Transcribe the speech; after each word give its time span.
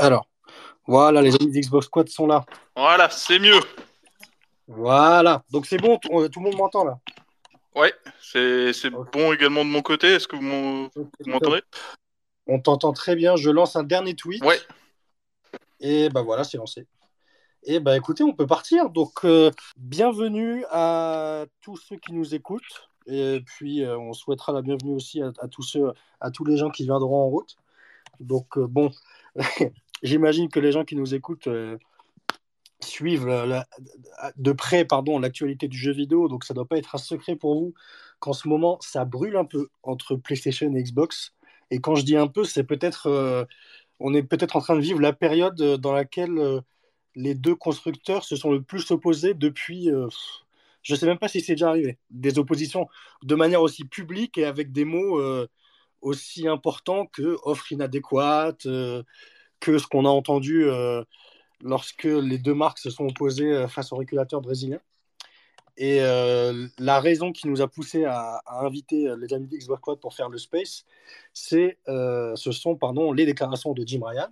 Alors, 0.00 0.26
voilà, 0.86 1.20
les 1.20 1.34
amis 1.36 1.50
d'Xbox 1.50 1.86
Squad 1.86 2.08
sont 2.08 2.26
là. 2.26 2.44
Voilà, 2.74 3.10
c'est 3.10 3.38
mieux. 3.38 3.60
Voilà, 4.66 5.42
donc 5.50 5.66
c'est 5.66 5.76
bon, 5.76 5.98
tout, 5.98 6.08
tout 6.28 6.40
le 6.40 6.44
monde 6.46 6.56
m'entend 6.56 6.84
là. 6.84 6.98
Ouais, 7.74 7.92
c'est 8.20 8.72
bon 9.12 9.32
également 9.32 9.64
de 9.64 9.70
mon 9.70 9.82
côté. 9.82 10.08
Est-ce 10.14 10.26
que 10.26 10.36
vous 10.36 10.42
m'en- 10.42 10.88
vous 10.94 11.10
m'entendez? 11.26 11.60
On 12.46 12.60
t'entend 12.60 12.92
très 12.92 13.14
bien. 13.14 13.36
Je 13.36 13.50
lance 13.50 13.76
un 13.76 13.82
dernier 13.84 14.14
tweet. 14.14 14.42
Ouais. 14.44 14.58
Et 15.80 16.08
bah 16.08 16.22
voilà, 16.22 16.44
c'est 16.44 16.56
lancé. 16.56 16.86
Et 17.64 17.78
bah 17.78 17.96
écoutez, 17.96 18.24
on 18.24 18.32
peut 18.32 18.46
partir. 18.46 18.90
Donc, 18.90 19.24
euh, 19.24 19.50
bienvenue 19.76 20.64
à 20.70 21.44
tous 21.60 21.76
ceux 21.76 21.96
qui 21.96 22.12
nous 22.12 22.34
écoutent. 22.34 22.90
Et 23.06 23.42
puis, 23.44 23.84
euh, 23.84 23.98
on 23.98 24.12
souhaitera 24.12 24.52
la 24.52 24.62
bienvenue 24.62 24.94
aussi 24.94 25.22
à, 25.22 25.30
à 25.40 25.48
tous 25.48 25.62
ceux, 25.62 25.92
à 26.20 26.30
tous 26.30 26.44
les 26.44 26.56
gens 26.56 26.70
qui 26.70 26.84
viendront 26.84 27.22
en 27.22 27.28
route. 27.28 27.56
Donc, 28.18 28.56
euh, 28.58 28.66
bon, 28.66 28.90
j'imagine 30.02 30.48
que 30.48 30.60
les 30.60 30.72
gens 30.72 30.84
qui 30.84 30.96
nous 30.96 31.14
écoutent 31.14 31.48
euh, 31.48 31.76
suivent 32.80 33.28
de 34.36 34.52
près 34.52 34.84
pardon, 34.84 35.18
l'actualité 35.18 35.68
du 35.68 35.76
jeu 35.76 35.92
vidéo. 35.92 36.28
Donc, 36.28 36.44
ça 36.44 36.54
ne 36.54 36.56
doit 36.56 36.66
pas 36.66 36.78
être 36.78 36.94
un 36.94 36.98
secret 36.98 37.36
pour 37.36 37.54
vous 37.54 37.74
qu'en 38.18 38.32
ce 38.32 38.48
moment, 38.48 38.78
ça 38.80 39.04
brûle 39.04 39.36
un 39.36 39.44
peu 39.44 39.68
entre 39.82 40.16
PlayStation 40.16 40.74
et 40.74 40.82
Xbox. 40.82 41.34
Et 41.70 41.80
quand 41.80 41.94
je 41.94 42.04
dis 42.04 42.16
un 42.16 42.26
peu, 42.26 42.44
c'est 42.44 42.64
peut-être, 42.64 43.06
euh, 43.06 43.44
on 43.98 44.14
est 44.14 44.22
peut-être 44.22 44.56
en 44.56 44.60
train 44.60 44.76
de 44.76 44.80
vivre 44.80 45.00
la 45.00 45.12
période 45.12 45.56
dans 45.56 45.92
laquelle 45.92 46.38
euh, 46.38 46.60
les 47.14 47.34
deux 47.34 47.54
constructeurs 47.54 48.24
se 48.24 48.36
sont 48.36 48.52
le 48.52 48.62
plus 48.62 48.90
opposés 48.90 49.34
depuis, 49.34 49.88
je 50.82 50.92
ne 50.92 50.98
sais 50.98 51.06
même 51.06 51.18
pas 51.18 51.28
si 51.28 51.40
c'est 51.40 51.54
déjà 51.54 51.70
arrivé, 51.70 51.98
des 52.10 52.38
oppositions 52.38 52.86
de 53.24 53.34
manière 53.34 53.62
aussi 53.62 53.84
publique 53.84 54.38
et 54.38 54.44
avec 54.44 54.70
des 54.70 54.84
mots 54.84 55.20
aussi 56.02 56.46
importants 56.46 57.06
que 57.06 57.36
offre 57.42 57.72
inadéquate, 57.72 58.64
que 59.60 59.78
ce 59.78 59.86
qu'on 59.86 60.04
a 60.04 60.08
entendu 60.08 60.64
euh, 60.64 61.04
lorsque 61.60 62.04
les 62.04 62.38
deux 62.38 62.54
marques 62.54 62.78
se 62.78 62.90
sont 62.90 63.06
opposées 63.06 63.52
euh, 63.52 63.68
face 63.68 63.92
au 63.92 63.96
régulateur 63.96 64.40
brésilien. 64.40 64.80
Et 65.76 66.02
euh, 66.02 66.66
la 66.78 67.00
raison 67.00 67.32
qui 67.32 67.48
nous 67.48 67.62
a 67.62 67.68
poussé 67.68 68.04
à, 68.04 68.42
à 68.44 68.66
inviter 68.66 69.14
les 69.18 69.32
amis 69.32 69.46
d'Xbox 69.46 69.98
pour 70.00 70.14
faire 70.14 70.28
le 70.28 70.36
space, 70.36 70.84
c'est, 71.32 71.78
euh, 71.88 72.36
ce 72.36 72.52
sont 72.52 72.76
pardon, 72.76 73.12
les 73.12 73.24
déclarations 73.24 73.72
de 73.72 73.82
Jim 73.86 74.00
Ryan, 74.04 74.28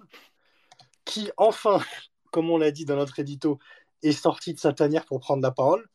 qui 1.05 1.31
enfin, 1.36 1.81
comme 2.33 2.50
on 2.50 2.58
l'a 2.58 2.70
dit 2.70 2.84
dans 2.84 2.97
notre 2.97 3.19
édito, 3.19 3.58
est 4.03 4.12
sorti 4.12 4.53
de 4.53 4.58
sa 4.58 4.72
tanière 4.72 5.06
pour 5.06 5.20
prendre 5.20 5.42
la 5.42 5.50
parole. 5.50 5.88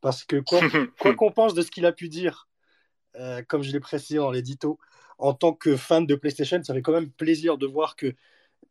Parce 0.00 0.24
que 0.24 0.36
quoi 1.00 1.14
qu'on 1.14 1.32
pense 1.32 1.54
de 1.54 1.62
ce 1.62 1.70
qu'il 1.70 1.86
a 1.86 1.92
pu 1.92 2.08
dire, 2.08 2.48
euh, 3.16 3.42
comme 3.48 3.62
je 3.62 3.72
l'ai 3.72 3.80
précisé 3.80 4.18
dans 4.18 4.30
l'édito, 4.30 4.78
en 5.18 5.32
tant 5.32 5.52
que 5.52 5.76
fan 5.76 6.06
de 6.06 6.14
PlayStation, 6.14 6.62
ça 6.62 6.74
fait 6.74 6.82
quand 6.82 6.92
même 6.92 7.10
plaisir 7.10 7.58
de 7.58 7.66
voir 7.66 7.96
que 7.96 8.14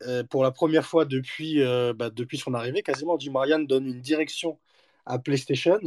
euh, 0.03 0.23
pour 0.23 0.43
la 0.43 0.52
première 0.52 0.85
fois 0.85 1.05
depuis, 1.05 1.61
euh, 1.61 1.93
bah, 1.93 2.09
depuis 2.09 2.38
son 2.38 2.53
arrivée, 2.53 2.83
quasiment, 2.83 3.17
Jim 3.17 3.33
Ryan 3.35 3.59
donne 3.59 3.88
une 3.88 4.02
direction 4.02 4.59
à 5.05 5.19
PlayStation. 5.19 5.80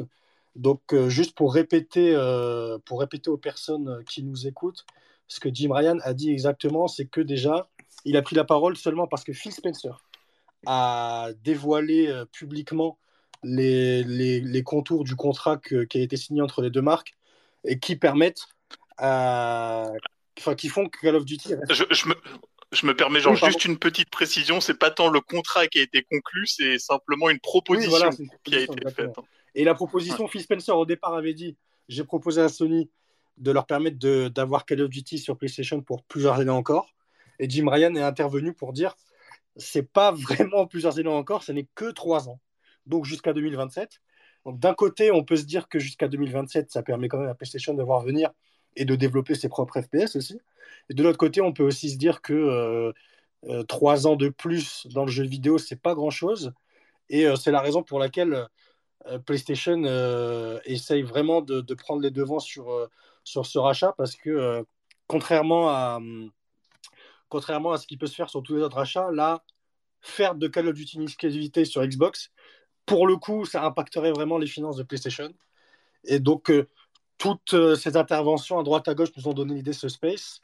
Donc, 0.56 0.80
euh, 0.92 1.08
juste 1.08 1.36
pour 1.36 1.54
répéter, 1.54 2.14
pour 2.84 3.00
répéter 3.00 3.30
aux 3.30 3.38
personnes 3.38 4.02
qui 4.04 4.22
nous 4.22 4.46
écoutent, 4.46 4.84
ce 5.28 5.38
que 5.38 5.48
Jim 5.52 5.72
Ryan 5.72 5.98
a 6.02 6.12
dit 6.12 6.30
exactement, 6.30 6.88
c'est 6.88 7.06
que 7.06 7.20
déjà, 7.20 7.68
il 8.04 8.16
a 8.16 8.22
pris 8.22 8.34
la 8.34 8.44
parole 8.44 8.76
seulement 8.76 9.06
parce 9.06 9.22
que 9.22 9.32
Phil 9.32 9.52
Spencer 9.52 10.04
a 10.66 11.30
dévoilé 11.44 12.12
publiquement 12.32 12.98
les, 13.42 14.02
les, 14.02 14.40
les 14.40 14.62
contours 14.62 15.04
du 15.04 15.14
contrat 15.14 15.56
qui 15.58 15.98
a 15.98 16.00
été 16.00 16.16
signé 16.16 16.42
entre 16.42 16.62
les 16.62 16.70
deux 16.70 16.82
marques 16.82 17.14
et 17.64 17.78
qui 17.78 17.94
permettent 17.96 18.48
à... 18.98 19.92
Enfin, 20.38 20.54
qui 20.54 20.68
font 20.68 20.88
que 20.88 20.98
Call 21.00 21.16
of 21.16 21.24
Duty 21.24 21.50
je 21.68 22.08
me, 22.08 22.14
je 22.72 22.86
me 22.86 22.94
permets 22.94 23.20
genre 23.20 23.32
Oui, 23.32 23.40
pardon. 23.40 23.52
juste 23.52 23.64
une 23.64 23.78
petite 23.78 24.10
précision. 24.10 24.60
C'est 24.60 24.78
pas 24.78 24.90
tant 24.90 25.08
le 25.08 25.20
contrat 25.20 25.66
qui 25.66 25.80
a 25.80 25.82
été 25.82 26.02
conclu, 26.02 26.46
c'est 26.46 26.78
simplement 26.78 27.28
une 27.28 27.34
Oui, 27.34 27.40
proposition 27.40 27.90
voilà, 27.90 28.10
qui 28.44 28.54
a 28.54 28.60
été 28.60 28.90
faite. 28.90 29.10
Et 29.54 29.64
la 29.64 29.74
proposition, 29.74 30.28
Phil 30.28 30.42
Spencer 30.42 30.76
au 30.76 30.86
départ 30.86 31.14
avait 31.14 31.34
dit 31.34 31.56
j'ai 31.88 32.04
proposé 32.04 32.40
à 32.40 32.48
Sony 32.48 32.90
de 33.38 33.50
leur 33.50 33.66
permettre 33.66 33.98
d'avoir 34.28 34.64
Call 34.64 34.82
of 34.82 34.90
Duty 34.90 35.18
sur 35.18 35.36
PlayStation 35.36 35.80
pour 35.82 36.04
plusieurs 36.04 36.38
années 36.38 36.50
encore. 36.50 36.94
Et 37.38 37.48
Jim 37.48 37.68
Ryan 37.68 37.94
est 37.96 38.02
intervenu 38.02 38.52
pour 38.52 38.72
dire 38.72 38.94
c'est 39.56 39.90
pas 39.90 40.12
vraiment 40.12 40.66
plusieurs 40.66 40.98
années 40.98 41.08
encore, 41.08 41.42
ce 41.42 41.52
n'est 41.52 41.66
que 41.74 41.90
trois 41.90 42.28
ans. 42.28 42.40
Donc 42.86 43.04
jusqu'à 43.04 43.32
2027. 43.32 44.00
Donc 44.46 44.58
d'un 44.58 44.74
côté, 44.74 45.10
on 45.10 45.24
peut 45.24 45.36
se 45.36 45.44
dire 45.44 45.68
que 45.68 45.78
jusqu'à 45.78 46.08
2027, 46.08 46.70
ça 46.70 46.82
permet 46.82 47.08
quand 47.08 47.18
même 47.18 47.28
à 47.28 47.34
PlayStation 47.34 47.74
de 47.74 47.82
voir 47.82 48.02
venir 48.02 48.30
et 48.76 48.84
de 48.84 48.94
développer 48.94 49.34
ses 49.34 49.48
propres 49.48 49.80
FPS 49.82 50.16
aussi. 50.16 50.40
Et 50.88 50.94
de 50.94 51.02
l'autre 51.02 51.18
côté, 51.18 51.40
on 51.40 51.52
peut 51.52 51.62
aussi 51.62 51.90
se 51.90 51.96
dire 51.96 52.22
que 52.22 52.32
euh, 52.32 52.92
euh, 53.48 53.62
trois 53.64 54.06
ans 54.06 54.16
de 54.16 54.28
plus 54.28 54.86
dans 54.88 55.04
le 55.04 55.10
jeu 55.10 55.24
vidéo, 55.24 55.58
c'est 55.58 55.80
pas 55.80 55.94
grand 55.94 56.10
chose. 56.10 56.52
Et 57.08 57.26
euh, 57.26 57.36
c'est 57.36 57.50
la 57.50 57.60
raison 57.60 57.82
pour 57.82 57.98
laquelle 57.98 58.46
PlayStation 59.24 59.82
essaye 60.66 61.02
vraiment 61.02 61.40
de, 61.40 61.74
prendre 61.74 62.02
les 62.02 62.10
devants 62.10 62.38
sur, 62.38 62.88
sur 63.24 63.46
ce 63.46 63.58
rachat 63.58 63.94
parce 63.96 64.14
que 64.14 64.62
contrairement, 65.06 65.70
à, 65.70 65.96
hum, 65.96 66.30
contrairement 67.30 67.72
à 67.72 67.78
ce 67.78 67.86
qui 67.86 67.96
peut 67.96 68.06
se 68.06 68.14
faire 68.14 68.28
sur 68.28 68.42
tous 68.42 68.56
les 68.56 68.62
autres 68.62 68.76
rachats, 68.76 69.10
là, 69.10 69.42
faire 70.02 70.34
de 70.34 70.48
Call 70.48 70.68
of 70.68 70.74
Duty 70.74 70.98
une 70.98 71.04
exclusivité 71.04 71.64
sur 71.64 71.82
Xbox, 71.82 72.30
pour 72.84 73.06
le 73.06 73.16
coup, 73.16 73.46
ça 73.46 73.64
impacterait 73.64 74.12
vraiment 74.12 74.36
les 74.36 74.46
finances 74.46 74.76
de 74.76 74.82
PlayStation. 74.82 75.32
Et 76.04 76.18
donc, 76.20 76.52
toutes 77.20 77.52
euh, 77.52 77.76
ces 77.76 77.98
interventions 77.98 78.58
à 78.58 78.62
droite 78.62 78.88
à 78.88 78.94
gauche 78.94 79.10
nous 79.16 79.28
ont 79.28 79.34
donné 79.34 79.54
l'idée 79.54 79.72
de 79.72 79.76
ce 79.76 79.90
space. 79.90 80.40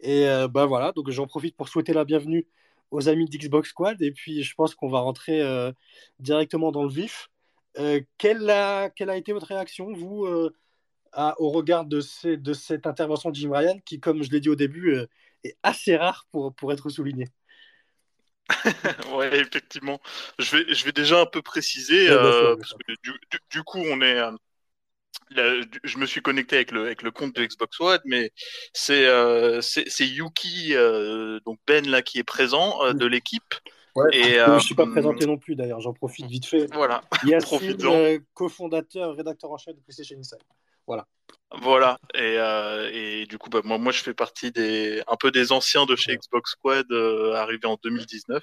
Et 0.00 0.26
euh, 0.26 0.48
ben 0.48 0.64
voilà, 0.64 0.90
donc 0.92 1.10
j'en 1.10 1.26
profite 1.26 1.54
pour 1.54 1.68
souhaiter 1.68 1.92
la 1.92 2.04
bienvenue 2.04 2.46
aux 2.90 3.08
amis 3.10 3.26
d'Xbox 3.28 3.68
Squad. 3.68 4.00
Et 4.00 4.10
puis, 4.10 4.42
je 4.42 4.54
pense 4.54 4.74
qu'on 4.74 4.88
va 4.88 5.00
rentrer 5.00 5.42
euh, 5.42 5.70
directement 6.18 6.72
dans 6.72 6.82
le 6.82 6.88
vif. 6.88 7.28
Euh, 7.78 8.00
quelle, 8.16 8.48
a, 8.48 8.88
quelle 8.88 9.10
a 9.10 9.16
été 9.18 9.32
votre 9.34 9.48
réaction, 9.48 9.92
vous, 9.92 10.26
à- 11.12 11.38
au 11.40 11.50
regard 11.50 11.84
de, 11.84 12.00
ces- 12.00 12.38
de 12.38 12.54
cette 12.54 12.86
intervention 12.86 13.28
de 13.30 13.34
Jim 13.36 13.52
Ryan, 13.52 13.78
qui, 13.84 14.00
comme 14.00 14.22
je 14.22 14.30
l'ai 14.30 14.40
dit 14.40 14.48
au 14.48 14.56
début, 14.56 14.96
est 15.44 15.58
assez 15.62 15.94
rare 15.94 16.26
pour, 16.32 16.54
pour 16.54 16.72
être 16.72 16.88
soulignée 16.88 17.28
Ouais, 19.14 19.38
effectivement. 19.38 20.00
Je 20.38 20.56
vais, 20.56 20.74
je 20.74 20.84
vais 20.86 20.92
déjà 20.92 21.20
un 21.20 21.26
peu 21.26 21.42
préciser, 21.42 22.08
Ouais, 22.08 22.16
parce 22.56 22.72
que 22.72 22.92
du, 23.02 23.12
du, 23.30 23.38
du 23.50 23.62
coup, 23.62 23.78
on 23.78 24.00
est, 24.00 24.20
je 25.30 25.98
me 25.98 26.06
suis 26.06 26.22
connecté 26.22 26.56
avec 26.56 26.70
le, 26.70 26.86
avec 26.86 27.02
le 27.02 27.10
compte 27.10 27.34
de 27.34 27.44
Xbox 27.44 27.80
One, 27.80 28.00
mais 28.04 28.32
c'est, 28.72 29.06
euh, 29.06 29.60
Yuki, 30.00 30.74
euh, 30.74 31.40
donc 31.46 31.58
Ben 31.66 31.88
là, 31.88 32.02
qui 32.02 32.18
est 32.18 32.24
présent 32.24 32.84
euh, 32.84 32.92
de 32.92 33.06
l'équipe. 33.06 33.54
Ouais. 33.96 34.08
Et 34.12 34.34
Je 34.34 34.50
ne 34.50 34.58
suis 34.58 34.74
pas 34.74 34.86
présenté 34.86 35.24
non 35.26 35.38
plus, 35.38 35.54
d'ailleurs, 35.54 35.80
j'en 35.80 35.92
profite 35.92 36.26
vite 36.26 36.46
fait. 36.46 36.66
voilà, 36.72 37.02
Yacine, 37.24 38.24
cofondateur, 38.34 39.16
rédacteur 39.16 39.52
en 39.52 39.56
chef 39.56 39.76
de 39.76 39.80
PlayStation 39.80 40.18
Inside. 40.18 40.38
voilà. 41.62 41.98
Et, 42.14 42.36
euh, 42.38 42.90
et 42.92 43.26
du 43.26 43.38
coup, 43.38 43.50
bah, 43.50 43.60
moi, 43.64 43.78
moi, 43.78 43.92
je 43.92 44.02
fais 44.02 44.14
partie 44.14 44.50
des, 44.50 45.02
un 45.06 45.16
peu 45.16 45.30
des 45.30 45.52
anciens 45.52 45.86
de 45.86 45.94
chez. 45.96 46.16
Xbox 46.16 46.52
Squad, 46.52 46.86
euh, 46.90 47.34
arrivés 47.34 47.66
en 47.66 47.78
2019. 47.82 48.42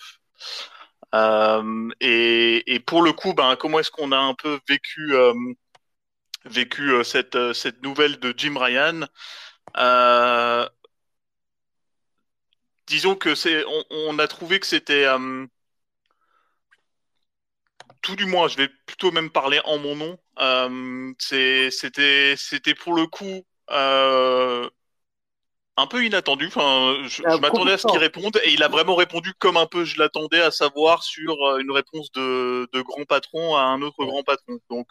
Euh, 1.13 1.89
et, 1.99 2.73
et 2.73 2.79
pour 2.79 3.01
le 3.01 3.11
coup, 3.11 3.33
ben, 3.33 3.57
comment 3.57 3.79
est-ce 3.79 3.91
qu'on 3.91 4.13
a 4.13 4.17
un 4.17 4.33
peu 4.33 4.59
vécu, 4.69 5.13
vécu 6.46 6.91
euh, 6.91 7.03
cette, 7.03 7.35
euh, 7.35 7.53
cette 7.53 7.81
nouvelle 7.84 8.19
de 8.19 8.34
Jim 8.35 8.56
Ryan 8.57 9.02
Euh, 9.78 10.68
Disons 12.88 13.16
que 13.16 13.35
c'est, 13.35 13.63
on, 13.66 13.84
on 13.90 14.19
a 14.19 14.28
trouvé 14.28 14.59
que 14.59 14.68
c'était, 14.68 15.06
euh, 15.06 15.46
tout 18.01 18.16
du 18.16 18.25
moins, 18.25 18.47
je 18.47 18.57
vais 18.57 18.69
plutôt 18.85 19.12
même 19.12 19.30
parler 19.30 19.59
en 19.66 19.78
mon 19.78 19.96
nom. 19.96 20.18
Euh, 20.40 21.13
c'était, 21.19 21.69
c'était 22.38 22.75
pour 22.75 22.94
le 22.94 23.06
coup 23.07 23.46
un 25.78 25.88
peu 25.88 26.06
inattendu. 26.06 26.47
Enfin, 26.47 26.96
je, 27.07 27.22
Ah, 27.25 27.35
je 27.35 27.41
m'attendais 27.41 27.74
à 27.74 27.78
ce 27.78 27.85
qu'il 27.85 28.00
réponde 28.00 28.38
et 28.44 28.51
il 28.53 28.63
a 28.63 28.68
vraiment 28.68 28.96
répondu 28.96 29.34
comme 29.40 29.57
un 29.57 29.66
peu 29.66 29.85
je 29.85 29.97
l'attendais, 30.00 30.42
à 30.42 30.51
savoir 30.51 31.04
sur 31.04 31.33
une 31.60 31.71
réponse 31.71 32.12
de, 32.12 32.68
de 32.74 32.81
grand 32.81 33.06
patron 33.06 33.56
à 33.56 33.62
un 33.62 33.81
autre 33.81 34.04
grand 34.06 34.24
patron. 34.24 34.60
Donc, 34.69 34.88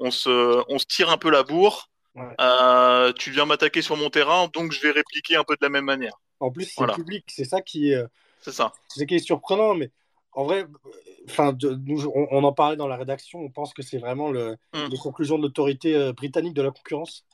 on 0.00 0.10
se, 0.10 0.62
on 0.72 0.78
se 0.78 0.86
tire 0.86 1.10
un 1.10 1.18
peu 1.18 1.30
la 1.30 1.42
bourre. 1.42 1.90
Ouais. 2.14 2.24
Euh, 2.40 3.12
tu 3.12 3.30
viens 3.30 3.44
m'attaquer 3.44 3.82
sur 3.82 3.96
mon 3.96 4.10
terrain, 4.10 4.48
donc 4.52 4.72
je 4.72 4.80
vais 4.80 4.90
répliquer 4.90 5.36
un 5.36 5.44
peu 5.44 5.54
de 5.54 5.64
la 5.64 5.68
même 5.68 5.84
manière. 5.84 6.14
En 6.40 6.50
plus, 6.50 6.64
c'est 6.64 6.74
Voilà. 6.78 6.94
public, 6.94 7.24
c'est 7.28 7.44
ça 7.44 7.60
qui 7.60 7.90
est, 7.90 7.96
euh, 7.96 8.06
C'est 8.40 8.52
ça. 8.52 8.72
c'est 8.88 9.06
qui 9.06 9.14
est 9.16 9.18
surprenant, 9.20 9.74
mais 9.74 9.90
en 10.32 10.44
vrai, 10.44 10.66
enfin, 11.28 11.56
nous, 11.84 12.06
on, 12.06 12.26
on 12.30 12.44
en 12.44 12.52
parlait 12.52 12.76
dans 12.76 12.86
la 12.88 12.96
rédaction, 12.96 13.40
on 13.40 13.50
pense 13.50 13.72
que 13.74 13.82
c'est 13.82 13.98
vraiment 13.98 14.30
le, 14.30 14.56
Mm. 14.74 14.86
les 14.90 14.98
conclusions 14.98 15.36
de 15.38 15.42
l'autorité 15.42 15.94
euh, 15.94 16.12
britannique 16.12 16.54
de 16.54 16.62
la 16.62 16.70
concurrence 16.70 17.24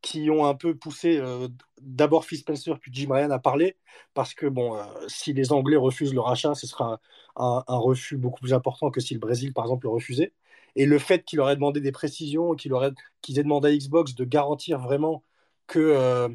qui 0.00 0.30
ont 0.30 0.46
un 0.46 0.54
peu 0.54 0.76
poussé 0.76 1.18
euh, 1.18 1.48
d'abord 1.80 2.24
Phil 2.24 2.38
Spencer 2.38 2.78
puis 2.78 2.90
Jim 2.94 3.08
Ryan 3.12 3.30
à 3.30 3.38
parler, 3.40 3.76
parce 4.14 4.32
que 4.32 4.46
bon, 4.46 4.76
euh, 4.76 4.84
si 5.08 5.32
les 5.32 5.52
Anglais 5.52 5.76
refusent 5.76 6.14
le 6.14 6.20
rachat, 6.20 6.54
ce 6.54 6.66
sera 6.68 7.00
un, 7.36 7.64
un 7.66 7.76
refus 7.78 8.16
beaucoup 8.16 8.40
plus 8.40 8.54
important 8.54 8.90
que 8.90 9.00
si 9.00 9.14
le 9.14 9.20
Brésil, 9.20 9.52
par 9.52 9.64
exemple, 9.64 9.86
le 9.86 9.90
refusait. 9.90 10.32
Et 10.76 10.86
le 10.86 10.98
fait 10.98 11.24
qu'il 11.24 11.40
aurait 11.40 11.56
demandé 11.56 11.80
des 11.80 11.92
précisions, 11.92 12.54
qu'ils 12.54 12.72
aient 12.72 13.42
demandé 13.42 13.68
à 13.68 13.76
Xbox 13.76 14.14
de 14.14 14.24
garantir 14.24 14.78
vraiment 14.78 15.24
que 15.66 15.78
euh, 15.78 16.28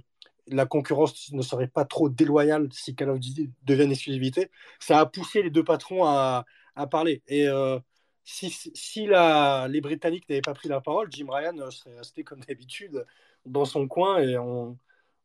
la 0.48 0.66
concurrence 0.66 1.32
ne 1.32 1.42
serait 1.42 1.68
pas 1.68 1.86
trop 1.86 2.10
déloyale 2.10 2.68
si 2.72 2.96
Call 2.96 3.10
of 3.10 3.20
Duty 3.20 3.52
devient 3.64 3.92
exclusivité. 3.92 4.50
Ça 4.80 5.00
a 5.00 5.06
poussé 5.06 5.42
les 5.44 5.50
deux 5.50 5.64
patrons 5.64 6.06
à, 6.06 6.46
parler. 6.90 7.22
Et 7.28 7.48
euh, 7.48 7.80
si, 8.24 8.50
si 8.50 9.08
les 9.08 9.82
Britanniques 9.82 10.28
n'avaient 10.30 10.42
pas 10.42 10.54
pris 10.54 10.70
la 10.70 10.82
parole, 10.82 11.08
Jim 11.12 11.28
Ryan 11.30 11.70
serait 11.72 11.98
resté 11.98 12.24
comme 12.24 12.40
d'habitude 12.42 13.06
dans 13.46 13.66
son 13.66 13.88
coin 13.88 14.20
et 14.20 14.38
on, 14.38 14.78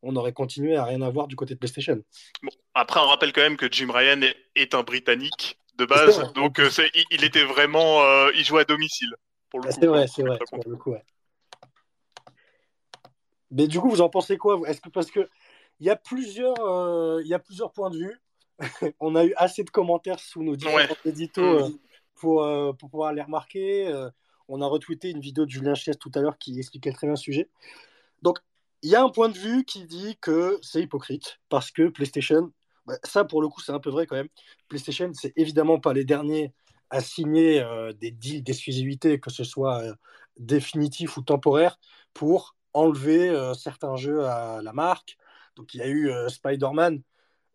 on, 0.03 0.17
aurait 0.17 0.33
continué 0.33 0.77
à 0.77 0.85
rien 0.85 1.03
avoir 1.03 1.29
du 1.29 1.37
côté 1.37 1.55
de 1.55 1.59
PlayStation. 1.59 2.03
Bon, 2.43 2.51
après, 2.75 3.01
on 3.01 3.07
rappelle 3.07 3.33
quand 3.33 3.43
même 3.43 3.57
que 3.57 3.71
Jim 3.71 3.91
Ryan 3.93 4.21
est 4.55 4.75
un 4.75 4.83
Britannique 4.83 5.59
de 5.79 5.85
base, 5.85 6.33
donc 6.35 6.59
euh, 6.59 6.69
il, 6.95 7.05
il, 7.11 7.25
était 7.25 7.45
vraiment, 7.45 8.03
euh, 8.03 8.31
il 8.35 8.45
jouait 8.45 8.63
à 8.63 8.65
domicile. 8.65 9.15
Ah, 9.55 9.71
c'est 9.71 9.87
vrai, 9.87 10.07
c'est 10.09 10.23
vrai. 10.23 10.39
Pour 10.51 10.61
le 10.67 10.77
coup, 10.77 10.91
ouais. 10.91 11.05
Mais 13.51 13.67
du 13.67 13.81
coup, 13.81 13.89
vous 13.89 14.03
en 14.03 14.11
pensez 14.11 14.37
quoi 14.37 14.61
Est-ce 14.67 14.81
que 14.81 14.91
parce 14.91 15.11
que 15.11 15.29
il 15.81 15.87
y 15.87 15.91
a 15.91 15.97
plusieurs, 15.97 16.61
euh, 16.61 17.23
il 17.23 17.29
y 17.29 17.35
a 17.35 17.39
plusieurs 17.39 17.73
points 17.73 17.91
de 17.91 17.97
vue. 17.97 18.21
on 19.01 19.15
a 19.15 19.25
eu 19.25 19.33
assez 19.37 19.63
de 19.63 19.71
commentaires 19.71 20.19
sous 20.19 20.43
nos 20.43 20.57
différents 20.57 20.77
ouais. 20.77 20.89
éditos 21.05 21.43
mmh. 21.43 21.63
euh, 21.63 21.69
pour, 22.17 22.77
pour, 22.79 22.91
pouvoir 22.91 23.13
les 23.13 23.23
remarquer. 23.23 24.09
On 24.49 24.61
a 24.61 24.67
retweeté 24.67 25.11
une 25.11 25.21
vidéo 25.21 25.45
de 25.47 25.51
Julien 25.51 25.75
Chies 25.75 25.97
tout 25.99 26.11
à 26.15 26.21
l'heure 26.21 26.39
qui 26.39 26.59
expliquait 26.59 26.91
très 26.91 27.07
bien 27.07 27.13
le 27.13 27.17
sujet. 27.17 27.49
Donc, 28.23 28.39
il 28.83 28.91
y 28.91 28.97
a 28.97 29.03
un 29.03 29.09
point 29.09 29.29
de 29.29 29.39
vue 29.39 29.65
qui 29.65 29.85
dit 29.85 30.19
que 30.21 30.59
c'est 30.63 30.83
hypocrite 30.83 31.39
parce 31.49 31.71
que 31.71 31.89
PlayStation, 31.89 32.53
bah, 32.88 32.99
ça 33.05 33.25
pour 33.25 33.43
le 33.43 33.49
coup, 33.49 33.61
c'est 33.61 33.73
un 33.73 33.79
peu 33.79 33.90
vrai 33.90 34.06
quand 34.06 34.17
même. 34.17 34.29
PlayStation, 34.69 35.11
c'est 35.12 35.32
évidemment 35.37 35.79
pas 35.79 35.93
les 35.93 36.05
derniers 36.05 36.52
à 36.90 37.00
signer 37.00 37.61
euh, 37.61 37.93
des 37.93 38.11
deals 38.11 38.43
d'exclusivité, 38.43 39.20
que 39.20 39.31
ce 39.31 39.44
soit 39.44 39.82
euh, 39.82 39.94
définitif 40.38 41.17
ou 41.19 41.23
temporaire, 41.23 41.79
pour 42.14 42.56
enlever 42.73 43.29
euh, 43.29 43.55
certains 43.55 43.96
jeux 43.96 44.25
à 44.25 44.62
la 44.62 44.73
marque. 44.73 45.19
Donc 45.56 45.75
il 45.75 45.79
y 45.79 45.82
a 45.82 45.88
eu 45.88 46.11
Spider-Man 46.29 47.02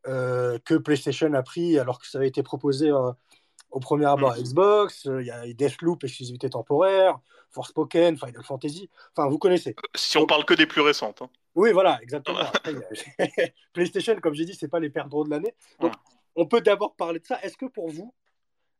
que 0.05 0.77
PlayStation 0.77 1.33
a 1.33 1.41
pris 1.41 1.79
alors 1.79 2.01
que 2.01 2.05
ça 2.05 2.17
avait 2.17 2.27
été 2.27 2.43
proposé 2.43 2.91
au 2.91 3.79
premier 3.79 4.05
abord 4.05 4.33
à 4.33 4.37
mm. 4.37 4.43
Xbox. 4.43 5.05
Il 5.05 5.25
y 5.25 5.31
a 5.31 5.45
Deathloop, 5.53 6.03
exclusivité 6.03 6.49
temporaire, 6.49 7.17
Forspoken, 7.51 8.17
Final 8.17 8.43
Fantasy. 8.43 8.89
Enfin, 9.15 9.29
vous 9.29 9.37
connaissez. 9.37 9.73
Si 9.95 10.17
on 10.17 10.25
parle 10.25 10.43
que 10.43 10.53
des 10.53 10.65
plus 10.65 10.81
récentes. 10.81 11.21
Hein. 11.21 11.29
Oui, 11.55 11.71
voilà, 11.71 11.99
exactement. 12.01 12.39
Après, 12.39 12.73
PlayStation, 13.73 14.15
comme 14.19 14.33
j'ai 14.33 14.45
dit, 14.45 14.55
c'est 14.55 14.67
pas 14.67 14.79
les 14.79 14.89
perdreaux 14.89 15.23
de 15.23 15.29
l'année. 15.29 15.53
Donc, 15.79 15.93
on 16.35 16.47
peut 16.47 16.61
d'abord 16.61 16.95
parler 16.95 17.19
de 17.19 17.25
ça. 17.25 17.39
Est-ce 17.43 17.57
que 17.57 17.65
pour 17.65 17.89
vous, 17.89 18.13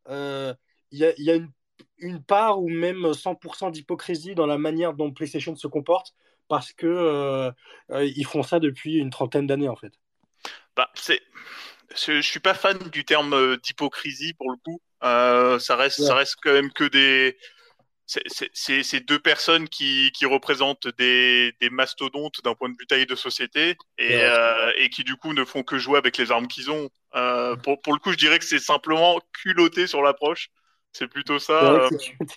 il 0.08 0.14
euh, 0.14 0.54
y 0.92 1.06
a, 1.06 1.14
y 1.18 1.30
a 1.30 1.36
une, 1.36 1.52
une, 2.00 2.24
part 2.24 2.62
ou 2.62 2.70
même 2.70 3.12
100% 3.12 3.72
d'hypocrisie 3.72 4.36
dans 4.36 4.48
la 4.48 4.58
manière 4.58 4.94
dont 4.94 5.12
PlayStation 5.12 5.56
se 5.56 5.68
comporte 5.68 6.14
parce 6.48 6.74
que 6.74 6.88
euh, 6.88 7.52
euh, 7.92 8.06
ils 8.06 8.26
font 8.26 8.44
ça 8.44 8.60
depuis 8.60 8.96
une 8.96 9.10
trentaine 9.10 9.48
d'années 9.48 9.70
en 9.70 9.76
fait? 9.76 9.94
Bah, 10.76 10.90
c'est 10.94 11.22
je, 11.96 12.22
suis 12.22 12.40
pas 12.40 12.54
fan 12.54 12.78
du 12.92 13.06
terme 13.06 13.58
d'hypocrisie 13.58 14.34
pour 14.34 14.50
le 14.50 14.58
coup. 14.58 14.82
Euh, 15.04 15.60
ça 15.60 15.76
reste, 15.76 16.00
ouais. 16.00 16.06
ça 16.06 16.16
reste 16.16 16.38
quand 16.42 16.54
même 16.54 16.72
que 16.72 16.86
des, 16.86 17.38
c'est 18.06 19.06
deux 19.06 19.20
personnes 19.20 19.70
qui, 19.70 20.12
qui 20.14 20.26
représentent 20.26 20.88
des, 20.98 21.54
des 21.62 21.70
mastodontes 21.70 22.42
d'un 22.44 22.54
point 22.54 22.70
de 22.70 22.76
vue 22.78 22.86
taille 22.86 23.06
de 23.06 23.16
société 23.16 23.78
et, 23.98 24.16
ouais. 24.16 24.24
euh, 24.24 24.72
et, 24.78 24.90
qui 24.90 25.04
du 25.04 25.16
coup 25.16 25.34
ne 25.34 25.46
font 25.46 25.64
que 25.64 25.78
jouer 25.78 25.98
avec 25.98 26.18
les 26.18 26.32
armes 26.32 26.48
qu'ils 26.48 26.70
ont. 26.70 26.90
Euh, 27.16 27.56
pour, 27.56 27.82
pour, 27.82 27.94
le 27.94 28.00
coup, 28.00 28.12
je 28.12 28.18
dirais 28.18 28.40
que 28.40 28.46
c'est 28.46 28.60
simplement 28.60 29.20
culotté 29.32 29.88
sur 29.88 30.02
l'approche. 30.02 30.50
C'est 30.92 31.08
plutôt 31.08 31.40
ça. 31.40 31.74
Ouais, 31.74 31.90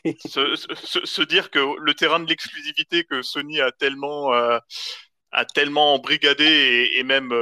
euh, 0.07 0.13
se, 0.27 0.57
se, 0.57 1.05
se, 1.05 1.23
dire 1.23 1.51
que 1.51 1.59
le 1.79 1.95
terrain 1.95 2.21
de 2.21 2.29
l'exclusivité 2.29 3.05
que 3.05 3.23
Sony 3.23 3.61
a 3.61 3.71
tellement, 3.73 4.33
a 4.33 5.45
tellement 5.55 5.95
embrigadé 5.95 6.45
et, 6.45 6.99
et 6.99 7.03
même 7.03 7.35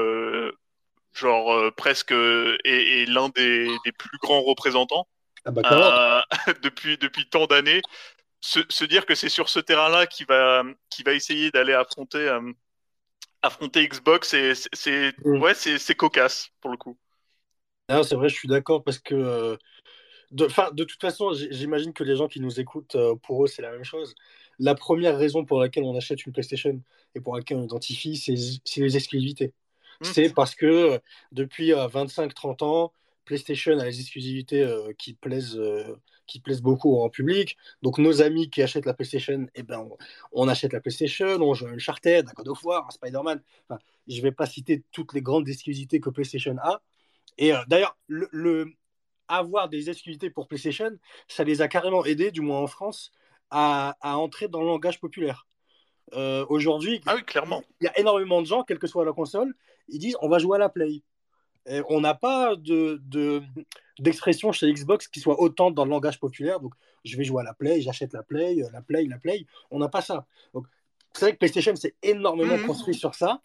genre 1.12 1.72
presque 1.76 2.10
est, 2.10 2.58
est 2.64 3.06
l'un 3.06 3.28
des, 3.28 3.68
des, 3.84 3.92
plus 3.92 4.18
grands 4.18 4.42
représentants. 4.42 5.06
Ah 5.46 5.50
bah, 5.50 6.24
depuis 6.62 6.96
depuis 6.96 7.28
tant 7.28 7.46
d'années 7.46 7.82
se, 8.44 8.60
se, 8.68 8.84
dire 8.84 9.06
que 9.06 9.14
c'est 9.14 9.30
sur 9.30 9.48
ce 9.48 9.58
terrain-là 9.58 10.06
qu'il 10.06 10.26
va, 10.26 10.62
qui 10.90 11.02
va 11.02 11.14
essayer 11.14 11.50
d'aller 11.50 11.72
affronter, 11.72 12.28
euh, 12.28 12.52
affronter 13.40 13.88
Xbox, 13.88 14.36
c'est 14.72 15.14
mmh. 15.24 15.40
ouais, 15.40 15.54
c'est 15.54 15.94
cocasse 15.94 16.50
pour 16.60 16.70
le 16.70 16.76
coup. 16.76 16.98
C'est 17.88 18.14
vrai, 18.14 18.28
je 18.28 18.34
suis 18.34 18.48
d'accord 18.48 18.84
parce 18.84 18.98
que 18.98 19.14
euh, 19.14 19.56
de, 20.30 20.46
de 20.74 20.84
toute 20.84 21.00
façon, 21.00 21.32
j'imagine 21.32 21.94
que 21.94 22.04
les 22.04 22.16
gens 22.16 22.28
qui 22.28 22.40
nous 22.40 22.60
écoutent, 22.60 22.96
euh, 22.96 23.14
pour 23.16 23.44
eux, 23.44 23.46
c'est 23.46 23.62
la 23.62 23.72
même 23.72 23.84
chose. 23.84 24.14
La 24.58 24.74
première 24.74 25.16
raison 25.16 25.46
pour 25.46 25.58
laquelle 25.58 25.84
on 25.84 25.96
achète 25.96 26.26
une 26.26 26.32
PlayStation 26.32 26.80
et 27.14 27.20
pour 27.20 27.36
laquelle 27.36 27.56
on 27.56 27.64
identifie, 27.64 28.16
c'est 28.16 28.80
les 28.80 28.96
exclusivités. 28.96 29.54
Mmh. 30.00 30.04
C'est 30.04 30.34
parce 30.34 30.54
que 30.54 31.00
depuis 31.32 31.72
25-30 31.72 32.62
ans, 32.62 32.92
PlayStation 33.24 33.78
a 33.78 33.84
les 33.84 34.00
exclusivités 34.00 34.62
euh, 34.62 34.92
qui 34.98 35.14
plaisent 35.14 35.56
euh, 35.56 35.96
qui 36.26 36.40
plaisent 36.40 36.62
beaucoup 36.62 37.00
en 37.00 37.08
public. 37.10 37.56
Donc 37.82 37.98
nos 37.98 38.22
amis 38.22 38.50
qui 38.50 38.62
achètent 38.62 38.86
la 38.86 38.94
PlayStation, 38.94 39.46
eh 39.54 39.62
ben 39.62 39.78
on, 39.80 39.96
on 40.32 40.48
achète 40.48 40.72
la 40.72 40.80
PlayStation, 40.80 41.26
on 41.40 41.54
joue 41.54 41.66
un 41.66 41.74
Uncharted, 41.74 42.28
un 42.28 42.32
God 42.34 42.48
of 42.48 42.64
War, 42.64 42.86
un 42.86 42.90
Spider-Man. 42.90 43.42
Enfin, 43.68 43.80
je 44.06 44.20
vais 44.22 44.32
pas 44.32 44.46
citer 44.46 44.82
toutes 44.92 45.12
les 45.14 45.22
grandes 45.22 45.48
exclusivités 45.48 46.00
que 46.00 46.10
PlayStation 46.10 46.56
a. 46.62 46.80
Et 47.38 47.52
euh, 47.52 47.58
d'ailleurs, 47.66 47.96
le, 48.06 48.28
le, 48.32 48.72
avoir 49.28 49.68
des 49.68 49.90
exclusivités 49.90 50.30
pour 50.30 50.46
PlayStation, 50.46 50.90
ça 51.28 51.44
les 51.44 51.62
a 51.62 51.68
carrément 51.68 52.04
aidés, 52.04 52.30
du 52.30 52.40
moins 52.40 52.60
en 52.60 52.66
France, 52.66 53.10
à, 53.50 53.96
à 54.00 54.16
entrer 54.16 54.48
dans 54.48 54.60
le 54.60 54.66
langage 54.66 55.00
populaire. 55.00 55.46
Euh, 56.12 56.44
Aujourd'hui, 56.48 57.00
ah 57.06 57.14
oui, 57.16 57.24
clairement, 57.24 57.62
il 57.80 57.84
y 57.84 57.88
a 57.88 57.98
énormément 57.98 58.40
de 58.42 58.46
gens, 58.46 58.62
quelle 58.62 58.78
que 58.78 58.86
soit 58.86 59.04
la 59.04 59.12
console, 59.12 59.54
ils 59.88 59.98
disent 59.98 60.16
on 60.20 60.28
va 60.28 60.38
jouer 60.38 60.56
à 60.56 60.58
la 60.58 60.68
Play. 60.68 61.02
Et 61.66 61.80
on 61.88 62.00
n'a 62.00 62.14
pas 62.14 62.56
de, 62.56 63.00
de, 63.06 63.42
d'expression 63.98 64.52
chez 64.52 64.70
Xbox 64.70 65.08
qui 65.08 65.20
soit 65.20 65.40
autant 65.40 65.70
dans 65.70 65.84
le 65.84 65.90
langage 65.90 66.20
populaire. 66.20 66.60
Donc, 66.60 66.74
je 67.04 67.16
vais 67.16 67.24
jouer 67.24 67.40
à 67.40 67.44
la 67.44 67.54
Play, 67.54 67.80
j'achète 67.80 68.12
la 68.12 68.22
Play, 68.22 68.56
la 68.72 68.82
Play, 68.82 69.06
la 69.06 69.18
Play. 69.18 69.46
On 69.70 69.78
n'a 69.78 69.88
pas 69.88 70.02
ça. 70.02 70.26
Donc, 70.52 70.66
c'est 71.14 71.26
vrai 71.26 71.32
que 71.32 71.38
PlayStation 71.38 71.74
s'est 71.76 71.94
énormément 72.02 72.56
mmh. 72.56 72.66
construit 72.66 72.94
sur 72.94 73.14
ça. 73.14 73.42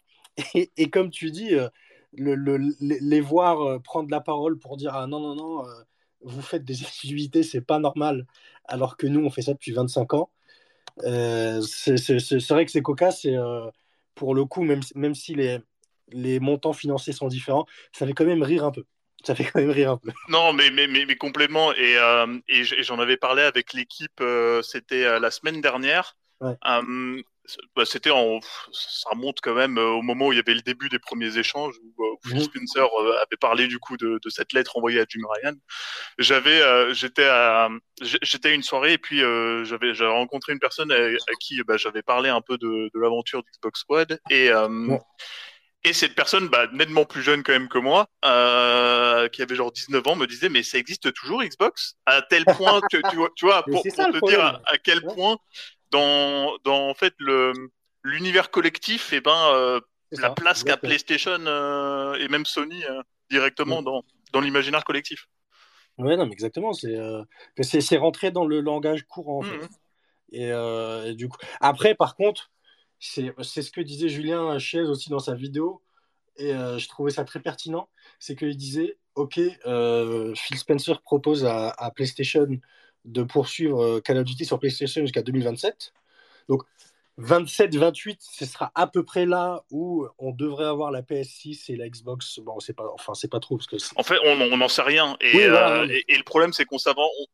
Et, 0.54 0.70
et, 0.76 0.90
comme 0.90 1.10
tu 1.10 1.30
dis, 1.30 1.54
euh, 1.54 1.68
le, 2.12 2.34
le, 2.34 2.58
les 2.80 3.20
voir 3.20 3.62
euh, 3.62 3.78
prendre 3.78 4.10
la 4.10 4.20
parole 4.20 4.58
pour 4.58 4.76
dire 4.76 4.94
ah 4.94 5.06
non, 5.06 5.20
non, 5.20 5.34
non, 5.34 5.66
euh, 5.66 5.82
vous 6.22 6.42
faites 6.42 6.64
des 6.64 6.82
exclusivités, 6.82 7.42
c'est 7.42 7.60
pas 7.60 7.78
normal. 7.78 8.26
Alors 8.64 8.96
que 8.96 9.06
nous, 9.06 9.24
on 9.24 9.30
fait 9.30 9.42
ça 9.42 9.52
depuis 9.52 9.72
25 9.72 10.14
ans. 10.14 10.30
Euh, 11.04 11.60
c'est, 11.62 11.94
vrai 12.50 12.66
que 12.66 12.70
c'est 12.70 12.82
cocasse. 12.82 13.24
Et 13.24 13.36
pour 14.14 14.34
le 14.34 14.44
coup, 14.44 14.62
même, 14.62 14.82
même 14.94 15.14
si 15.14 15.34
les, 15.34 15.60
les 16.12 16.40
montants 16.40 16.72
financiers 16.72 17.12
sont 17.12 17.28
différents, 17.28 17.66
ça 17.92 18.06
fait 18.06 18.12
quand 18.12 18.24
même 18.24 18.42
rire 18.42 18.64
un 18.64 18.70
peu. 18.70 18.84
Ça 19.24 19.34
fait 19.34 19.44
quand 19.44 19.60
même 19.60 19.70
rire 19.70 19.92
un 19.92 19.96
peu. 19.98 20.10
Non, 20.28 20.52
mais, 20.52 20.70
mais, 20.70 20.86
mais, 20.86 21.04
mais 21.04 21.16
complètement. 21.16 21.72
Et, 21.74 21.96
euh, 21.96 22.38
et 22.48 22.64
j'en 22.64 22.98
avais 22.98 23.16
parlé 23.16 23.42
avec 23.42 23.72
l'équipe, 23.72 24.20
euh, 24.20 24.62
c'était 24.62 25.04
euh, 25.04 25.18
la 25.18 25.30
semaine 25.30 25.60
dernière. 25.60 26.16
Ouais. 26.40 26.54
Euh, 26.66 27.22
bah, 27.74 27.84
c'était 27.84 28.10
en, 28.10 28.40
ça 28.72 29.10
remonte 29.10 29.40
quand 29.42 29.54
même 29.54 29.76
au 29.76 30.02
moment 30.02 30.28
où 30.28 30.32
il 30.32 30.36
y 30.36 30.40
avait 30.40 30.54
le 30.54 30.60
début 30.62 30.88
des 30.88 31.00
premiers 31.00 31.36
échanges 31.36 31.74
où, 31.82 32.18
Phil 32.24 32.36
mmh. 32.36 32.42
Spencer 32.42 32.86
avait 33.16 33.36
parlé 33.40 33.66
du 33.66 33.78
coup 33.78 33.96
de, 33.96 34.20
de, 34.22 34.30
cette 34.30 34.52
lettre 34.52 34.76
envoyée 34.76 35.00
à 35.00 35.04
Jim 35.08 35.22
Ryan. 35.28 35.54
J'avais, 36.18 36.94
j'étais 36.94 37.24
à, 37.24 37.68
j'étais 38.00 38.50
à 38.50 38.52
une 38.52 38.62
soirée 38.62 38.92
et 38.92 38.98
puis 38.98 39.18
j'avais, 39.18 39.94
j'avais 39.94 40.12
rencontré 40.12 40.52
une 40.52 40.60
personne 40.60 40.92
à, 40.92 40.94
à 40.94 41.34
qui 41.40 41.60
bah, 41.64 41.76
j'avais 41.76 42.02
parlé 42.02 42.28
un 42.28 42.40
peu 42.40 42.56
de, 42.56 42.90
de 42.94 43.00
l'aventure 43.00 43.42
d'Xbox 43.42 43.80
Squad 43.80 44.20
et. 44.30 44.50
Et 45.82 45.94
cette 45.94 46.14
personne, 46.14 46.48
bah, 46.48 46.66
nettement 46.72 47.06
plus 47.06 47.22
jeune 47.22 47.42
quand 47.42 47.52
même 47.52 47.68
que 47.68 47.78
moi, 47.78 48.06
euh, 48.26 49.28
qui 49.28 49.40
avait 49.40 49.54
genre 49.54 49.72
19 49.72 50.06
ans, 50.08 50.16
me 50.16 50.26
disait 50.26 50.50
mais 50.50 50.62
ça 50.62 50.76
existe 50.76 51.12
toujours 51.14 51.42
Xbox? 51.42 51.96
À 52.04 52.20
tel 52.20 52.44
point 52.44 52.80
que 52.90 52.98
tu 53.10 53.16
vois, 53.16 53.30
tu 53.34 53.46
vois 53.46 53.62
pour, 53.62 53.82
pour 53.82 53.82
te 53.82 54.28
dire 54.28 54.44
à, 54.44 54.60
à, 54.66 54.76
quel 54.76 55.00
point 55.00 55.38
dans, 55.90 56.58
dans 56.64 56.90
en 56.90 56.94
fait 56.94 57.14
le 57.18 57.52
l'univers 58.04 58.50
collectif, 58.50 59.12
et 59.12 59.16
eh 59.16 59.20
ben 59.20 59.52
euh, 59.54 59.80
la 60.12 60.28
ça, 60.28 60.30
place 60.30 60.64
qu'a 60.64 60.76
PlayStation 60.76 61.38
euh, 61.46 62.14
et 62.14 62.28
même 62.28 62.46
Sony 62.46 62.82
directement 63.30 63.80
mmh. 63.80 63.84
dans 63.84 64.04
dans 64.32 64.40
l'imaginaire 64.40 64.84
collectif. 64.84 65.28
Ouais 65.98 66.16
non 66.16 66.26
mais 66.26 66.32
exactement 66.32 66.72
c'est 66.72 66.96
c'est 67.62 67.96
rentré 67.96 68.30
dans 68.30 68.44
le 68.44 68.60
langage 68.60 69.04
courant 69.06 69.38
en 69.38 69.42
mmh. 69.42 69.60
fait. 69.60 69.68
Et, 70.32 70.48
et 71.10 71.14
du 71.14 71.28
coup 71.28 71.38
après 71.60 71.94
par 71.94 72.16
contre 72.16 72.50
c'est 73.00 73.62
ce 73.62 73.70
que 73.70 73.80
disait 73.80 74.08
Julien 74.08 74.58
Chiez 74.58 74.82
aussi 74.82 75.08
dans 75.10 75.18
sa 75.18 75.34
vidéo, 75.34 75.82
et 76.36 76.54
euh, 76.54 76.78
je 76.78 76.88
trouvais 76.88 77.10
ça 77.10 77.24
très 77.24 77.40
pertinent, 77.40 77.88
c'est 78.18 78.36
qu'il 78.36 78.56
disait, 78.56 78.98
OK, 79.14 79.40
euh, 79.66 80.34
Phil 80.34 80.58
Spencer 80.58 81.00
propose 81.02 81.44
à, 81.44 81.70
à, 81.70 81.90
PlayStation 81.90 82.46
de 83.04 83.22
poursuivre 83.22 83.82
euh, 83.82 84.00
Call 84.00 84.18
of 84.18 84.24
Duty 84.24 84.44
sur 84.44 84.58
PlayStation 84.58 85.02
jusqu'à 85.02 85.22
2027. 85.22 85.92
Donc, 86.48 86.62
27-28, 87.18 88.16
ce 88.20 88.46
sera 88.46 88.72
à 88.74 88.86
peu 88.86 89.04
près 89.04 89.26
là 89.26 89.62
où 89.70 90.06
on 90.18 90.32
devrait 90.32 90.64
avoir 90.64 90.90
la 90.90 91.02
PS6 91.02 91.70
et 91.70 91.76
la 91.76 91.88
Xbox. 91.88 92.38
Bon, 92.38 92.60
c'est 92.60 92.72
pas, 92.72 92.86
enfin, 92.94 93.14
c'est 93.14 93.30
pas 93.30 93.40
trop 93.40 93.56
parce 93.56 93.66
que. 93.66 93.76
En 93.96 94.02
fait, 94.02 94.18
on 94.24 94.56
n'en 94.56 94.68
sait 94.68 94.82
rien. 94.82 95.16
Et, 95.20 95.36
oui, 95.36 95.46
voilà, 95.48 95.82
euh, 95.82 95.88
et, 95.90 96.04
et, 96.08 96.16
le 96.16 96.24
problème, 96.24 96.52
c'est 96.52 96.64
qu'on 96.64 96.78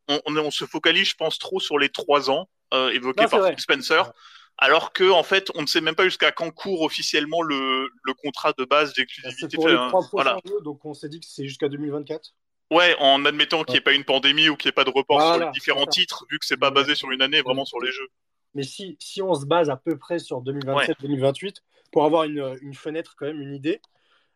on, 0.09 0.21
on, 0.27 0.37
on, 0.37 0.51
se 0.51 0.65
focalise, 0.65 1.09
je 1.11 1.15
pense, 1.15 1.39
trop 1.39 1.61
sur 1.61 1.79
les 1.79 1.89
trois 1.89 2.31
ans 2.31 2.49
euh, 2.75 2.91
évoqués 2.91 3.25
non, 3.25 3.29
par 3.29 3.49
Phil 3.49 3.61
Spencer. 3.61 4.07
Ouais 4.07 4.13
alors 4.59 4.93
que 4.93 5.11
en 5.11 5.23
fait, 5.23 5.51
on 5.55 5.63
ne 5.63 5.67
sait 5.67 5.81
même 5.81 5.95
pas 5.95 6.05
jusqu'à 6.05 6.33
quand 6.33 6.51
court 6.51 6.83
officiellement 6.83 7.43
le, 7.43 7.91
le 8.05 8.15
contrat 8.15 8.53
de 8.59 8.65
base 8.65 8.95
d'exclusivité. 8.95 9.57
Prochains 9.57 10.39
jeux, 10.47 10.61
donc 10.63 10.85
on 10.85 10.95
s'est 10.95 11.09
dit 11.09 11.21
que 11.21 11.27
c'est 11.29 11.45
jusqu'à 11.45 11.69
2024. 11.69 12.35
Ouais, 12.73 12.97
en 12.99 13.25
admettant 13.25 13.63
qu'il 13.63 13.75
n'y 13.75 13.79
ait 13.79 13.83
pas 13.83 13.93
une 13.93 14.05
pandémie 14.05 14.49
ou 14.49 14.57
qu'il 14.57 14.69
n'y 14.69 14.71
ait 14.71 14.73
pas 14.73 14.85
de 14.85 14.91
report 14.91 15.21
sur 15.21 15.45
les 15.45 15.51
différents 15.53 15.87
titres, 15.87 16.27
vu 16.31 16.39
que 16.39 16.47
c'est 16.47 16.57
pas 16.57 16.71
basé 16.71 16.95
sur 16.95 17.11
une 17.13 17.23
année, 17.23 17.41
vraiment 17.41 17.65
sur 17.65 17.81
les 17.81 17.93
jeux. 17.93 18.09
Mais 18.55 18.65
si, 18.65 18.97
si 18.99 19.23
on 19.23 19.35
se 19.35 19.45
base 19.45 19.71
à 19.71 19.77
peu 19.77 19.97
près 19.99 20.19
sur 20.19 20.43
2027-2028, 20.43 21.57
pour 21.93 22.05
avoir 22.05 22.25
une, 22.25 22.59
une, 22.63 22.75
fenêtre, 22.75 23.15
quand 23.17 23.27
même, 23.27 23.41
une 23.41 23.55
idée, 23.55 23.81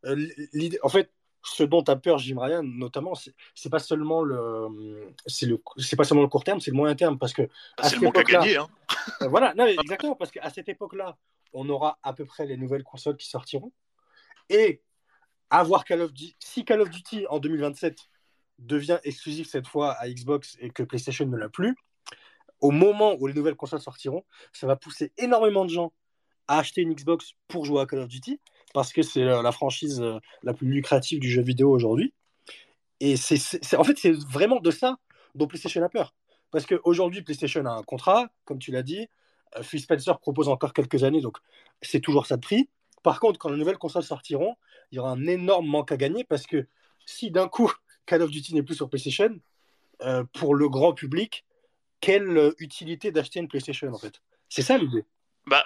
euh, 0.05 0.29
l'idée 0.53 0.79
en 0.83 0.89
fait, 0.89 1.11
ce 1.43 1.63
dont 1.63 1.83
a 1.83 1.97
peur 1.97 2.19
Jim 2.19 2.39
Ryan, 2.39 2.63
notamment, 2.63 3.15
c'est 3.55 3.71
pas 3.71 3.79
seulement 3.79 4.23
le, 4.23 5.13
c'est 5.27 5.47
le, 5.47 5.63
c'est 5.79 5.97
pas 5.97 6.05
seulement 6.05 6.23
le 6.23 6.29
court 6.29 6.45
terme, 6.45 6.61
c'est 6.61 6.71
le 6.71 6.77
moyen 6.77 6.95
terme, 6.95 7.19
parce 7.19 7.33
que 7.33 7.49
c'est 7.83 7.97
le 7.97 8.03
manque 8.03 8.19
à 8.19 8.25
gagner. 8.25 8.57
Hein. 8.57 8.69
Euh, 9.23 9.29
voilà, 9.29 9.55
non, 9.55 9.67
exactement, 9.83 10.15
parce 10.15 10.31
qu'à 10.31 10.51
cette 10.51 10.69
époque-là, 10.69 11.17
on 11.53 11.69
aura 11.69 11.99
à 12.03 12.13
peu 12.13 12.25
près 12.25 12.47
les 12.47 12.57
nouvelles 12.57 12.85
consoles 12.85 13.17
qui 13.17 13.29
sortiront, 13.29 13.73
et 14.49 14.83
avoir 15.49 15.85
Call 15.85 16.03
of 16.03 16.13
Duty, 16.13 16.37
si 16.39 16.65
Call 16.65 16.81
of 16.81 16.91
Duty 16.91 17.27
en 17.29 17.39
2027 17.39 17.99
devient 18.59 18.99
exclusif 19.05 19.49
cette 19.49 19.67
fois 19.67 19.93
à 19.93 20.09
Xbox 20.09 20.57
et 20.61 20.71
que 20.71 20.83
PlayStation 20.83 21.27
ne 21.27 21.37
l'a 21.37 21.49
plus, 21.49 21.75
au 22.61 22.71
moment 22.71 23.17
où 23.19 23.27
les 23.27 23.33
nouvelles 23.35 23.57
consoles 23.57 23.81
sortiront, 23.81 24.25
ça 24.53 24.67
va 24.67 24.77
pousser 24.77 25.13
énormément 25.17 25.65
de 25.65 25.71
gens 25.71 25.93
à 26.47 26.59
acheter 26.59 26.83
une 26.83 26.95
Xbox 26.95 27.33
pour 27.49 27.65
jouer 27.65 27.81
à 27.81 27.87
Call 27.87 28.01
of 28.01 28.09
Duty 28.09 28.41
parce 28.73 28.93
que 28.93 29.03
c'est 29.03 29.25
la 29.25 29.53
franchise 29.53 30.01
euh, 30.01 30.19
la 30.43 30.55
plus 30.55 30.69
lucrative 30.69 31.21
du 31.21 31.31
jeu 31.31 31.43
vidéo 31.43 31.71
aujourd'hui. 31.71 32.13
Et 33.01 33.17
c'est, 33.17 33.77
en 33.77 33.85
fait, 33.85 33.99
c'est 33.99 34.13
vraiment 34.13 34.61
de 34.61 34.71
ça 34.71 34.99
dont 35.35 35.47
PlayStation 35.47 35.83
a 35.83 35.89
peur. 35.89 36.15
Parce 36.51 36.67
qu'aujourd'hui, 36.67 37.23
PlayStation 37.23 37.65
a 37.65 37.71
un 37.71 37.83
contrat, 37.83 38.29
comme 38.45 38.59
tu 38.59 38.73
l'as 38.73 38.83
dit. 38.83 39.09
Euh, 39.57 39.63
Phil 39.63 39.81
Spencer 39.81 40.19
propose 40.19 40.49
encore 40.49 40.73
quelques 40.73 41.05
années, 41.05 41.21
donc 41.21 41.39
c'est 41.83 42.01
toujours 42.01 42.27
ça 42.27 42.37
de 42.37 42.43
prix. 42.43 42.69
Par 43.03 43.21
contre, 43.21 43.39
quand 43.39 43.49
les 43.49 43.57
nouvelles 43.57 43.79
consoles 43.79 44.03
sortiront, 44.03 44.57
il 44.93 44.97
y 44.97 44.99
aura 44.99 45.11
un 45.13 45.27
énorme 45.27 45.67
manque 45.67 45.93
à 45.93 45.97
gagner 45.97 46.25
parce 46.25 46.47
que 46.47 46.67
si 47.07 47.31
d'un 47.31 47.49
coup 47.49 47.73
Call 48.07 48.23
of 48.23 48.31
Duty 48.31 48.55
n'est 48.55 48.63
plus 48.63 48.75
sur 48.75 48.89
PlayStation, 48.89 49.41
euh, 50.03 50.25
pour 50.35 50.55
le 50.55 50.69
grand 50.69 50.93
public, 50.93 51.45
quelle 52.01 52.53
utilité 52.59 53.13
d'acheter 53.13 53.41
une 53.41 53.49
PlayStation 53.49 53.93
en 53.93 53.99
fait? 53.99 54.21
C'est 54.49 54.63
ça 54.63 54.77
l'idée. 54.79 55.05
Bah, 55.47 55.65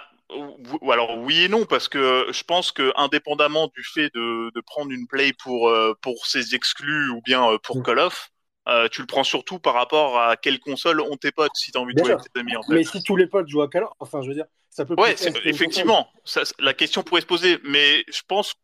alors 0.91 1.17
oui 1.19 1.43
et 1.43 1.47
non 1.47 1.65
parce 1.65 1.87
que 1.87 2.27
je 2.31 2.43
pense 2.43 2.71
que 2.71 2.91
indépendamment 2.95 3.67
du 3.67 3.83
fait 3.83 4.11
de, 4.13 4.51
de 4.53 4.61
prendre 4.61 4.91
une 4.91 5.07
play 5.07 5.33
pour 5.33 5.69
euh, 5.69 5.93
pour 6.01 6.25
ses 6.25 6.55
exclus 6.55 7.09
ou 7.11 7.21
bien 7.21 7.51
euh, 7.51 7.57
pour 7.59 7.77
mm. 7.77 7.83
Call 7.83 7.99
of, 7.99 8.31
euh, 8.67 8.87
tu 8.89 9.01
le 9.01 9.07
prends 9.07 9.23
surtout 9.23 9.59
par 9.59 9.75
rapport 9.75 10.19
à 10.19 10.35
quelle 10.35 10.59
console 10.59 11.01
ont 11.01 11.17
tes 11.17 11.31
potes 11.31 11.55
si 11.55 11.71
tu 11.71 11.77
as 11.77 11.81
envie 11.81 11.93
de 11.93 12.03
jouer 12.03 12.13
avec 12.13 12.31
tes 12.31 12.39
amis. 12.39 12.55
En 12.55 12.63
fait. 12.63 12.73
Mais 12.73 12.83
si 12.83 13.03
tous 13.03 13.15
les 13.15 13.27
potes 13.27 13.47
jouent 13.47 13.61
à 13.61 13.69
Call 13.69 13.83
of, 13.83 13.91
enfin 13.99 14.21
je 14.21 14.29
veux 14.29 14.35
dire, 14.35 14.45
ça 14.69 14.85
peut. 14.85 14.95
Ouais, 14.97 15.15
effectivement, 15.45 16.09
ça, 16.23 16.41
la 16.59 16.73
question 16.73 17.03
pourrait 17.03 17.21
se 17.21 17.27
poser, 17.27 17.59
mais 17.63 18.03
je 18.07 18.21
pense 18.27 18.55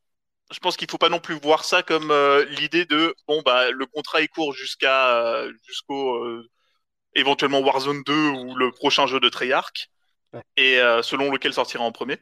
je 0.51 0.59
pense 0.59 0.75
qu'il 0.75 0.89
faut 0.89 0.97
pas 0.97 1.09
non 1.09 1.19
plus 1.19 1.35
voir 1.35 1.63
ça 1.63 1.81
comme 1.81 2.13
l'idée 2.59 2.85
de 2.85 3.15
bon 3.27 3.41
bah 3.45 3.71
le 3.71 3.85
contrat 3.85 4.21
est 4.21 4.27
court 4.27 4.51
jusqu'à 4.51 5.45
jusqu'au 5.65 6.43
éventuellement 7.15 7.59
Warzone 7.59 8.03
2 8.05 8.13
ou 8.13 8.55
le 8.55 8.71
prochain 8.71 9.07
jeu 9.07 9.21
de 9.21 9.29
Treyarch 9.29 9.90
et 10.57 10.79
euh, 10.79 11.01
selon 11.01 11.31
lequel 11.31 11.53
sortira 11.53 11.83
en 11.83 11.91
premier. 11.91 12.17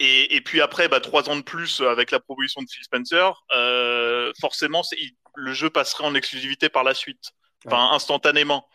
Et, 0.00 0.36
et 0.36 0.40
puis 0.40 0.60
après, 0.60 0.88
bah, 0.88 1.00
trois 1.00 1.28
ans 1.28 1.36
de 1.36 1.42
plus 1.42 1.80
avec 1.80 2.10
la 2.10 2.20
proposition 2.20 2.62
de 2.62 2.68
Phil 2.70 2.84
Spencer, 2.84 3.44
euh, 3.54 4.32
forcément, 4.40 4.82
le 5.34 5.52
jeu 5.52 5.70
passerait 5.70 6.04
en 6.04 6.14
exclusivité 6.14 6.68
par 6.68 6.84
la 6.84 6.94
suite, 6.94 7.32
enfin 7.66 7.90
instantanément. 7.92 8.68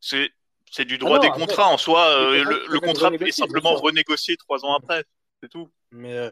C'est 0.00 0.30
c'est 0.72 0.84
du 0.84 0.98
droit 0.98 1.18
ah 1.18 1.20
des 1.20 1.30
contrats 1.30 1.68
en 1.68 1.76
soi. 1.76 2.06
Euh, 2.10 2.44
le, 2.44 2.80
contrat 2.80 3.10
est 3.12 3.32
simplement 3.32 3.74
renégocié 3.74 4.36
trois 4.36 4.64
ans 4.64 4.74
après, 4.74 5.04
c'est 5.42 5.48
tout. 5.48 5.68
Mais 5.90 6.12
euh, 6.12 6.30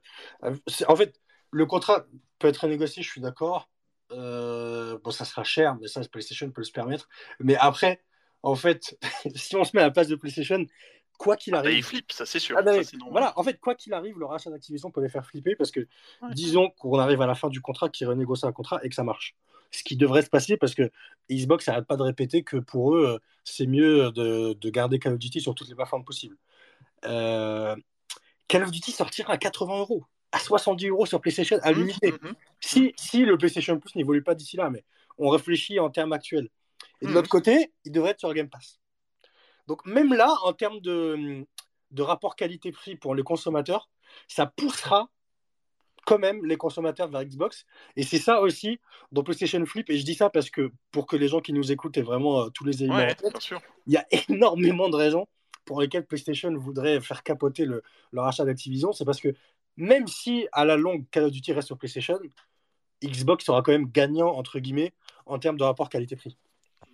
en 0.87 0.97
fait, 0.97 1.21
le 1.51 1.67
contrat 1.67 2.07
peut 2.39 2.47
être 2.47 2.59
renégocié, 2.59 3.03
je 3.03 3.11
suis 3.11 3.21
d'accord. 3.21 3.69
bon, 4.11 5.11
ça 5.11 5.25
sera 5.25 5.43
cher, 5.43 5.77
mais 5.81 5.89
ça, 5.89 6.01
PlayStation 6.11 6.51
peut 6.53 6.63
se 6.63 6.71
permettre. 6.71 7.09
Mais 7.41 7.57
après, 7.57 8.03
en 8.43 8.55
fait, 8.55 8.97
si 9.35 9.57
on 9.57 9.65
se 9.65 9.77
met 9.77 9.83
à 9.83 9.87
la 9.87 9.91
place 9.91 10.09
de 10.09 10.15
PlayStation, 10.15 10.65
quoi 11.19 11.37
qu'il 11.37 11.55
ah, 11.55 11.59
arrive. 11.59 11.77
il 11.77 11.83
flippe, 11.83 12.13
ça 12.13 12.25
c'est 12.25 12.39
sûr. 12.39 12.57
Ah, 12.59 12.63
voilà, 13.11 13.39
en 13.39 13.43
fait, 13.43 13.61
quoi 13.61 13.75
qu'il 13.75 13.93
arrive, 13.93 14.19
le 14.19 14.25
rachat 14.25 14.51
d'Activision 14.51 14.91
peut 14.91 15.03
les 15.03 15.11
faire 15.11 15.27
flipper 15.27 15.55
parce 15.57 15.71
que, 15.71 15.87
disons 16.33 16.71
qu'on 16.71 16.99
arrive 16.99 17.21
à 17.21 17.27
la 17.27 17.35
fin 17.35 17.49
du 17.49 17.61
contrat, 17.61 17.91
qu'ils 17.91 18.07
renégocient 18.07 18.49
un 18.49 18.53
contrat 18.53 18.81
et 18.83 18.89
que 18.89 18.95
ça 18.95 19.05
marche. 19.05 19.37
Ce 19.71 19.83
qui 19.83 19.97
devrait 19.97 20.23
se 20.23 20.31
passer 20.31 20.57
parce 20.57 20.75
que 20.75 20.91
Xbox 21.31 21.67
n'arrête 21.67 21.85
pas 21.85 21.97
de 21.97 22.03
répéter 22.03 22.43
que 22.43 22.57
pour 22.57 22.95
eux, 22.95 23.07
euh, 23.07 23.19
c'est 23.45 23.67
mieux 23.67 24.11
de, 24.13 24.55
de, 24.55 24.71
garder 24.71 24.99
Call 24.99 25.13
of 25.13 25.19
Duty 25.19 25.43
sur 25.43 25.55
toutes 25.55 25.69
les 25.69 25.75
plateformes 25.75 26.05
possibles. 26.05 26.39
Euh, 27.05 27.77
Call 28.47 28.63
of 28.63 28.71
Duty 28.71 28.93
sortira 28.93 29.35
à 29.35 29.37
80 29.37 29.81
euros, 29.81 30.07
à 30.33 30.39
70 30.39 30.89
euros 30.89 31.05
sur 31.05 31.21
PlayStation 31.21 31.59
à 31.63 31.73
mmh, 31.73 31.75
l'unité. 31.75 32.13
Mmh, 32.13 32.29
mmh. 32.29 32.35
si, 32.61 32.95
si 32.97 33.25
le 33.27 33.37
PlayStation 33.37 33.79
Plus 33.79 33.95
n'évolue 33.95 34.23
pas 34.23 34.35
d'ici 34.35 34.57
là, 34.57 34.71
mais 34.71 34.85
on 35.19 35.29
réfléchit 35.29 35.79
en 35.81 35.91
termes 35.91 36.15
actuels. 36.15 36.49
Et 37.03 37.07
de 37.07 37.13
l'autre 37.13 37.29
côté, 37.29 37.73
il 37.85 37.93
devrait 37.93 38.13
être 38.13 38.21
sur 38.21 38.33
Game 38.33 38.49
Pass. 38.49 38.79
Donc 39.69 39.85
même 39.85 40.15
là, 40.15 40.35
en 40.45 40.55
termes 40.55 40.81
de, 40.81 41.47
rapport 41.99 42.35
qualité-prix 42.35 42.97
pour 42.97 43.15
les 43.15 43.23
consommateurs, 43.23 43.91
ça 44.27 44.47
poussera 44.47 45.11
quand 46.07 46.19
même 46.19 46.45
les 46.47 46.57
consommateurs 46.57 47.09
vers 47.09 47.23
Xbox. 47.23 47.67
Et 47.95 48.03
c'est 48.03 48.19
ça 48.19 48.41
aussi 48.41 48.81
dans 49.13 49.23
PlayStation 49.23 49.65
Flip. 49.67 49.89
Et 49.91 49.99
je 49.99 50.07
dis 50.07 50.15
ça 50.15 50.31
parce 50.31 50.49
que 50.49 50.73
pour 50.91 51.07
que 51.07 51.17
les 51.17 51.29
gens 51.29 51.41
qui 51.41 51.53
nous 51.53 51.71
écoutent 51.71 51.99
aient 51.99 52.03
vraiment 52.03 52.41
euh, 52.45 52.49
tous 52.49 52.65
les 52.65 52.83
éléments 52.83 53.07
il 53.87 53.93
y 53.93 53.99
a 53.99 54.07
énormément 54.31 54.89
de 54.89 54.97
raisons 54.97 55.29
pour 55.67 55.83
lesquelles 55.83 56.07
PlayStation 56.07 56.51
voudrait 56.57 57.03
faire 57.03 57.23
capoter 57.23 57.67
le, 57.67 57.83
leur 58.13 58.25
achat 58.25 58.47
d'Activision. 58.47 58.93
C'est 58.93 59.05
parce 59.05 59.21
que 59.21 59.35
même 59.77 60.07
si 60.07 60.49
à 60.53 60.65
la 60.65 60.79
longue 60.79 61.05
Call 61.11 61.25
of 61.25 61.31
Duty 61.31 61.53
reste 61.53 61.67
sur 61.67 61.77
PlayStation, 61.77 62.19
Xbox 63.05 63.45
sera 63.45 63.61
quand 63.61 63.73
même 63.73 63.91
gagnant 63.91 64.31
entre 64.31 64.61
guillemets 64.61 64.95
en 65.27 65.39
termes 65.39 65.59
de 65.59 65.65
rapport 65.65 65.91
qualité-prix. 65.91 66.39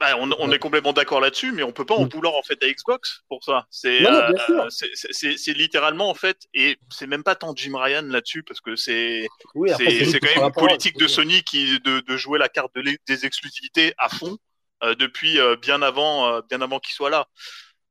Bah, 0.01 0.17
on, 0.19 0.51
est 0.51 0.59
complètement 0.59 0.93
d'accord 0.93 1.21
là-dessus, 1.21 1.53
mais 1.53 1.63
on 1.63 1.71
peut 1.71 1.85
pas 1.85 1.95
en 1.95 2.07
mm. 2.07 2.09
vouloir 2.09 2.35
en 2.35 2.43
fait 2.43 2.61
à 2.65 2.71
Xbox 2.71 3.23
pour 3.29 3.45
ça. 3.45 3.67
Euh, 3.85 4.69
c'est 4.69 5.53
littéralement 5.53 6.11
en 6.11 6.15
fait, 6.15 6.39
et 6.53 6.79
c'est 6.91 7.07
même 7.07 7.23
pas 7.23 7.37
tant 7.37 7.55
Jim 7.55 7.77
Ryan 7.77 8.03
là-dessus 8.03 8.43
parce 8.43 8.61
que 8.61 8.75
c'est 8.75 9.29
c'est 9.55 10.21
quand 10.21 10.35
même 10.35 10.47
une 10.47 10.53
politique 10.53 10.99
de 10.99 11.07
Sony 11.07 11.43
qui 11.45 11.79
de, 11.81 12.01
de 12.01 12.17
jouer 12.17 12.39
la 12.39 12.49
carte 12.49 12.73
des 13.07 13.27
exclusivités 13.27 13.95
à 13.99 14.09
fond 14.09 14.37
euh, 14.83 14.97
depuis 14.97 15.39
euh, 15.39 15.55
bien 15.57 15.81
avant 15.81 16.41
bien 16.41 16.61
avant 16.61 16.81
qu'il 16.81 16.95
soit 16.95 17.11
là. 17.11 17.29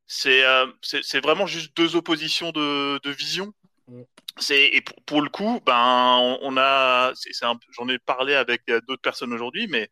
C'est 0.05 0.43
c'est 0.81 1.24
vraiment 1.24 1.48
juste 1.48 1.75
deux 1.77 1.95
oppositions 1.95 2.51
de, 2.51 3.00
de 3.01 3.12
vision. 3.12 3.53
Mm. 3.88 4.01
C'est 4.38 4.65
et 4.65 4.81
pour, 4.81 5.01
pour, 5.03 5.22
le 5.22 5.29
coup, 5.29 5.62
ben 5.65 6.17
on, 6.19 6.39
on 6.41 6.57
a, 6.57 7.13
j'en 7.72 7.88
ai 7.88 8.00
parlé 8.00 8.36
avec 8.36 8.63
d'autres 8.67 9.01
personnes 9.01 9.31
aujourd'hui, 9.31 9.67
mais 9.67 9.89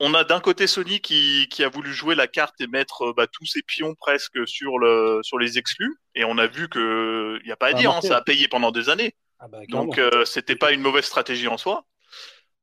on 0.00 0.14
a 0.14 0.24
d'un 0.24 0.40
côté 0.40 0.66
Sony 0.66 1.00
qui, 1.00 1.46
a 1.62 1.68
voulu 1.68 1.92
jouer 1.92 2.14
la 2.14 2.26
carte 2.26 2.60
et 2.60 2.66
mettre 2.66 3.06
euh, 3.06 3.12
bah, 3.16 3.26
tous 3.26 3.46
ses 3.46 3.62
pions 3.62 3.94
presque 3.94 4.46
sur, 4.46 4.78
le, 4.78 5.20
sur 5.22 5.38
les 5.38 5.58
exclus. 5.58 5.96
Et 6.14 6.24
on 6.24 6.38
a 6.38 6.46
vu 6.46 6.68
que 6.68 7.38
il 7.42 7.46
n'y 7.46 7.52
a 7.52 7.56
pas 7.56 7.68
à 7.68 7.72
dire, 7.72 7.90
hein, 7.90 8.00
ça 8.00 8.16
a 8.16 8.22
payé 8.22 8.48
pendant 8.48 8.70
des 8.70 8.88
années. 8.88 9.14
Ah 9.38 9.48
bah, 9.48 9.60
Donc 9.68 9.98
euh, 9.98 10.24
c'était 10.24 10.56
pas 10.56 10.72
une 10.72 10.80
mauvaise 10.80 11.04
stratégie 11.04 11.48
en 11.48 11.58
soi. 11.58 11.84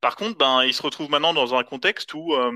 Par 0.02 0.16
contre, 0.16 0.38
ben, 0.38 0.64
il 0.64 0.74
se 0.74 0.82
retrouve 0.82 1.10
maintenant 1.10 1.34
dans 1.34 1.56
un 1.56 1.64
contexte 1.64 2.14
où 2.14 2.34
euh, 2.34 2.52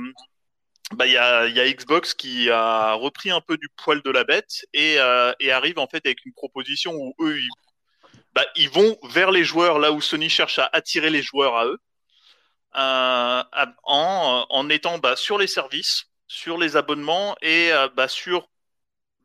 bah, 0.94 1.06
il 1.06 1.14
y, 1.14 1.18
a, 1.18 1.48
Xbox 1.72 2.14
qui 2.14 2.50
a 2.50 2.94
repris 2.94 3.32
un 3.32 3.42
peu 3.42 3.58
du 3.58 3.70
poil 3.78 4.02
de 4.02 4.12
la 4.12 4.24
bête 4.24 4.66
et, 4.74 5.00
arrive 5.00 5.80
en 5.80 5.88
fait 5.88 6.06
avec 6.06 6.26
une 6.26 6.34
proposition 6.34 6.94
où 6.94 7.14
eux, 7.22 7.40
ils 8.56 8.70
vont 8.70 8.98
vers 9.10 9.32
les 9.32 9.44
joueurs 9.44 9.80
là 9.80 9.92
où 9.92 10.02
Sony 10.02 10.30
cherche 10.30 10.60
à 10.60 10.70
attirer 10.74 11.10
les 11.10 11.22
joueurs 11.22 11.56
à 11.56 11.66
eux. 11.66 11.80
Euh, 12.76 13.44
en, 13.84 14.46
en 14.50 14.70
étant 14.70 15.00
bah, 15.00 15.16
sur 15.16 15.38
les 15.38 15.48
services, 15.48 16.06
sur 16.28 16.58
les 16.58 16.76
abonnements 16.76 17.36
et 17.42 17.72
euh, 17.72 17.88
bah, 17.96 18.08
sur 18.08 18.50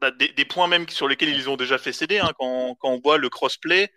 bah, 0.01 0.11
des, 0.11 0.29
des, 0.29 0.45
points 0.45 0.69
même 0.69 0.89
sur 0.89 1.09
lesquels 1.09 1.29
ils 1.29 1.51
ont 1.51 1.57
déjà 1.57 1.77
fait 1.77 1.93
céder. 1.93 2.19
Hein, 2.19 2.31
quand, 2.39 2.77
quand, 2.79 2.91
on 2.91 3.01
voit 3.01 3.19
le 3.19 3.29
crossplay, 3.29 3.91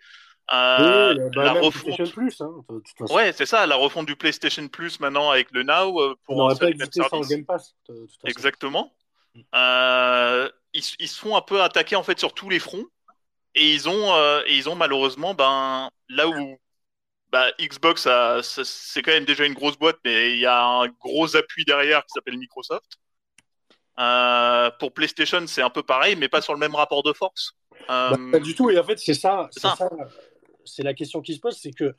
euh, 0.52 1.28
la 1.34 1.52
refonte. 1.54 2.12
Plus, 2.12 2.40
hein, 2.40 2.64
ouais, 3.10 3.32
c'est 3.32 3.46
ça, 3.46 3.66
la 3.66 3.74
refonte 3.74 4.06
du 4.06 4.14
PlayStation 4.14 4.68
Plus 4.68 5.00
maintenant 5.00 5.30
avec 5.30 5.50
le 5.50 5.64
Now 5.64 6.00
euh, 6.00 6.14
pour 6.24 6.36
n'aurait 6.36 6.54
pas 6.54 6.68
existé 6.68 7.00
sans 7.10 7.20
Game 7.22 7.44
Pass. 7.44 7.74
Exactement. 8.24 8.94
Mm. 9.34 9.40
Euh, 9.54 10.48
ils, 10.72 10.84
ils, 11.00 11.08
se 11.08 11.18
font 11.18 11.36
un 11.36 11.40
peu 11.40 11.62
attaquer 11.62 11.96
en 11.96 12.04
fait 12.04 12.18
sur 12.18 12.32
tous 12.32 12.48
les 12.48 12.60
fronts 12.60 12.86
et 13.56 13.74
ils 13.74 13.88
ont 13.88 14.14
euh, 14.14 14.42
et 14.46 14.56
ils 14.56 14.68
ont 14.68 14.76
malheureusement 14.76 15.34
ben 15.34 15.90
là 16.08 16.28
où 16.28 16.58
bah, 17.32 17.50
Xbox, 17.60 18.08
c'est 18.42 19.02
quand 19.02 19.12
même 19.12 19.24
déjà 19.24 19.44
une 19.44 19.54
grosse 19.54 19.78
boîte, 19.78 19.98
mais 20.04 20.32
il 20.32 20.38
y 20.38 20.46
a 20.46 20.64
un 20.64 20.88
gros 20.88 21.36
appui 21.36 21.64
derrière 21.64 22.04
qui 22.04 22.12
s'appelle 22.14 22.38
Microsoft. 22.38 22.98
Euh, 23.98 24.70
pour 24.78 24.92
PlayStation, 24.92 25.46
c'est 25.46 25.62
un 25.62 25.70
peu 25.70 25.82
pareil, 25.82 26.16
mais 26.16 26.28
pas 26.28 26.42
sur 26.42 26.52
le 26.52 26.58
même 26.58 26.74
rapport 26.74 27.02
de 27.02 27.12
force. 27.12 27.52
Bah, 27.88 28.12
euh, 28.12 28.30
pas 28.30 28.40
du 28.40 28.54
tout. 28.54 28.70
Et 28.70 28.78
en 28.78 28.84
fait, 28.84 28.98
c'est 28.98 29.14
ça, 29.14 29.48
c'est 30.64 30.82
la 30.82 30.94
question 30.94 31.20
qui 31.22 31.34
se 31.34 31.40
pose, 31.40 31.58
c'est 31.58 31.72
que 31.72 31.96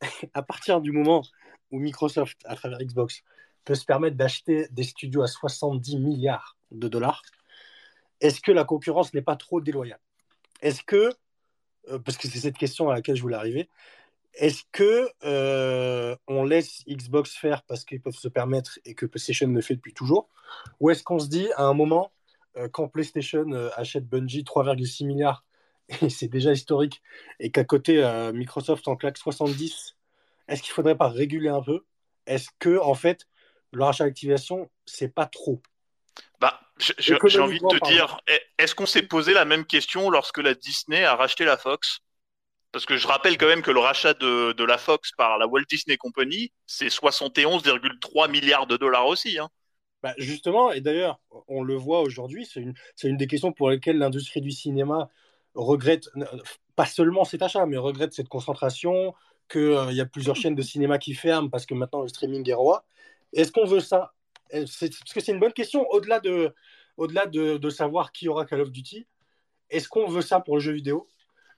à 0.34 0.42
partir 0.42 0.80
du 0.80 0.92
moment 0.92 1.22
où 1.70 1.78
Microsoft, 1.78 2.38
à 2.44 2.54
travers 2.54 2.78
Xbox, 2.78 3.22
peut 3.64 3.74
se 3.74 3.84
permettre 3.84 4.16
d'acheter 4.16 4.68
des 4.70 4.84
studios 4.84 5.22
à 5.22 5.26
70 5.26 5.98
milliards 5.98 6.56
de 6.70 6.88
dollars, 6.88 7.22
est-ce 8.20 8.40
que 8.40 8.52
la 8.52 8.64
concurrence 8.64 9.12
n'est 9.12 9.22
pas 9.22 9.36
trop 9.36 9.60
déloyale? 9.60 10.00
Est-ce 10.60 10.82
que, 10.84 11.10
parce 12.04 12.16
que 12.16 12.28
c'est 12.28 12.38
cette 12.38 12.58
question 12.58 12.90
à 12.90 12.94
laquelle 12.94 13.16
je 13.16 13.22
voulais 13.22 13.36
arriver, 13.36 13.68
est-ce 14.36 14.62
que 14.72 15.08
on 16.28 16.44
laisse 16.44 16.82
Xbox 16.88 17.34
faire 17.34 17.62
parce 17.62 17.84
qu'ils 17.84 18.00
peuvent 18.00 18.14
se 18.14 18.28
permettre 18.28 18.78
et 18.84 18.94
que 18.94 19.06
PlayStation 19.06 19.48
le 19.48 19.60
fait 19.60 19.76
depuis 19.76 19.94
toujours, 19.94 20.28
ou 20.80 20.90
est-ce 20.90 21.02
qu'on 21.02 21.18
se 21.18 21.28
dit 21.28 21.48
à 21.56 21.64
un 21.64 21.74
moment 21.74 22.12
quand 22.72 22.88
PlayStation 22.88 23.44
achète 23.76 24.06
Bungie 24.06 24.44
3,6 24.44 25.06
milliards 25.06 25.44
et 26.00 26.08
c'est 26.08 26.28
déjà 26.28 26.52
historique, 26.52 27.02
et 27.40 27.50
qu'à 27.50 27.64
côté 27.64 28.02
Microsoft 28.32 28.88
en 28.88 28.96
claque 28.96 29.18
70, 29.18 29.96
est-ce 30.48 30.62
qu'il 30.62 30.72
faudrait 30.72 30.96
pas 30.96 31.08
réguler 31.08 31.48
un 31.48 31.62
peu? 31.62 31.84
Est-ce 32.26 32.48
que 32.58 32.78
en 32.78 32.94
fait 32.94 33.26
le 33.72 33.84
rachat 33.84 34.04
d'activation 34.04 34.70
c'est 34.86 35.12
pas 35.12 35.26
trop? 35.26 35.60
Bah, 36.40 36.60
j'ai 36.78 37.14
envie 37.40 37.60
de 37.60 37.66
te 37.66 37.88
dire, 37.88 38.18
est-ce 38.58 38.74
qu'on 38.74 38.86
s'est 38.86 39.02
posé 39.02 39.34
la 39.34 39.44
même 39.44 39.64
question 39.64 40.10
lorsque 40.10 40.38
la 40.38 40.54
Disney 40.54 41.04
a 41.04 41.16
racheté 41.16 41.44
la 41.44 41.56
Fox? 41.56 42.00
Parce 42.74 42.86
que 42.86 42.96
je 42.96 43.06
rappelle 43.06 43.38
quand 43.38 43.46
même 43.46 43.62
que 43.62 43.70
le 43.70 43.78
rachat 43.78 44.14
de, 44.14 44.64
la 44.64 44.78
Fox 44.78 45.12
par 45.12 45.38
la 45.38 45.46
Walt 45.46 45.62
Disney 45.70 45.96
Company, 45.96 46.50
c'est 46.66 46.88
71,3 46.88 48.28
milliards 48.28 48.66
de 48.66 48.76
dollars 48.76 49.06
aussi. 49.06 49.38
Hein. 49.38 49.48
Bah 50.02 50.12
justement, 50.18 50.72
et 50.72 50.80
d'ailleurs, 50.80 51.20
on 51.46 51.62
le 51.62 51.76
voit 51.76 52.00
aujourd'hui, 52.00 52.48
c'est 52.52 53.08
une, 53.08 53.16
des 53.16 53.28
questions 53.28 53.52
pour 53.52 53.70
lesquelles 53.70 53.98
l'industrie 53.98 54.40
du 54.40 54.50
cinéma 54.50 55.08
regrette, 55.54 56.08
pas 56.74 56.84
seulement 56.84 57.24
cet 57.24 57.42
achat, 57.42 57.64
mais 57.64 57.76
regrette 57.76 58.12
cette 58.12 58.28
concentration, 58.28 59.14
qu'il 59.48 59.60
euh, 59.60 59.92
y 59.92 60.00
a 60.00 60.06
plusieurs 60.06 60.34
chaînes 60.34 60.56
de 60.56 60.62
cinéma 60.62 60.98
qui 60.98 61.14
ferment 61.14 61.50
parce 61.50 61.66
que 61.66 61.74
maintenant 61.74 62.02
le 62.02 62.08
streaming 62.08 62.50
est 62.50 62.54
roi. 62.54 62.84
Est-ce 63.32 63.52
qu'on 63.52 63.66
veut 63.66 63.78
ça? 63.78 64.14
Parce 64.50 64.88
que 65.14 65.20
c'est 65.20 65.30
une 65.30 65.38
bonne 65.38 65.52
question, 65.52 65.88
au-delà 65.90 66.18
de, 66.18 66.52
au 66.96 67.06
-delà 67.06 67.30
de, 67.30 67.56
de, 67.56 67.70
savoir 67.70 68.10
qui 68.10 68.28
aura 68.28 68.44
Call 68.46 68.62
of 68.62 68.72
Duty, 68.72 69.06
est-ce 69.70 69.88
qu'on 69.88 70.08
veut 70.08 70.22
ça 70.22 70.40
pour 70.40 70.56
le 70.56 70.60
jeu 70.60 70.72
vidéo? 70.72 71.06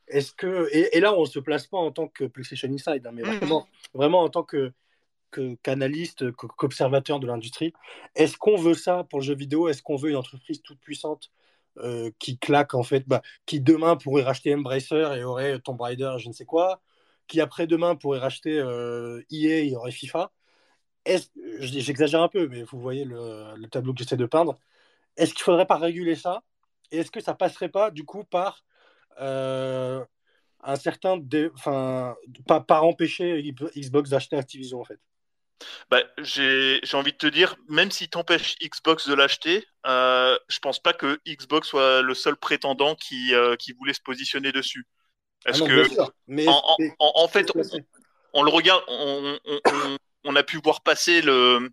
Est-ce 0.09 0.33
que 0.33 0.69
et, 0.73 1.01
là 1.01 1.15
on 1.15 1.23
ne 1.23 1.27
se 1.27 1.39
place 1.39 1.67
pas 1.67 1.79
en 1.79 1.91
tant 1.91 2.09
que 2.09 2.25
PlayStation 2.25 2.69
Inside, 2.69 3.07
hein, 3.07 3.13
mais 3.13 3.23
vraiment, 3.23 3.67
vraiment 3.95 4.23
en 4.23 4.29
tant 4.29 4.43
que 4.43 4.73
qu'analyste, 5.63 6.33
qu'observateur 6.33 7.21
de 7.21 7.27
l'industrie. 7.27 7.75
Est-ce 8.15 8.39
qu'on 8.39 8.57
veut 8.57 8.75
ça 8.75 9.05
pour 9.05 9.19
le 9.19 9.25
jeu 9.25 9.35
vidéo? 9.35 9.69
Est-ce 9.69 9.83
qu'on 9.83 9.97
veut 9.97 10.11
une 10.11 10.17
entreprise 10.17 10.63
toute 10.63 10.81
puissante 10.81 11.31
euh, 11.79 12.11
qui 12.19 12.39
claque 12.39 12.75
en 12.75 12.83
fait, 12.83 13.07
bah, 13.07 13.21
qui 13.45 13.61
demain 13.61 13.97
pourrait 13.97 14.23
racheter 14.23 14.55
Embracer 14.55 15.15
et 15.17 15.25
aurait 15.25 15.59
Tomb 15.59 15.79
Raider, 15.79 16.15
je 16.19 16.29
ne 16.29 16.33
sais 16.33 16.47
quoi, 16.47 16.81
qui 17.27 17.41
après-demain 17.41 17.97
pourrait 17.97 18.19
racheter 18.19 18.59
euh, 18.59 19.21
EA 19.31 19.65
et 19.65 19.77
aurait 19.77 19.91
FIFA? 19.91 20.33
J'exagère 21.61 22.23
un 22.23 22.29
peu, 22.29 22.49
mais 22.49 22.63
vous 22.63 22.81
voyez 22.81 23.05
le, 23.05 23.67
tableau 23.71 23.93
que 23.93 23.99
j'essaie 23.99 24.17
de 24.17 24.27
peindre. 24.27 24.59
Est-ce 25.17 25.35
qu'il 25.35 25.43
ne 25.43 25.45
faudrait 25.45 25.67
pas 25.67 25.77
réguler 25.77 26.15
ça? 26.15 26.43
Et 26.91 26.99
est-ce 26.99 27.11
que 27.11 27.21
ça 27.21 27.35
passerait 27.35 27.69
pas 27.69 27.91
du 27.91 28.05
coup 28.05 28.25
par 28.25 28.65
euh, 29.21 30.05
un 30.63 30.77
certain, 30.77 31.21
enfin, 31.55 32.17
pas 32.47 32.61
par 32.61 32.85
empêcher 32.85 33.55
Xbox 33.77 34.11
d'acheter 34.11 34.37
Activision 34.37 34.81
en 34.81 34.85
fait 34.85 35.01
bah, 35.91 36.03
j'ai 36.19 36.81
envie 36.93 37.13
de 37.13 37.17
te 37.17 37.27
dire, 37.27 37.57
même 37.69 37.91
si 37.91 38.09
t'empêches 38.09 38.57
Xbox 38.63 39.09
de 39.09 39.15
l'acheter, 39.15 39.67
euh, 39.87 40.39
je 40.49 40.59
pense 40.59 40.79
pas 40.79 40.93
que 40.93 41.21
Xbox 41.27 41.69
soit 41.69 42.03
le 42.03 42.15
seul 42.15 42.37
prétendant 42.37 42.95
qui, 42.95 43.35
euh, 43.35 43.57
qui 43.57 43.73
voulait 43.73 43.95
se 43.95 44.01
positionner 44.01 44.53
dessus. 44.53 44.87
Est-ce 45.47 45.63
ah 45.63 45.67
que, 45.67 45.89
mais, 46.27 46.47
en, 46.49 46.63
en, 46.99 47.29
fait, 47.29 47.51
on, 48.33 48.43
le 48.43 48.51
regarde, 48.51 48.83
on, 48.89 49.39
on, 49.45 49.97
on, 50.25 50.37
a 50.37 50.43
pu 50.43 50.59
voir 50.63 50.83
passer 50.83 51.23
le, 51.23 51.71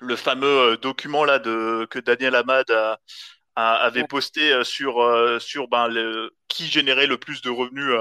le 0.00 0.16
fameux 0.16 0.72
euh, 0.72 0.76
document 0.76 1.24
là 1.24 1.38
de, 1.38 1.86
que 1.90 1.98
Daniel 1.98 2.34
Hamad 2.34 2.70
a, 2.70 3.00
avait 3.74 4.04
posté 4.04 4.52
euh, 4.52 4.64
sur, 4.64 4.96
sur 5.40 5.68
ben, 5.68 5.88
le, 5.88 6.30
qui 6.48 6.66
générait 6.66 7.06
le 7.06 7.18
plus 7.18 7.42
de 7.42 7.50
revenus 7.50 7.94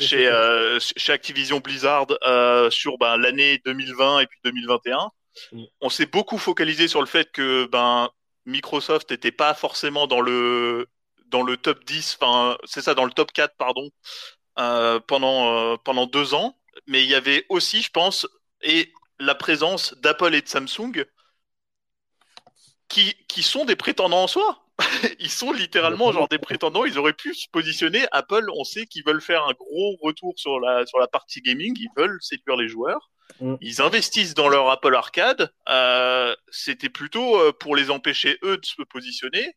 chez, 0.00 0.26
euh, 0.26 0.78
chez 0.80 1.12
Activision 1.12 1.60
Blizzard 1.60 2.06
euh, 2.26 2.70
sur 2.70 2.98
ben, 2.98 3.16
l'année 3.16 3.60
2020 3.64 4.20
et 4.20 4.26
puis 4.26 4.38
2021. 4.44 5.10
Mm. 5.52 5.64
On 5.80 5.90
s'est 5.90 6.06
beaucoup 6.06 6.38
focalisé 6.38 6.88
sur 6.88 7.00
le 7.00 7.06
fait 7.06 7.30
que 7.30 7.66
ben, 7.66 8.10
Microsoft 8.46 9.10
n'était 9.10 9.32
pas 9.32 9.54
forcément 9.54 10.06
dans 10.06 10.20
le, 10.20 10.88
dans 11.26 11.42
le 11.42 11.56
top 11.56 11.84
10, 11.84 12.18
enfin, 12.20 12.56
c'est 12.64 12.80
ça, 12.80 12.94
dans 12.94 13.04
le 13.04 13.10
top 13.10 13.32
4, 13.32 13.56
pardon, 13.56 13.90
euh, 14.58 15.00
pendant, 15.00 15.72
euh, 15.72 15.76
pendant 15.76 16.06
deux 16.06 16.34
ans. 16.34 16.56
Mais 16.86 17.02
il 17.02 17.10
y 17.10 17.14
avait 17.14 17.44
aussi, 17.48 17.82
je 17.82 17.90
pense, 17.90 18.26
et 18.62 18.92
la 19.18 19.34
présence 19.34 19.94
d'Apple 19.98 20.34
et 20.34 20.42
de 20.42 20.48
Samsung 20.48 21.04
qui, 22.88 23.14
qui 23.28 23.42
sont 23.42 23.64
des 23.64 23.76
prétendants 23.76 24.24
en 24.24 24.26
soi. 24.26 24.62
ils 25.20 25.30
sont 25.30 25.52
littéralement 25.52 26.12
genre 26.12 26.28
des 26.28 26.38
prétendants. 26.38 26.84
Ils 26.84 26.98
auraient 26.98 27.14
pu 27.14 27.34
se 27.34 27.48
positionner. 27.50 28.06
Apple, 28.12 28.46
on 28.54 28.64
sait 28.64 28.86
qu'ils 28.86 29.04
veulent 29.04 29.22
faire 29.22 29.46
un 29.46 29.52
gros 29.52 29.96
retour 30.02 30.34
sur 30.36 30.60
la, 30.60 30.84
sur 30.86 30.98
la 30.98 31.08
partie 31.08 31.40
gaming. 31.40 31.74
Ils 31.78 31.90
veulent 31.96 32.18
séduire 32.20 32.56
les 32.56 32.68
joueurs. 32.68 33.10
Mm. 33.40 33.54
Ils 33.60 33.82
investissent 33.82 34.34
dans 34.34 34.48
leur 34.48 34.68
Apple 34.70 34.94
Arcade. 34.94 35.52
Euh, 35.68 36.34
C'était 36.50 36.90
plutôt 36.90 37.40
euh, 37.40 37.52
pour 37.52 37.74
les 37.74 37.90
empêcher, 37.90 38.38
eux, 38.42 38.58
de 38.58 38.66
se 38.66 38.82
positionner 38.82 39.54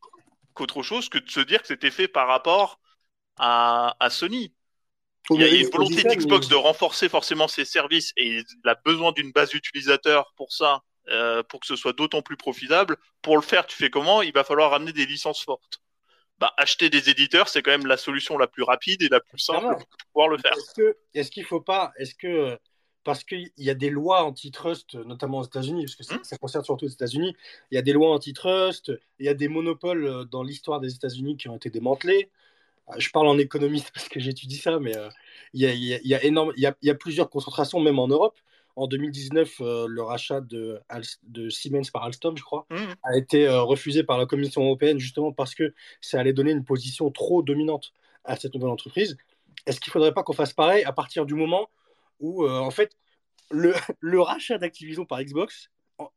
qu'autre 0.53 0.83
chose 0.83 1.09
que 1.09 1.17
de 1.17 1.29
se 1.29 1.39
dire 1.41 1.61
que 1.61 1.67
c'était 1.67 1.91
fait 1.91 2.07
par 2.07 2.27
rapport 2.27 2.79
à, 3.37 3.95
à 3.99 4.09
Sony. 4.09 4.53
Il 5.31 5.41
y 5.41 5.43
a 5.43 5.47
une 5.47 5.69
volonté 5.69 6.03
d'Xbox 6.03 6.47
de 6.47 6.55
renforcer 6.55 7.07
forcément 7.07 7.47
ses 7.47 7.65
services 7.65 8.13
et 8.17 8.37
il 8.37 8.69
a 8.69 8.75
besoin 8.83 9.11
d'une 9.11 9.31
base 9.31 9.49
d'utilisateurs 9.49 10.33
pour 10.35 10.51
ça 10.51 10.81
euh, 11.09 11.43
pour 11.43 11.59
que 11.59 11.67
ce 11.67 11.75
soit 11.75 11.93
d'autant 11.93 12.21
plus 12.21 12.37
profitable. 12.37 12.97
Pour 13.21 13.35
le 13.35 13.41
faire, 13.41 13.65
tu 13.65 13.75
fais 13.75 13.89
comment? 13.89 14.21
Il 14.21 14.33
va 14.33 14.43
falloir 14.43 14.71
ramener 14.71 14.93
des 14.93 15.05
licences 15.05 15.43
fortes. 15.43 15.81
Bah, 16.39 16.53
acheter 16.57 16.89
des 16.89 17.09
éditeurs, 17.09 17.49
c'est 17.49 17.61
quand 17.61 17.71
même 17.71 17.87
la 17.87 17.97
solution 17.97 18.37
la 18.37 18.47
plus 18.47 18.63
rapide 18.63 19.01
et 19.01 19.09
la 19.09 19.19
plus 19.19 19.39
simple 19.39 19.75
pour 19.75 19.87
pouvoir 20.13 20.27
le 20.29 20.37
faire. 20.37 20.53
Est-ce 21.13 21.31
qu'il 21.31 21.43
ne 21.43 21.47
faut 21.47 21.61
pas, 21.61 21.91
est-ce 21.97 22.15
que 22.15 22.57
parce 23.03 23.23
qu'il 23.23 23.49
y 23.57 23.69
a 23.69 23.73
des 23.73 23.89
lois 23.89 24.23
antitrust, 24.23 24.95
notamment 24.95 25.39
aux 25.39 25.43
États-Unis, 25.43 25.85
parce 25.85 25.95
que 25.95 26.03
ça, 26.03 26.15
hmm 26.15 26.37
concerne 26.39 26.63
surtout 26.63 26.85
les 26.85 26.93
États-Unis, 26.93 27.35
il 27.71 27.75
y 27.75 27.77
a 27.77 27.81
des 27.81 27.93
lois 27.93 28.11
antitrust, 28.11 28.91
il 29.19 29.25
y 29.25 29.29
a 29.29 29.33
des 29.33 29.47
monopoles 29.47 30.05
euh, 30.05 30.23
dans 30.25 30.43
l'histoire 30.43 30.79
des 30.79 30.93
États-Unis 30.93 31.35
qui 31.37 31.49
ont 31.49 31.55
été 31.55 31.69
démantelés. 31.69 32.29
Euh, 32.89 32.93
je 32.99 33.09
parle 33.09 33.27
en 33.27 33.37
économiste 33.37 33.91
parce 33.95 34.09
que 34.09 34.19
j'étudie 34.19 34.57
ça, 34.57 34.79
mais 34.79 34.93
il, 35.53 35.61
y 35.61 35.65
a, 35.65 35.73
il, 35.73 36.07
y 36.07 36.13
a, 36.13 36.23
énorme, 36.23 36.53
il, 36.55 36.61
y 36.61 36.67
a, 36.67 36.75
il 36.81 36.87
y 36.87 36.91
a 36.91 36.95
plusieurs 36.95 37.29
concentrations, 37.29 37.79
même 37.79 37.99
en 37.99 38.07
Europe 38.07 38.39
en 38.79 38.87
2019, 38.87 39.55
euh, 39.59 39.87
le 39.87 40.01
rachat 40.01 40.39
de, 40.39 40.79
de, 41.23 41.49
Siemens 41.49 41.91
par 41.91 42.03
Alstom, 42.03 42.37
je 42.37 42.43
crois, 42.43 42.65
mmh. 42.69 42.75
a 43.03 43.17
été 43.17 43.45
euh, 43.45 43.61
refusé 43.61 44.03
par 44.03 44.17
la 44.17 44.25
Commission 44.25 44.63
européenne 44.63 44.99
justement 44.99 45.33
parce 45.33 45.53
que 45.53 45.73
ça 45.99 46.17
allait 46.19 46.31
donner 46.31 46.51
une 46.51 46.63
position 46.63 47.11
trop 47.11 47.43
dominante 47.43 47.91
à 48.23 48.37
cette 48.37 48.53
nouvelle 48.55 48.69
entreprise. 48.69 49.17
Est-ce 49.65 49.81
qu'il 49.81 49.91
ne 49.91 49.93
faudrait 49.93 50.13
pas 50.13 50.23
qu'on 50.23 50.33
fasse 50.33 50.53
pareil 50.53 50.85
à 50.85 50.93
partir 50.93 51.25
du 51.25 51.33
moment 51.33 51.69
où, 52.21 52.45
euh, 52.45 52.57
en 52.57 52.71
fait, 52.71 52.95
le, 53.51 53.73
le 53.99 54.21
rachat 54.21 54.57
d'Activision 54.57 55.05
par 55.05 55.21
Xbox, 55.21 55.69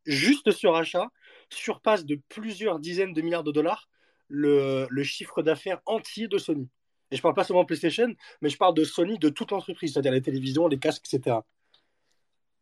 juste 0.05 0.51
ce 0.51 0.67
rachat, 0.67 1.11
surpasse 1.49 2.05
de 2.05 2.17
plusieurs 2.29 2.79
dizaines 2.79 3.13
de 3.13 3.21
milliards 3.21 3.43
de 3.43 3.51
dollars 3.51 3.89
le, 4.29 4.87
le 4.89 5.03
chiffre 5.03 5.41
d'affaires 5.41 5.81
entier 5.85 6.29
de 6.29 6.37
Sony? 6.37 6.69
Et 7.11 7.17
je 7.17 7.19
ne 7.19 7.23
parle 7.23 7.35
pas 7.35 7.43
seulement 7.43 7.65
PlayStation, 7.65 8.15
mais 8.41 8.47
je 8.47 8.57
parle 8.57 8.73
de 8.73 8.85
Sony, 8.85 9.19
de 9.19 9.27
toute 9.27 9.51
l'entreprise, 9.51 9.91
c'est-à-dire 9.91 10.13
les 10.13 10.21
télévisions, 10.21 10.67
les 10.69 10.79
casques, 10.79 11.13
etc. 11.13 11.39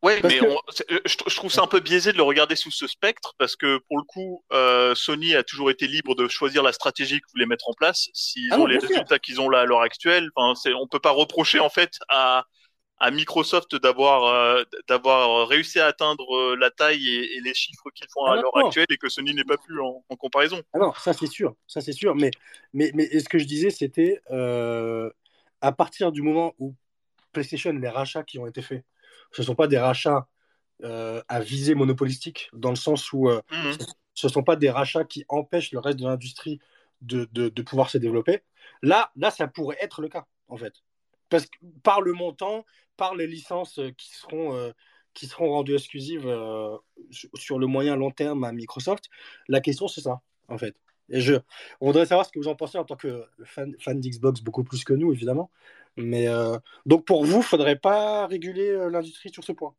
Ouais, 0.03 0.19
mais 0.23 0.41
euh, 0.41 0.99
je, 1.05 1.35
trouve 1.35 1.51
ça 1.51 1.61
un 1.61 1.67
peu 1.67 1.79
biaisé 1.79 2.11
de 2.11 2.17
le 2.17 2.23
regarder 2.23 2.55
sous 2.55 2.71
ce 2.71 2.87
spectre 2.87 3.35
parce 3.37 3.55
que 3.55 3.77
pour 3.87 3.99
le 3.99 4.03
coup, 4.03 4.43
euh, 4.51 4.95
Sony 4.95 5.35
a 5.35 5.43
toujours 5.43 5.69
été 5.69 5.85
libre 5.85 6.15
de 6.15 6.27
choisir 6.27 6.63
la 6.63 6.73
stratégie 6.73 7.21
qu'ils 7.21 7.31
voulaient 7.33 7.45
mettre 7.45 7.69
en 7.69 7.73
place. 7.73 8.09
S'ils 8.13 8.51
ah 8.51 8.59
ont 8.59 8.65
les 8.65 8.79
résultats 8.79 9.19
qu'ils 9.19 9.39
ont 9.39 9.47
là 9.47 9.59
à 9.59 9.65
l'heure 9.65 9.81
actuelle, 9.81 10.29
enfin, 10.35 10.59
on 10.79 10.87
peut 10.87 10.99
pas 10.99 11.11
reprocher 11.11 11.59
en 11.59 11.69
fait 11.69 11.99
à, 12.09 12.45
à 12.97 13.11
Microsoft 13.11 13.75
d'avoir 13.75 14.25
euh, 14.25 14.63
d'avoir 14.87 15.47
réussi 15.47 15.79
à 15.79 15.85
atteindre 15.85 16.55
la 16.55 16.71
taille 16.71 17.07
et, 17.07 17.39
les 17.39 17.53
chiffres 17.53 17.91
qu'ils 17.93 18.07
font 18.11 18.25
à 18.25 18.33
ah 18.33 18.41
l'heure 18.41 18.57
actuelle 18.57 18.87
et 18.89 18.97
que 18.97 19.07
Sony 19.07 19.35
n'est 19.35 19.43
pas 19.43 19.57
plus 19.57 19.79
en, 19.79 20.03
en 20.09 20.15
comparaison. 20.15 20.63
Ah 20.73 20.79
non, 20.79 20.93
ça 20.97 21.13
c'est 21.13 21.27
sûr, 21.27 21.53
ça 21.67 21.79
c'est 21.79 21.93
sûr. 21.93 22.15
Mais 22.15 22.31
mais 22.73 22.89
mais 22.95 23.07
ce 23.19 23.29
que 23.29 23.37
je 23.37 23.45
disais, 23.45 23.69
c'était 23.69 24.19
à 25.61 25.71
partir 25.73 26.11
du 26.11 26.23
moment 26.23 26.55
où 26.57 26.73
PlayStation, 27.33 27.71
les 27.71 27.87
rachats 27.87 28.23
qui 28.23 28.39
ont 28.39 28.47
été 28.47 28.63
faits 28.63 28.83
ce 29.31 29.41
ne 29.41 29.45
sont 29.45 29.55
pas 29.55 29.67
des 29.67 29.77
rachats 29.77 30.27
euh, 30.83 31.21
à 31.27 31.39
visée 31.39 31.75
monopolistique, 31.75 32.49
dans 32.53 32.71
le 32.71 32.75
sens 32.75 33.13
où 33.13 33.29
euh, 33.29 33.41
mhm. 33.51 33.77
ce 34.13 34.27
ne 34.27 34.31
sont 34.31 34.43
pas 34.43 34.55
des 34.55 34.69
rachats 34.69 35.03
qui 35.03 35.25
empêchent 35.29 35.71
le 35.71 35.79
reste 35.79 35.99
de 35.99 36.05
l'industrie 36.05 36.59
de, 37.01 37.27
de, 37.31 37.61
pouvoir 37.61 37.89
se 37.89 37.97
développer. 37.97 38.41
Là, 38.81 39.11
là, 39.15 39.31
ça 39.31 39.47
pourrait 39.47 39.77
être 39.79 40.01
le 40.01 40.09
cas, 40.09 40.25
en 40.47 40.57
fait. 40.57 40.73
Parce 41.29 41.45
que 41.45 41.57
par 41.83 42.01
le 42.01 42.13
montant, 42.13 42.65
par 42.97 43.15
les 43.15 43.27
licences 43.27 43.79
qui 43.97 44.15
seront, 44.15 44.55
euh, 44.55 44.71
qui 45.13 45.27
seront 45.27 45.49
rendues 45.49 45.75
exclusives 45.75 46.27
sur 47.11 47.59
le 47.59 47.67
moyen 47.67 47.95
long 47.95 48.11
terme 48.11 48.43
à 48.43 48.51
Microsoft, 48.51 49.05
la 49.47 49.61
question, 49.61 49.87
c'est 49.87 50.01
ça, 50.01 50.21
en 50.47 50.57
fait. 50.57 50.75
Et 51.09 51.21
je, 51.21 51.35
on 51.79 51.87
voudrait 51.87 52.05
savoir 52.05 52.25
ce 52.25 52.31
que 52.31 52.39
vous 52.39 52.47
en 52.47 52.55
pensez 52.55 52.77
en 52.77 52.85
tant 52.85 52.95
que 52.95 53.25
fan, 53.43 53.75
fan 53.79 53.99
d'Xbox, 53.99 54.41
beaucoup 54.41 54.63
plus 54.63 54.83
que 54.83 54.93
nous, 54.93 55.11
évidemment. 55.11 55.51
Mais 55.97 56.27
euh, 56.27 56.57
donc 56.85 57.05
pour 57.05 57.25
vous, 57.25 57.37
il 57.39 57.43
faudrait 57.43 57.75
pas 57.77 58.27
réguler 58.27 58.69
euh, 58.69 58.89
l'industrie 58.89 59.29
sur 59.31 59.43
ce 59.43 59.51
point? 59.51 59.73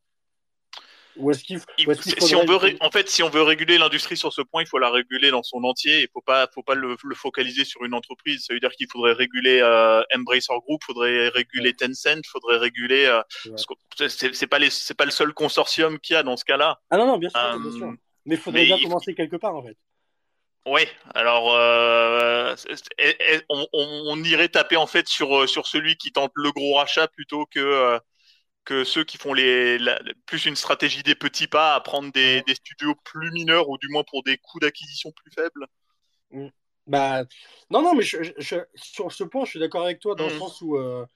Ou 1.17 1.31
est-ce 1.31 1.45
qu'il 1.45 1.61
Il- 1.77 1.87
ou 1.87 1.91
est-ce 1.93 2.01
qu'il 2.01 2.13
c'est- 2.15 2.21
si 2.23 2.35
on 2.35 2.41
faudrait- 2.41 2.53
veut, 2.53 2.57
ré- 2.57 2.77
en 2.81 2.91
fait, 2.91 3.07
si 3.11 3.23
on 3.23 3.29
veut 3.29 3.43
réguler 3.43 3.77
l'industrie 3.77 4.17
sur 4.17 4.33
ce 4.33 4.41
point, 4.41 4.63
il 4.63 4.67
faut 4.67 4.79
la 4.79 4.89
réguler 4.91 5.31
dans 5.31 5.43
son 5.43 5.63
entier. 5.65 6.01
Il 6.01 6.09
faut 6.11 6.23
pas, 6.23 6.49
faut 6.55 6.63
pas 6.63 6.75
le, 6.75 6.97
le 7.03 7.15
focaliser 7.15 7.67
sur 7.67 7.85
une 7.85 7.93
entreprise. 7.93 8.45
Ça 8.47 8.55
veut 8.55 8.61
dire 8.61 8.71
qu'il 8.71 8.87
faudrait 8.91 9.13
réguler 9.13 9.61
euh, 9.63 10.03
Embracer 10.17 10.55
Group, 10.67 10.81
faudrait 10.85 11.29
réguler 11.29 11.75
Tencent, 11.75 12.23
faudrait 12.27 12.57
réguler. 12.57 13.05
euh, 13.05 13.23
Ouais. 13.51 14.09
c'est 14.09 14.35
c'est 14.35 14.47
pas 14.47 14.59
les, 14.59 14.71
c'est 14.71 14.95
pas 14.95 15.05
le 15.05 15.11
seul 15.11 15.35
consortium 15.35 15.99
qu'il 15.99 16.15
y 16.15 16.17
a 16.17 16.23
dans 16.23 16.39
ce 16.39 16.47
cas-là. 16.47 16.81
Ah 16.89 16.97
non, 16.97 17.07
non, 17.07 17.19
bien 17.19 17.29
sûr, 17.29 17.39
Euh, 17.41 17.59
bien 17.59 17.73
sûr. 17.73 17.93
Mais 18.25 18.35
il 18.37 18.41
faudrait 18.41 18.61
mais 18.61 18.67
bien 18.67 18.77
il- 18.79 18.85
commencer 18.85 19.15
quelque 19.15 19.37
part, 19.37 19.55
en 19.55 19.63
fait. 19.63 19.77
Ouais, 20.65 20.89
alors 21.15 21.53
euh, 21.57 22.55
on, 23.49 23.67
on- 23.73 24.03
on 24.13 24.23
irait 24.25 24.49
taper 24.49 24.77
en 24.77 24.87
fait 24.87 25.09
sur 25.09 25.43
euh, 25.43 25.47
sur 25.49 25.67
celui 25.67 25.97
qui 25.97 26.13
tente 26.13 26.31
le 26.37 26.53
gros 26.53 26.75
rachat 26.77 27.09
plutôt 27.09 27.47
que 27.47 27.59
euh, 27.59 27.99
que 28.65 28.85
ceux 28.85 29.05
qui 29.05 29.19
font 29.19 29.35
les 29.35 29.79
la- 29.79 30.01
plus 30.27 30.47
une 30.47 30.57
stratégie 30.57 31.03
des 31.05 31.15
petits 31.17 31.49
pas 31.49 31.75
à 31.77 31.81
prendre 31.81 32.13
des, 32.13 32.43
des 32.43 32.55
studios 32.57 32.95
plus 33.05 33.33
mineurs 33.33 33.69
ou 33.71 33.79
du 33.79 33.89
moins 33.89 34.05
pour 34.05 34.23
des 34.25 34.39
coûts 34.39 34.61
d'acquisition 34.61 35.13
plus 35.13 35.33
faibles. 35.33 35.67
Bah, 36.87 37.25
non, 37.71 37.83
non, 37.83 37.95
mais 37.95 38.03
je- 38.03 38.23
je- 38.23 38.33
je- 38.39 38.57
sur 38.75 39.13
ce 39.13 39.23
point, 39.25 39.45
je 39.45 39.51
suis 39.51 39.61
d'accord 39.61 39.85
avec 39.85 40.01
toi, 40.01 40.15
dans 40.17 40.25
le 40.25 40.31
Mhm. 40.31 40.33
sens 40.33 40.61
où, 40.61 40.77
euh, 40.77 41.07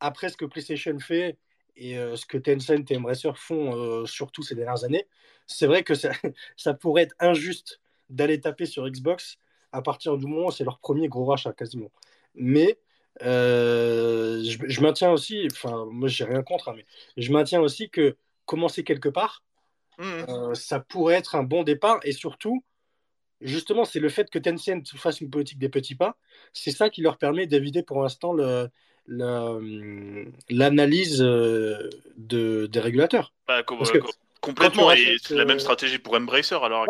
après 0.00 0.28
ce 0.28 0.36
que 0.36 0.44
PlayStation 0.44 0.98
fait 1.00 1.38
et 1.76 1.94
ce 1.96 2.26
que 2.26 2.36
Tencent 2.38 2.84
et 2.90 2.96
Embracer 2.96 3.32
font, 3.36 4.04
surtout 4.06 4.42
ces 4.42 4.54
dernières 4.54 4.84
années, 4.84 5.08
c'est 5.46 5.66
vrai 5.66 5.82
que 5.82 5.94
ça, 5.94 6.10
ça 6.56 6.74
pourrait 6.74 7.02
être 7.04 7.14
injuste 7.20 7.80
d'aller 8.14 8.40
taper 8.40 8.66
sur 8.66 8.88
Xbox 8.88 9.38
à 9.72 9.82
partir 9.82 10.16
du 10.16 10.26
moment 10.26 10.46
où 10.46 10.50
c'est 10.52 10.64
leur 10.64 10.78
premier 10.78 11.08
gros 11.08 11.24
rachat, 11.24 11.52
quasiment. 11.52 11.90
Mais 12.34 12.78
euh, 13.22 14.42
je, 14.42 14.58
je 14.66 14.80
maintiens 14.80 15.10
aussi, 15.10 15.48
enfin, 15.50 15.86
moi, 15.90 16.08
j'ai 16.08 16.24
rien 16.24 16.42
contre, 16.42 16.68
hein, 16.68 16.74
mais 16.76 16.86
je 17.16 17.32
maintiens 17.32 17.60
aussi 17.60 17.90
que 17.90 18.16
commencer 18.46 18.84
quelque 18.84 19.08
part, 19.08 19.42
Mhm. 19.98 20.26
euh, 20.28 20.54
ça 20.54 20.80
pourrait 20.80 21.14
être 21.14 21.34
un 21.36 21.44
bon 21.44 21.62
départ 21.62 22.00
et 22.02 22.12
surtout, 22.12 22.64
justement, 23.40 23.84
c'est 23.84 24.00
le 24.00 24.08
fait 24.08 24.28
que 24.30 24.38
Tencent 24.38 24.82
fasse 24.96 25.20
une 25.20 25.30
politique 25.30 25.58
des 25.58 25.68
petits 25.68 25.94
pas, 25.94 26.16
c'est 26.52 26.72
ça 26.72 26.90
qui 26.90 27.00
leur 27.02 27.16
permet 27.18 27.46
d'éviter 27.46 27.82
pour 27.82 28.02
l'instant 28.02 28.32
le- 28.32 28.68
le- 29.06 30.32
l'analyse 30.50 31.22
euh, 31.22 31.90
de, 32.16 32.66
des 32.66 32.80
régulateurs. 32.80 33.32
Bah, 33.46 33.62
Parce 33.62 33.92
que 33.92 33.98
complètement, 34.40 34.90
et 34.92 35.16
c'est 35.22 35.34
la 35.34 35.44
même 35.44 35.60
stratégie 35.60 35.98
pour 35.98 36.14
Embracer 36.16 36.56
à 36.56 36.68
l'heure. 36.68 36.86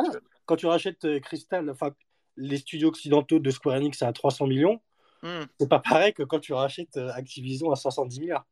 Quand 0.47 0.57
tu 0.57 0.67
rachètes 0.67 1.05
euh, 1.05 1.21
Crystal, 1.21 1.69
enfin, 1.71 1.93
les 2.37 2.59
studios 2.59 2.89
occidentaux 2.89 3.39
de 3.39 3.51
Square 3.51 3.77
Enix 3.77 4.03
à 4.03 4.13
300 4.13 4.47
millions, 4.47 4.81
Mhm. 5.23 5.47
c'est 5.59 5.69
pas 5.69 5.79
pareil 5.79 6.13
que 6.13 6.23
quand 6.23 6.39
tu 6.39 6.53
rachètes 6.53 6.97
euh, 6.99 7.11
Activision 7.15 7.71
à 7.73 7.77
510 7.77 8.21
milliards. 8.21 8.45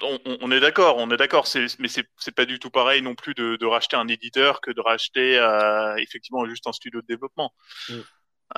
On, 0.00 0.52
est 0.52 0.60
d'accord, 0.60 0.96
on 0.98 1.10
est 1.10 1.16
d'accord, 1.16 1.48
mais 1.80 1.88
c'est 1.88 2.30
pas 2.36 2.44
du 2.44 2.60
tout 2.60 2.70
pareil 2.70 3.02
non 3.02 3.16
plus 3.16 3.34
de, 3.34 3.56
de 3.56 3.66
racheter 3.66 3.96
un 3.96 4.06
éditeur 4.06 4.60
que 4.60 4.70
de 4.70 4.80
racheter 4.80 5.36
euh, 5.38 5.96
effectivement 5.96 6.46
juste 6.46 6.68
un 6.68 6.72
studio 6.72 7.00
de 7.00 7.06
développement. 7.08 7.52
Mm. 7.88 7.94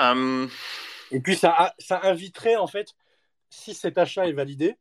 Euh, 0.00 0.48
Et 1.12 1.20
puis 1.20 1.36
ça, 1.36 1.72
ça 1.78 2.00
inviterait 2.02 2.56
en 2.56 2.66
fait, 2.66 2.88
si 3.48 3.72
cet 3.72 3.96
achat 3.96 4.26
est 4.26 4.32
validé, 4.32 4.76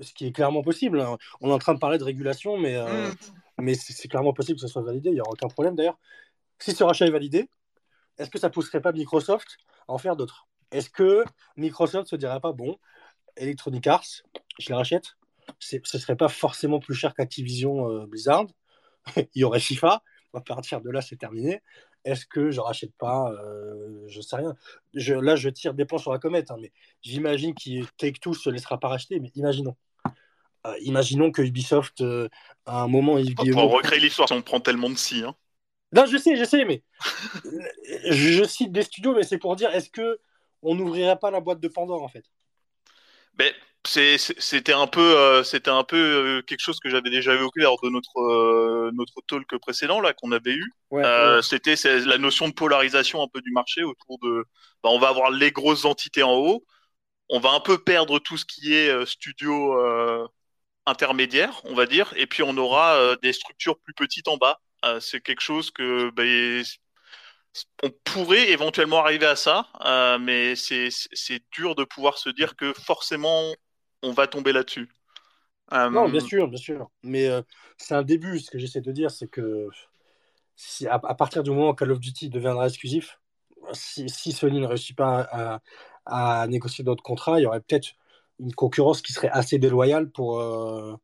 ce 0.00 0.14
qui 0.14 0.26
est 0.26 0.32
clairement 0.32 0.62
possible, 0.62 1.00
hein, 1.02 1.18
on 1.42 1.50
est 1.50 1.52
en 1.52 1.58
train 1.58 1.74
de 1.74 1.80
parler 1.80 1.98
de 1.98 2.04
régulation, 2.04 2.56
mais, 2.56 2.76
euh, 2.76 3.08
Mm. 3.08 3.14
Mais 3.60 3.74
c'est 3.74 4.08
clairement 4.08 4.32
possible 4.32 4.56
que 4.56 4.62
ce 4.62 4.68
soit 4.68 4.82
validé, 4.82 5.10
il 5.10 5.14
n'y 5.14 5.20
aura 5.20 5.30
aucun 5.30 5.48
problème 5.48 5.74
d'ailleurs. 5.74 5.98
Si 6.58 6.72
ce 6.72 6.84
rachat 6.84 7.06
est 7.06 7.10
validé, 7.10 7.48
est-ce 8.18 8.30
que 8.30 8.38
ça 8.38 8.50
pousserait 8.50 8.80
pas 8.80 8.92
Microsoft 8.92 9.56
à 9.88 9.92
en 9.92 9.98
faire 9.98 10.16
d'autres? 10.16 10.46
Est-ce 10.70 10.90
que 10.90 11.24
Microsoft 11.56 12.08
se 12.08 12.16
dirait 12.16 12.40
pas, 12.40 12.52
bon, 12.52 12.78
Electronic 13.36 13.86
Arts, 13.86 14.22
je 14.58 14.68
les 14.68 14.74
rachète, 14.74 15.16
ce 15.58 15.78
serait 15.98 16.16
pas 16.16 16.28
forcément 16.28 16.78
plus 16.78 16.94
cher 16.94 17.14
qu'Activision 17.14 17.90
euh, 17.90 18.06
Blizzard, 18.06 18.46
il 19.16 19.40
y 19.40 19.44
aurait 19.44 19.60
FIFA, 19.60 20.02
à 20.34 20.40
partir 20.40 20.80
de 20.80 20.90
là 20.90 21.00
c'est 21.00 21.16
terminé. 21.16 21.62
Est-ce 22.04 22.24
que 22.24 22.50
je 22.50 22.60
rachète 22.60 22.94
pas 22.96 23.30
euh, 23.32 24.04
Je 24.06 24.20
sais 24.20 24.36
rien. 24.36 24.54
Là, 24.94 25.36
je 25.36 25.50
tire 25.50 25.74
des 25.74 25.84
plans 25.84 25.98
sur 25.98 26.12
la 26.12 26.18
comète, 26.18 26.50
hein, 26.50 26.56
mais 26.58 26.72
j'imagine 27.02 27.54
que 27.54 27.84
Take-Two 27.98 28.32
se 28.32 28.48
laissera 28.48 28.78
pas 28.78 28.88
racheter, 28.88 29.20
mais 29.20 29.30
imaginons. 29.34 29.76
Euh, 30.66 30.74
imaginons 30.82 31.30
que 31.30 31.42
Ubisoft, 31.42 32.02
euh, 32.02 32.28
à 32.66 32.82
un 32.82 32.88
moment, 32.88 33.18
Yves 33.18 33.34
Guillemot- 33.34 33.68
recréer 33.68 34.00
l'histoire, 34.00 34.28
si 34.28 34.34
on 34.34 34.42
prend 34.42 34.60
tellement 34.60 34.90
de 34.90 34.96
si, 34.96 35.22
hein. 35.24 35.34
Non, 35.92 36.06
je 36.06 36.18
sais, 36.18 36.36
je 36.36 36.44
sais, 36.44 36.64
mais 36.64 36.82
je, 38.10 38.44
cite 38.44 38.70
des 38.70 38.82
studios, 38.82 39.14
mais 39.14 39.24
c'est 39.24 39.38
pour 39.38 39.56
dire, 39.56 39.70
est-ce 39.74 39.90
que 39.90 40.20
on 40.62 40.74
n'ouvrirait 40.74 41.18
pas 41.18 41.30
la 41.30 41.40
boîte 41.40 41.60
de 41.60 41.68
Pandore, 41.68 42.02
en 42.02 42.08
fait? 42.08 42.24
Ben, 43.34 43.52
c'était 43.86 44.74
un 44.74 44.86
peu, 44.86 45.16
euh, 45.16 45.42
c'était 45.42 45.70
un 45.70 45.82
peu 45.82 45.96
euh, 45.96 46.42
quelque 46.42 46.60
chose 46.60 46.78
que 46.78 46.90
j'avais 46.90 47.08
déjà 47.08 47.34
évoqué 47.34 47.60
lors 47.62 47.80
de 47.82 47.88
notre 47.88 48.20
euh, 48.20 48.90
notre 48.92 49.14
talk 49.26 49.56
précédent 49.58 50.00
là 50.00 50.12
qu'on 50.12 50.32
avait 50.32 50.52
eu. 50.52 50.70
Ouais, 50.90 51.02
ouais. 51.02 51.42
C'était 51.42 51.74
la 52.04 52.18
notion 52.18 52.48
de 52.48 52.52
polarisation 52.52 53.22
un 53.22 53.28
peu 53.28 53.40
du 53.40 53.50
marché 53.52 53.82
autour 53.82 54.18
de. 54.18 54.44
ben, 54.84 54.90
on 54.90 54.98
va 54.98 55.08
avoir 55.08 55.30
les 55.30 55.50
grosses 55.50 55.86
entités 55.86 56.22
en 56.22 56.34
haut, 56.34 56.64
on 57.30 57.40
va 57.40 57.52
un 57.52 57.60
peu 57.60 57.82
perdre 57.82 58.18
tout 58.18 58.36
ce 58.36 58.44
qui 58.44 58.74
est 58.74 59.06
studio 59.06 59.74
intermédiaire, 60.86 61.60
on 61.64 61.74
va 61.74 61.86
dire, 61.86 62.12
et 62.16 62.26
puis 62.26 62.42
on 62.42 62.56
aura 62.56 62.94
euh, 62.94 63.16
des 63.22 63.32
structures 63.32 63.78
plus 63.78 63.94
petites 63.94 64.28
en 64.28 64.36
bas. 64.36 64.60
Euh, 64.84 65.00
c'est 65.00 65.20
quelque 65.20 65.42
chose 65.42 65.70
que 65.70 66.10
ben, 66.10 66.62
on 67.82 67.90
pourrait 68.04 68.50
éventuellement 68.50 69.00
arriver 69.00 69.26
à 69.26 69.36
ça, 69.36 69.66
euh, 69.84 70.18
mais 70.18 70.54
c'est 70.56 71.42
dur 71.52 71.74
de 71.74 71.84
pouvoir 71.84 72.18
se 72.18 72.30
dire 72.30 72.56
que 72.56 72.72
forcément 72.72 73.52
on 74.02 74.12
va 74.12 74.26
tomber 74.26 74.52
là-dessus. 74.52 74.88
Non, 75.72 76.08
bien 76.08 76.20
sûr, 76.20 76.48
bien 76.48 76.58
sûr. 76.58 76.90
Mais 77.04 77.28
c'est 77.76 77.94
un 77.94 78.02
début. 78.02 78.40
Ce 78.40 78.50
que 78.50 78.58
j'essaie 78.58 78.80
de 78.80 78.90
dire, 78.90 79.12
c'est 79.12 79.28
que 79.28 79.68
si, 80.56 80.88
à, 80.88 80.98
partir 80.98 81.44
du 81.44 81.50
moment 81.50 81.70
où 81.70 81.74
Call 81.74 81.92
of 81.92 82.00
Duty 82.00 82.28
deviendra 82.28 82.66
exclusif, 82.66 83.20
si, 83.72 84.08
si 84.08 84.32
Sony 84.32 84.60
ne 84.60 84.66
réussit 84.66 84.96
pas 84.96 85.28
à, 85.30 85.60
à 86.06 86.46
négocier 86.48 86.82
d'autres 86.82 87.04
contrats, 87.04 87.38
il 87.38 87.44
y 87.44 87.46
aurait 87.46 87.60
peut-être 87.60 87.94
une 88.40 88.54
concurrence 88.54 89.02
qui 89.02 89.12
serait 89.12 89.30
assez 89.30 89.58
déloyale 89.58 90.10
pour, 90.10 90.40
euh, 90.40 90.96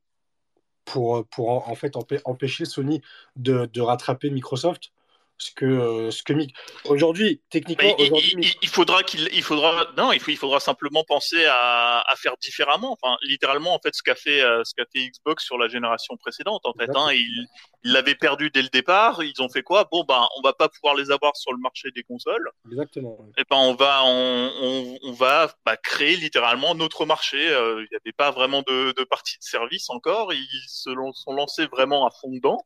en, 1.39 1.75
fait 1.75 1.95
empê- 1.95 2.21
empêcher 2.25 2.65
Sony 2.65 3.03
de 3.37 3.81
rattraper 3.81 4.31
Microsoft. 4.31 4.93
Ce 5.39 5.51
que, 5.55 5.67
euh, 5.67 6.11
ce 6.11 6.23
que 6.23 6.33
Mic- 6.33 6.55
aujourd'hui, 6.87 7.43
techniquement, 7.51 7.95
Mais 7.99 8.15
il, 8.63 8.69
faudra 8.69 9.03
qu'il, 9.03 9.29
il 9.33 9.43
faudra, 9.43 9.87
non, 9.99 10.13
il, 10.13 10.19
faut, 10.21 10.31
il 10.31 10.37
faudra 10.39 10.61
simplement 10.61 11.05
penser 11.05 11.45
à, 11.45 12.01
à 12.11 12.17
faire 12.17 12.37
différemment. 12.41 12.97
Enfin, 12.99 13.17
littéralement, 13.23 13.75
en 13.75 13.79
fait, 13.79 13.95
ce 13.95 14.03
qu'a 14.03 14.15
fait, 14.15 14.41
euh, 14.41 14.63
ce 14.65 14.73
qu'a 14.75 14.87
fait 14.91 15.07
Xbox 15.07 15.45
sur 15.45 15.59
la 15.59 15.69
génération 15.69 16.17
précédente. 16.17 16.63
En 16.65 16.73
fait, 16.73 16.89
hein, 16.95 17.13
ils, 17.13 17.47
l'avaient 17.85 18.15
perdu 18.15 18.51
dès 18.51 18.63
le 18.63 18.69
départ. 18.69 19.23
Ils 19.23 19.43
ont 19.43 19.51
fait 19.51 19.63
quoi? 19.63 19.87
Bon, 19.93 20.05
ben, 20.05 20.27
on 20.39 20.43
va 20.43 20.55
pas 20.55 20.71
pouvoir 20.71 20.95
les 20.95 21.11
avoir 21.11 21.37
sur 21.37 21.53
le 21.53 21.59
marché 21.59 21.91
des 21.95 22.03
consoles. 22.03 22.51
exactement. 22.71 23.19
Et 23.37 23.43
ben, 23.51 23.59
on 23.59 23.75
va, 23.75 24.05
on, 24.05 24.51
on, 24.63 24.99
on 25.03 25.13
va 25.13 25.53
bah, 25.67 25.77
créer 25.77 26.17
littéralement 26.17 26.75
notre 26.75 27.05
marché. 27.05 27.49
Euh, 27.51 27.83
Il 27.83 27.89
n'y 27.91 27.97
avait 28.03 28.13
pas 28.17 28.31
vraiment 28.31 28.63
de, 28.63 28.93
de 28.97 29.05
partie 29.05 29.37
de 29.37 29.45
service 29.45 29.91
encore. 29.91 30.33
Ils 30.33 30.65
se 30.67 30.91
sont 31.13 31.33
lancés 31.33 31.67
vraiment 31.67 32.07
à 32.07 32.11
fond 32.11 32.31
dedans. 32.31 32.59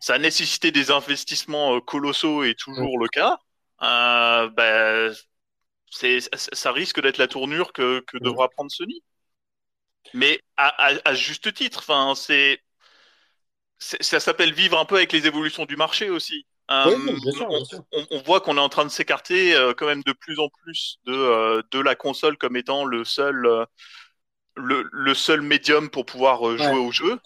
Ça 0.00 0.14
a 0.14 0.18
nécessité 0.18 0.70
des 0.70 0.90
investissements 0.90 1.76
euh, 1.76 1.80
colossaux 1.80 2.44
et 2.44 2.54
toujours 2.54 2.98
le 2.98 3.08
cas. 3.08 3.38
Euh, 3.82 4.48
ben, 4.50 5.12
c'est, 5.90 6.20
ça- 6.20 6.72
risque 6.72 7.00
d'être 7.00 7.18
la 7.18 7.28
tournure 7.28 7.72
que, 7.72 8.00
que 8.00 8.18
devra 8.18 8.48
prendre 8.48 8.70
Sony. 8.70 9.02
Mais 10.14 10.40
à, 10.56 10.68
à, 10.92 10.94
à 11.04 11.14
juste 11.14 11.52
titre, 11.54 11.80
enfin, 11.80 12.14
c'est, 12.14 12.60
c'est- 13.78 14.02
ça 14.02 14.20
s'appelle 14.20 14.52
vivre 14.52 14.78
un 14.78 14.84
peu 14.84 14.96
avec 14.96 15.12
les 15.12 15.26
évolutions 15.26 15.64
du 15.64 15.76
marché 15.76 16.10
aussi. 16.10 16.46
Euh, 16.70 16.84
Oui, 16.90 17.02
oui, 17.14 17.20
bien 17.20 17.32
sûr, 17.32 17.46
on, 17.48 17.56
bien 17.56 17.64
sûr. 17.64 17.84
on- 17.92 18.06
on 18.10 18.22
voit 18.22 18.40
qu'on 18.40 18.56
est 18.56 18.60
en 18.60 18.68
train 18.68 18.84
de 18.84 18.90
s'écarter 18.90 19.54
euh, 19.54 19.72
quand 19.74 19.86
même 19.86 20.02
de 20.02 20.12
plus 20.12 20.38
en 20.38 20.48
plus 20.48 20.98
de, 21.06 21.12
euh, 21.14 21.62
de 21.70 21.80
la 21.80 21.94
console 21.94 22.36
comme 22.36 22.56
étant 22.56 22.84
le 22.84 23.04
seul, 23.04 23.66
le, 24.56 24.88
le 24.92 25.14
seul 25.14 25.40
médium 25.40 25.88
pour 25.90 26.04
pouvoir 26.06 26.56
jouer 26.58 26.66
Ouais. 26.66 26.76
au 26.78 26.92
jeu. 26.92 27.18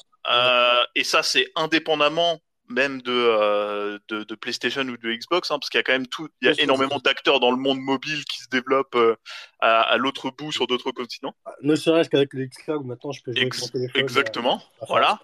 Et 0.94 1.04
ça, 1.04 1.22
c'est 1.22 1.50
indépendamment 1.56 2.40
même 2.72 3.02
de, 3.02 3.12
euh, 3.12 3.98
de, 4.08 4.24
de 4.24 4.34
PlayStation 4.34 4.82
ou 4.82 4.96
de 4.96 5.12
Xbox, 5.12 5.50
hein, 5.50 5.58
parce 5.58 5.70
qu'il 5.70 5.78
y 5.78 5.80
a 5.80 5.82
quand 5.84 5.92
même 5.92 6.06
tout, 6.06 6.28
il 6.40 6.48
y 6.48 6.50
a 6.50 6.54
énormément 6.62 6.98
d'acteurs 6.98 7.38
dans 7.38 7.50
le 7.50 7.56
monde 7.56 7.78
mobile 7.78 8.24
qui 8.24 8.38
se 8.42 8.48
développent 8.48 8.94
euh, 8.96 9.14
à, 9.60 9.82
à 9.82 9.96
l'autre 9.98 10.30
bout 10.30 10.50
sur 10.50 10.66
d'autres 10.66 10.90
continents. 10.90 11.34
Ne 11.62 11.76
serait-ce 11.76 12.08
qu'avec 12.10 12.32
le 12.32 12.46
Xcloud, 12.46 12.84
maintenant, 12.84 13.12
je 13.12 13.22
peux 13.22 13.32
jouer 13.32 13.42
Ex- 13.42 13.58
avec 13.58 13.74
mon 13.74 13.78
téléphone. 13.78 14.02
Exactement, 14.02 14.62
euh, 14.82 14.86
voilà. 14.88 15.20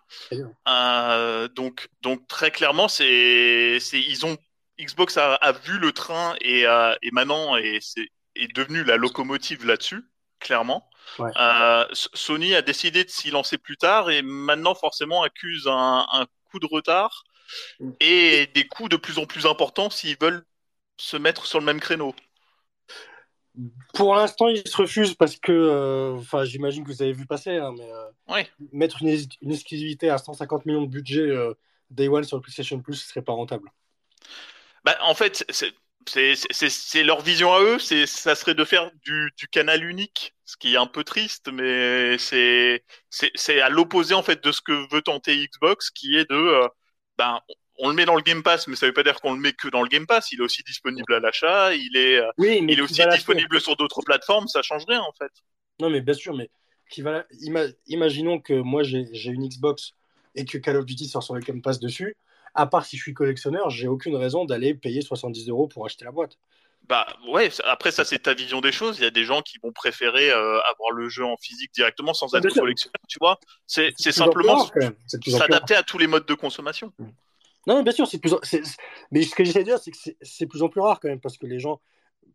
Euh, 0.68 1.48
donc, 1.48 1.88
donc 2.02 2.28
très 2.28 2.50
clairement, 2.50 2.88
c'est, 2.88 3.78
c'est, 3.80 4.00
ils 4.00 4.24
ont 4.26 4.36
Xbox 4.80 5.16
a, 5.16 5.34
a 5.34 5.52
vu 5.52 5.78
le 5.78 5.90
train 5.90 6.36
et, 6.40 6.62
et 6.62 7.10
maintenant 7.10 7.56
est, 7.56 7.78
c'est, 7.80 8.06
est 8.36 8.54
devenu 8.54 8.84
la 8.84 8.96
locomotive 8.96 9.66
là-dessus, 9.66 10.04
clairement. 10.38 10.88
Ouais. 11.18 11.32
Sony 11.92 12.54
a 12.54 12.62
décidé 12.62 13.02
de 13.02 13.10
s'y 13.10 13.32
lancer 13.32 13.58
plus 13.58 13.76
tard 13.76 14.08
et 14.08 14.22
maintenant 14.22 14.76
forcément 14.76 15.22
accuse 15.22 15.66
un, 15.66 16.06
un 16.12 16.26
coup 16.50 16.60
de 16.60 16.66
retard. 16.70 17.24
Et 18.00 18.48
des 18.54 18.66
coûts 18.66 18.88
de 18.88 18.96
plus 18.96 19.18
en 19.18 19.26
plus 19.26 19.46
importants 19.46 19.90
s'ils 19.90 20.16
veulent 20.20 20.44
se 20.96 21.16
mettre 21.16 21.46
sur 21.46 21.58
le 21.60 21.64
même 21.64 21.80
créneau. 21.80 22.14
Pour 23.94 24.14
l'instant, 24.14 24.48
ils 24.48 24.66
se 24.66 24.76
refusent 24.76 25.14
parce 25.14 25.36
que, 25.36 26.14
enfin, 26.16 26.44
j'imagine 26.44 26.84
que 26.84 26.90
vous 26.90 27.02
avez 27.02 27.12
vu 27.12 27.26
passer, 27.26 27.56
hein, 27.56 27.74
mais 27.76 28.50
mettre 28.72 29.02
une, 29.02 29.16
une, 29.42 29.52
exclusivité 29.52 30.10
à 30.10 30.18
150 30.18 30.66
millions 30.66 30.82
de 30.82 30.86
budget 30.86 31.28
Day 31.90 32.08
One 32.08 32.24
sur 32.24 32.36
le 32.36 32.42
PlayStation 32.42 32.80
Plus, 32.80 32.94
ce 32.94 33.08
serait 33.08 33.22
pas 33.22 33.32
rentable. 33.32 33.68
Bah, 34.84 34.96
en 35.02 35.14
fait, 35.14 35.44
c'est 36.06 37.02
leur 37.02 37.20
vision 37.20 37.52
à 37.52 37.60
eux, 37.60 37.78
ça 37.78 38.34
serait 38.34 38.54
de 38.54 38.64
faire 38.64 38.90
du, 39.04 39.32
du, 39.36 39.48
canal 39.48 39.84
unique, 39.84 40.34
ce 40.44 40.56
qui 40.56 40.74
est 40.74 40.78
un 40.78 40.86
peu 40.86 41.04
triste, 41.04 41.50
mais 41.52 42.16
c'est 42.18 42.82
à 43.60 43.68
l'opposé 43.68 44.14
en 44.14 44.22
fait 44.22 44.42
de 44.42 44.52
ce 44.52 44.60
que 44.60 44.92
veut 44.92 45.02
tenter 45.02 45.46
Xbox, 45.46 45.90
qui 45.90 46.16
est 46.16 46.28
de, 46.30 46.36
euh, 46.36 46.68
ben, 47.18 47.40
on 47.78 47.88
le 47.88 47.94
met 47.94 48.04
dans 48.04 48.16
le 48.16 48.22
Game 48.22 48.42
Pass, 48.42 48.66
mais 48.66 48.76
ça 48.76 48.86
veut 48.86 48.92
pas 48.92 49.02
dire 49.02 49.20
qu'on 49.20 49.34
le 49.34 49.40
met 49.40 49.52
que 49.52 49.68
dans 49.68 49.82
le 49.82 49.88
Game 49.88 50.06
Pass. 50.06 50.32
Il 50.32 50.40
est 50.40 50.44
aussi 50.44 50.62
disponible 50.62 51.12
à 51.14 51.20
l'achat, 51.20 51.74
il 51.74 51.96
est, 51.96 52.18
euh, 52.18 52.30
il 52.38 52.78
est 52.78 52.80
aussi 52.80 53.02
disponible 53.10 53.60
sur 53.60 53.76
d'autres 53.76 54.02
plateformes, 54.02 54.48
ça 54.48 54.62
change 54.62 54.84
rien 54.86 55.00
en 55.00 55.12
fait. 55.12 55.32
Non, 55.80 55.90
mais 55.90 56.00
bien 56.00 56.14
sûr, 56.14 56.34
mais 56.34 56.50
qui 56.90 57.02
va, 57.02 57.24
imaginons 57.86 58.40
que 58.40 58.54
moi 58.54 58.82
j'ai 58.82 59.30
une 59.30 59.46
Xbox 59.46 59.92
et 60.34 60.44
que 60.44 60.56
Call 60.58 60.76
of 60.76 60.86
Duty 60.86 61.06
sort 61.06 61.22
sur 61.22 61.34
le 61.34 61.40
Game 61.40 61.60
Pass 61.60 61.78
dessus 61.78 62.16
à 62.54 62.66
part 62.66 62.84
si 62.84 62.96
je 62.96 63.02
suis 63.02 63.14
collectionneur, 63.14 63.70
j'ai 63.70 63.88
aucune 63.88 64.16
raison 64.16 64.44
d'aller 64.44 64.74
payer 64.74 65.00
70 65.00 65.48
euros 65.48 65.68
pour 65.68 65.86
acheter 65.86 66.04
la 66.04 66.10
boîte. 66.10 66.38
Bah 66.88 67.06
ouais, 67.28 67.50
après 67.64 67.90
ça 67.90 68.04
c'est 68.04 68.20
ta 68.20 68.32
vision 68.32 68.60
des 68.62 68.72
choses. 68.72 68.98
Il 68.98 69.02
y 69.02 69.06
a 69.06 69.10
des 69.10 69.24
gens 69.24 69.42
qui 69.42 69.58
vont 69.62 69.72
préférer 69.72 70.30
euh, 70.30 70.58
avoir 70.62 70.90
le 70.92 71.08
jeu 71.10 71.24
en 71.24 71.36
physique 71.36 71.72
directement 71.74 72.14
sans 72.14 72.34
être 72.34 72.48
collectionneur, 72.48 73.02
tu 73.08 73.18
vois. 73.20 73.38
C'est 73.66 73.92
simplement 74.12 74.66
s'adapter 75.26 75.74
à 75.74 75.82
tous 75.82 75.98
les 75.98 76.06
modes 76.06 76.26
de 76.26 76.34
consommation. 76.34 76.92
Mm. 76.98 77.08
Non, 77.66 77.82
bien 77.82 77.92
sûr, 77.92 78.06
c'est 78.06 78.18
plus. 78.18 78.34
Mais 79.10 79.22
ce 79.22 79.34
que 79.34 79.44
j'essaie 79.44 79.60
de 79.60 79.64
dire, 79.64 79.78
c'est 79.78 79.90
que 79.90 79.98
c'est 80.22 80.46
plus 80.46 80.62
en 80.62 80.70
plus 80.70 80.80
rare 80.80 81.00
quand 81.00 81.08
même 81.08 81.20
parce 81.20 81.36
que 81.36 81.44
les 81.44 81.58
gens, 81.58 81.82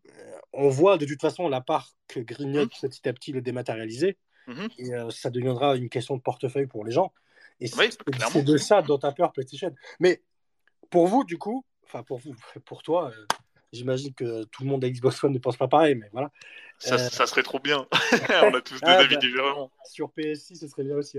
euh, 0.08 0.38
on 0.52 0.68
voit 0.68 0.96
de 0.96 1.06
toute 1.06 1.20
façon 1.20 1.48
la 1.48 1.60
part 1.60 1.90
que 2.06 2.20
grignote 2.20 2.70
mm. 2.80 2.88
petit 2.88 3.08
à 3.08 3.12
petit 3.12 3.32
le 3.32 3.42
dématérialisé, 3.42 4.16
mm-hmm. 4.46 4.70
et 4.78 4.94
euh, 4.94 5.10
ça 5.10 5.30
deviendra 5.30 5.74
une 5.74 5.88
question 5.88 6.16
de 6.16 6.22
portefeuille 6.22 6.68
pour 6.68 6.84
les 6.84 6.92
gens. 6.92 7.12
Et 7.58 7.66
c'est 7.66 8.44
de 8.44 8.56
ça 8.56 8.82
dont 8.82 8.98
a 8.98 9.10
peur 9.10 9.32
PlayStation. 9.32 9.74
Mais 9.98 10.22
pour 10.90 11.08
vous, 11.08 11.24
du 11.24 11.38
coup, 11.38 11.64
enfin 11.84 12.04
pour 12.04 12.18
vous, 12.18 12.36
pour 12.64 12.84
toi, 12.84 13.10
euh, 13.10 13.26
j'imagine 13.74 14.14
que 14.14 14.44
tout 14.44 14.62
le 14.62 14.68
monde 14.68 14.84
à 14.84 14.90
Xbox 14.90 15.22
One 15.22 15.32
ne 15.32 15.38
pense 15.38 15.56
pas 15.56 15.68
pareil, 15.68 15.94
mais 15.94 16.08
voilà. 16.12 16.30
Ça, 16.78 16.94
euh, 16.94 16.98
ça 16.98 17.26
serait 17.26 17.42
trop 17.42 17.58
bien. 17.58 17.86
On 18.42 18.54
a 18.54 18.60
tous 18.60 18.80
des 18.80 18.86
ah, 18.86 18.98
avis 18.98 19.14
bah, 19.14 19.20
différents. 19.20 19.70
Sur 19.84 20.10
PS6, 20.16 20.60
ce 20.60 20.68
serait 20.68 20.84
bien 20.84 20.96
aussi. 20.96 21.18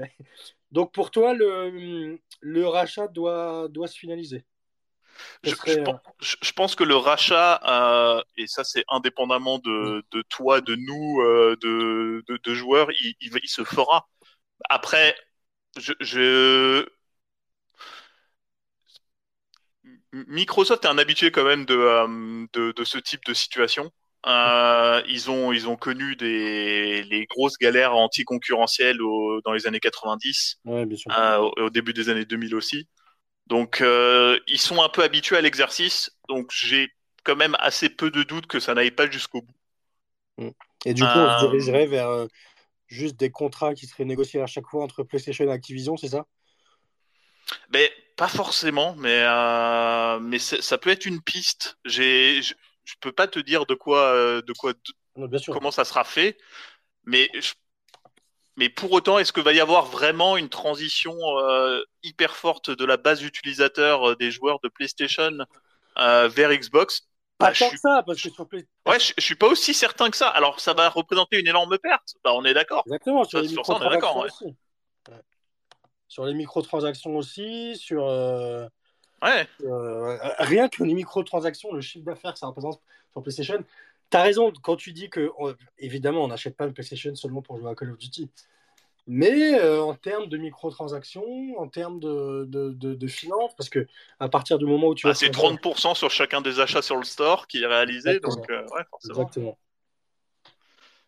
Donc 0.72 0.94
pour 0.94 1.12
toi, 1.12 1.34
le, 1.34 2.20
le 2.42 2.68
rachat 2.68 3.08
doit, 3.08 3.68
doit 3.70 3.88
se 3.88 3.98
finaliser. 3.98 4.44
Je, 5.44 5.52
je, 5.52 5.80
pense, 5.80 6.00
je, 6.42 6.52
pense, 6.52 6.76
que 6.76 6.84
le 6.84 6.98
rachat, 6.98 7.62
euh, 7.66 8.22
et 8.36 8.48
ça 8.48 8.66
c'est 8.66 8.84
indépendamment 8.90 9.60
de, 9.60 10.04
de, 10.12 10.22
toi, 10.24 10.60
de 10.60 10.76
nous, 10.76 11.22
de, 11.62 12.22
de, 12.28 12.40
de, 12.44 12.54
joueurs, 12.54 12.92
il, 12.92 13.16
il, 13.22 13.32
il, 13.42 13.48
se 13.48 13.64
fera. 13.64 14.10
Après, 14.70 15.16
je, 15.78 16.86
Microsoft 20.28 20.86
est 20.86 20.88
un 20.88 20.98
habitué 20.98 21.32
quand 21.32 21.44
même 21.44 21.66
de, 21.66 21.76
euh, 21.76 22.46
de, 22.54 22.84
ce 22.84 22.98
type 22.98 23.26
de 23.26 23.34
situation. 23.34 23.92
Euh, 24.26 25.02
ils, 25.08 25.30
ont, 25.30 25.52
ils 25.52 25.68
ont 25.68 25.76
connu 25.76 26.16
des, 26.16 27.04
les 27.04 27.26
grosses 27.26 27.58
galères 27.58 27.96
anticoncurrentielles 27.96 28.98
dans 28.98 29.52
les 29.52 29.68
années 29.68 29.80
90, 29.80 30.62
euh, 30.68 31.52
au, 31.58 31.70
début 31.70 31.94
des 31.94 32.10
années 32.10 32.26
2000 32.26 32.56
aussi. 32.56 32.88
Donc, 33.48 33.82
ils 33.82 34.60
sont 34.60 34.82
un 34.82 34.90
peu 34.90 35.04
habitués 35.04 35.38
à 35.38 35.42
l'exercice. 35.42 36.10
Donc, 36.30 36.50
j'ai 36.52 36.90
quand 37.24 37.36
même 37.36 37.56
assez 37.60 37.90
peu 37.90 38.10
de 38.10 38.24
doutes 38.24 38.48
que 38.48 38.60
ça 38.60 38.74
n'aille 38.74 38.92
pas 38.92 39.10
jusqu'au 39.10 39.42
bout. 39.42 40.54
Et 40.86 40.94
du 40.94 41.02
coup, 41.04 41.08
on 41.08 41.40
se 41.40 41.46
dirigerait 41.46 41.88
vers 41.88 42.28
juste 42.88 43.18
des 43.18 43.30
contrats 43.30 43.76
qui 43.76 43.86
seraient 43.86 44.06
négociés 44.06 44.42
à 44.42 44.48
chaque 44.48 44.68
fois 44.68 44.84
entre 44.84 45.04
PlayStation 45.04 45.46
et 45.46 45.52
Activision, 45.52 45.98
c'est 45.98 46.10
ça? 46.10 46.26
Mais, 47.72 47.92
Pas 48.16 48.28
forcément, 48.28 48.96
mais, 48.98 49.24
euh, 49.24 50.20
mais 50.20 50.40
ça 50.40 50.78
peut 50.78 50.90
être 50.90 51.06
une 51.06 51.22
piste. 51.22 51.78
J'ai, 51.86 52.42
je, 52.42 52.54
ne 52.54 53.00
peux 53.02 53.12
pas 53.12 53.28
te 53.28 53.40
dire 53.40 53.66
de 53.66 53.74
quoi, 53.74 54.14
euh, 54.14 54.42
de 54.42 54.54
quoi, 54.54 54.74
comment 55.48 55.72
ça 55.72 55.86
sera 55.86 56.04
fait, 56.04 56.38
mais 57.04 57.30
mais 58.58 58.70
pour 58.70 58.94
autant, 58.94 59.20
est-ce 59.20 59.34
qu'il 59.34 59.44
va 59.44 59.52
y 59.52 59.60
avoir 59.60 59.86
vraiment 59.86 60.38
une 60.38 60.48
transition 60.48 61.14
euh, 61.40 61.84
hyper 62.04 62.38
forte 62.38 62.70
de 62.70 62.86
la 62.86 62.96
base 62.96 63.22
utilisateur 63.22 64.16
des 64.16 64.32
joueurs 64.32 64.62
de 64.64 64.70
PlayStation 64.70 65.40
vers 65.98 66.54
Xbox? 66.54 67.10
Pas 67.38 67.52
tant 67.52 67.70
que 67.70 67.78
ça, 67.78 68.02
parce 68.06 68.22
que 68.22 68.30
sur 68.30 68.48
Ouais, 68.86 69.00
je, 69.00 69.14
suis 69.22 69.36
pas 69.36 69.48
aussi 69.48 69.74
certain 69.74 70.10
que 70.10 70.16
ça. 70.16 70.30
Alors, 70.30 70.62
ça 70.62 70.74
va 70.74 70.88
représenter 70.88 71.38
une 71.38 71.48
énorme 71.48 71.78
perte. 71.78 72.16
Bah, 72.24 72.32
on 72.34 72.46
est 72.46 72.54
d'accord. 72.54 72.84
Exactement, 72.86 73.26
sur, 73.26 73.42
les 73.42 73.50
microtransactions 73.50 74.20
aussi. 74.20 74.56
Sur 76.08 76.26
les 76.26 76.34
microtransactions 76.34 77.18
aussi, 77.18 77.76
sur. 77.78 78.08
Euh, 78.08 78.68
ouais. 79.22 79.48
Euh, 79.64 80.18
rien 80.40 80.70
que 80.70 80.84
les 80.84 80.94
microtransactions, 80.94 81.74
le 81.74 81.82
chiffre 81.82 82.06
d'affaires 82.06 82.34
que 82.34 82.40
ça 82.40 82.48
représente 82.48 82.80
sur 83.12 83.24
PlayStation. 83.24 83.64
T'as 84.10 84.22
raison 84.22 84.54
quand 84.62 84.76
tu 84.76 84.94
dis 84.94 85.10
que, 85.10 85.32
évidemment, 85.80 86.24
on 86.24 86.28
n'achète 86.28 86.56
pas 86.56 86.66
une 86.66 86.74
PlayStation 86.74 87.16
seulement 87.16 87.42
pour 87.42 87.58
jouer 87.58 87.72
à 87.72 87.76
Call 87.76 87.92
of 87.92 87.98
Duty. 87.98 88.30
Mais 89.08 89.60
euh, 89.60 89.84
en 89.84 89.94
termes 89.94 90.28
de 90.28 90.38
microtransactions, 90.38 91.60
en 91.60 91.68
termes 91.68 92.00
de, 92.00 92.46
de, 92.48 92.72
de, 92.72 93.08
finances, 93.08 93.54
parce 93.56 93.70
que 93.70 93.86
à 94.20 94.30
partir 94.30 94.58
du 94.58 94.66
moment 94.66 94.88
où 94.88 94.96
tu. 94.96 95.08
Ah, 95.08 95.14
c'est 95.14 95.30
30% 95.30 95.94
sur 95.96 96.10
chacun 96.10 96.42
des 96.42 96.60
achats 96.60 96.82
sur 96.82 96.98
le 96.98 97.04
store 97.04 97.48
qui 97.48 97.62
est 97.62 97.68
réalisé, 97.68 98.20
donc 98.20 98.50
euh, 98.50 98.64
ouais, 98.64 98.82
forcément. 98.90 99.14
Exactement. 99.14 99.58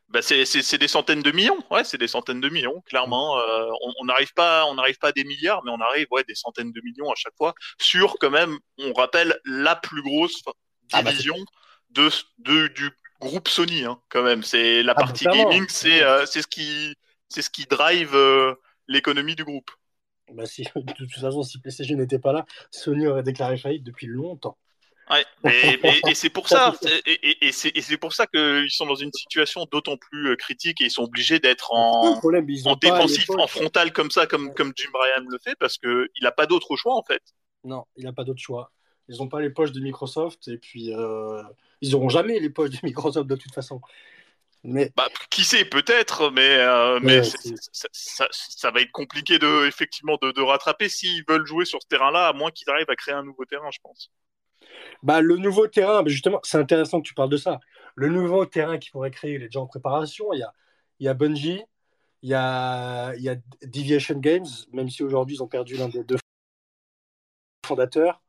Bah, 0.10 0.22
c'est 0.22 0.78
des 0.78 0.88
centaines 0.88 1.22
de 1.22 1.32
millions, 1.32 1.62
ouais, 1.70 1.84
c'est 1.84 1.98
des 1.98 2.08
centaines 2.08 2.40
de 2.40 2.48
millions, 2.48 2.82
clairement. 2.82 3.38
Euh, 3.40 3.70
on 4.00 4.06
n'arrive 4.06 4.34
pas, 4.34 4.66
on 4.68 4.76
n'arrive 4.76 4.98
pas 4.98 5.10
à 5.10 5.12
des 5.12 5.26
milliards, 5.26 5.62
mais 5.66 5.72
on 5.72 5.82
arrive, 5.82 6.08
ouais, 6.12 6.24
des 6.26 6.36
centaines 6.36 6.72
de 6.72 6.82
millions 6.82 7.12
à 7.12 7.16
chaque 7.16 7.36
fois. 7.36 7.54
Sur 7.78 8.18
quand 8.20 8.30
même, 8.30 8.58
on 8.78 8.94
rappelle 8.94 9.38
la 9.44 9.76
plus 9.76 10.02
grosse 10.02 10.42
ah, 10.94 11.02
bah, 11.02 11.12
division 11.12 11.36
de, 11.90 12.10
de, 12.38 12.68
du 12.68 12.90
groupe 13.20 13.50
Sony, 13.50 13.84
hein, 13.84 14.00
quand 14.08 14.24
même. 14.24 14.44
C'est 14.44 14.82
la 14.82 14.94
ah, 14.94 14.96
partie 14.96 15.26
gaming, 15.26 15.66
c'est 15.68 16.02
c'est 16.26 16.42
ce 16.42 16.48
qui 16.48 16.96
c'est 17.30 17.42
ce 17.42 17.50
qui 17.50 17.66
drive 17.66 18.16
euh, 18.16 18.56
l'économie 18.88 19.36
du 19.36 19.44
groupe. 19.44 19.72
Bah 20.34 20.46
si, 20.46 20.64
de 20.76 20.94
toute 20.94 21.12
façon, 21.12 21.44
si 21.44 21.60
PlayStation 21.60 21.98
n'était 21.98 22.20
pas 22.20 22.34
là, 22.34 22.46
Sony 22.72 23.08
aurait 23.08 23.24
déclaré 23.24 23.58
faillite 23.58 23.84
depuis 23.84 24.08
longtemps. 24.08 24.58
Ouais, 25.10 25.26
et, 26.10 26.16
c'est 26.16 26.30
pour 26.30 26.50
ça, 26.50 26.74
et, 27.06 27.52
c'est 27.52 27.98
pour 27.98 28.14
ça 28.14 28.28
qu'ils 28.28 28.70
sont 28.70 28.86
dans 28.86 28.96
une 28.96 29.14
situation 29.14 29.66
d'autant 29.72 29.96
plus 29.96 30.32
euh, 30.32 30.36
critique 30.36 30.82
et 30.82 30.86
ils 30.86 30.92
sont 30.92 31.04
obligés 31.04 31.40
d'être 31.40 31.72
en, 31.72 32.20
en 32.20 32.76
défensif, 32.76 33.30
en 33.30 33.48
frontal 33.48 33.94
comme 33.94 34.12
ça, 34.12 34.28
comme, 34.28 34.54
comme 34.54 34.74
Jim 34.76 34.90
Ryan 34.94 35.26
le 35.30 35.38
fait, 35.40 35.56
parce 35.60 35.78
qu'il 35.78 36.10
n'a 36.22 36.32
pas 36.32 36.46
d'autre 36.46 36.76
choix 36.76 36.96
en 36.96 37.04
fait. 37.04 37.22
Non, 37.64 37.86
il 37.96 38.04
n'a 38.04 38.14
pas 38.14 38.26
d'autre 38.26 38.42
choix. 38.42 38.72
Ils 39.08 39.18
n'ont 39.20 39.30
pas 39.30 39.40
les 39.40 39.50
poches 39.50 39.72
de 39.72 39.80
Microsoft 39.80 40.50
et 40.50 40.58
puis 40.58 40.94
euh, 40.94 41.42
ils 41.82 41.92
n'auront 41.92 42.10
jamais 42.10 42.40
les 42.40 42.50
poches 42.50 42.72
de 42.72 42.80
Microsoft 42.84 43.30
de 43.30 43.36
toute 43.36 43.54
façon. 43.54 43.82
Mais... 44.64 44.92
Bah, 44.98 45.08
qui 45.30 45.46
sait, 45.46 45.64
peut-être, 45.64 46.30
mais, 46.32 46.58
euh, 46.58 47.00
mais 47.02 47.22
ça, 47.24 48.72
va 48.72 48.82
être 48.82 48.92
compliqué 48.92 49.40
de, 49.40 49.66
effectivement 49.66 50.18
de, 50.22 50.42
rattraper 50.42 50.90
s'ils 50.90 51.24
veulent 51.28 51.46
jouer 51.46 51.64
sur 51.64 51.82
ce 51.82 51.88
terrain-là, 51.88 52.28
à 52.28 52.34
moins 52.34 52.52
qu'ils 52.52 52.70
arrivent 52.70 52.90
à 52.90 52.96
créer 52.96 53.14
un 53.14 53.24
nouveau 53.24 53.46
terrain, 53.46 53.70
je 53.72 53.80
pense. 53.82 54.12
Bah, 55.04 55.22
le 55.22 55.38
nouveau 55.38 55.68
terrain, 55.68 56.04
justement, 56.06 56.40
c'est 56.44 56.58
intéressant 56.58 57.02
que 57.02 57.08
tu 57.08 57.14
parles 57.14 57.30
de 57.30 57.38
ça. 57.38 57.60
Le 57.96 58.10
nouveau 58.10 58.46
terrain 58.46 58.78
qu'ils 58.78 58.92
pourraient 58.92 59.12
créer, 59.12 59.36
il 59.36 59.44
est 59.44 59.48
déjà 59.48 59.60
en 59.60 59.68
préparation. 59.68 60.34
Il 60.34 60.40
y 60.40 60.44
a, 60.44 60.54
il 61.00 61.06
y 61.06 61.10
a 61.10 61.14
Bungie, 61.14 61.64
il 62.22 62.30
y 62.30 62.34
a, 62.34 63.14
il 63.16 63.22
y 63.24 63.30
a 63.30 63.36
Deviation 63.64 64.20
Games, 64.20 64.48
même 64.74 64.90
si 64.90 65.04
aujourd'hui 65.04 65.36
ils 65.36 65.44
ont 65.44 65.48
perdu 65.48 65.76
l'un 65.78 65.90
des 65.90 66.04
deux 66.04 66.18
fondateurs. 67.66 68.22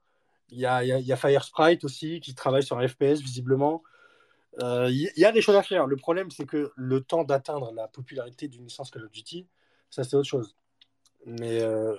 Il 0.50 0.58
y 0.58 0.66
a, 0.66 0.82
il 0.84 1.06
y 1.06 1.12
a 1.12 1.16
Fire 1.16 1.44
Sprite 1.44 1.84
aussi, 1.84 2.20
qui 2.20 2.34
travaille 2.34 2.62
sur 2.62 2.78
un 2.78 2.88
FPS 2.88 3.20
visiblement. 3.20 3.82
Il 4.60 4.64
euh, 4.64 4.90
y, 4.90 5.24
a 5.24 5.32
des 5.32 5.42
choses 5.42 5.56
à 5.56 5.62
faire. 5.62 5.86
Le 5.86 5.96
problème, 5.96 6.30
c'est 6.30 6.46
que 6.46 6.72
le 6.74 7.00
temps 7.02 7.22
d'atteindre 7.22 7.72
la 7.72 7.86
popularité 7.86 8.48
d'une 8.48 8.64
licence 8.64 8.90
Call 8.90 9.04
of 9.04 9.12
Duty, 9.12 9.46
ça, 9.90 10.04
c'est 10.04 10.16
autre 10.16 10.28
chose. 10.28 10.56
Mais. 11.26 11.60
Euh... 11.60 11.94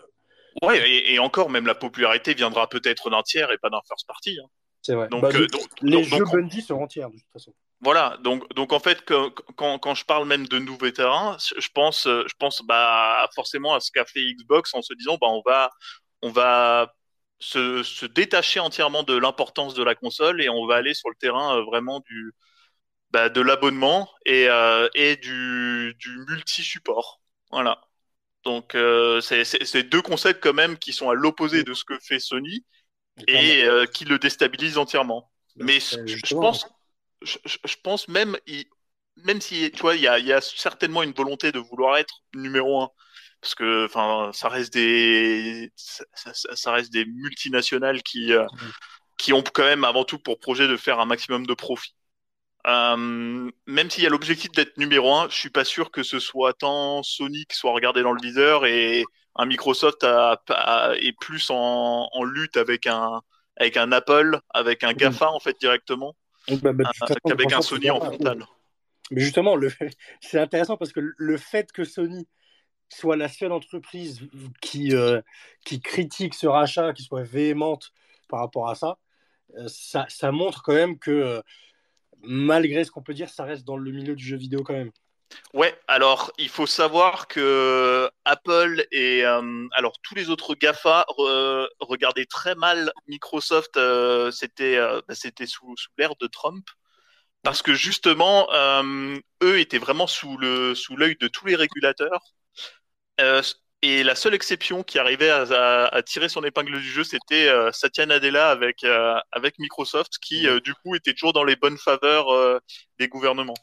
Ouais, 0.61 0.81
et, 0.89 1.19
encore, 1.19 1.49
même 1.49 1.65
la 1.65 1.75
popularité 1.75 2.33
viendra 2.33 2.67
peut-être 2.67 3.09
d'un 3.09 3.23
tiers 3.23 3.51
et 3.51 3.57
pas 3.57 3.69
d'un 3.69 3.81
first 3.87 4.07
party. 4.07 4.39
Hein. 4.43 4.47
C'est 4.81 4.95
vrai. 4.95 5.07
Donc, 5.09 5.21
bah, 5.21 5.29
euh, 5.33 5.47
les 5.81 6.03
jeux 6.03 6.23
Bungie 6.25 6.61
seront 6.61 6.87
tiers, 6.87 7.09
de 7.09 7.17
toute 7.17 7.31
façon. 7.31 7.53
Voilà, 7.81 8.17
donc, 8.23 8.51
donc 8.55 8.73
en 8.73 8.79
fait, 8.79 9.05
quand, 9.05 9.79
quand 9.79 9.95
je 9.95 10.03
parle 10.03 10.27
même 10.27 10.47
de 10.47 10.59
nouveaux 10.59 10.91
terrains, 10.91 11.37
je 11.57 11.69
pense, 11.73 12.03
je 12.05 12.33
pense 12.37 12.61
bah, 12.65 13.29
forcément 13.33 13.73
à 13.73 13.79
ce 13.79 13.89
qu'a 13.91 14.03
fait 14.03 14.21
Xbox 14.33 14.73
en 14.73 14.81
se 14.81 14.93
disant 14.95 15.17
bah, 15.19 15.27
on 15.29 15.41
va, 15.45 15.71
on 16.21 16.29
va 16.29 16.93
se, 17.39 17.83
se 17.83 18.05
détacher 18.05 18.59
entièrement 18.59 19.03
de 19.03 19.17
l'importance 19.17 19.73
de 19.75 19.83
la 19.83 19.95
console 19.95 20.41
et 20.41 20.49
on 20.49 20.67
va 20.67 20.75
aller 20.75 20.93
sur 20.93 21.09
le 21.09 21.15
terrain 21.15 21.57
euh, 21.57 21.63
vraiment 21.63 22.01
du, 22.01 22.33
bah, 23.11 23.29
de 23.29 23.41
l'abonnement 23.41 24.09
et, 24.25 24.47
euh, 24.49 24.89
et 24.93 25.15
du, 25.15 25.95
du 25.97 26.17
multi-support. 26.27 27.21
Voilà. 27.51 27.81
Donc, 28.45 28.75
euh, 28.75 29.19
c'est 29.21 29.83
deux 29.83 30.01
concepts 30.01 30.41
quand 30.41 30.53
même 30.53 30.77
qui 30.77 30.93
sont 30.93 31.09
à 31.09 31.13
l'opposé 31.13 31.63
de 31.63 31.73
ce 31.73 31.83
que 31.83 31.97
fait 31.99 32.19
Sony 32.19 32.65
et 33.27 33.63
euh, 33.63 33.85
qui 33.85 34.05
le 34.05 34.17
déstabilisent 34.17 34.77
entièrement. 34.77 35.31
Bah, 35.55 35.65
Mais 35.65 35.79
je, 35.79 36.35
pense, 36.35 36.67
je, 37.21 37.37
je 37.45 37.75
pense 37.83 38.07
même, 38.07 38.37
même 39.17 39.41
si 39.41 39.71
tu 39.71 39.81
vois, 39.81 39.95
il 39.95 40.01
y 40.01 40.07
a, 40.07 40.19
y 40.19 40.31
a, 40.31 40.41
certainement 40.41 41.03
une 41.03 41.11
volonté 41.11 41.51
de 41.51 41.59
vouloir 41.59 41.97
être 41.97 42.21
numéro 42.33 42.81
un, 42.81 42.89
parce 43.41 43.55
que 43.55 43.85
enfin, 43.85 44.31
ça 44.33 44.49
reste 44.49 44.73
des, 44.73 45.71
ça, 45.75 46.05
ça, 46.33 46.71
reste 46.71 46.91
des 46.91 47.05
multinationales 47.05 48.03
qui, 48.03 48.33
euh, 48.33 48.45
qui 49.17 49.33
ont 49.33 49.43
quand 49.43 49.63
même 49.63 49.83
avant 49.83 50.03
tout 50.03 50.19
pour 50.19 50.39
projet 50.39 50.67
de 50.67 50.77
faire 50.77 50.99
un 50.99 51.05
maximum 51.05 51.45
de 51.45 51.53
profit. 51.53 51.95
Euh, 52.69 53.49
même 53.65 53.89
s'il 53.89 54.03
y 54.03 54.07
a 54.07 54.09
l'objectif 54.09 54.51
d'être 54.51 54.77
numéro 54.77 55.13
un, 55.13 55.27
je 55.29 55.35
suis 55.35 55.49
pas 55.49 55.63
sûr 55.63 55.89
que 55.89 56.03
ce 56.03 56.19
soit 56.19 56.53
tant 56.53 57.01
Sony 57.01 57.45
qui 57.45 57.57
soit 57.57 57.71
regardé 57.71 58.03
dans 58.03 58.11
le 58.11 58.21
viseur 58.21 58.65
et 58.65 59.05
un 59.35 59.45
Microsoft 59.45 60.03
est 60.03 61.17
plus 61.19 61.49
en, 61.49 62.09
en, 62.11 62.23
lutte 62.23 62.57
avec 62.57 62.85
un 62.85 63.21
avec 63.57 63.75
un 63.77 63.91
Apple, 63.91 64.39
avec 64.53 64.83
un 64.83 64.93
GAFA 64.93 65.31
en 65.31 65.39
fait 65.39 65.59
directement, 65.59 66.15
bah, 66.61 66.73
bah, 66.73 66.91
euh, 67.09 67.15
qu'avec 67.25 67.51
un 67.51 67.61
Sony 67.61 67.89
en 67.89 67.99
frontal. 67.99 68.45
Mais 69.11 69.21
justement, 69.21 69.55
le... 69.55 69.71
c'est 70.21 70.39
intéressant 70.39 70.77
parce 70.77 70.91
que 70.91 71.01
le 71.17 71.37
fait 71.37 71.71
que 71.71 71.83
Sony 71.83 72.27
soit 72.89 73.17
la 73.17 73.27
seule 73.27 73.51
entreprise 73.51 74.21
qui, 74.61 74.95
euh, 74.95 75.21
qui 75.65 75.81
critique 75.81 76.35
ce 76.35 76.47
rachat, 76.47 76.93
qui 76.93 77.03
soit 77.03 77.23
véhémente 77.23 77.91
par 78.27 78.39
rapport 78.41 78.69
à 78.69 78.75
ça, 78.75 78.97
ça, 79.67 80.05
ça, 80.09 80.31
montre 80.31 80.61
quand 80.61 80.73
même 80.73 80.99
que 80.99 81.41
malgré 82.21 82.83
ce 82.83 82.91
qu'on 82.91 83.03
peut 83.03 83.13
dire, 83.13 83.29
ça 83.29 83.43
reste 83.43 83.65
dans 83.65 83.77
le 83.77 83.91
milieu 83.91 84.15
du 84.15 84.23
jeu 84.23 84.37
vidéo 84.37 84.63
quand 84.63 84.73
même. 84.73 84.91
Ouais, 85.53 85.79
alors 85.87 86.31
il 86.39 86.49
faut 86.49 86.65
savoir 86.65 87.27
que 87.27 88.09
Apple 88.25 88.83
et 88.91 89.23
alors 89.23 89.99
tous 90.01 90.15
les 90.15 90.31
autres 90.31 90.55
Gafa 90.55 91.05
regardaient 91.79 92.25
très 92.25 92.55
mal 92.55 92.91
Microsoft. 93.07 93.79
c'était 94.31 94.79
bah, 94.79 95.13
c'était 95.13 95.45
sous, 95.45 95.75
sous 95.77 95.91
l'ère 95.99 96.15
de 96.19 96.25
Trump 96.25 96.65
parce 97.43 97.61
que 97.61 97.73
justement, 97.73 98.51
euh, 98.53 99.17
eux 99.43 99.59
étaient 99.59 99.77
vraiment 99.77 100.07
sous 100.07 100.37
sous 100.75 100.95
l'œil 100.97 101.15
de 101.19 101.27
tous 101.27 101.45
les 101.45 101.55
régulateurs. 101.55 102.21
Euh, 103.83 103.87
et 103.87 104.03
la 104.03 104.15
seule 104.15 104.33
exception 104.33 104.83
qui 104.83 104.99
arrivait 104.99 105.29
à, 105.29 105.85
à, 105.85 106.01
tirer 106.03 106.29
son 106.29 106.43
épingle 106.43 106.79
du 106.79 106.89
jeu, 106.89 107.03
c'était 107.03 107.47
euh, 107.47 107.71
Satya 107.71 108.05
Nadella 108.05 108.49
avec 108.49 108.83
euh, 108.83 109.17
avec 109.31 109.57
Microsoft, 109.59 110.17
qui 110.19 110.47
mm. 110.47 110.59
du 110.59 110.73
coup 110.73 110.95
était 110.95 111.13
toujours 111.13 111.33
dans 111.33 111.43
les 111.43 111.55
bonnes 111.55 111.77
faveurs 111.77 112.27
des 112.97 113.07
gouvernements. 113.07 113.57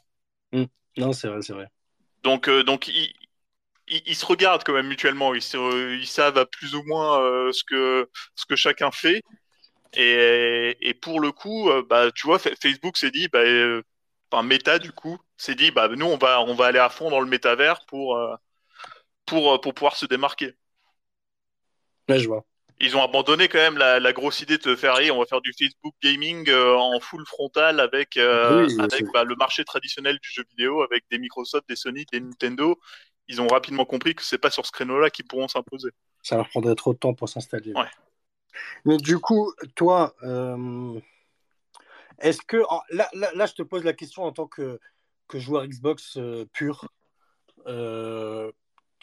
Mm. 0.51 0.65
Non, 0.97 1.13
c'est 1.13 1.27
vrai, 1.27 1.41
c'est 1.41 1.53
vrai. 1.53 1.67
Donc 2.23 2.49
donc 2.49 2.87
ils, 2.87 3.13
ils, 3.87 4.15
se 4.15 4.25
regardent 4.25 4.63
quand 4.63 4.73
même 4.73 4.87
mutuellement. 4.87 5.33
Ils, 5.33 5.43
ils 5.99 6.07
savent 6.07 6.37
à 6.37 6.45
plus 6.45 6.75
ou 6.75 6.83
moins 6.83 7.51
ce 7.53 7.63
que 7.63 8.09
ce 8.35 8.45
que 8.45 8.55
chacun 8.55 8.91
fait. 8.91 9.21
Et, 9.93 10.77
et 10.81 10.93
pour 10.93 11.19
le 11.19 11.31
coup, 11.31 11.69
euh, 11.69 11.83
bah, 11.87 12.11
tu 12.11 12.27
vois, 12.27 12.39
Facebook 12.39 12.97
s'est 12.97 13.11
dit, 13.11 13.27
bah, 13.29 13.39
euh, 13.39 13.81
enfin 14.31 14.43
Meta 14.43 14.79
du 14.79 14.91
coup, 14.91 15.17
s'est 15.37 15.55
dit, 15.55 15.71
bah, 15.71 15.87
nous 15.89 16.05
on 16.05 16.17
va, 16.17 16.41
on 16.41 16.55
va 16.55 16.67
aller 16.67 16.79
à 16.79 16.89
fond 16.89 17.09
dans 17.09 17.21
le 17.21 17.27
métavers 17.27 17.85
pour, 17.87 18.17
euh, 18.17 18.35
pour, 19.27 19.61
pour 19.61 19.75
pouvoir 19.75 19.95
se 19.95 20.07
démarquer. 20.07 20.55
Ouais, 22.09 22.17
je 22.17 22.27
vois. 22.27 22.43
Ils 22.79 22.95
ont 22.95 23.03
abandonné 23.03 23.47
quand 23.47 23.57
même 23.59 23.77
la, 23.77 23.99
la 23.99 24.13
grosse 24.13 24.41
idée 24.41 24.57
de 24.57 24.75
faire, 24.75 24.95
on 25.13 25.19
va 25.19 25.25
faire 25.25 25.41
du 25.41 25.51
Facebook 25.51 25.95
gaming 26.01 26.51
en 26.51 26.99
full 26.99 27.25
frontal 27.25 27.79
avec, 27.79 28.17
avec 28.17 29.05
bah, 29.11 29.23
le 29.23 29.35
marché 29.35 29.63
traditionnel 29.65 30.19
du 30.21 30.29
jeu 30.29 30.43
vidéo, 30.49 30.83
avec 30.83 31.03
des 31.09 31.17
Microsoft, 31.17 31.67
des 31.67 31.75
Sony, 31.75 32.05
des 32.11 32.19
Nintendo. 32.19 32.79
Ils 33.27 33.41
ont 33.41 33.47
rapidement 33.47 33.83
compris 33.83 34.13
que 34.15 34.23
c'est 34.23 34.37
pas 34.37 34.51
sur 34.51 34.65
ce 34.65 34.71
créneau-là 34.71 35.09
qu'ils 35.09 35.25
pourront 35.25 35.47
s'imposer. 35.47 35.89
Ça 36.21 36.37
leur 36.37 36.47
prendrait 36.49 36.75
trop 36.75 36.93
de 36.93 36.99
temps 36.99 37.13
pour 37.13 37.27
s'installer. 37.27 37.73
Ouais. 37.73 37.89
Mais 38.85 38.97
du 38.97 39.19
coup, 39.19 39.51
toi, 39.75 40.15
euh, 40.23 40.99
est-ce 42.19 42.41
que. 42.41 42.63
Là, 42.91 43.09
là, 43.13 43.45
je 43.45 43.53
te 43.53 43.63
pose 43.63 43.83
la 43.83 43.93
question 43.93 44.23
en 44.23 44.31
tant 44.31 44.47
que, 44.47 44.79
que 45.27 45.39
joueur 45.39 45.65
Xbox 45.65 46.17
euh, 46.17 46.45
pur. 46.53 46.87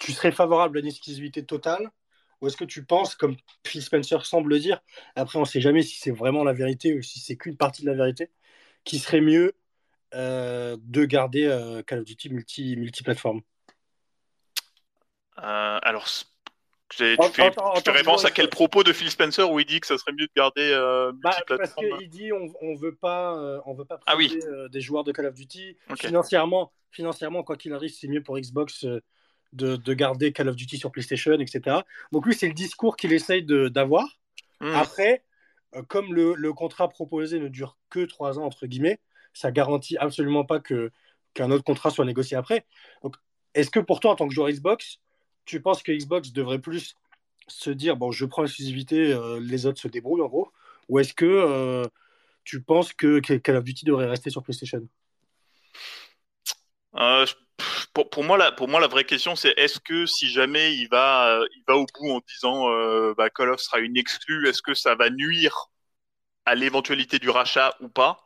Euh, 0.00 0.04
tu 0.04 0.12
serais 0.12 0.32
favorable 0.32 0.78
à 0.78 0.80
une 0.80 0.86
exclusivité 0.86 1.44
totale 1.44 1.90
Ou 2.40 2.48
est-ce 2.48 2.56
que 2.56 2.64
tu 2.64 2.84
penses, 2.84 3.14
comme 3.14 3.36
Phil 3.66 3.82
Spencer 3.82 4.24
semble 4.24 4.50
le 4.50 4.58
dire, 4.58 4.80
après 5.16 5.38
on 5.38 5.42
ne 5.42 5.46
sait 5.46 5.60
jamais 5.60 5.82
si 5.82 5.98
c'est 5.98 6.10
vraiment 6.10 6.44
la 6.44 6.52
vérité 6.52 6.94
ou 6.94 7.02
si 7.02 7.20
c'est 7.20 7.36
qu'une 7.36 7.56
partie 7.56 7.82
de 7.82 7.90
la 7.90 7.96
vérité, 7.96 8.30
qu'il 8.84 9.00
serait 9.00 9.20
mieux 9.20 9.54
de 10.12 11.04
garder 11.06 11.82
Call 11.88 11.98
of 11.98 12.04
Duty 12.04 12.30
multi, 12.30 12.76
multiplateforme? 12.76 13.40
Alors, 15.36 16.06
tu 16.96 16.98
fais, 16.98 17.16
référence 17.90 18.24
à 18.24 18.30
quel 18.30 18.48
propos 18.48 18.82
de 18.84 18.92
Phil 18.92 19.10
Spencer 19.10 19.50
où 19.50 19.58
il 19.58 19.66
dit 19.66 19.80
que 19.80 19.86
ça 19.86 19.98
serait 19.98 20.12
mieux 20.12 20.26
de 20.26 20.32
garder 20.36 20.70
euh, 20.72 21.12
bah, 21.14 21.34
Parce 21.48 21.74
qu'il 21.74 22.08
dit 22.08 22.32
on, 22.32 22.52
on 22.60 22.74
veut 22.74 22.94
pas 22.94 23.36
euh, 23.36 23.60
on 23.66 23.74
veut 23.74 23.84
pas 23.84 24.00
ah 24.06 24.14
euh, 24.16 24.68
des 24.68 24.80
joueurs 24.80 25.02
de 25.02 25.12
Call 25.12 25.26
of 25.26 25.34
Duty. 25.34 25.76
Financièrement 25.96 26.72
financièrement 26.90 27.42
quoi 27.42 27.56
qu'il 27.56 27.72
arrive 27.72 27.90
c'est 27.90 28.06
mieux 28.06 28.22
pour 28.22 28.38
Xbox 28.38 28.84
euh, 28.84 29.02
de, 29.54 29.76
de, 29.76 29.94
garder 29.94 30.32
Call 30.32 30.48
of 30.48 30.56
Duty 30.56 30.78
sur 30.78 30.90
PlayStation 30.90 31.38
etc. 31.38 31.78
Donc 32.12 32.26
lui 32.26 32.34
c'est 32.34 32.48
le 32.48 32.54
discours 32.54 32.96
qu'il 32.96 33.12
essaye 33.12 33.42
d'avoir. 33.44 34.18
Hmm. 34.60 34.74
Après 34.74 35.24
comme 35.88 36.14
le, 36.14 36.34
le, 36.34 36.52
contrat 36.52 36.88
proposé 36.88 37.40
ne 37.40 37.48
dure 37.48 37.76
que 37.90 38.04
trois 38.04 38.38
ans 38.38 38.44
entre 38.44 38.66
guillemets 38.66 39.00
ça 39.32 39.50
garantit 39.50 39.96
absolument 39.96 40.44
pas 40.44 40.60
que 40.60 40.92
qu'un 41.34 41.50
autre 41.50 41.64
contrat 41.64 41.90
soit 41.90 42.04
négocié 42.04 42.36
après. 42.36 42.64
Donc 43.02 43.16
est-ce 43.54 43.70
que 43.70 43.80
pour 43.80 44.00
toi 44.00 44.12
en 44.12 44.16
tant 44.16 44.28
que 44.28 44.34
joueur 44.34 44.50
Xbox 44.50 45.00
tu 45.44 45.60
penses 45.60 45.82
que 45.82 45.92
Xbox 45.92 46.32
devrait 46.32 46.60
plus 46.60 46.96
se 47.48 47.70
dire 47.70 47.96
bon, 47.96 48.12
je 48.12 48.24
prends 48.24 48.42
l'exclusivité, 48.42 49.12
euh, 49.12 49.38
les 49.40 49.66
autres 49.66 49.80
se 49.80 49.88
débrouillent 49.88 50.22
en 50.22 50.28
gros? 50.28 50.50
Ou 50.88 50.98
est-ce 50.98 51.14
que 51.14 51.24
euh, 51.24 51.86
tu 52.44 52.62
penses 52.62 52.92
que 52.92 53.20
Call 53.20 53.56
of 53.56 53.64
Duty 53.64 53.84
devrait 53.84 54.06
rester 54.06 54.30
sur 54.30 54.42
PlayStation? 54.42 54.86
Euh, 56.96 57.26
pour, 57.94 58.10
pour, 58.10 58.24
moi, 58.24 58.36
la, 58.36 58.52
pour 58.52 58.68
moi, 58.68 58.80
la 58.80 58.88
vraie 58.88 59.04
question, 59.04 59.36
c'est 59.36 59.54
est-ce 59.56 59.80
que 59.80 60.04
si 60.04 60.28
jamais 60.28 60.74
il 60.74 60.88
va, 60.88 61.40
il 61.56 61.62
va 61.66 61.76
au 61.76 61.86
bout 61.98 62.10
en 62.10 62.20
disant 62.28 62.68
bah, 63.14 63.30
Call 63.30 63.50
of 63.50 63.60
sera 63.60 63.78
une 63.78 63.96
exclue, 63.96 64.48
est-ce 64.48 64.60
que 64.60 64.74
ça 64.74 64.94
va 64.94 65.10
nuire 65.10 65.70
à 66.44 66.54
l'éventualité 66.54 67.18
du 67.18 67.30
rachat 67.30 67.74
ou 67.80 67.88
pas? 67.88 68.24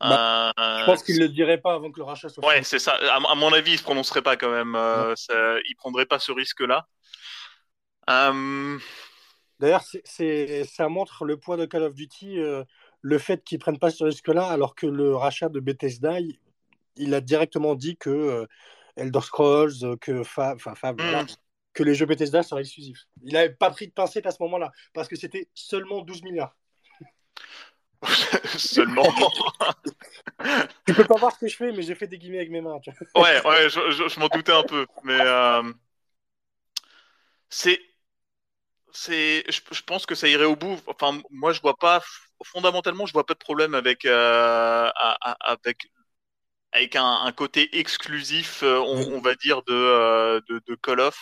Bah, 0.00 0.52
euh, 0.58 0.80
je 0.80 0.84
pense 0.84 1.02
qu'il 1.02 1.16
ne 1.16 1.20
le 1.20 1.28
dirait 1.28 1.58
pas 1.58 1.74
avant 1.74 1.90
que 1.90 1.98
le 1.98 2.04
rachat 2.04 2.28
soit 2.28 2.44
Ouais, 2.44 2.62
c'est 2.62 2.78
ça. 2.78 2.98
À, 3.10 3.34
mon 3.34 3.52
avis, 3.52 3.72
il 3.72 3.74
ne 3.74 3.78
se 3.78 3.82
prononcerait 3.82 4.22
pas 4.22 4.36
quand 4.36 4.50
même. 4.50 4.74
Euh, 4.74 5.14
il 5.30 5.70
ne 5.70 5.76
prendrait 5.76 6.06
pas 6.06 6.18
ce 6.18 6.32
risque-là. 6.32 6.86
Euh, 8.10 8.78
D'ailleurs, 9.60 9.84
ça 10.04 10.88
montre 10.88 11.24
le 11.24 11.36
poids 11.38 11.56
de 11.56 11.64
Call 11.64 11.84
of 11.84 11.94
Duty, 11.94 12.38
le 13.00 13.18
fait 13.18 13.42
qu'ils 13.44 13.58
ne 13.58 13.60
prennent 13.60 13.78
pas 13.78 13.90
ce 13.90 14.04
risque-là, 14.04 14.46
alors 14.46 14.74
que 14.74 14.86
le 14.86 15.14
rachat 15.14 15.48
de 15.48 15.60
Bethesda, 15.60 16.20
il, 16.20 16.38
a 17.14 17.20
directement 17.20 17.74
dit 17.74 17.96
que 17.96 18.46
Elder 18.96 19.20
Scrolls, 19.20 19.98
que, 20.00 20.22
Fab, 20.22 20.58
hmm. 20.60 21.26
que 21.72 21.82
les 21.82 21.94
jeux 21.94 22.06
Bethesda 22.06 22.42
seraient 22.42 22.62
exclusifs. 22.62 23.04
Il 23.22 23.32
n'avait 23.32 23.54
pas 23.54 23.70
pris 23.70 23.88
de 23.88 23.92
pincette 23.92 24.26
à 24.26 24.30
ce 24.30 24.42
moment-là, 24.42 24.72
parce 24.92 25.08
que 25.08 25.16
c'était 25.16 25.48
seulement 25.54 26.02
12 26.02 26.22
milliards. 26.22 26.54
Seulement. 28.58 29.02
tu 30.86 30.94
peux 30.94 31.04
pas 31.04 31.16
voir 31.16 31.32
ce 31.32 31.38
que 31.38 31.48
je 31.48 31.56
fais, 31.56 31.72
mais 31.72 31.82
j'ai 31.82 31.94
fait 31.94 32.06
des 32.06 32.18
guillemets 32.18 32.38
avec 32.38 32.50
mes 32.50 32.60
mains. 32.60 32.78
ouais, 33.16 33.46
ouais, 33.46 33.68
je, 33.70 34.20
m'en 34.20 34.28
doutais 34.28 34.52
un 34.52 34.62
peu. 34.62 34.86
Mais 35.04 35.18
euh, 35.20 35.72
c'est. 37.48 37.80
c'est 38.92 39.44
je, 39.48 39.82
pense 39.82 40.06
que 40.06 40.14
ça 40.14 40.28
irait 40.28 40.44
au 40.44 40.56
bout. 40.56 40.78
Enfin, 40.86 41.20
moi, 41.30 41.52
je 41.52 41.60
vois 41.60 41.76
pas. 41.76 42.02
Fondamentalement, 42.44 43.06
je 43.06 43.12
vois 43.12 43.24
pas 43.24 43.34
de 43.34 43.38
problème 43.38 43.74
avec, 43.74 44.04
euh, 44.04 44.90
avec, 45.40 45.86
avec 46.74 46.96
un, 46.96 47.32
côté 47.32 47.78
exclusif, 47.78 48.62
euh, 48.62 48.78
on, 48.78 49.20
va 49.20 49.34
dire, 49.36 49.62
de, 49.62 50.40
de, 50.48 50.74
Call 50.74 51.00
of. 51.00 51.16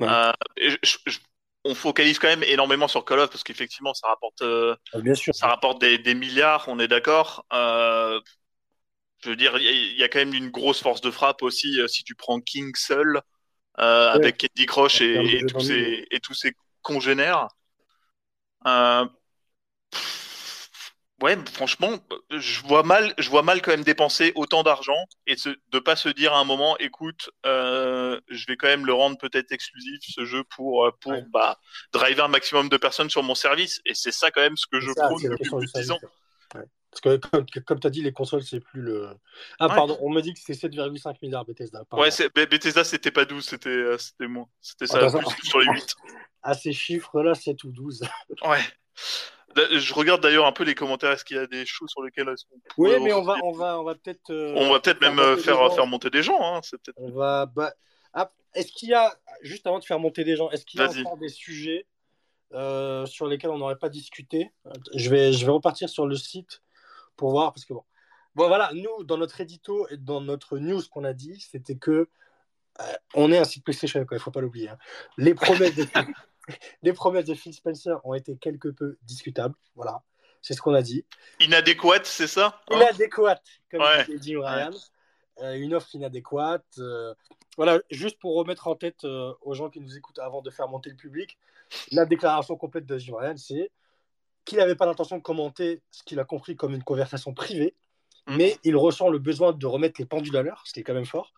je, 0.00 1.18
on 1.64 1.74
focalise 1.74 2.18
quand 2.18 2.28
même 2.28 2.42
énormément 2.42 2.88
sur 2.88 3.04
Call 3.04 3.20
of 3.20 3.30
parce 3.30 3.44
qu'effectivement 3.44 3.94
ça 3.94 4.08
rapporte 4.08 4.42
euh, 4.42 4.74
ah, 4.92 4.98
Bien 5.00 5.14
sûr. 5.14 5.34
ça 5.34 5.48
rapporte 5.48 5.80
des, 5.80 6.14
milliards 6.14 6.64
on 6.68 6.78
est 6.78 6.88
d'accord. 6.88 7.46
Euh, 7.52 8.20
je 9.22 9.30
veux 9.30 9.36
dire 9.36 9.56
il 9.58 9.96
y, 9.96 10.02
a 10.02 10.08
quand 10.08 10.18
même 10.18 10.34
une 10.34 10.50
grosse 10.50 10.82
force 10.82 11.00
de 11.00 11.10
frappe 11.10 11.42
aussi 11.42 11.80
euh, 11.80 11.86
si 11.86 12.02
tu 12.02 12.14
prends 12.14 12.40
King 12.40 12.72
seul 12.74 13.20
avec 13.74 14.38
Candy 14.38 14.66
Crush 14.66 15.00
et, 15.00 15.38
et, 15.38 15.46
tous 15.46 15.60
ses, 15.60 16.06
et, 16.10 16.20
tous 16.20 16.34
ses, 16.34 16.52
congénères 16.82 17.48
ouais, 21.22 21.38
franchement, 21.52 21.92
je 22.30 22.60
vois 22.62 22.82
mal, 22.82 23.14
je 23.18 23.30
vois 23.30 23.42
mal 23.42 23.62
quand 23.62 23.70
même 23.70 23.84
dépenser 23.84 24.32
autant 24.34 24.62
d'argent 24.62 25.06
et 25.26 25.36
de 25.36 25.56
ne 25.72 25.78
pas 25.78 25.96
se 25.96 26.08
dire 26.08 26.34
à 26.34 26.38
un 26.38 26.44
moment, 26.44 26.76
écoute, 26.78 27.30
euh, 27.46 28.20
je 28.28 28.46
vais 28.46 28.56
quand 28.56 28.66
même 28.66 28.84
le 28.84 28.92
rendre 28.92 29.16
peut-être 29.16 29.52
exclusif 29.52 30.00
ce 30.02 30.24
jeu 30.24 30.44
pour 30.44 30.86
euh, 30.86 30.90
pour 31.00 31.14
bah, 31.32 31.58
driver 31.92 32.24
un 32.24 32.28
maximum 32.28 32.68
de 32.68 32.76
personnes 32.76 33.10
sur 33.10 33.22
mon 33.22 33.34
service. 33.34 33.80
Et 33.86 33.94
c'est 33.94 34.12
ça 34.12 34.30
quand 34.30 34.42
même 34.42 34.56
ce 34.56 34.66
que 34.66 34.80
je 34.80 34.90
prône 34.92 35.22
depuis 35.22 35.48
plus 35.48 35.66
de 35.66 35.80
10 35.80 35.90
ans. 35.92 36.00
Parce 36.52 37.00
que 37.00 37.16
comme, 37.16 37.46
comme 37.64 37.80
tu 37.80 37.86
as 37.86 37.90
dit, 37.90 38.02
les 38.02 38.12
consoles, 38.12 38.42
c'est 38.42 38.60
plus 38.60 38.82
le. 38.82 39.08
Ah, 39.58 39.68
pardon, 39.68 39.96
on 40.02 40.10
me 40.10 40.20
dit 40.20 40.34
que 40.34 40.40
c'est 40.44 40.52
7,5 40.52 41.16
milliards 41.22 41.46
Bethesda. 41.46 41.84
Ouais, 41.92 42.10
Bethesda, 42.34 42.84
c'était 42.84 43.10
pas 43.10 43.24
12, 43.24 43.42
c'était 43.42 43.70
euh, 43.70 43.96
moins. 44.20 44.46
C'était 44.60 44.86
ça, 44.86 44.98
plus 44.98 45.46
sur 45.46 45.60
les 45.60 45.72
8. 45.72 45.94
À 46.42 46.52
ces 46.52 46.72
chiffres-là, 46.72 47.34
7 47.34 47.64
ou 47.64 47.70
12. 47.70 48.02
ouais. 48.44 48.60
Je 49.56 49.94
regarde 49.94 50.22
d'ailleurs 50.22 50.46
un 50.46 50.52
peu 50.52 50.64
les 50.64 50.74
commentaires. 50.74 51.12
Est-ce 51.12 51.24
qu'il 51.24 51.36
y 51.36 51.40
a 51.40 51.46
des 51.46 51.66
choses 51.66 51.90
sur 51.90 52.02
lesquelles 52.02 52.32
Oui, 52.78 52.90
mais 53.00 53.12
on 53.12 53.22
va, 53.22 53.36
on 53.42 53.52
va, 53.52 53.78
on 53.78 53.84
va 53.84 53.94
peut-être. 53.94 54.30
Euh, 54.30 54.54
on 54.56 54.70
va 54.70 54.80
peut-être 54.80 55.00
même 55.00 55.18
euh, 55.18 55.36
faire, 55.36 55.72
faire 55.74 55.86
monter 55.86 56.10
des 56.10 56.22
gens. 56.22 56.38
Hein. 56.40 56.60
On 56.96 57.10
va. 57.10 57.46
Bah... 57.46 57.72
Ah, 58.14 58.30
est-ce 58.54 58.72
qu'il 58.72 58.90
y 58.90 58.94
a 58.94 59.14
juste 59.42 59.66
avant 59.66 59.78
de 59.78 59.84
faire 59.84 59.98
monter 59.98 60.24
des 60.24 60.36
gens, 60.36 60.50
est-ce 60.50 60.64
qu'il 60.64 60.80
y 60.80 60.82
a 60.82 60.88
encore 60.88 61.16
des 61.16 61.28
sujets 61.28 61.86
euh, 62.52 63.06
sur 63.06 63.26
lesquels 63.26 63.50
on 63.50 63.58
n'aurait 63.58 63.78
pas 63.78 63.88
discuté? 63.88 64.50
Je 64.94 65.08
vais, 65.08 65.32
je 65.32 65.46
vais 65.46 65.52
repartir 65.52 65.88
sur 65.88 66.06
le 66.06 66.16
site 66.16 66.62
pour 67.16 67.30
voir 67.30 67.52
parce 67.52 67.64
que 67.64 67.72
bon. 67.72 67.84
Bon 68.34 68.48
voilà, 68.48 68.70
nous 68.72 69.04
dans 69.04 69.18
notre 69.18 69.42
édito 69.42 69.86
et 69.90 69.98
dans 69.98 70.22
notre 70.22 70.56
news 70.56 70.80
qu'on 70.90 71.04
a 71.04 71.12
dit, 71.12 71.38
c'était 71.40 71.76
que 71.76 72.08
on 73.14 73.30
est 73.30 73.36
un 73.36 73.44
site 73.44 73.62
PlayStation, 73.62 74.00
il 74.00 74.14
ne 74.14 74.18
faut 74.18 74.30
pas 74.30 74.40
l'oublier. 74.40 74.70
Hein. 74.70 74.78
Les 75.18 75.34
promesses 75.34 75.74
de 75.74 75.84
les 76.82 76.92
promesses 76.92 77.26
de 77.26 77.34
Phil 77.34 77.52
Spencer 77.52 78.00
ont 78.04 78.14
été 78.14 78.36
quelque 78.36 78.68
peu 78.68 78.98
discutables. 79.02 79.54
Voilà, 79.74 80.02
c'est 80.40 80.54
ce 80.54 80.62
qu'on 80.62 80.74
a 80.74 80.82
dit. 80.82 81.04
Inadéquate, 81.40 82.06
c'est 82.06 82.26
ça 82.26 82.60
hein? 82.70 82.76
Inadéquate, 82.76 83.42
comme 83.70 83.82
dit 84.18 84.36
Ryan. 84.36 84.70
Euh, 85.40 85.54
une 85.54 85.74
offre 85.74 85.94
inadéquate. 85.94 86.66
Euh, 86.78 87.14
voilà, 87.56 87.80
juste 87.90 88.18
pour 88.18 88.34
remettre 88.36 88.68
en 88.68 88.74
tête 88.74 89.04
euh, 89.04 89.32
aux 89.40 89.54
gens 89.54 89.70
qui 89.70 89.80
nous 89.80 89.96
écoutent 89.96 90.18
avant 90.18 90.42
de 90.42 90.50
faire 90.50 90.68
monter 90.68 90.90
le 90.90 90.96
public, 90.96 91.38
la 91.90 92.04
déclaration 92.04 92.56
complète 92.56 92.86
de 92.86 92.98
Jim 92.98 93.16
Ryan, 93.16 93.36
c'est 93.36 93.70
qu'il 94.44 94.58
n'avait 94.58 94.74
pas 94.74 94.86
l'intention 94.86 95.16
de 95.16 95.22
commenter 95.22 95.80
ce 95.90 96.02
qu'il 96.02 96.18
a 96.20 96.24
compris 96.24 96.56
comme 96.56 96.74
une 96.74 96.82
conversation 96.82 97.32
privée, 97.32 97.74
mmh. 98.26 98.36
mais 98.36 98.58
il 98.64 98.76
ressent 98.76 99.08
le 99.08 99.18
besoin 99.18 99.52
de 99.52 99.66
remettre 99.66 100.00
les 100.00 100.06
pendules 100.06 100.36
à 100.36 100.42
l'heure, 100.42 100.62
ce 100.66 100.72
qui 100.72 100.80
est 100.80 100.82
quand 100.82 100.94
même 100.94 101.06
fort, 101.06 101.32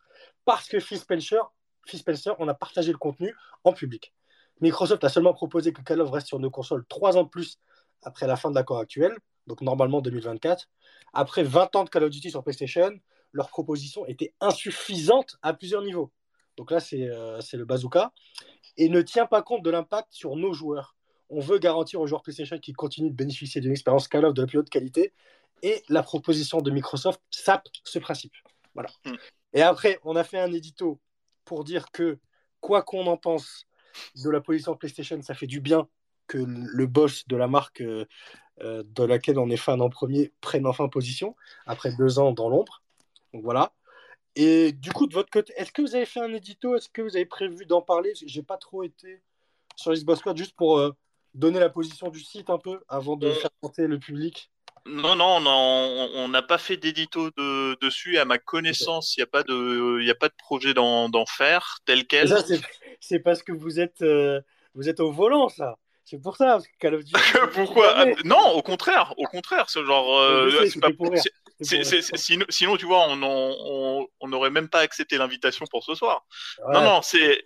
parce 0.44 0.68
que 0.68 0.80
Phil 0.80 0.98
Spencer, 0.98 1.52
Phil 1.86 1.98
Spencer, 1.98 2.34
on 2.38 2.48
a 2.48 2.54
partagé 2.54 2.92
le 2.92 2.98
contenu 2.98 3.34
en 3.62 3.72
public. 3.72 4.12
Microsoft 4.64 5.04
a 5.04 5.10
seulement 5.10 5.34
proposé 5.34 5.74
que 5.74 5.82
Call 5.82 6.00
of 6.00 6.10
reste 6.10 6.28
sur 6.28 6.38
nos 6.38 6.50
consoles 6.50 6.86
trois 6.88 7.18
ans 7.18 7.24
de 7.24 7.28
plus 7.28 7.58
après 8.02 8.26
la 8.26 8.34
fin 8.34 8.48
de 8.50 8.54
l'accord 8.54 8.78
actuel, 8.78 9.14
donc 9.46 9.60
normalement 9.60 10.00
2024. 10.00 10.70
Après 11.12 11.42
20 11.42 11.76
ans 11.76 11.84
de 11.84 11.90
Call 11.90 12.04
of 12.04 12.10
Duty 12.10 12.30
sur 12.30 12.42
PlayStation, 12.42 12.98
leur 13.32 13.48
proposition 13.48 14.06
était 14.06 14.32
insuffisante 14.40 15.36
à 15.42 15.52
plusieurs 15.52 15.82
niveaux. 15.82 16.10
Donc 16.56 16.70
là, 16.70 16.78
euh, 16.94 17.40
c'est 17.42 17.56
le 17.58 17.66
bazooka. 17.66 18.12
Et 18.78 18.88
ne 18.88 19.02
tient 19.02 19.26
pas 19.26 19.42
compte 19.42 19.62
de 19.62 19.68
l'impact 19.68 20.08
sur 20.10 20.34
nos 20.34 20.54
joueurs. 20.54 20.96
On 21.28 21.40
veut 21.40 21.58
garantir 21.58 22.00
aux 22.00 22.06
joueurs 22.06 22.22
PlayStation 22.22 22.58
qu'ils 22.58 22.76
continuent 22.76 23.10
de 23.10 23.14
bénéficier 23.14 23.60
d'une 23.60 23.72
expérience 23.72 24.08
Call 24.08 24.24
of 24.24 24.32
de 24.32 24.40
la 24.40 24.46
plus 24.46 24.58
haute 24.58 24.70
qualité. 24.70 25.12
Et 25.62 25.82
la 25.90 26.02
proposition 26.02 26.62
de 26.62 26.70
Microsoft 26.70 27.20
sape 27.30 27.68
ce 27.84 27.98
principe. 27.98 28.32
Voilà. 28.72 28.88
Hmm. 29.04 29.16
Et 29.52 29.60
après, 29.60 29.98
on 30.04 30.16
a 30.16 30.24
fait 30.24 30.38
un 30.38 30.52
édito 30.52 31.00
pour 31.44 31.64
dire 31.64 31.90
que, 31.92 32.18
quoi 32.60 32.82
qu'on 32.82 33.06
en 33.06 33.18
pense, 33.18 33.66
de 34.22 34.30
la 34.30 34.40
position 34.40 34.76
PlayStation, 34.76 35.20
ça 35.22 35.34
fait 35.34 35.46
du 35.46 35.60
bien 35.60 35.88
que 36.26 36.38
le 36.38 36.86
boss 36.86 37.26
de 37.28 37.36
la 37.36 37.48
marque 37.48 37.80
euh, 37.80 38.06
euh, 38.60 38.82
de 38.86 39.04
laquelle 39.04 39.38
on 39.38 39.50
est 39.50 39.56
fan 39.56 39.80
en 39.80 39.90
premier 39.90 40.32
prenne 40.40 40.66
enfin 40.66 40.88
position 40.88 41.36
après 41.66 41.92
deux 41.96 42.18
ans 42.18 42.32
dans 42.32 42.48
l'ombre. 42.48 42.82
Donc 43.32 43.42
voilà. 43.42 43.72
Et 44.36 44.72
du 44.72 44.90
coup, 44.90 45.06
de 45.06 45.14
votre 45.14 45.30
côté, 45.30 45.52
est-ce 45.56 45.72
que 45.72 45.82
vous 45.82 45.94
avez 45.94 46.06
fait 46.06 46.20
un 46.20 46.32
édito? 46.32 46.76
Est-ce 46.76 46.88
que 46.88 47.02
vous 47.02 47.16
avez 47.16 47.26
prévu 47.26 47.66
d'en 47.66 47.82
parler? 47.82 48.12
J'ai 48.26 48.42
pas 48.42 48.56
trop 48.56 48.82
été 48.82 49.22
sur 49.76 49.92
Xbox 49.92 50.20
Squad 50.20 50.36
juste 50.36 50.56
pour 50.56 50.78
euh, 50.78 50.92
donner 51.34 51.60
la 51.60 51.68
position 51.68 52.08
du 52.08 52.20
site 52.20 52.50
un 52.50 52.58
peu 52.58 52.80
avant 52.88 53.16
de 53.16 53.30
faire 53.32 53.50
monter 53.62 53.86
le 53.86 53.98
public. 53.98 54.50
Non, 54.86 55.16
non, 55.16 55.40
on 56.14 56.28
n'a 56.28 56.42
pas 56.42 56.58
fait 56.58 56.76
d'édito 56.76 57.30
de, 57.30 57.78
dessus. 57.80 58.18
À 58.18 58.24
ma 58.24 58.38
connaissance, 58.38 59.16
il 59.16 59.20
n'y 59.20 59.24
a, 59.24 59.26
pas 59.26 59.42
de, 59.42 60.10
a 60.10 60.14
pas 60.14 60.28
de 60.28 60.34
projet 60.36 60.74
d'en 60.74 61.26
faire 61.26 61.78
tel 61.86 62.06
quel. 62.06 62.32
c'est 63.00 63.18
parce 63.18 63.42
que 63.42 63.52
vous 63.52 63.80
êtes, 63.80 64.02
euh, 64.02 64.40
vous 64.74 64.88
êtes 64.88 65.00
au 65.00 65.10
volant, 65.10 65.48
ça. 65.48 65.76
C'est 66.04 66.20
pour 66.20 66.36
ça, 66.36 66.46
parce 66.46 66.66
que 66.66 66.72
Call 66.78 66.94
of 66.96 67.04
Duty. 67.04 67.14
Pourquoi? 67.54 67.94
ah, 67.96 68.04
Non, 68.24 68.50
au 68.52 68.60
contraire, 68.60 69.14
au 69.16 69.24
contraire. 69.24 69.70
C'est 69.70 69.84
genre. 69.84 70.18
Euh, 70.20 70.50
sinon, 71.60 72.76
tu 72.76 72.86
vois, 72.86 73.08
on 73.08 74.28
n'aurait 74.28 74.50
même 74.50 74.68
pas 74.68 74.80
accepté 74.80 75.18
l'invitation 75.18 75.66
pour 75.70 75.84
ce 75.84 75.94
soir. 75.94 76.24
Non, 76.72 76.82
non, 76.82 77.00
c'est. 77.02 77.44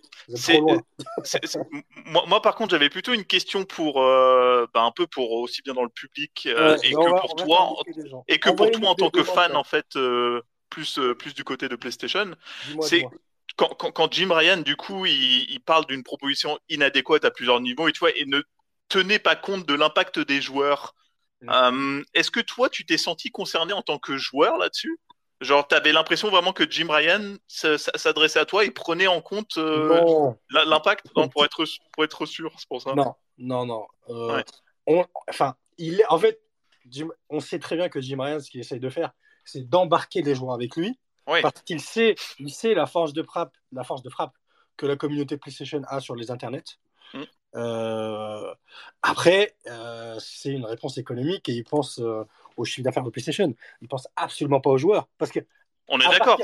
moi, 2.05 2.23
moi, 2.27 2.41
par 2.41 2.55
contre, 2.55 2.71
j'avais 2.71 2.89
plutôt 2.89 3.13
une 3.13 3.25
question 3.25 3.65
pour. 3.65 4.01
Euh, 4.01 4.67
bah, 4.73 4.81
un 4.81 4.91
peu 4.91 5.07
pour 5.07 5.31
aussi 5.31 5.61
bien 5.61 5.73
dans 5.73 5.83
le 5.83 5.89
public 5.89 6.47
euh, 6.47 6.77
et, 6.83 6.91
que 6.91 7.21
pour 7.21 7.35
toi, 7.35 7.75
et 8.27 8.39
que 8.39 8.49
pour 8.49 8.71
toi 8.71 8.89
en 8.89 8.95
tant 8.95 9.09
que 9.09 9.23
fan, 9.23 9.55
en 9.55 9.63
fait, 9.63 9.97
plus, 10.69 10.99
plus 11.17 11.33
du 11.33 11.43
côté 11.43 11.67
de 11.67 11.75
PlayStation. 11.75 12.31
C'est 12.81 13.05
quand, 13.55 14.13
Jim 14.13 14.31
Ryan, 14.31 14.57
du 14.57 14.75
coup, 14.75 15.05
il, 15.05 15.59
parle 15.65 15.85
d'une 15.85 16.03
proposition 16.03 16.57
inadéquate 16.69 17.25
à 17.25 17.31
plusieurs 17.31 17.59
niveaux 17.59 17.87
et, 17.87 17.91
tu 17.91 17.99
vois, 17.99 18.15
et 18.15 18.25
ne 18.25 18.41
tenait 18.87 19.19
pas 19.19 19.35
compte 19.35 19.65
de 19.65 19.73
l'impact 19.73 20.19
des 20.19 20.41
joueurs. 20.41 20.95
Mm. 21.41 21.49
Euh, 21.49 22.03
est-ce 22.13 22.31
que 22.31 22.39
toi, 22.39 22.69
tu 22.69 22.85
t'es 22.85 22.97
senti 22.97 23.31
concerné 23.31 23.73
en 23.73 23.81
tant 23.81 23.99
que 23.99 24.17
joueur 24.17 24.57
là-dessus? 24.57 24.99
Genre, 25.41 25.65
tu 25.67 25.75
avais 25.75 25.93
l'impression 25.93 26.29
vraiment 26.29 26.51
que 26.51 26.69
Jim 26.69 26.87
Ryan 26.89 27.35
s'adressait 27.47 28.39
à 28.39 28.45
toi 28.45 28.65
et 28.65 28.71
prenait 28.71 29.07
en 29.07 29.21
compte 29.21 29.57
euh, 29.57 30.31
l'impact? 30.49 31.07
Pour, 31.13 31.23
être, 31.45 31.63
pour 31.93 32.03
être 32.03 32.25
sûr, 32.25 32.51
c'est 32.57 32.67
pour 32.67 32.81
ça 32.81 32.93
Non, 32.93 33.15
non, 33.37 33.65
non. 33.65 33.87
Euh, 34.09 34.43
on, 34.85 35.05
enfin, 35.29 35.55
il 35.77 36.01
est, 36.01 36.05
en 36.09 36.19
fait, 36.19 36.41
on 37.29 37.39
sait 37.39 37.59
très 37.59 37.77
bien 37.77 37.87
que 37.87 38.01
Jim 38.01 38.17
Ryan, 38.19 38.39
ce 38.41 38.49
qu'il 38.49 38.59
essaye 38.59 38.81
de 38.81 38.89
faire, 38.89 39.11
c'est 39.45 39.69
d'embarquer 39.69 40.21
les 40.21 40.35
joueurs 40.35 40.53
avec 40.53 40.75
lui 40.75 40.99
parce 41.41 41.61
qu'il 41.63 41.79
sait, 41.79 42.15
il 42.39 42.51
sait 42.51 42.73
la 42.73 42.85
force 42.85 43.13
de 43.13 43.23
frappe, 43.23 43.55
la 43.71 43.83
force 43.83 44.01
de 44.01 44.09
frappe 44.09 44.33
que 44.77 44.85
la 44.85 44.95
communauté 44.95 45.37
PlayStation 45.37 45.81
a 45.87 45.99
sur 45.99 46.15
les 46.15 46.31
internets. 46.31 46.79
Mm. 47.13 47.23
Euh, 47.55 48.53
après, 49.01 49.55
euh, 49.67 50.17
c'est 50.19 50.51
une 50.51 50.65
réponse 50.65 50.97
économique 50.97 51.49
et 51.49 51.53
il 51.53 51.63
pense 51.63 51.99
euh, 51.99 52.23
au 52.57 52.65
chiffre 52.65 52.83
d'affaires 52.83 53.03
de 53.03 53.09
PlayStation. 53.09 53.53
Il 53.81 53.87
pense 53.87 54.07
absolument 54.15 54.61
pas 54.61 54.69
aux 54.69 54.77
joueurs 54.77 55.07
parce 55.17 55.31
que. 55.31 55.39
On 55.87 55.99
est 55.99 56.07
d'accord. 56.07 56.39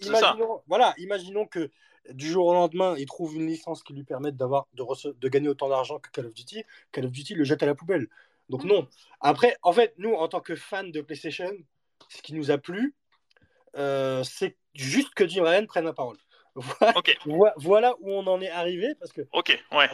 Ça. 0.00 0.36
Voilà, 0.68 0.94
imaginons 0.98 1.46
que 1.46 1.70
du 2.10 2.28
jour 2.30 2.46
au 2.46 2.52
lendemain, 2.52 2.94
il 2.98 3.06
trouve 3.06 3.34
une 3.34 3.46
licence 3.46 3.82
qui 3.82 3.92
lui 3.92 4.04
permette 4.04 4.36
d'avoir 4.36 4.66
de, 4.74 4.84
de 5.12 5.28
gagner 5.28 5.48
autant 5.48 5.68
d'argent 5.68 5.98
que 5.98 6.10
Call 6.10 6.26
of 6.26 6.34
Duty. 6.34 6.62
Call 6.92 7.06
of 7.06 7.10
Duty 7.10 7.34
le 7.34 7.44
jette 7.44 7.62
à 7.62 7.66
la 7.66 7.74
poubelle. 7.74 8.08
Donc 8.48 8.64
mm. 8.64 8.68
non. 8.68 8.88
Après, 9.20 9.56
en 9.62 9.72
fait, 9.72 9.94
nous, 9.98 10.12
en 10.12 10.28
tant 10.28 10.40
que 10.40 10.54
fans 10.54 10.84
de 10.84 11.00
PlayStation, 11.00 11.50
ce 12.08 12.22
qui 12.22 12.34
nous 12.34 12.50
a 12.50 12.58
plu, 12.58 12.94
euh, 13.76 14.22
c'est 14.22 14.56
juste 14.74 15.14
que 15.14 15.26
Jim 15.26 15.44
Ryan 15.44 15.66
prenne 15.66 15.84
la 15.84 15.92
parole. 15.92 16.18
Voilà, 17.56 17.94
où 18.00 18.12
on 18.12 18.26
en 18.26 18.40
est 18.40 18.50
arrivé 18.50 18.94
parce 19.00 19.12
que. 19.12 19.22
Ok, 19.32 19.60
ouais. 19.72 19.88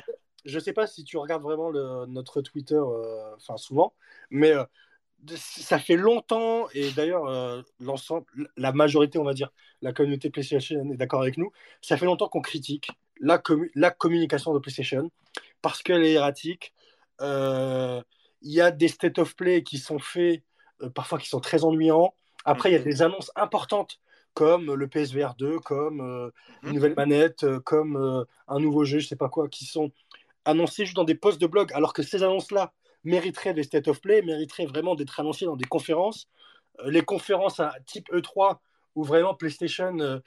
Je 0.45 0.59
sais 0.59 0.72
pas 0.72 0.86
si 0.86 1.05
tu 1.05 1.16
regardes 1.16 1.43
vraiment 1.43 1.70
notre 2.07 2.43
Twitter, 2.43 2.74
euh, 2.74 3.34
enfin 3.36 3.57
souvent, 3.57 3.95
mais 4.30 4.53
euh, 4.53 4.64
ça 5.36 5.78
fait 5.78 5.97
longtemps 5.97 6.68
et 6.72 6.91
d'ailleurs 6.93 7.64
l'ensemble, 7.78 8.24
la 8.57 8.72
majorité, 8.72 9.18
on 9.18 9.24
va 9.24 9.34
dire, 9.34 9.51
la 9.82 9.93
communauté 9.93 10.30
PlayStation 10.30 10.91
est 10.93 10.97
d'accord 10.97 11.20
avec 11.20 11.36
nous. 11.36 11.53
Ça 11.82 11.97
fait 11.99 12.07
longtemps 12.07 12.28
qu'on 12.28 12.41
critique 12.41 12.91
la, 13.20 13.43
la 13.74 13.91
communication 13.91 14.55
de 14.55 14.59
PlayStation 14.59 15.11
parce 15.61 15.82
qu'elle 15.82 16.05
est 16.05 16.12
erratique. 16.12 16.72
Il 17.20 18.03
y 18.43 18.62
a 18.62 18.70
des 18.70 18.88
state 18.88 19.18
of 19.18 19.36
play 19.36 19.62
qui 19.62 19.76
sont 19.76 19.99
faits 19.99 20.43
parfois 20.95 21.18
qui 21.18 21.28
sont 21.28 21.41
très 21.41 21.64
ennuyants. 21.64 22.14
Après, 22.47 22.70
il 22.70 22.72
y 22.72 22.76
a 22.76 22.82
des 22.82 23.03
annonces 23.03 23.30
importantes 23.36 24.01
comme 24.34 24.72
le 24.72 24.88
PSVR 24.88 25.34
2, 25.38 25.59
comme 25.61 26.01
euh, 26.01 26.30
une 26.62 26.70
mhm. 26.70 26.74
nouvelle 26.74 26.95
manette, 26.95 27.45
euh, 27.45 27.61
comme 27.61 27.97
euh, 27.97 28.24
un 28.49 28.59
nouveau 28.59 28.84
jeu, 28.84 28.99
je 28.99 29.09
sais 29.09 29.16
pas 29.16 29.28
quoi, 29.28 29.49
qui 29.49 29.64
sont 29.64 29.91
annoncés 30.45 30.84
juste 30.84 30.97
dans 30.97 31.05
des 31.05 31.14
posts 31.14 31.41
de 31.41 31.47
blog, 31.47 31.72
alors 31.72 31.93
que 31.93 32.03
ces 32.03 32.22
annonces-là 32.22 32.72
mériteraient 33.05 33.55
des 33.55 33.62
state 33.62 33.88
of 33.88 34.01
play, 34.01 34.22
mériteraient 34.22 34.66
vraiment 34.66 34.95
d'être 34.95 35.18
annoncées 35.20 35.45
dans 35.47 35.57
des 35.57 35.64
conférences. 35.64 36.28
les 36.84 37.03
conférences 37.03 37.61
à 37.61 37.74
type 37.86 38.11
E3, 38.11 38.59
où 38.95 39.05
vraiment 39.05 39.34
PlayStation 39.34 40.22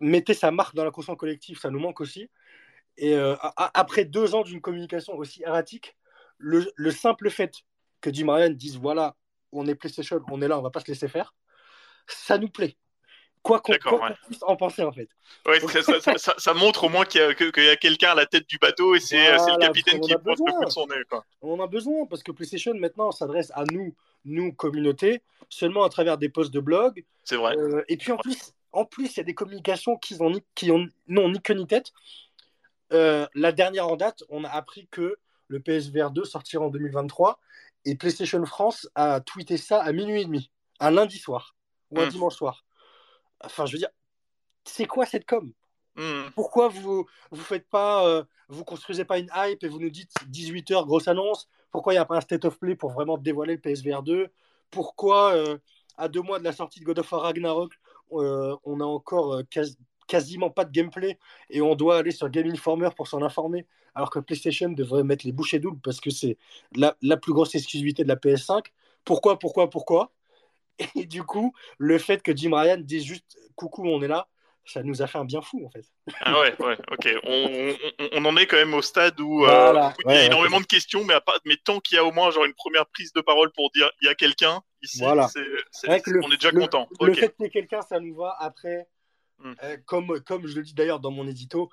mettait 0.00 0.34
sa 0.34 0.50
marque 0.50 0.74
dans 0.74 0.84
la 0.84 0.90
conscience 0.90 1.16
collective, 1.16 1.58
ça 1.58 1.70
nous 1.70 1.80
manque 1.80 2.00
aussi. 2.00 2.30
Et 2.96 3.16
après 3.56 4.04
deux 4.04 4.34
ans 4.34 4.42
d'une 4.42 4.60
communication 4.60 5.14
aussi 5.16 5.42
erratique, 5.42 5.96
le, 6.38 6.70
le 6.74 6.90
simple 6.90 7.30
fait 7.30 7.54
que 8.00 8.12
Jim 8.12 8.32
Ryan 8.32 8.50
dise 8.50 8.78
voilà, 8.78 9.16
on 9.52 9.66
est 9.66 9.74
PlayStation, 9.74 10.20
on 10.30 10.42
est 10.42 10.48
là, 10.48 10.58
on 10.58 10.62
va 10.62 10.70
pas 10.70 10.80
se 10.80 10.88
laisser 10.88 11.08
faire, 11.08 11.34
ça 12.06 12.38
nous 12.38 12.48
plaît. 12.48 12.76
Quoi 13.42 13.60
qu'on 13.60 13.72
puisse 14.26 14.42
en 14.42 14.56
penser 14.56 14.82
en 14.82 14.92
fait. 14.92 15.08
ça, 16.18 16.54
montre 16.54 16.84
au 16.84 16.88
moins 16.90 17.06
qu'il 17.06 17.22
y 17.22 17.24
a, 17.68 17.76
quelqu'un 17.76 18.10
à 18.10 18.14
la 18.14 18.26
tête 18.26 18.46
du 18.46 18.58
bateau 18.58 18.94
et 18.94 19.00
c'est 19.00 19.32
le 19.32 19.58
capitaine 19.58 20.00
qui 20.00 20.14
pose 20.14 20.38
le 20.46 20.52
coup 20.52 20.64
de 20.64 20.70
son 20.70 20.86
nez. 20.86 21.02
On 21.40 21.58
en 21.58 21.64
a 21.64 21.66
besoin 21.66 22.04
parce 22.06 22.22
que 22.22 22.32
PlayStation 22.32 22.74
maintenant 22.74 23.10
s'adresse 23.12 23.50
à 23.54 23.64
nous, 23.72 23.94
nous 24.26 24.52
communauté, 24.52 25.22
seulement 25.48 25.84
à 25.84 25.88
travers 25.88 26.18
des 26.18 26.28
posts 26.28 26.52
de 26.52 26.60
blog. 26.60 27.04
C'est 27.24 27.36
vrai. 27.36 27.56
Euh, 27.56 27.82
et 27.88 27.96
puis 27.96 28.12
en 28.12 28.18
plus, 28.18 28.52
en 28.72 28.84
plus, 28.84 29.16
il 29.16 29.16
y 29.16 29.20
a 29.20 29.24
des 29.24 29.34
communications 29.34 29.96
qui 29.96 30.16
n'ont 30.18 30.30
ni, 30.30 30.42
qui 30.54 30.70
ont, 30.70 30.86
non, 31.08 31.30
ni 31.30 31.40
queue 31.40 31.54
ni 31.54 31.66
tête. 31.66 31.92
Euh, 32.92 33.26
la 33.34 33.52
dernière 33.52 33.88
en 33.88 33.96
date, 33.96 34.22
on 34.28 34.44
a 34.44 34.48
appris 34.48 34.86
que 34.90 35.16
le 35.48 35.60
PSVR 35.60 36.10
2 36.10 36.24
sortira 36.24 36.64
en 36.64 36.70
2023 36.70 37.40
et 37.84 37.96
PlayStation 37.96 38.44
France 38.44 38.88
a 38.94 39.20
tweeté 39.20 39.56
ça 39.56 39.82
à 39.82 39.92
minuit 39.92 40.22
et 40.22 40.24
demi, 40.24 40.50
un 40.78 40.90
lundi 40.90 41.18
soir 41.18 41.56
ou 41.90 42.00
un 42.00 42.06
hmm. 42.06 42.10
dimanche 42.10 42.36
soir. 42.36 42.64
Enfin, 43.42 43.66
je 43.66 43.72
veux 43.72 43.78
dire, 43.78 43.90
c'est 44.64 44.86
quoi 44.86 45.06
cette 45.06 45.26
com? 45.26 45.52
Hmm. 45.96 46.30
Pourquoi 46.34 46.68
vous 46.68 47.06
vous 47.30 47.42
faites 47.42 47.68
pas, 47.68 48.06
euh, 48.06 48.24
vous 48.48 48.64
construisez 48.64 49.04
pas 49.04 49.18
une 49.18 49.30
hype 49.34 49.62
et 49.64 49.68
vous 49.68 49.80
nous 49.80 49.90
dites 49.90 50.12
18h 50.30 50.86
grosse 50.86 51.08
annonce? 51.08 51.48
Pourquoi 51.70 51.92
il 51.92 51.96
n'y 51.96 52.00
a 52.00 52.04
pas 52.04 52.16
un 52.16 52.20
state 52.20 52.44
of 52.44 52.58
play 52.58 52.76
pour 52.76 52.90
vraiment 52.90 53.18
dévoiler 53.18 53.54
le 53.54 53.60
PSVR 53.60 54.02
2 54.02 54.28
Pourquoi, 54.70 55.34
euh, 55.34 55.58
à 55.96 56.08
deux 56.08 56.22
mois 56.22 56.38
de 56.38 56.44
la 56.44 56.52
sortie 56.52 56.80
de 56.80 56.84
God 56.84 56.98
of 57.00 57.12
War 57.12 57.22
Ragnarok, 57.22 57.72
euh, 58.12 58.56
on 58.64 58.80
a 58.80 58.84
encore 58.84 59.42
quasiment 60.06 60.50
pas 60.50 60.64
de 60.64 60.72
gameplay 60.72 61.18
et 61.50 61.60
on 61.60 61.74
doit 61.74 61.98
aller 61.98 62.10
sur 62.10 62.28
Game 62.30 62.48
Informer 62.50 62.88
pour 62.96 63.06
s'en 63.08 63.22
informer, 63.22 63.66
alors 63.94 64.10
que 64.10 64.18
PlayStation 64.18 64.68
devrait 64.70 65.04
mettre 65.04 65.26
les 65.26 65.32
bouchées 65.32 65.60
doubles 65.60 65.80
parce 65.82 66.00
que 66.00 66.10
c'est 66.10 66.38
la, 66.74 66.96
la, 67.02 67.16
plus 67.16 67.32
grosse 67.32 67.54
exclusivité 67.54 68.02
de 68.02 68.08
la 68.08 68.16
PS5. 68.16 68.66
Pourquoi, 69.04 69.38
pourquoi, 69.38 69.70
pourquoi? 69.70 70.12
Et 70.94 71.06
du 71.06 71.22
coup, 71.22 71.52
le 71.78 71.98
fait 71.98 72.22
que 72.22 72.34
Jim 72.36 72.50
Ryan 72.54 72.78
dise 72.78 73.04
juste 73.04 73.38
coucou, 73.56 73.86
on 73.86 74.02
est 74.02 74.08
là, 74.08 74.28
ça 74.64 74.82
nous 74.82 75.02
a 75.02 75.06
fait 75.06 75.18
un 75.18 75.24
bien 75.24 75.40
fou 75.42 75.64
en 75.66 75.70
fait. 75.70 75.84
Ah 76.20 76.38
ouais, 76.40 76.54
ouais, 76.60 76.76
ok. 76.92 77.08
On, 77.24 77.74
on, 77.98 78.08
on 78.12 78.24
en 78.26 78.36
est 78.36 78.46
quand 78.46 78.56
même 78.56 78.74
au 78.74 78.82
stade 78.82 79.18
où, 79.20 79.44
euh, 79.44 79.72
il 79.72 79.74
y 79.74 79.78
a 79.78 79.94
Ouais, 80.04 80.26
énormément 80.26 80.56
ouais. 80.58 80.62
de 80.62 80.66
questions, 80.66 81.02
mais, 81.04 81.14
à 81.14 81.20
part- 81.20 81.40
mais 81.44 81.56
tant 81.56 81.80
qu'il 81.80 81.96
y 81.96 81.98
a 81.98 82.04
au 82.04 82.12
moins 82.12 82.30
genre 82.30 82.44
une 82.44 82.54
première 82.54 82.86
prise 82.86 83.12
de 83.12 83.20
parole 83.20 83.50
pour 83.52 83.70
dire 83.72 83.90
il 84.02 84.06
y 84.06 84.08
a 84.08 84.14
quelqu'un 84.14 84.62
ici, 84.82 84.98
Voilà. 85.00 85.28
le- 85.34 86.20
on 86.24 86.30
est 86.30 86.36
déjà 86.36 86.50
le- 86.52 86.60
content. 86.60 86.88
Le 87.00 87.14
fait 87.14 87.34
qu'il 87.34 87.44
y 87.44 87.46
ait 87.48 87.50
quelqu'un, 87.50 87.82
ça 87.82 87.98
nous 88.00 88.14
va. 88.14 88.36
Après, 88.38 88.86
Hmm. 89.42 89.54
euh, 89.62 89.76
comme, 89.86 90.20
comme 90.20 90.46
je 90.46 90.54
le 90.56 90.62
dis 90.62 90.74
d'ailleurs 90.74 91.00
dans 91.00 91.10
mon 91.10 91.26
édito, 91.26 91.70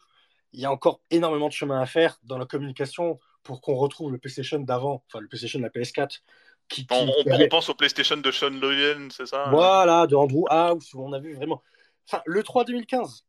il 0.53 0.61
y 0.61 0.65
a 0.65 0.71
encore 0.71 1.01
énormément 1.11 1.49
de 1.49 1.53
chemin 1.53 1.81
à 1.81 1.85
faire 1.85 2.17
dans 2.23 2.37
la 2.37 2.45
communication 2.45 3.19
pour 3.43 3.59
qu'on 3.59 3.75
retrouve 3.75 4.09
le 4.11 4.17
PlayStation 4.17 4.59
d'avant, 4.59 5.03
enfin 5.07 5.19
le 5.19 5.27
PlayStation 5.27 5.59
la 5.59 5.69
PS4. 5.69 6.23
Qui, 6.69 6.85
qui- 6.85 6.93
On, 6.93 7.07
on- 7.07 7.23
qui 7.23 7.29
avait- 7.31 7.45
on 7.45 7.47
pense 7.49 7.69
au 7.69 7.73
PlayStation 7.73 8.17
de 8.17 8.31
Sean 8.31 8.49
Loyen, 8.49 9.07
c'est 9.11 9.25
ça 9.25 9.45
Voilà, 9.49 10.05
de 10.07 10.15
Andrew 10.15 10.45
House, 10.49 10.93
où 10.93 11.01
on 11.01 11.13
a 11.13 11.19
vu 11.19 11.33
vraiment. 11.35 11.61
Enfin, 12.07 12.21
le 12.25 12.43
3 12.43 12.63
2015, 12.65 13.25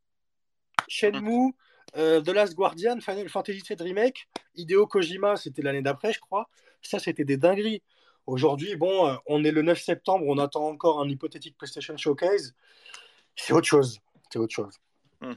Shenmue, 0.88 1.52
euh, 1.96 2.20
The 2.20 2.28
Last 2.28 2.54
Guardian, 2.54 3.00
Final 3.00 3.28
Fantasy 3.28 3.62
VII 3.68 3.76
Remake, 3.80 4.28
Hideo 4.56 4.86
Kojima, 4.86 5.36
c'était 5.36 5.62
l'année 5.62 5.82
d'après, 5.82 6.12
je 6.12 6.20
crois. 6.20 6.48
Ça, 6.82 6.98
c'était 6.98 7.24
des 7.24 7.36
dingueries. 7.36 7.82
Aujourd'hui, 8.26 8.76
bon, 8.76 9.06
euh, 9.08 9.16
on 9.26 9.42
est 9.44 9.50
le 9.50 9.62
9 9.62 9.80
septembre, 9.80 10.24
on 10.28 10.38
attend 10.38 10.66
encore 10.66 11.00
un 11.00 11.08
hypothétique 11.08 11.56
PlayStation 11.56 11.96
Showcase. 11.96 12.54
C'est 13.36 13.52
autre 13.52 13.66
chose. 13.66 14.00
C'est 14.30 14.38
autre 14.38 14.54
chose. 14.54 14.74
Hmm. 15.20 15.32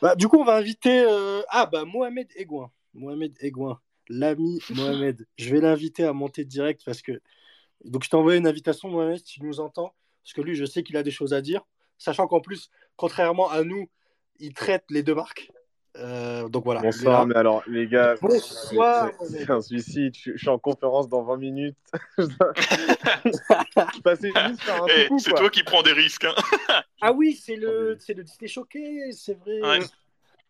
Bah, 0.00 0.14
du 0.14 0.28
coup, 0.28 0.38
on 0.38 0.44
va 0.44 0.56
inviter. 0.56 1.04
euh, 1.06 1.42
Ah, 1.48 1.66
bah, 1.66 1.84
Mohamed 1.84 2.28
Egouin. 2.36 2.70
Mohamed 2.94 3.36
Egouin, 3.40 3.80
l'ami 4.08 4.60
Mohamed. 4.70 5.26
Je 5.38 5.50
vais 5.50 5.60
l'inviter 5.60 6.04
à 6.04 6.12
monter 6.12 6.44
direct 6.44 6.82
parce 6.84 7.02
que. 7.02 7.20
Donc, 7.84 8.02
je 8.04 8.08
t'ai 8.08 8.16
envoyé 8.16 8.38
une 8.38 8.46
invitation, 8.46 8.88
Mohamed, 8.88 9.18
si 9.18 9.24
tu 9.24 9.42
nous 9.42 9.60
entends. 9.60 9.94
Parce 10.22 10.32
que 10.32 10.40
lui, 10.40 10.54
je 10.54 10.64
sais 10.64 10.82
qu'il 10.82 10.96
a 10.96 11.02
des 11.02 11.10
choses 11.10 11.34
à 11.34 11.42
dire. 11.42 11.60
Sachant 11.98 12.26
qu'en 12.26 12.40
plus, 12.40 12.70
contrairement 12.96 13.50
à 13.50 13.62
nous, 13.62 13.90
il 14.38 14.54
traite 14.54 14.84
les 14.90 15.02
deux 15.02 15.14
marques. 15.14 15.50
Euh, 15.96 16.48
donc 16.48 16.64
voilà. 16.64 16.80
Bonsoir, 16.80 17.24
mais 17.26 17.36
alors, 17.36 17.62
les 17.68 17.86
gars, 17.86 18.14
Bonsoir, 18.20 19.10
c'est- 19.28 19.48
un 19.48 19.60
suicide. 19.60 20.14
Je, 20.16 20.32
je 20.32 20.38
suis 20.38 20.48
en 20.48 20.58
conférence 20.58 21.08
dans 21.08 21.22
20 21.22 21.36
minutes. 21.36 21.76
je 22.18 24.00
passais 24.02 24.30
juste 24.48 24.62
faire 24.62 24.82
un 24.82 24.86
coucou, 25.04 25.18
c'est 25.18 25.30
quoi. 25.30 25.40
toi 25.40 25.50
qui 25.50 25.62
prends 25.62 25.82
des 25.82 25.92
risques. 25.92 26.24
Hein. 26.24 26.34
Ah 27.00 27.12
oui, 27.12 27.34
c'est 27.40 27.56
le, 27.56 27.96
c'est 28.00 28.14
le 28.14 28.24
Disney 28.24 28.48
Showcase, 28.48 29.18
c'est 29.18 29.38
vrai. 29.38 29.60
Ouais. 29.60 29.78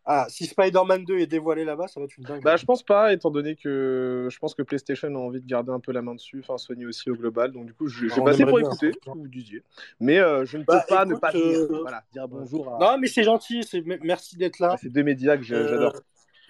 Ah, 0.06 0.26
si 0.28 0.44
Spider-Man 0.46 1.04
2 1.04 1.18
est 1.18 1.26
dévoilé 1.26 1.64
là-bas, 1.64 1.88
ça 1.88 1.98
va 1.98 2.04
être 2.04 2.16
une 2.18 2.24
dingue. 2.24 2.42
Bah, 2.42 2.56
je 2.56 2.64
pense 2.66 2.82
pas, 2.82 3.12
étant 3.14 3.30
donné 3.30 3.56
que 3.56 4.28
je 4.30 4.38
pense 4.38 4.54
que 4.54 4.62
PlayStation 4.62 5.08
a 5.08 5.18
envie 5.18 5.40
de 5.40 5.46
garder 5.46 5.72
un 5.72 5.80
peu 5.80 5.92
la 5.92 6.02
main 6.02 6.14
dessus, 6.14 6.40
enfin 6.40 6.58
Sony 6.58 6.84
aussi 6.84 7.08
au 7.10 7.14
global. 7.16 7.52
Donc, 7.52 7.66
du 7.66 7.72
coup, 7.74 7.86
je- 7.88 8.08
j'ai 8.08 8.20
passé 8.22 8.44
pour 8.44 8.58
bien, 8.58 8.66
écouter 8.68 8.92
ce 8.92 8.98
que 8.98 9.16
vous 9.18 9.28
disiez. 9.28 9.62
Mais 10.00 10.18
euh, 10.18 10.44
je 10.44 10.58
ne 10.58 10.64
peux 10.64 10.74
Bah, 10.74 10.84
pas 10.88 11.04
ne 11.06 11.14
pas 11.14 11.32
dire, 11.32 11.42
euh, 11.42 11.78
voilà, 11.80 12.02
dire 12.12 12.28
bonjour 12.28 12.74
à, 12.74 12.78
Non, 12.78 12.98
mais 12.98 13.06
c'est 13.08 13.24
gentil, 13.24 13.62
c'est... 13.64 13.82
merci 14.02 14.36
d'être 14.36 14.58
là. 14.58 14.72
à 14.72 14.76
ces 14.76 14.90
deux 14.90 15.02
médias 15.02 15.38
que 15.38 15.52
Euh, 15.54 15.68
j'adore. 15.68 15.94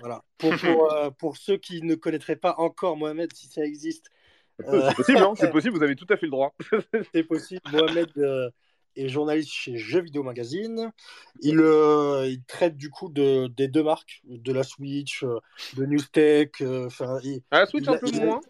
Voilà. 0.00 0.22
Pour, 0.38 0.50
pour, 0.56 0.92
euh, 0.92 1.10
pour 1.10 1.36
ceux 1.36 1.56
qui 1.56 1.80
ne 1.82 1.94
connaîtraient 1.94 2.34
pas 2.36 2.56
encore 2.58 2.96
Mohamed, 2.96 3.32
si 3.34 3.46
ça 3.46 3.64
existe, 3.64 4.10
C'est 4.58 4.66
c'est 4.88 4.94
possible, 4.96 5.18
hein, 5.18 5.32
c'est 5.36 5.50
possible, 5.50 5.76
vous 5.76 5.82
avez 5.84 5.94
tout 5.96 6.06
à 6.10 6.16
fait 6.16 6.26
le 6.26 6.30
droit. 6.32 6.54
c'est 7.14 7.22
possible. 7.22 7.60
Mohamed 7.72 8.08
euh, 8.18 8.50
est 8.96 9.08
journaliste 9.08 9.50
chez 9.50 9.76
Jeux 9.76 10.00
Vidéo 10.02 10.22
Magazine. 10.22 10.92
Il, 11.40 11.60
euh, 11.60 12.26
il 12.28 12.42
traite 12.44 12.76
du 12.76 12.90
coup 12.90 13.08
de, 13.08 13.48
des 13.48 13.68
deux 13.68 13.82
marques, 13.82 14.22
de 14.24 14.52
la 14.52 14.62
Switch, 14.62 15.22
euh, 15.24 15.38
de 15.76 15.84
Newstech. 15.84 16.60
euh, 16.60 16.86
Enfin, 16.86 17.18
la 17.52 17.66
Switch, 17.66 17.84
Il 17.84 17.90
a- 17.90 17.92
un 17.94 17.98
peu 17.98 18.10
moins. 18.12 18.40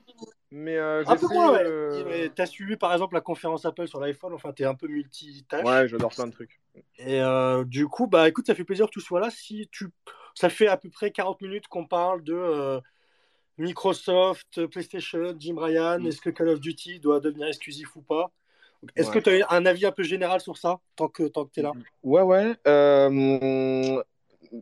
Mais 0.56 0.76
euh, 0.76 1.02
un 1.06 1.16
peu 1.16 1.26
moins, 1.26 1.52
ouais. 1.52 1.64
euh, 1.64 2.28
Tu 2.34 2.40
as 2.42 2.46
suivi 2.46 2.76
par 2.76 2.92
exemple 2.92 3.14
la 3.14 3.20
conférence 3.20 3.64
Apple 3.64 3.88
sur 3.88 3.98
l'iPhone, 3.98 4.32
enfin, 4.34 4.52
tu 4.52 4.62
es 4.62 4.66
un 4.66 4.76
peu 4.76 4.86
multitâche. 4.86 5.64
Ouais, 5.64 5.88
j'adore 5.88 6.14
plein 6.14 6.28
de 6.28 6.32
trucs. 6.32 6.60
Et 6.98 7.20
euh, 7.20 7.64
du 7.64 7.88
coup, 7.88 8.06
bah 8.06 8.28
écoute, 8.28 8.46
ça 8.46 8.54
fait 8.54 8.62
plaisir 8.62 8.86
que 8.86 8.92
tu 8.92 9.00
sois 9.00 9.18
là. 9.18 9.30
Si 9.30 9.68
tu... 9.72 9.88
Ça 10.36 10.48
fait 10.50 10.68
à 10.68 10.76
peu 10.76 10.90
près 10.90 11.10
40 11.10 11.40
minutes 11.42 11.66
qu'on 11.66 11.86
parle 11.86 12.22
de 12.22 12.34
euh, 12.34 12.80
Microsoft, 13.58 14.66
PlayStation, 14.66 15.34
Jim 15.38 15.56
Ryan. 15.58 15.98
Mm. 16.00 16.06
Est-ce 16.06 16.20
que 16.20 16.30
Call 16.30 16.48
of 16.48 16.60
Duty 16.60 17.00
doit 17.00 17.20
devenir 17.20 17.46
exclusif 17.48 17.94
ou 17.96 18.02
pas? 18.02 18.30
Est-ce 18.96 19.10
Ouais. 19.10 19.20
que 19.20 19.30
tu 19.30 19.42
as 19.42 19.52
un 19.52 19.66
avis 19.66 19.86
un 19.86 19.92
peu 19.92 20.02
général 20.02 20.40
sur 20.40 20.56
ça, 20.56 20.80
tant 20.96 21.08
que, 21.08 21.24
tant 21.24 21.44
que 21.44 21.50
tu 21.52 21.60
es 21.60 21.62
là? 21.62 21.72
Ouais, 22.02 22.22
ouais. 22.22 22.54
Euh, 22.66 24.02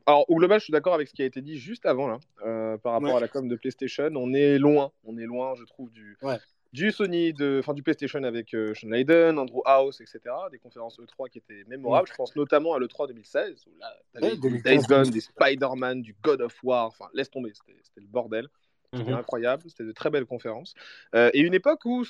Alors, 0.06 0.24
au 0.30 0.36
global, 0.36 0.58
je 0.58 0.64
suis 0.64 0.72
d'accord 0.72 0.94
avec 0.94 1.08
ce 1.08 1.12
qui 1.12 1.22
a 1.22 1.26
été 1.26 1.42
dit 1.42 1.58
juste 1.58 1.84
avant, 1.84 2.06
là, 2.08 2.18
euh, 2.46 2.78
par 2.78 2.92
rapport 2.94 3.10
Ouais. 3.10 3.16
à 3.16 3.20
la 3.20 3.28
com 3.28 3.46
de 3.46 3.56
PlayStation. 3.56 4.08
On 4.14 4.32
est 4.32 4.58
loin, 4.58 4.90
on 5.04 5.18
est 5.18 5.26
loin, 5.26 5.54
je 5.54 5.64
trouve, 5.64 5.90
du, 5.90 6.16
Ouais. 6.22 6.38
du 6.72 6.90
Sony, 6.92 7.34
de... 7.34 7.58
enfin, 7.62 7.74
du 7.74 7.82
PlayStation 7.82 8.22
avec 8.22 8.54
euh, 8.54 8.72
Sean 8.74 8.88
Layden, 8.88 9.38
Andrew 9.38 9.60
House, 9.66 10.00
etc. 10.00 10.20
Des 10.50 10.58
conférences 10.58 10.98
E3 10.98 11.28
qui 11.28 11.38
étaient 11.38 11.64
mémorables. 11.66 12.08
Je 12.08 12.14
pense 12.14 12.34
notamment 12.36 12.72
à 12.74 12.78
l'E3 12.78 13.06
2016, 13.08 13.64
où 13.66 13.78
là, 13.78 13.92
t'avais 14.14 14.28
Ouais, 14.28 14.34
du 14.36 14.40
2015. 14.40 14.62
Days 14.62 14.86
Gone, 14.88 15.10
des 15.10 15.20
Spider-Man, 15.20 16.00
du 16.00 16.14
God 16.22 16.40
of 16.40 16.54
War, 16.64 16.86
enfin, 16.86 17.08
laisse 17.12 17.30
tomber, 17.30 17.52
c'était 17.54 17.76
le 18.00 18.06
bordel. 18.06 18.48
C'était 18.94 19.10
Mhm. 19.10 19.18
incroyable, 19.18 19.62
c'était 19.68 19.84
de 19.84 19.92
très 19.92 20.10
belles 20.10 20.26
conférences. 20.26 20.74
Euh, 21.14 21.30
et 21.34 21.40
une 21.40 21.54
époque 21.54 21.80
où 21.86 22.04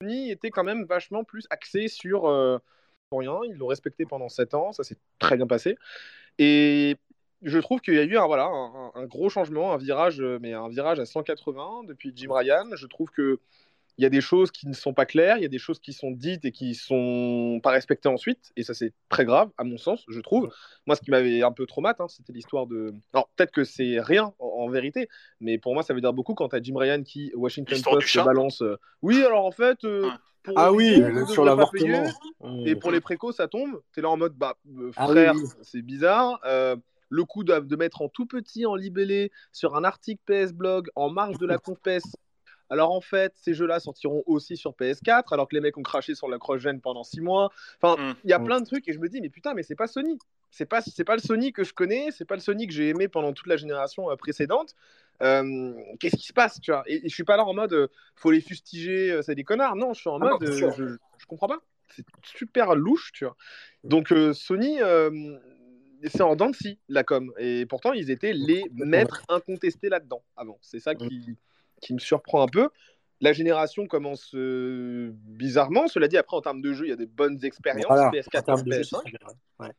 Sony 0.00 0.30
était 0.30 0.50
quand 0.50 0.64
même 0.64 0.84
vachement 0.84 1.24
plus 1.24 1.46
axé 1.50 1.88
sur 1.88 2.26
euh, 2.26 2.58
rien. 3.12 3.38
Ils 3.46 3.56
l'ont 3.56 3.66
respecté 3.66 4.06
pendant 4.06 4.28
7 4.28 4.54
ans, 4.54 4.72
ça 4.72 4.82
s'est 4.82 4.96
très 5.18 5.36
bien 5.36 5.46
passé. 5.46 5.76
Et 6.38 6.96
je 7.42 7.58
trouve 7.58 7.80
qu'il 7.80 7.94
y 7.94 7.98
a 7.98 8.04
eu 8.04 8.16
un, 8.16 8.26
voilà, 8.26 8.46
un 8.46 9.04
gros 9.06 9.28
changement, 9.28 9.72
un 9.72 9.76
virage, 9.76 10.20
euh, 10.20 10.38
mais 10.40 10.52
un 10.54 10.68
virage 10.68 11.00
à 11.00 11.06
180 11.06 11.84
depuis 11.86 12.12
Jim 12.14 12.32
Ryan. 12.32 12.66
Je 12.74 12.86
trouve 12.86 13.10
que 13.10 13.40
il 13.98 14.02
y 14.02 14.06
a 14.06 14.08
des 14.10 14.20
choses 14.20 14.50
qui 14.50 14.66
ne 14.68 14.72
sont 14.72 14.94
pas 14.94 15.06
claires, 15.06 15.36
il 15.36 15.42
y 15.42 15.46
a 15.46 15.48
des 15.48 15.58
choses 15.58 15.78
qui 15.80 15.92
sont 15.92 16.10
dites 16.10 16.44
et 16.44 16.52
qui 16.52 16.74
sont 16.74 17.60
pas 17.62 17.70
respectées 17.70 18.08
ensuite, 18.08 18.50
et 18.56 18.62
ça 18.62 18.74
c'est 18.74 18.92
très 19.08 19.24
grave 19.24 19.50
à 19.58 19.64
mon 19.64 19.76
sens, 19.78 20.04
je 20.08 20.20
trouve. 20.20 20.50
Moi, 20.86 20.96
ce 20.96 21.00
qui 21.02 21.10
m'avait 21.10 21.42
un 21.42 21.52
peu 21.52 21.66
traumatisé, 21.66 22.02
hein, 22.04 22.08
c'était 22.08 22.32
l'histoire 22.32 22.66
de. 22.66 22.94
Alors 23.12 23.28
peut-être 23.36 23.52
que 23.52 23.64
c'est 23.64 24.00
rien 24.00 24.32
en, 24.38 24.46
en 24.46 24.68
vérité, 24.68 25.08
mais 25.40 25.58
pour 25.58 25.74
moi 25.74 25.82
ça 25.82 25.92
veut 25.94 26.00
dire 26.00 26.12
beaucoup 26.12 26.34
quand 26.34 26.48
t'as 26.48 26.62
Jim 26.62 26.76
Ryan 26.76 27.02
qui 27.02 27.32
Washington 27.34 27.78
Post 27.82 28.06
chat. 28.06 28.24
balance. 28.24 28.62
euh, 28.62 28.76
oui, 29.02 29.22
alors 29.22 29.44
en 29.44 29.52
fait. 29.52 29.84
euh, 29.84 30.08
Ouais. 30.42 30.54
pour 30.54 30.54
Ah 30.58 30.72
oui, 30.72 31.02
sur 31.26 31.44
l'avortement. 31.44 32.06
Et 32.64 32.74
pour 32.74 32.90
les 32.90 33.00
précos, 33.02 33.32
ça 33.32 33.46
tombe. 33.46 33.82
T'es 33.92 34.00
là 34.00 34.08
en 34.08 34.16
mode, 34.16 34.32
bah, 34.34 34.56
euh, 34.78 34.90
Ah 34.96 35.06
frère, 35.08 35.34
oui. 35.34 35.42
c'est 35.60 35.82
bizarre. 35.82 36.40
Euh, 36.46 36.76
le 37.10 37.24
coup 37.24 37.44
de, 37.44 37.58
de 37.58 37.76
mettre 37.76 38.00
en 38.02 38.08
tout 38.08 38.24
petit, 38.24 38.64
en 38.64 38.74
libellé, 38.74 39.32
sur 39.52 39.76
un 39.76 39.84
article 39.84 40.22
PS 40.24 40.52
Blog, 40.54 40.88
en 40.94 41.10
marge 41.10 41.36
de 41.38 41.44
la 41.46 41.58
conf 41.58 41.78
PS. 41.80 42.16
Alors 42.70 42.92
en 42.92 43.00
fait, 43.00 43.32
ces 43.36 43.52
jeux-là 43.52 43.80
sortiront 43.80 44.22
aussi 44.26 44.56
sur 44.56 44.72
PS4, 44.74 45.32
alors 45.32 45.48
que 45.48 45.54
les 45.54 45.60
mecs 45.60 45.76
ont 45.76 45.82
craché 45.82 46.14
sur 46.14 46.28
la 46.28 46.38
cross-gen 46.38 46.80
pendant 46.80 47.02
6 47.04 47.20
mois. 47.20 47.50
Enfin, 47.82 48.00
Mm. 48.00 48.14
il 48.24 48.30
y 48.30 48.32
a 48.32 48.38
Mm. 48.38 48.44
plein 48.44 48.60
de 48.60 48.66
trucs 48.66 48.88
et 48.88 48.92
je 48.92 48.98
me 49.00 49.08
dis, 49.08 49.20
mais 49.20 49.28
putain, 49.28 49.54
mais 49.54 49.62
c'est 49.62 49.74
pas 49.74 49.86
Sony. 49.88 50.18
C'est 50.52 50.66
pas, 50.66 50.80
c'est 50.80 51.04
pas 51.04 51.14
le 51.14 51.20
Sony 51.20 51.52
que 51.52 51.62
je 51.64 51.72
connais, 51.72 52.10
c'est 52.10 52.24
pas 52.24 52.34
le 52.34 52.40
Sony 52.40 52.66
que 52.66 52.72
j'ai 52.72 52.88
aimé 52.88 53.06
pendant 53.08 53.32
toute 53.32 53.46
la 53.46 53.56
génération 53.56 54.10
euh, 54.10 54.16
précédente. 54.16 54.74
Euh, 55.22 55.74
Qu'est-ce 56.00 56.16
qui 56.16 56.26
se 56.26 56.32
passe, 56.32 56.60
tu 56.60 56.70
vois? 56.72 56.82
Et, 56.86 57.04
et 57.06 57.08
je 57.08 57.14
suis 57.14 57.24
pas 57.24 57.36
là 57.36 57.44
en 57.44 57.54
mode, 57.54 57.72
euh, 57.72 57.88
faut 58.16 58.30
les 58.30 58.40
fustiger, 58.40 59.10
euh, 59.12 59.22
c'est 59.22 59.34
des 59.34 59.44
connards. 59.44 59.76
Non, 59.76 59.92
je 59.92 60.00
suis 60.00 60.08
en 60.10 60.16
Ah 60.16 60.24
non, 60.24 60.30
mode, 60.38 60.42
euh, 60.44 60.70
je, 60.76 60.86
je 61.18 61.26
comprends 61.26 61.46
pas. 61.48 61.58
C'est 61.88 62.04
super 62.24 62.74
louche, 62.74 63.10
tu 63.12 63.24
vois. 63.24 63.36
Donc 63.84 64.12
euh, 64.12 64.32
Sony, 64.32 64.80
euh, 64.80 65.10
c'est 66.04 66.22
en 66.22 66.34
dents 66.36 66.50
de 66.50 66.56
scie, 66.56 66.78
la 66.88 67.04
com. 67.04 67.32
Et 67.38 67.66
pourtant, 67.66 67.92
ils 67.92 68.10
étaient 68.10 68.32
les 68.32 68.64
maîtres 68.72 69.22
incontestés 69.28 69.88
là-dedans 69.88 70.22
avant. 70.36 70.58
C'est 70.62 70.80
ça 70.80 70.94
qui, 70.94 71.36
qui 71.80 71.94
me 71.94 71.98
surprend 71.98 72.42
un 72.42 72.48
peu. 72.48 72.68
La 73.20 73.32
génération 73.32 73.86
commence 73.86 74.34
euh, 74.34 75.10
bizarrement. 75.14 75.88
Cela 75.88 76.08
dit, 76.08 76.16
après, 76.16 76.36
en 76.36 76.40
termes 76.40 76.62
de 76.62 76.72
jeu, 76.72 76.86
il 76.86 76.88
y 76.88 76.92
a 76.92 76.96
des 76.96 77.06
bonnes 77.06 77.38
expériences. 77.44 77.86
Voilà, 77.86 78.08
en 78.08 78.10
PS4 78.10 78.44
termes 78.44 78.62
de 78.62 78.72
jeu, 78.72 78.80
PS5. 78.80 78.84
c'est 78.84 78.96
très 78.96 79.10
bien. 79.10 79.28
Ouais. 79.58 79.72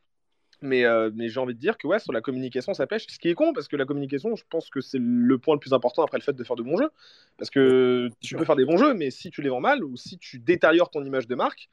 Mais, 0.62 0.84
euh, 0.84 1.10
mais 1.12 1.28
j'ai 1.28 1.40
envie 1.40 1.54
de 1.54 1.58
dire 1.58 1.76
que 1.76 1.88
ouais, 1.88 1.98
sur 1.98 2.12
la 2.12 2.20
communication, 2.20 2.72
ça 2.72 2.86
pêche. 2.86 3.06
Ce 3.08 3.18
qui 3.18 3.28
est 3.28 3.34
con, 3.34 3.52
parce 3.52 3.66
que 3.66 3.74
la 3.74 3.84
communication, 3.84 4.36
je 4.36 4.44
pense 4.48 4.70
que 4.70 4.80
c'est 4.80 5.00
le 5.00 5.38
point 5.38 5.54
le 5.54 5.60
plus 5.60 5.72
important 5.72 6.04
après 6.04 6.18
le 6.18 6.22
fait 6.22 6.34
de 6.34 6.44
faire 6.44 6.54
de 6.54 6.62
bons 6.62 6.76
jeux. 6.76 6.90
Parce 7.36 7.50
que 7.50 8.08
tu 8.20 8.36
peux 8.36 8.44
faire 8.44 8.54
des 8.54 8.64
bons 8.64 8.76
jeux, 8.76 8.94
mais 8.94 9.10
si 9.10 9.30
tu 9.30 9.42
les 9.42 9.48
vends 9.48 9.60
mal 9.60 9.82
ou 9.82 9.96
si 9.96 10.18
tu 10.18 10.38
détériores 10.38 10.90
ton 10.90 11.04
image 11.04 11.26
de 11.26 11.34
marque, 11.34 11.68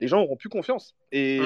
les 0.00 0.08
gens 0.08 0.20
auront 0.20 0.36
plus 0.36 0.50
confiance. 0.50 0.94
Et. 1.10 1.40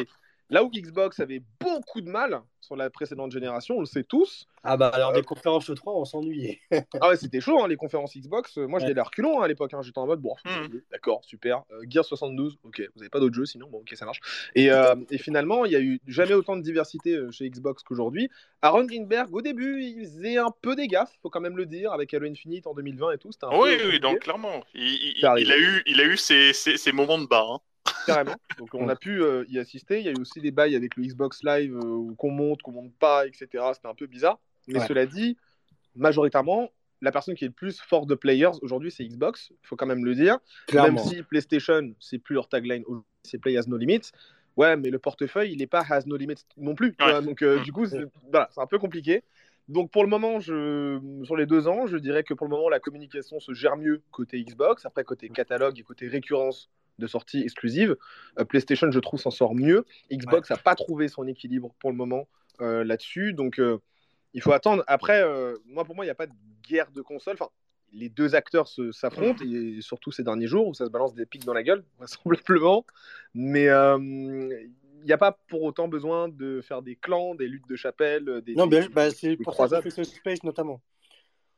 Là 0.51 0.65
où 0.65 0.71
Xbox 0.71 1.21
avait 1.21 1.43
beaucoup 1.61 2.01
de 2.01 2.09
mal 2.09 2.41
sur 2.61 2.75
la 2.75 2.89
précédente 2.91 3.31
génération, 3.33 3.77
on 3.77 3.81
le 3.81 3.87
sait 3.87 4.03
tous. 4.03 4.47
Ah 4.65 4.77
bah 4.77 4.89
alors 4.89 5.11
Euh, 5.11 5.15
des 5.15 5.23
conférences 5.23 5.71
3, 5.75 5.95
on 5.95 6.05
s'ennuyait. 6.07 6.61
Ah 7.01 7.09
ouais, 7.11 7.17
c'était 7.17 7.41
chaud, 7.41 7.63
hein, 7.63 7.69
les 7.69 7.77
conférences 7.77 8.17
Xbox. 8.17 8.57
Euh, 8.59 8.67
Moi, 8.67 8.79
j'avais 8.81 8.95
l'air 8.95 9.11
culon 9.11 9.41
hein, 9.41 9.45
à 9.45 9.49
l'époque. 9.49 9.73
hein. 9.75 9.83
J'étais 9.83 9.99
en 9.99 10.07
mode, 10.07 10.21
bon, 10.21 10.35
Mhm. 10.47 10.81
d'accord, 10.91 11.23
super. 11.25 11.65
Euh, 11.71 11.85
Gear 11.89 12.05
72, 12.05 12.59
ok, 12.65 12.81
vous 12.95 13.01
n'avez 13.01 13.11
pas 13.11 13.21
d'autres 13.21 13.35
jeux 13.35 13.45
sinon, 13.47 13.69
bon, 13.69 13.79
ok, 13.81 13.95
ça 13.95 14.07
marche. 14.07 14.21
Et, 14.55 14.71
euh, 14.71 14.95
et 15.11 15.19
finalement, 15.19 15.65
il 15.67 15.73
y 15.73 15.77
a 15.77 15.81
eu 15.81 16.01
jamais 16.07 16.35
autant 16.35 16.57
de 16.57 16.63
diversité 16.63 17.13
euh, 17.15 17.31
chez 17.31 17.49
Xbox 17.49 17.83
qu'aujourd'hui. 17.83 18.31
Aaron 18.63 18.85
Greenberg, 18.85 19.33
au 19.35 19.43
début, 19.43 19.83
il 19.83 20.01
faisait 20.05 20.39
un 20.39 20.51
peu 20.63 20.75
des 20.77 20.89
gaffes, 20.89 21.13
faut 21.23 21.31
quand 21.31 21.41
même 21.41 21.57
le 21.59 21.67
dire, 21.67 21.93
avec 21.93 22.13
Halo 22.15 22.27
Infinite 22.27 22.67
en 22.67 22.75
2020 22.75 23.13
et 23.13 23.19
tout. 23.19 23.31
Un 23.43 23.57
Oui, 23.59 23.77
peu 23.79 23.89
oui, 23.91 24.01
donc 24.01 24.21
clairement. 24.21 24.65
Il 24.75 25.25
a 25.27 25.39
eu, 25.59 25.83
il 25.87 26.01
a 26.01 26.05
eu 26.05 26.17
ses, 26.17 26.53
ses- 26.55 26.77
ses 26.79 26.93
moments 26.93 27.19
de 27.19 27.27
bas. 27.27 27.59
Carrément. 28.09 28.37
Donc, 28.59 28.75
on 28.75 28.89
a 28.89 28.97
pu 28.97 29.23
euh, 29.23 29.45
y 29.49 29.59
assister. 29.59 30.01
Il 30.01 30.05
y 30.07 30.09
a 30.09 30.13
eu 30.13 30.21
aussi 30.21 30.41
des 30.41 30.51
bails 30.51 30.75
avec 30.77 30.97
le 30.97 31.05
Xbox 31.05 31.43
Live 31.45 31.75
euh, 31.77 31.85
où 31.85 32.15
qu'on 32.17 32.31
monte, 32.31 32.63
qu'on 32.63 32.73
monte 32.73 32.93
pas, 32.99 33.27
etc. 33.27 33.47
C'était 33.75 33.89
un 33.89 33.95
peu 33.95 34.07
bizarre. 34.07 34.39
Mais 34.67 34.81
Ouais. 34.81 34.87
cela 34.87 35.07
dit, 35.07 35.37
majoritairement, 35.97 36.71
la 37.01 37.13
personne 37.13 37.35
qui 37.35 37.45
est 37.45 37.49
le 37.49 37.55
plus 37.55 37.81
force 37.81 38.07
de 38.07 38.15
players 38.15 38.51
aujourd'hui, 38.63 38.91
c'est 38.91 39.05
Xbox. 39.05 39.51
Il 39.51 39.67
faut 39.67 39.77
quand 39.77 39.87
même 39.87 40.05
le 40.05 40.15
dire. 40.15 40.39
Clairement. 40.67 40.95
Même 40.95 40.99
si 40.99 41.23
PlayStation, 41.23 41.95
c'est 42.01 42.19
plus 42.19 42.35
leur 42.35 42.49
tagline, 42.49 42.83
aujourd'hui, 42.87 43.09
c'est 43.23 43.39
Play 43.39 43.57
has 43.57 43.65
no 43.69 43.77
limits. 43.77 44.11
Ouais, 44.57 44.77
mais 44.77 44.91
le 44.91 44.99
portefeuille, 44.99 45.53
il 45.53 45.59
n'est 45.59 45.69
pas 45.69 45.85
has 45.89 46.03
no 46.07 46.17
limits 46.17 46.45
non 46.57 46.75
plus. 46.75 46.95
tu 46.97 47.05
Ouais. 47.05 47.13
vois. 47.13 47.21
Donc, 47.23 47.43
euh, 47.43 47.63
du 47.63 47.73
coup, 47.73 47.87
c'est 47.87 48.05
voilà, 48.31 48.49
c'est 48.53 48.61
un 48.61 48.67
peu 48.67 48.79
compliqué. 48.79 49.23
Donc, 49.69 49.91
pour 49.91 50.03
le 50.03 50.09
moment, 50.09 50.41
je... 50.41 50.99
sur 51.25 51.37
les 51.37 51.45
deux 51.47 51.69
ans, 51.69 51.87
je 51.87 51.99
dirais 51.99 52.25
que 52.25 52.33
pour 52.35 52.47
le 52.47 52.51
moment, 52.51 52.69
la 52.71 52.81
communication 52.81 53.39
se 53.39 53.53
gère 53.53 53.77
mieux 53.77 54.03
côté 54.11 54.43
Xbox. 54.43 54.85
Après, 54.87 55.05
côté 55.05 55.29
catalogue 55.29 55.79
et 55.79 55.83
côté 55.83 56.09
récurrence 56.09 56.71
de 56.99 57.07
sorties 57.07 57.41
exclusives, 57.43 57.97
euh, 58.39 58.45
PlayStation, 58.45 58.91
je 58.91 58.99
trouve, 58.99 59.21
s'en 59.21 59.31
sort 59.31 59.55
mieux. 59.55 59.85
Xbox 60.11 60.51
n'a 60.51 60.57
pas 60.57 60.75
trouvé 60.75 61.09
son 61.09 61.27
équilibre 61.27 61.75
pour 61.79 61.91
le 61.91 61.97
moment 61.97 62.29
euh, 62.61 62.85
là-dessus. 62.85 63.33
Donc, 63.33 63.59
euh, 63.59 63.79
il 64.35 64.43
faut 64.43 64.53
attendre. 64.53 64.85
Après, 64.87 65.23
euh, 65.23 65.57
moi, 65.67 65.85
pour 65.85 65.95
moi, 65.95 66.05
il 66.05 66.09
n'y 66.09 66.13
a 66.13 66.17
pas 66.17 66.27
de 66.27 66.33
guerre 66.69 66.91
de 66.91 67.03
console. 67.03 67.35
Enfin, 67.35 67.49
les 67.93 68.09
deux 68.09 68.35
acteurs 68.35 68.69
s'affrontent, 68.93 69.43
et 69.45 69.81
surtout 69.81 70.13
ces 70.13 70.23
derniers 70.23 70.47
jours 70.47 70.69
où 70.69 70.75
ça 70.75 70.85
se 70.85 70.91
balance 70.91 71.15
des 71.15 71.25
pics 71.25 71.45
dans 71.45 71.55
la 71.55 71.63
gueule, 71.63 71.85
vraisemblablement. 71.99 72.85
Mais 73.35 73.69
euh, 73.69 73.97
il 73.99 75.05
n'y 75.05 75.13
a 75.13 75.19
pas 75.19 75.39
pour 75.49 75.63
autant 75.63 75.89
besoin 75.89 76.29
de 76.29 76.61
faire 76.61 76.83
des 76.83 76.97
clans, 76.97 77.35
des 77.35 77.49
luttes 77.49 77.69
de 77.69 77.77
chapelle, 77.77 78.43
des. 78.45 78.55
Non, 78.55 78.67
des- 78.67 78.81
bien, 78.81 78.89
bah, 78.93 79.11
c'est 79.11 79.37
pour 79.37 79.55
ça 79.55 79.81
fait 79.81 79.91
ce 79.91 80.05
space 80.05 80.43
notamment. 80.43 80.83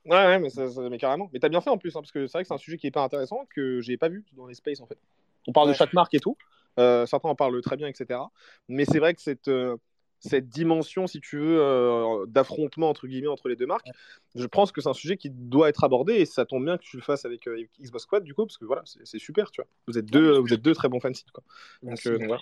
Ouais, 0.06 0.12
ouais, 0.16 0.38
mais, 0.38 0.50
ça, 0.50 0.66
ça- 0.68 0.88
mais 0.88 0.98
carrément. 0.98 1.28
Mais 1.32 1.40
t'as 1.40 1.48
bien 1.48 1.60
fait 1.60 1.70
en 1.70 1.76
plus, 1.78 1.90
hein, 1.90 2.00
parce 2.00 2.12
que 2.12 2.26
c'est 2.26 2.32
vrai 2.32 2.42
que 2.44 2.48
c'est 2.48 2.54
un 2.54 2.58
sujet 2.58 2.78
qui 2.78 2.86
est 2.86 2.90
pas 2.90 3.02
intéressant, 3.02 3.46
que 3.54 3.80
j'ai 3.80 3.96
pas 3.96 4.08
vu 4.08 4.24
dans 4.32 4.46
les 4.46 4.54
spaces 4.54 4.80
en 4.80 4.86
fait. 4.86 4.98
On 5.46 5.52
parle 5.52 5.68
Ouais. 5.68 5.72
de 5.74 5.78
chaque 5.78 5.92
marque 5.92 6.14
et 6.14 6.20
tout. 6.20 6.36
Euh, 6.78 7.04
certains 7.06 7.28
en 7.28 7.34
parlent 7.34 7.60
très 7.62 7.76
bien, 7.76 7.88
etc. 7.88 8.20
Mais 8.68 8.84
c'est 8.84 8.98
vrai 9.00 9.14
que 9.14 9.20
cette, 9.20 9.48
euh, 9.48 9.76
cette 10.20 10.48
dimension, 10.48 11.06
si 11.06 11.20
tu 11.20 11.38
veux, 11.38 11.60
euh, 11.60 12.26
d'affrontement 12.26 12.88
entre 12.90 13.06
guillemets 13.06 13.26
entre 13.28 13.48
les 13.48 13.56
deux 13.56 13.66
marques, 13.66 13.88
je 14.34 14.46
pense 14.46 14.70
que 14.70 14.80
c'est 14.80 14.88
un 14.88 14.92
sujet 14.94 15.16
qui 15.16 15.30
doit 15.30 15.68
être 15.68 15.82
abordé 15.84 16.14
et 16.14 16.26
ça 16.26 16.44
tombe 16.44 16.64
bien 16.64 16.76
que 16.78 16.82
tu 16.82 16.96
le 16.96 17.02
fasses 17.02 17.24
avec, 17.24 17.48
euh, 17.48 17.64
Xbox 17.80 18.04
Squad 18.04 18.22
du 18.22 18.34
coup, 18.34 18.46
parce 18.46 18.58
que 18.58 18.64
voilà, 18.66 18.82
c'est 18.84 19.18
super, 19.18 19.50
tu 19.50 19.62
vois. 19.62 19.68
Vous 19.88 19.98
êtes 19.98 20.06
deux, 20.06 20.38
vous 20.38 20.52
êtes 20.52 20.62
deux 20.62 20.74
très 20.74 20.88
bons 20.88 21.00
fans 21.00 21.10
quoi. 21.32 21.42
Donc, 21.82 21.98
euh, 22.06 22.18
voilà. 22.26 22.40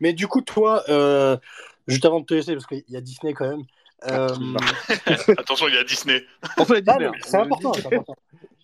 Mais 0.00 0.12
du 0.12 0.26
coup, 0.28 0.40
toi, 0.42 0.84
euh, 0.88 1.36
juste 1.88 2.04
avant 2.04 2.20
de 2.20 2.26
te 2.26 2.34
laisser, 2.34 2.52
parce 2.54 2.66
qu'il 2.66 2.84
y 2.88 2.96
a 2.96 3.00
Disney 3.00 3.32
quand 3.34 3.48
même. 3.48 3.64
euh, 4.10 4.28
Attention, 5.38 5.66
il 5.68 5.74
y 5.74 5.78
a 5.78 5.84
Disney. 5.84 6.24
Ah, 6.42 6.48
hein. 6.68 7.12
c'est 7.22 7.36
important, 7.36 7.72
important. 7.74 8.14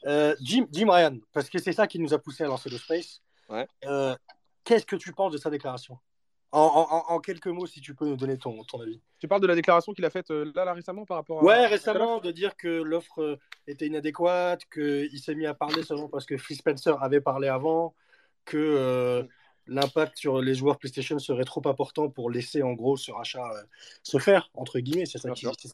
Euh, 0.06 0.36
Jim, 0.42 0.66
Jim 0.70 0.90
Ryan, 0.90 1.16
parce 1.32 1.48
que 1.48 1.58
c'est 1.58 1.72
ça 1.72 1.86
qui 1.86 1.98
nous 1.98 2.12
a 2.14 2.18
poussé 2.18 2.44
à 2.44 2.46
lancer 2.46 2.68
le 2.70 2.76
space. 2.78 3.20
Ouais. 3.48 3.66
Euh, 3.86 4.14
Qu'est-ce 4.64 4.86
que 4.86 4.96
tu 4.96 5.12
penses 5.12 5.32
de 5.32 5.38
sa 5.38 5.50
déclaration? 5.50 5.98
En, 6.52 6.60
en- 6.60 6.96
en- 6.96 7.14
en 7.16 7.20
quelques 7.20 7.48
mots, 7.48 7.66
si 7.66 7.80
tu 7.80 7.94
peux 7.94 8.06
nous 8.06 8.16
donner 8.16 8.38
ton, 8.38 8.62
ton 8.64 8.80
avis. 8.80 9.00
Tu 9.18 9.26
parles 9.26 9.40
de 9.42 9.46
la 9.46 9.56
déclaration 9.56 9.92
qu'il 9.92 10.04
a 10.04 10.10
faite 10.10 10.30
euh, 10.30 10.50
là, 10.54 10.64
là 10.64 10.72
récemment 10.72 11.04
par 11.04 11.16
rapport 11.16 11.40
à. 11.40 11.44
Ouais, 11.44 11.66
récemment, 11.66 12.20
de 12.20 12.30
dire 12.30 12.56
que 12.56 12.68
l'offre 12.68 13.20
euh, 13.20 13.36
était 13.66 13.86
inadéquate, 13.88 14.62
qu'il 14.72 15.18
s'est 15.18 15.34
mis 15.34 15.46
à 15.46 15.54
parler 15.54 15.82
seulement 15.82 16.08
parce 16.08 16.24
que 16.26 16.36
Phil 16.36 16.56
Spencer 16.56 16.96
avait 17.02 17.20
parlé 17.20 17.48
avant, 17.48 17.94
que 18.44 18.56
euh, 18.56 19.24
l'impact 19.66 20.16
sur 20.16 20.40
les 20.40 20.54
joueurs 20.54 20.78
PlayStation 20.78 21.18
serait 21.18 21.44
trop 21.44 21.66
important 21.66 22.08
pour 22.08 22.30
laisser 22.30 22.62
en 22.62 22.72
gros 22.74 22.96
ce 22.96 23.10
rachat 23.10 23.50
euh, 23.50 23.62
se 24.02 24.18
faire, 24.18 24.50
entre 24.54 24.78
guillemets, 24.78 25.06
c'est 25.06 25.18
ça 25.18 25.30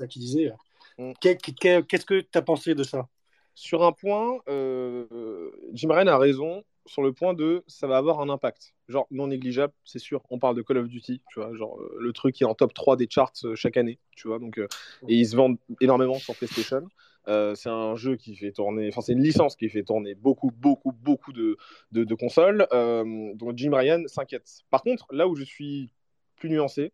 qu'il 0.07 0.23
disait. 0.23 0.53
Mm. 0.99 1.13
Qu'est- 1.21 1.37
qu'est- 1.37 1.87
Qu'est-ce 1.87 2.07
que 2.07 2.21
tu 2.21 2.39
as 2.39 2.43
pensé 2.43 2.75
de 2.75 2.85
ça? 2.85 3.07
Sur 3.55 3.85
un 3.85 3.93
point, 3.93 4.39
Jim 4.49 5.89
Ryan 5.93 6.07
a 6.07 6.17
raison 6.19 6.65
sur 6.87 7.03
le 7.03 7.13
point 7.13 7.35
de 7.35 7.63
ça 7.67 7.87
va 7.87 7.97
avoir 7.97 8.21
un 8.21 8.29
impact. 8.29 8.75
Genre 8.89 9.07
non 9.11 9.29
négligeable, 9.29 9.73
c'est 9.85 9.99
sûr. 9.99 10.23
On 10.31 10.39
parle 10.39 10.57
de 10.57 10.63
Call 10.63 10.79
of 10.79 10.89
Duty, 10.89 11.23
tu 11.29 11.41
vois, 11.41 11.55
genre 11.55 11.81
euh, 11.81 11.97
le 12.01 12.13
truc 12.13 12.35
qui 12.35 12.43
est 12.43 12.47
en 12.47 12.55
top 12.55 12.75
3 12.75 12.97
des 12.97 13.07
charts 13.09 13.33
euh, 13.45 13.55
chaque 13.55 13.77
année, 13.77 13.99
tu 14.17 14.29
vois. 14.29 14.39
Donc, 14.39 14.59
euh, 14.59 14.67
et 15.09 15.15
ils 15.15 15.29
se 15.29 15.37
vendent 15.37 15.59
énormément 15.81 16.15
sur 16.15 16.35
PlayStation. 16.37 16.89
C'est 17.27 17.69
un 17.69 17.95
jeu 17.95 18.17
qui 18.17 18.35
fait 18.35 18.51
tourner, 18.51 18.89
enfin 18.89 19.03
c'est 19.03 19.13
une 19.13 19.23
licence 19.23 19.55
qui 19.55 19.69
fait 19.69 19.85
tourner 19.85 20.17
beaucoup, 20.17 20.51
beaucoup, 20.51 20.91
beaucoup 20.91 21.33
de, 21.33 21.57
de, 21.93 22.03
de 22.03 22.15
consoles. 22.17 22.67
Donc 22.73 23.57
Jim 23.57 23.71
Ryan 23.73 24.03
s'inquiète. 24.07 24.65
Par 24.69 24.83
contre, 24.83 25.07
là 25.13 25.29
où 25.29 25.37
je 25.37 25.45
suis 25.45 25.91
plus 26.35 26.51
nuancé, 26.51 26.93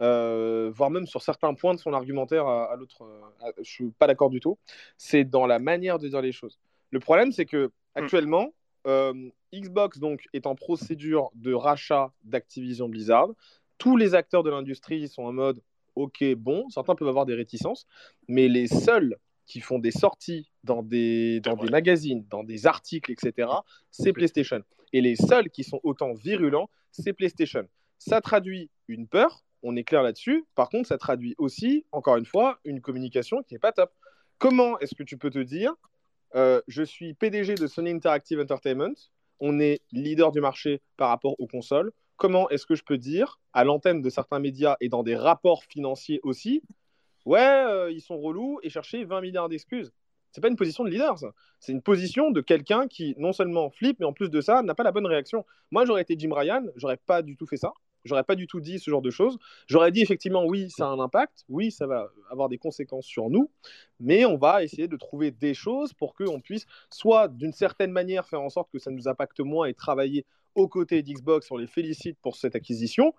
voire 0.00 0.88
même 0.88 1.06
sur 1.06 1.20
certains 1.20 1.52
points 1.52 1.74
de 1.74 1.80
son 1.80 1.92
argumentaire 1.92 2.46
à, 2.46 2.72
à 2.72 2.76
l'autre, 2.76 3.04
je 3.58 3.70
suis 3.70 3.90
pas 3.90 4.06
d'accord 4.06 4.30
du 4.30 4.40
tout, 4.40 4.56
c'est 4.96 5.24
dans 5.24 5.44
la 5.44 5.58
manière 5.58 5.98
de 5.98 6.08
dire 6.08 6.22
les 6.22 6.32
choses. 6.32 6.58
Le 6.90 7.00
problème, 7.00 7.30
c'est 7.30 7.44
que 7.44 7.70
actuellement, 7.94 8.54
euh, 8.86 9.30
Xbox 9.52 9.98
donc 9.98 10.26
est 10.32 10.46
en 10.46 10.54
procédure 10.54 11.30
de 11.34 11.52
rachat 11.52 12.12
d'Activision 12.24 12.88
Blizzard. 12.88 13.28
Tous 13.78 13.96
les 13.96 14.14
acteurs 14.14 14.42
de 14.42 14.50
l'industrie 14.50 15.08
sont 15.08 15.24
en 15.24 15.32
mode 15.32 15.60
OK, 15.96 16.24
bon, 16.36 16.68
certains 16.70 16.94
peuvent 16.94 17.08
avoir 17.08 17.26
des 17.26 17.34
réticences, 17.34 17.86
mais 18.28 18.48
les 18.48 18.66
seuls 18.66 19.16
qui 19.46 19.60
font 19.60 19.78
des 19.78 19.90
sorties 19.90 20.50
dans 20.64 20.82
des, 20.82 21.40
dans 21.40 21.56
des 21.56 21.70
magazines, 21.70 22.24
dans 22.30 22.44
des 22.44 22.66
articles, 22.66 23.12
etc., 23.12 23.48
c'est 23.90 24.12
PlayStation. 24.12 24.62
Et 24.92 25.00
les 25.00 25.16
seuls 25.16 25.50
qui 25.50 25.64
sont 25.64 25.80
autant 25.82 26.14
virulents, 26.14 26.70
c'est 26.90 27.12
PlayStation. 27.12 27.68
Ça 27.98 28.20
traduit 28.20 28.70
une 28.88 29.06
peur, 29.06 29.44
on 29.62 29.76
est 29.76 29.84
clair 29.84 30.02
là-dessus. 30.02 30.44
Par 30.54 30.68
contre, 30.68 30.88
ça 30.88 30.98
traduit 30.98 31.34
aussi, 31.38 31.84
encore 31.92 32.16
une 32.16 32.26
fois, 32.26 32.58
une 32.64 32.80
communication 32.80 33.42
qui 33.42 33.54
n'est 33.54 33.60
pas 33.60 33.72
top. 33.72 33.92
Comment 34.38 34.78
est-ce 34.80 34.94
que 34.94 35.02
tu 35.02 35.16
peux 35.16 35.30
te 35.30 35.38
dire, 35.38 35.74
euh, 36.34 36.60
je 36.68 36.82
suis 36.82 37.14
PDG 37.14 37.54
de 37.54 37.66
Sony 37.66 37.90
Interactive 37.90 38.40
Entertainment, 38.40 38.94
on 39.40 39.58
est 39.60 39.82
leader 39.92 40.32
du 40.32 40.40
marché 40.40 40.80
par 40.96 41.08
rapport 41.08 41.38
aux 41.38 41.46
consoles. 41.46 41.92
Comment 42.16 42.48
est-ce 42.50 42.66
que 42.66 42.74
je 42.74 42.84
peux 42.84 42.98
dire, 42.98 43.40
à 43.52 43.64
l'antenne 43.64 44.00
de 44.00 44.10
certains 44.10 44.38
médias 44.38 44.76
et 44.80 44.88
dans 44.88 45.02
des 45.02 45.16
rapports 45.16 45.64
financiers 45.64 46.20
aussi, 46.22 46.62
ouais, 47.24 47.40
euh, 47.40 47.90
ils 47.90 48.00
sont 48.00 48.18
relous 48.18 48.60
et 48.62 48.70
chercher 48.70 49.04
20 49.04 49.20
milliards 49.20 49.48
d'excuses 49.48 49.92
c'est 50.34 50.40
pas 50.40 50.48
une 50.48 50.56
position 50.56 50.82
de 50.82 50.90
leader, 50.90 51.16
ça. 51.16 51.32
C'est 51.60 51.70
une 51.70 51.80
position 51.80 52.32
de 52.32 52.40
quelqu'un 52.40 52.88
qui 52.88 53.14
non 53.18 53.32
seulement 53.32 53.70
flippe, 53.70 54.00
mais 54.00 54.06
en 54.06 54.12
plus 54.12 54.30
de 54.30 54.40
ça, 54.40 54.62
n'a 54.62 54.74
pas 54.74 54.82
la 54.82 54.90
bonne 54.90 55.06
réaction. 55.06 55.46
Moi, 55.70 55.84
j'aurais 55.84 56.02
été 56.02 56.16
Jim 56.18 56.32
Ryan, 56.34 56.64
j'aurais 56.74 56.96
pas 56.96 57.22
du 57.22 57.36
tout 57.36 57.46
fait 57.46 57.56
ça. 57.56 57.72
J'aurais 58.04 58.24
pas 58.24 58.34
du 58.34 58.46
tout 58.46 58.60
dit 58.60 58.78
ce 58.78 58.90
genre 58.90 59.02
de 59.02 59.10
choses. 59.10 59.38
J'aurais 59.66 59.90
dit 59.90 60.02
effectivement, 60.02 60.44
oui, 60.44 60.70
ça 60.70 60.86
a 60.86 60.90
un 60.90 61.00
impact, 61.00 61.44
oui, 61.48 61.70
ça 61.70 61.86
va 61.86 62.10
avoir 62.30 62.48
des 62.48 62.58
conséquences 62.58 63.06
sur 63.06 63.30
nous, 63.30 63.50
mais 64.00 64.24
on 64.24 64.36
va 64.36 64.62
essayer 64.62 64.88
de 64.88 64.96
trouver 64.96 65.30
des 65.30 65.54
choses 65.54 65.92
pour 65.92 66.14
qu'on 66.14 66.40
puisse, 66.40 66.66
soit 66.90 67.28
d'une 67.28 67.52
certaine 67.52 67.92
manière, 67.92 68.26
faire 68.26 68.42
en 68.42 68.50
sorte 68.50 68.70
que 68.70 68.78
ça 68.78 68.90
nous 68.90 69.08
impacte 69.08 69.40
moins 69.40 69.66
et 69.66 69.74
travailler 69.74 70.26
aux 70.54 70.68
côtés 70.68 71.02
d'Xbox. 71.02 71.50
On 71.50 71.56
les 71.56 71.66
félicite 71.66 72.18
pour 72.20 72.36
cette 72.36 72.54
acquisition. 72.54 73.14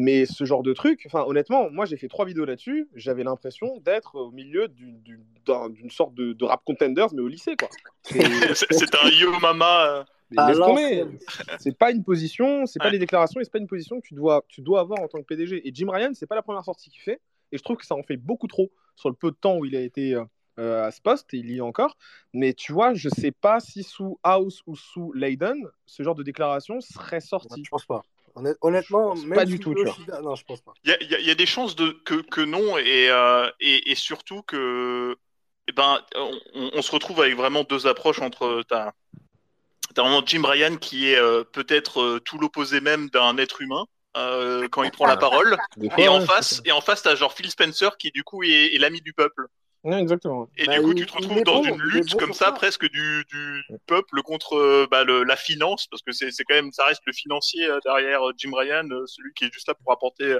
Mais 0.00 0.26
ce 0.26 0.44
genre 0.44 0.62
de 0.62 0.72
truc, 0.72 1.02
enfin 1.06 1.24
honnêtement, 1.26 1.70
moi 1.70 1.84
j'ai 1.86 1.96
fait 1.96 2.06
trois 2.08 2.24
vidéos 2.24 2.44
là-dessus, 2.44 2.88
j'avais 2.94 3.24
l'impression 3.24 3.78
d'être 3.80 4.14
au 4.14 4.30
milieu 4.30 4.68
d'une 4.68 5.00
d'une- 5.02 5.24
d'un- 5.44 5.68
d'une 5.70 5.90
sorte 5.90 6.14
de, 6.14 6.32
de 6.34 6.44
rap 6.44 6.62
contenders, 6.64 7.08
mais 7.12 7.20
au 7.20 7.26
lycée 7.28 7.56
quoi. 7.56 7.68
C'est- 8.04 8.18
un 9.04 9.08
yo 9.10 9.32
mama. 9.40 9.86
euh, 9.88 10.04
mais 10.30 10.38
À 10.42 10.48
laisse 10.48 10.58
tomber. 10.58 10.82
l'ancienne. 11.00 11.18
C'est 11.58 11.76
pas 11.76 11.90
une 11.90 12.04
position, 12.04 12.66
c'est 12.66 12.78
pas 12.78 12.86
Ouais. 12.86 12.92
les 12.92 12.98
déclarations 12.98 13.40
et 13.40 13.44
c'est 13.44 13.50
pas 13.52 13.58
une 13.58 13.66
position 13.66 14.00
que 14.00 14.06
tu 14.06 14.14
dois, 14.14 14.44
tu 14.48 14.60
dois 14.60 14.80
avoir 14.80 15.00
en 15.00 15.08
tant 15.08 15.18
que 15.20 15.24
PDG. 15.26 15.66
Et 15.66 15.72
Jim 15.74 15.88
Ryan, 15.90 16.10
c'est 16.14 16.26
pas 16.26 16.34
la 16.36 16.42
première 16.42 16.64
sortie 16.64 16.90
qu'il 16.90 17.00
fait. 17.00 17.20
Et 17.50 17.56
je 17.58 17.62
trouve 17.62 17.78
que 17.78 17.86
ça 17.86 17.94
en 17.94 18.02
fait 18.02 18.18
beaucoup 18.18 18.46
trop 18.46 18.70
sur 18.94 19.08
le 19.08 19.14
peu 19.16 19.30
de 19.30 19.36
temps 19.36 19.56
où 19.56 19.64
il 19.64 19.74
a 19.74 19.80
été 19.80 20.14
euh, 20.14 20.24
euh, 20.58 20.84
à 20.86 20.90
ce 20.90 21.00
poste, 21.00 21.32
et 21.32 21.38
il 21.38 21.50
y 21.50 21.56
est 21.56 21.60
encore. 21.62 21.96
Mais 22.34 22.52
tu 22.52 22.72
vois, 22.74 22.92
je 22.92 23.08
sais 23.08 23.30
pas 23.32 23.58
si 23.60 23.82
sous 23.82 24.18
House 24.22 24.60
ou 24.66 24.76
sous 24.76 25.12
Leiden, 25.14 25.56
ce 25.86 26.02
genre 26.02 26.14
de 26.14 26.22
déclaration 26.22 26.80
serait 26.82 27.20
sorti. 27.20 27.62
Je 27.64 27.70
pense 27.70 27.86
pas. 27.86 28.02
Honnêt- 28.38 28.56
Honnêtement, 28.60 29.14
même 29.14 29.34
pas 29.34 29.44
du 29.44 29.58
tout, 29.58 29.74
tu 29.74 29.82
vois. 29.82 29.92
Yoshida- 29.92 30.22
Non, 30.22 30.34
je 30.34 30.44
pense 30.44 30.60
pas. 30.60 30.72
Il 30.84 30.90
y 30.90 30.94
a, 31.14 31.20
y 31.20 31.30
y 31.30 31.36
des 31.36 31.46
chances 31.46 31.76
de, 31.76 31.90
que, 32.04 32.14
que 32.16 32.40
non 32.40 32.78
et, 32.78 33.10
euh, 33.10 33.50
et, 33.60 33.90
et 33.90 33.94
surtout 33.94 34.42
que 34.42 35.16
eh 35.68 35.72
ben, 35.72 36.00
on, 36.14 36.70
on 36.74 36.82
se 36.82 36.90
retrouve 36.92 37.20
avec 37.20 37.36
vraiment 37.36 37.62
deux 37.64 37.86
approches 37.86 38.20
entre 38.20 38.62
ta, 38.68 38.92
t'as 39.94 40.02
vraiment 40.02 40.22
Jim 40.24 40.42
Ryan 40.44 40.76
qui 40.76 41.10
est 41.10 41.18
euh, 41.18 41.44
peut-être 41.44 42.00
euh, 42.00 42.20
tout 42.20 42.38
l'opposé 42.38 42.80
même 42.80 43.10
d'un 43.10 43.36
être 43.36 43.60
humain 43.60 43.84
euh, 44.16 44.66
quand 44.70 44.82
il 44.82 44.90
prend 44.90 45.06
la 45.06 45.16
parole 45.18 45.58
Des 45.76 45.90
fois, 45.90 46.02
et 46.02 46.08
en 46.08 46.20
face 46.20 46.62
et 46.64 46.72
en 46.72 46.80
face 46.80 47.02
t'as 47.02 47.14
genre 47.14 47.34
Phil 47.34 47.50
Spencer 47.50 47.90
qui 47.98 48.10
du 48.10 48.24
coup 48.24 48.42
est, 48.42 48.74
est 48.74 48.78
l'ami 48.78 49.02
du 49.02 49.12
peuple 49.12 49.46
exactement. 49.84 50.48
Et 50.56 50.66
Bah, 50.66 50.74
du 50.78 50.82
coup, 50.82 50.90
il- 50.92 50.96
tu 50.96 51.06
te 51.06 51.12
retrouves 51.16 51.38
est 51.38 51.44
dans 51.44 51.62
bon, 51.62 51.64
une 51.64 51.80
lutte 51.82 52.10
bon 52.12 52.18
comme 52.18 52.32
ça, 52.32 52.46
ça. 52.46 52.52
presque 52.52 52.90
du, 52.90 53.24
du 53.30 53.62
peuple 53.86 54.22
contre 54.22 54.54
euh, 54.56 54.86
bah, 54.90 55.04
le- 55.04 55.22
la 55.24 55.36
finance, 55.36 55.86
parce 55.86 56.02
que 56.02 56.12
c'est 56.12 56.30
c'est 56.30 56.44
quand 56.44 56.54
même, 56.54 56.72
ça 56.72 56.84
reste 56.84 57.02
le 57.06 57.12
financier 57.12 57.64
euh, 57.66 57.78
derrière 57.84 58.28
euh, 58.28 58.32
Jim 58.36 58.50
Ryan, 58.54 58.88
celui 59.06 59.32
qui 59.34 59.44
est 59.44 59.52
juste 59.52 59.68
là 59.68 59.74
pour 59.74 59.92
apporter, 59.92 60.38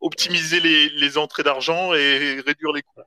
optimiser 0.00 0.60
les, 0.60 0.88
les 0.90 1.18
entrées 1.18 1.42
d'argent 1.42 1.94
et 1.94 2.40
réduire 2.46 2.72
les 2.72 2.82
coûts. 2.82 3.00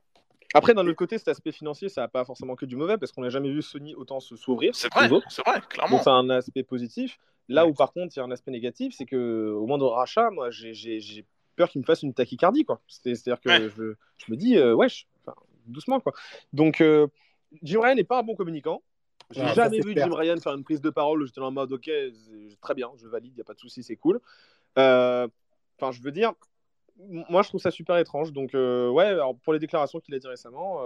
Après, 0.56 0.72
d'un 0.72 0.86
autre 0.86 0.96
côté, 0.96 1.18
cet 1.18 1.28
aspect 1.28 1.50
financier, 1.50 1.88
ça 1.88 2.02
n'a 2.02 2.08
pas 2.08 2.24
forcément 2.24 2.54
que 2.54 2.64
du 2.64 2.76
mauvais, 2.76 2.96
parce 2.96 3.10
qu'on 3.10 3.22
n'a 3.22 3.28
jamais 3.28 3.50
vu 3.50 3.60
Sony 3.60 3.94
autant 3.96 4.20
se 4.20 4.36
s'ouvrir 4.36 4.72
C'est 4.74 4.92
vrai, 4.92 5.08
c'est 5.28 5.44
vrai, 5.44 5.60
clairement. 5.68 5.96
Donc, 5.96 6.04
c'est 6.04 6.10
un 6.10 6.30
aspect 6.30 6.62
positif. 6.62 7.18
Là 7.48 7.66
où, 7.66 7.74
par 7.74 7.92
contre, 7.92 8.14
il 8.16 8.20
y 8.20 8.22
a 8.22 8.24
un 8.24 8.30
aspect 8.30 8.52
négatif, 8.52 8.94
c'est 8.96 9.04
que 9.04 9.50
au 9.52 9.66
moindre 9.66 9.88
rachat, 9.90 10.30
moi, 10.30 10.50
j'ai- 10.50 10.72
j'ai 10.72 11.00
j'ai 11.00 11.26
peur 11.56 11.68
qu'il 11.68 11.80
me 11.80 11.84
fasse 11.86 12.02
une 12.02 12.14
tachycardie, 12.14 12.64
quoi. 12.64 12.80
C'est- 12.86 13.14
C'est-à-dire 13.16 13.40
que 13.40 13.48
Ouais. 13.48 13.68
je, 13.76 13.94
je 14.24 14.32
me 14.32 14.36
dis, 14.36 14.56
euh, 14.56 14.74
wesh, 14.74 15.06
doucement, 15.66 16.00
quoi. 16.00 16.12
Donc, 16.52 16.80
euh, 16.80 17.06
Jim 17.62 17.80
Ryan 17.80 17.94
n'est 17.94 18.04
pas 18.04 18.18
un 18.18 18.22
bon 18.22 18.34
communicant. 18.34 18.82
J'ai 19.30 19.46
jamais 19.54 19.80
vu 19.80 19.94
clair. 19.94 20.06
Jim 20.06 20.14
Ryan 20.14 20.36
faire 20.38 20.54
une 20.54 20.64
prise 20.64 20.80
de 20.80 20.90
parole 20.90 21.22
où 21.22 21.26
j'étais 21.26 21.40
en 21.40 21.50
mode, 21.50 21.72
ok, 21.72 21.90
très 22.60 22.74
bien, 22.74 22.90
je 22.96 23.08
valide, 23.08 23.32
il 23.32 23.36
n'y 23.36 23.40
a 23.40 23.44
pas 23.44 23.54
de 23.54 23.58
souci, 23.60 23.82
c'est 23.82 23.96
cool. 23.96 24.20
Euh, 24.78 25.28
Enfin, 25.80 25.90
je 25.90 26.00
veux 26.02 26.12
dire, 26.12 26.32
moi, 27.28 27.42
je 27.42 27.48
trouve 27.48 27.60
ça 27.60 27.72
super 27.72 27.96
étrange. 27.96 28.32
Donc, 28.32 28.54
euh, 28.54 28.88
ouais, 28.90 29.06
alors, 29.06 29.36
pour 29.36 29.52
les 29.52 29.58
déclarations 29.58 29.98
qu'il 29.98 30.14
a 30.14 30.20
dit 30.20 30.28
récemment, 30.28 30.80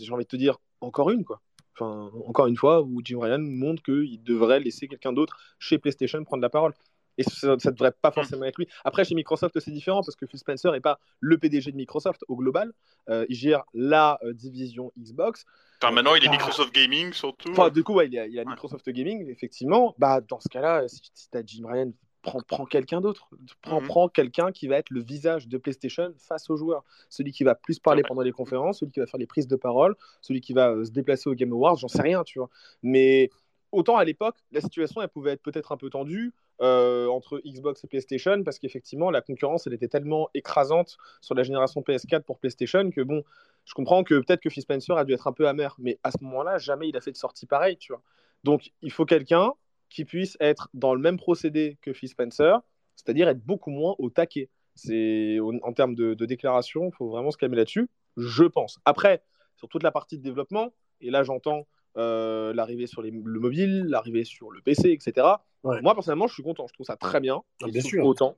j'ai 0.00 0.10
envie 0.10 0.24
de 0.24 0.28
te 0.28 0.36
dire, 0.36 0.58
encore 0.80 1.10
une, 1.10 1.24
quoi. 1.24 1.42
Enfin, 1.74 2.10
encore 2.26 2.46
une 2.46 2.56
fois, 2.56 2.82
où 2.82 3.00
Jim 3.04 3.18
Ryan 3.20 3.40
montre 3.40 3.82
qu'il 3.82 4.22
devrait 4.22 4.60
laisser 4.60 4.88
quelqu'un 4.88 5.12
d'autre 5.12 5.36
chez 5.58 5.78
PlayStation 5.78 6.22
prendre 6.24 6.40
la 6.40 6.48
parole. 6.48 6.72
Et 7.18 7.22
ça 7.22 7.56
ne 7.56 7.70
devrait 7.70 7.92
pas 7.92 8.10
forcément 8.10 8.44
être 8.44 8.58
lui. 8.58 8.66
Après, 8.84 9.04
chez 9.04 9.14
Microsoft, 9.14 9.58
c'est 9.60 9.70
différent 9.70 10.02
parce 10.02 10.16
que 10.16 10.26
Phil 10.26 10.38
Spencer 10.38 10.72
n'est 10.72 10.80
pas 10.80 10.98
le 11.20 11.38
PDG 11.38 11.70
de 11.72 11.76
Microsoft 11.76 12.22
au 12.28 12.36
global. 12.36 12.72
Euh, 13.08 13.24
il 13.28 13.36
gère 13.36 13.62
la 13.72 14.18
euh, 14.24 14.32
division 14.32 14.92
Xbox. 14.98 15.44
Enfin, 15.82 15.92
maintenant, 15.92 16.14
il 16.14 16.24
est 16.24 16.28
Ah. 16.28 16.32
Microsoft 16.32 16.74
Gaming, 16.74 17.12
surtout. 17.12 17.50
Enfin, 17.52 17.70
du 17.70 17.84
coup, 17.84 17.94
ouais, 17.94 18.06
il 18.06 18.14
y 18.14 18.18
a, 18.18 18.26
il 18.26 18.32
y 18.32 18.38
a 18.38 18.42
Ouais. 18.42 18.50
Microsoft 18.50 18.88
Gaming, 18.88 19.28
effectivement. 19.28 19.94
Bah, 19.98 20.20
dans 20.20 20.40
ce 20.40 20.48
cas-là, 20.48 20.88
si, 20.88 21.00
si 21.14 21.30
tu 21.30 21.36
as 21.38 21.42
Jim 21.44 21.64
Ryan, 21.66 21.92
prends, 22.22 22.40
prends 22.40 22.64
quelqu'un 22.64 23.00
d'autre. 23.00 23.28
Prends, 23.60 23.80
prends 23.82 24.08
quelqu'un 24.08 24.50
qui 24.50 24.66
va 24.66 24.76
être 24.76 24.90
le 24.90 25.02
visage 25.02 25.46
de 25.46 25.58
PlayStation 25.58 26.12
face 26.18 26.48
aux 26.50 26.56
joueurs. 26.56 26.82
Celui 27.10 27.32
qui 27.32 27.44
va 27.44 27.54
plus 27.54 27.78
parler 27.78 28.02
pendant 28.02 28.22
les 28.22 28.32
conférences, 28.32 28.78
celui 28.80 28.92
qui 28.92 29.00
va 29.00 29.06
faire 29.06 29.18
les 29.20 29.26
prises 29.26 29.46
de 29.46 29.56
parole, 29.56 29.94
celui 30.22 30.40
qui 30.40 30.52
va 30.54 30.70
euh, 30.70 30.84
se 30.84 30.90
déplacer 30.90 31.28
au 31.28 31.34
Game 31.34 31.52
Awards, 31.52 31.76
j'en 31.76 31.88
sais 31.88 32.02
rien, 32.02 32.24
tu 32.24 32.38
vois. 32.38 32.48
Mais 32.82 33.30
autant 33.74 33.96
à 33.96 34.04
l'époque, 34.04 34.36
la 34.52 34.60
situation, 34.60 35.02
elle 35.02 35.08
pouvait 35.08 35.32
être 35.32 35.42
peut-être 35.42 35.72
un 35.72 35.76
peu 35.76 35.90
tendue 35.90 36.32
euh, 36.60 37.06
entre 37.08 37.40
Xbox 37.44 37.84
et 37.84 37.88
PlayStation 37.88 38.42
parce 38.44 38.58
qu'effectivement, 38.58 39.10
la 39.10 39.20
concurrence, 39.20 39.66
elle 39.66 39.74
était 39.74 39.88
tellement 39.88 40.28
écrasante 40.34 40.96
sur 41.20 41.34
la 41.34 41.42
génération 41.42 41.80
PS4 41.82 42.22
pour 42.22 42.38
PlayStation 42.38 42.90
que 42.90 43.00
bon, 43.00 43.24
je 43.64 43.74
comprends 43.74 44.04
que 44.04 44.14
peut-être 44.14 44.40
que 44.40 44.50
Phil 44.50 44.62
Spencer 44.62 44.96
a 44.96 45.04
dû 45.04 45.12
être 45.12 45.26
un 45.26 45.32
peu 45.32 45.48
amer, 45.48 45.74
mais 45.78 45.98
à 46.02 46.10
ce 46.10 46.18
moment-là, 46.22 46.58
jamais 46.58 46.88
il 46.88 46.96
a 46.96 47.00
fait 47.00 47.12
de 47.12 47.16
sortie 47.16 47.46
pareille, 47.46 47.76
tu 47.76 47.92
vois. 47.92 48.02
Donc, 48.44 48.70
il 48.82 48.92
faut 48.92 49.04
quelqu'un 49.04 49.52
qui 49.88 50.04
puisse 50.04 50.36
être 50.40 50.68
dans 50.74 50.94
le 50.94 51.00
même 51.00 51.16
procédé 51.16 51.78
que 51.82 51.92
Phil 51.92 52.08
Spencer, 52.08 52.60
c'est-à-dire 52.96 53.28
être 53.28 53.44
beaucoup 53.44 53.70
moins 53.70 53.94
au 53.98 54.10
taquet. 54.10 54.50
C'est 54.74 55.38
en, 55.40 55.72
termes 55.72 55.94
de, 55.94 56.14
de 56.14 56.26
déclaration, 56.26 56.88
il 56.88 56.94
faut 56.94 57.08
vraiment 57.08 57.30
se 57.30 57.36
calmer 57.36 57.56
là-dessus, 57.56 57.88
je 58.16 58.44
pense. 58.44 58.78
Après, 58.84 59.22
sur 59.56 59.68
toute 59.68 59.82
la 59.82 59.92
partie 59.92 60.18
de 60.18 60.22
développement, 60.22 60.72
et 61.00 61.10
là 61.10 61.22
j'entends 61.22 61.66
euh, 61.96 62.52
l'arrivée 62.54 62.86
sur 62.86 63.02
les- 63.02 63.10
le 63.10 63.40
mobile, 63.40 63.84
l'arrivée 63.88 64.24
sur 64.24 64.50
le 64.50 64.60
PC, 64.60 64.90
etc. 64.90 65.26
Ouais. 65.62 65.80
Moi 65.82 65.94
personnellement, 65.94 66.26
je 66.26 66.34
suis 66.34 66.42
content, 66.42 66.66
je 66.66 66.72
trouve 66.74 66.86
ça 66.86 66.96
très 66.96 67.20
bien. 67.20 67.42
Ah, 67.62 67.66
bien 67.68 67.80
sûr. 67.80 68.04
Autant. 68.04 68.36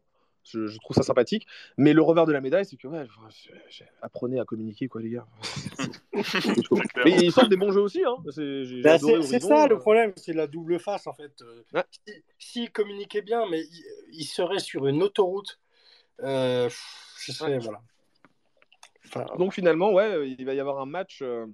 Je, 0.48 0.68
je 0.68 0.78
trouve 0.78 0.94
ça 0.94 1.02
sympathique. 1.02 1.44
Mais 1.76 1.92
le 1.92 2.00
revers 2.02 2.24
de 2.24 2.32
la 2.32 2.40
médaille, 2.40 2.64
c'est 2.64 2.76
que, 2.76 2.86
ouais, 2.86 3.04
je- 3.30 3.50
je- 3.68 3.82
apprenez 4.00 4.38
à 4.38 4.44
communiquer, 4.44 4.86
quoi, 4.86 5.02
les 5.02 5.10
gars. 5.10 5.26
Mais 7.04 7.10
ils 7.20 7.32
sortent 7.32 7.48
des 7.50 7.56
bons 7.56 7.72
jeux 7.72 7.80
aussi. 7.80 8.02
Hein. 8.04 8.16
C'est 8.30 8.64
j'ai- 8.64 8.76
j'ai 8.76 8.82
Bah, 8.82 8.98
ça 8.98 9.66
le 9.66 9.74
euh, 9.74 9.78
problème, 9.78 10.12
c'est 10.16 10.32
la 10.32 10.46
double 10.46 10.78
face 10.78 11.06
en 11.08 11.12
fait. 11.14 11.42
Euh, 11.42 11.62
Ouais. 11.74 11.82
si- 12.06 12.22
S'il 12.38 12.70
communiquait 12.70 13.22
bien, 13.22 13.44
mais 13.50 13.60
il, 13.62 13.84
il 14.12 14.24
serait 14.24 14.58
sur 14.60 14.86
une 14.86 15.02
autoroute, 15.02 15.58
euh, 16.22 16.68
je 17.18 17.32
serais, 17.32 17.58
voilà. 17.58 17.80
Enfin, 19.06 19.26
Donc 19.38 19.52
finalement, 19.52 19.92
ouais, 19.92 20.30
il 20.38 20.44
va 20.44 20.54
y 20.54 20.60
avoir 20.60 20.80
un 20.80 20.86
match 20.86 21.20
euh, 21.22 21.46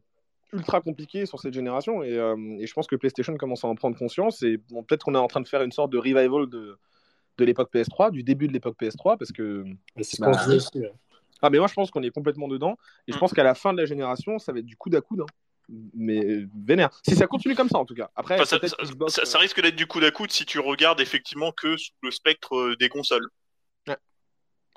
ultra 0.53 0.81
compliqué 0.81 1.27
sur 1.27 1.41
cette 1.41 1.55
génération. 1.55 2.03
Et, 2.03 2.17
euh, 2.17 2.37
et 2.59 2.67
je 2.67 2.73
pense 2.73 2.87
que 2.87 2.97
PlayStation 2.97 3.37
commence 3.37 3.65
à 3.65 3.69
en 3.69 3.75
prendre 3.75 3.97
conscience. 3.97 4.43
Et 4.43 4.59
bon, 4.71 4.83
peut-être 4.83 5.05
qu'on 5.05 5.15
est 5.15 5.19
en 5.19 5.29
train 5.29 5.41
de 5.41 5.49
faire 5.49 5.63
une 5.63 5.73
sorte 5.73 5.91
de 5.91 5.99
revival 5.99 6.47
de, 6.49 6.77
de 7.39 7.45
l'époque 7.45 7.71
PS3, 7.73 8.11
du 8.11 8.23
début 8.23 8.49
de 8.49 8.53
l'époque 8.53 8.77
PS3, 8.81 9.17
parce 9.19 9.33
que 9.33 9.65
c'est 9.97 10.17
ce 10.17 10.21
Bah, 10.21 10.31
aussi. 10.31 10.79
ouais. 10.79 10.93
Ah, 11.41 11.51
mais 11.51 11.59
moi, 11.59 11.67
je 11.67 11.75
pense 11.75 11.91
qu'on 11.91 12.03
est 12.03 12.11
complètement 12.11 12.47
dedans. 12.49 12.77
Et 13.09 13.13
je 13.13 13.17
Mm. 13.17 13.21
pense 13.21 13.33
qu'à 13.33 13.43
la 13.43 13.55
fin 13.55 13.73
de 13.73 13.79
la 13.79 13.85
génération, 13.87 14.39
ça 14.39 14.53
va 14.53 14.61
être 14.61 14.67
du 14.67 14.77
coude 14.77 14.95
à 14.95 15.01
coude. 15.01 15.23
hein. 15.23 15.27
Mais 15.95 16.25
euh, 16.25 16.49
vénère. 16.67 16.91
Si 17.07 17.15
ça 17.15 17.27
continue 17.27 17.55
comme 17.55 17.69
ça, 17.69 17.79
en 17.79 17.85
tout 17.87 17.95
cas. 17.95 18.11
Après, 18.17 18.35
Enfin, 18.35 18.45
ça, 18.45 18.59
peut-être 18.59 18.77
ça- 18.79 18.85
Xbox, 18.85 19.15
ça- 19.15 19.25
ça 19.25 19.39
euh, 19.39 19.41
risque 19.41 19.61
d'être 19.63 19.77
du 19.77 19.87
coup 19.87 20.01
à 20.01 20.11
coude 20.11 20.31
si 20.31 20.45
tu 20.45 20.59
regardes 20.59 21.01
effectivement 21.01 21.51
que 21.53 21.77
sous 21.77 21.93
le 22.03 22.11
spectre 22.11 22.75
des 22.79 22.89
consoles. 22.89 23.27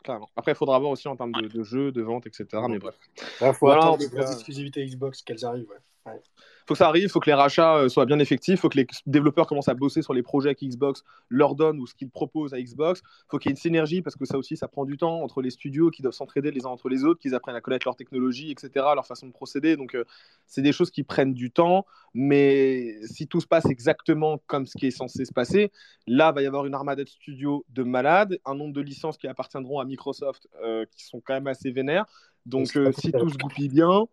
Clairement. 0.05 0.29
Après, 0.35 0.53
il 0.53 0.55
faudra 0.55 0.79
voir 0.79 0.91
aussi 0.91 1.07
en 1.07 1.15
termes 1.15 1.33
de, 1.33 1.47
de 1.47 1.63
jeux, 1.63 1.91
de 1.91 2.01
ventes, 2.01 2.27
etc. 2.27 2.45
Mais 2.69 2.79
bref. 2.79 2.95
Il 3.41 3.53
faut 3.53 3.65
Voilà, 3.65 3.81
attendre 3.83 3.99
les 3.99 4.07
grosses 4.07 4.31
exclusivités 4.31 4.85
Xbox 4.85 5.21
qu'elles 5.21 5.43
arrivent. 5.45 5.67
ouais. 6.05 6.21
Faut 6.65 6.73
que 6.73 6.77
ça 6.77 6.87
arrive, 6.87 7.09
faut 7.09 7.19
que 7.19 7.29
les 7.29 7.35
rachats 7.35 7.77
euh, 7.77 7.89
soient 7.89 8.05
bien 8.05 8.19
effectifs, 8.19 8.59
faut 8.59 8.69
que 8.69 8.77
les 8.77 8.87
développeurs 9.05 9.45
commencent 9.47 9.69
à 9.69 9.73
bosser 9.73 10.01
sur 10.01 10.13
les 10.13 10.23
projets 10.23 10.55
que 10.55 10.65
Xbox 10.65 11.03
leur 11.29 11.55
donne 11.55 11.79
ou 11.79 11.85
ce 11.85 11.93
qu'ils 11.93 12.09
proposent 12.09 12.53
à 12.53 12.61
Xbox. 12.61 13.01
faut 13.29 13.37
qu'il 13.37 13.49
y 13.49 13.51
ait 13.51 13.53
une 13.53 13.57
synergie 13.57 14.01
parce 14.01 14.15
que 14.15 14.25
ça 14.25 14.37
aussi, 14.37 14.57
ça 14.57 14.67
prend 14.67 14.85
du 14.85 14.97
temps 14.97 15.21
entre 15.21 15.41
les 15.41 15.51
studios 15.51 15.91
qui 15.91 16.01
doivent 16.01 16.13
s'entraider 16.13 16.51
les 16.51 16.65
uns 16.65 16.69
entre 16.69 16.89
les 16.89 17.03
autres, 17.03 17.19
qu'ils 17.19 17.35
apprennent 17.35 17.55
à 17.55 17.61
connaître 17.61 17.85
leur 17.87 17.95
technologie, 17.95 18.51
etc., 18.51 18.69
leur 18.95 19.05
façon 19.05 19.27
de 19.27 19.31
procéder. 19.31 19.77
Donc, 19.77 19.95
euh, 19.95 20.05
c'est 20.47 20.61
des 20.61 20.71
choses 20.71 20.89
qui 20.89 21.03
prennent 21.03 21.33
du 21.33 21.51
temps, 21.51 21.85
mais 22.13 22.95
si 23.03 23.27
tout 23.27 23.41
se 23.41 23.47
passe 23.47 23.65
exactement 23.65 24.39
comme 24.47 24.65
ce 24.65 24.77
qui 24.77 24.87
est 24.87 24.91
censé 24.91 25.25
se 25.25 25.33
passer, 25.33 25.71
là, 26.07 26.31
va 26.31 26.41
y 26.41 26.47
avoir 26.47 26.65
une 26.65 26.73
armada 26.73 27.03
de 27.03 27.09
studios 27.09 27.65
de 27.69 27.83
malades, 27.83 28.39
un 28.45 28.55
nombre 28.55 28.73
de 28.73 28.81
licences 28.81 29.17
qui 29.17 29.27
appartiendront 29.27 29.79
à 29.79 29.85
Microsoft 29.85 30.47
euh, 30.63 30.85
qui 30.91 31.05
sont 31.05 31.21
quand 31.21 31.33
même 31.33 31.47
assez 31.47 31.71
vénères. 31.71 32.05
Donc, 32.45 32.75
euh, 32.75 32.91
si 32.91 33.11
tout 33.11 33.29
se 33.29 33.37
goupille 33.37 33.69
bien, 33.69 34.07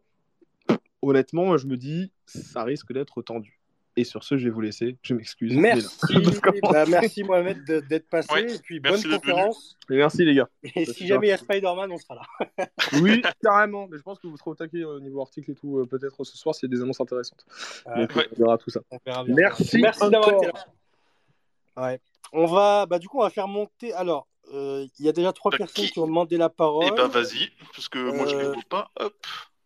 honnêtement, 1.03 1.57
je 1.59 1.67
me 1.67 1.77
dis, 1.77 2.11
ça 2.27 2.65
risque 2.65 2.93
d'être 2.93 3.21
tendu. 3.23 3.59
Et 3.95 4.05
sur 4.05 4.25
ce, 4.25 4.39
je 4.39 4.45
vais 4.45 4.51
vous 4.51 4.63
laisser. 4.63 4.97
Je 5.03 5.13
m'excuse. 5.13 5.55
Merci, 5.55 5.87
bah, 6.63 6.87
merci 6.89 7.25
Mohamed 7.25 7.63
d'être 7.91 8.09
passé. 8.09 8.33
Ouais, 8.33 8.55
et 8.55 8.59
puis 8.59 8.81
merci 8.81 9.07
bonne 9.07 9.19
conférence. 9.21 9.77
Merci, 9.91 10.25
les 10.25 10.35
gars. 10.35 10.49
Et 10.63 10.87
si 10.87 11.07
jamais 11.07 11.27
il 11.27 11.31
y 11.31 11.33
a 11.35 11.37
Spider-Man, 11.37 11.93
on 11.93 11.99
sera 11.99 12.15
là. 12.15 12.67
Oui, 13.03 13.21
carrément. 13.43 13.89
Mais 13.89 13.99
je 13.99 14.03
pense 14.03 14.19
que 14.19 14.27
vous 14.29 14.39
serez 14.39 14.51
au 14.51 14.55
taquet 14.55 14.83
au 14.85 14.99
niveau 14.99 15.21
article 15.21 15.51
et 15.51 15.55
tout, 15.55 15.79
euh, 15.79 15.85
peut-être 15.85 16.25
ce 16.25 16.39
soir, 16.39 16.55
s'il 16.55 16.71
y 16.71 16.73
a 16.73 16.77
des 16.77 16.83
annonces 16.83 17.03
intéressantes. 17.03 17.45
Donc, 17.95 18.11
on 18.17 18.37
verra 18.43 18.57
tout 18.57 18.71
ça. 18.71 18.81
On 18.91 18.99
verra 19.05 19.25
bien. 19.25 19.35
Merci 19.35 19.83
Merci 19.83 20.01
d'avoir 20.09 20.27
encore. 20.29 20.43
été 20.43 20.53
là. 21.77 21.83
Ouais. 21.85 22.01
On 22.33 22.47
va, 22.47 22.87
bah, 22.87 22.99
du 22.99 23.09
coup, 23.09 23.19
on 23.19 23.23
va 23.25 23.31
faire 23.31 23.49
monter. 23.49 23.93
Alors, 23.93 24.27
euh, 24.55 24.87
il 24.99 25.05
y 25.05 25.09
a 25.11 25.13
déjà 25.13 25.35
trois 25.35 25.51
Bah, 25.51 25.59
personnes 25.59 25.85
qui- 25.85 25.93
qui 25.93 25.99
ont 25.99 26.07
demandé 26.07 26.39
la 26.39 26.49
parole. 26.49 26.87
Et 26.87 26.91
bah 26.93 27.09
vas-y, 27.09 27.51
parce 27.75 27.89
que 27.91 27.99
moi 28.17 28.27
je 28.27 28.37
les 28.37 28.45
Euh, 28.45 28.53
vois 28.53 28.63
pas. 28.69 28.91
Hop. 28.99 29.15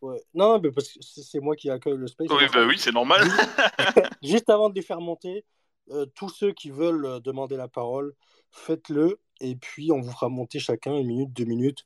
Ouais. 0.06 0.22
Non, 0.34 0.52
non, 0.54 0.60
mais 0.62 0.70
parce 0.70 0.88
que 0.92 1.00
c'est 1.02 1.40
moi 1.40 1.56
qui 1.56 1.68
accueille 1.70 1.96
le 1.96 2.06
space. 2.06 2.28
Oui, 2.30 2.36
c'est 2.40 2.46
pour 2.46 2.54
bah 2.60 2.66
oui, 2.68 2.78
c'est 2.78 2.92
normal. 2.92 3.22
Juste 4.22 4.48
avant 4.50 4.68
de 4.70 4.74
les 4.74 4.82
faire 4.82 5.00
monter, 5.00 5.44
euh, 5.90 6.06
tous 6.14 6.28
ceux 6.28 6.52
qui 6.52 6.70
veulent 6.70 7.04
euh, 7.06 7.20
demander 7.20 7.56
la 7.56 7.66
parole, 7.68 8.14
faites-le. 8.50 9.18
Et 9.40 9.56
puis, 9.56 9.90
on 9.92 10.00
vous 10.00 10.12
fera 10.12 10.28
monter 10.28 10.58
chacun 10.60 10.96
une 10.96 11.06
minute, 11.08 11.32
deux 11.32 11.44
minutes 11.44 11.84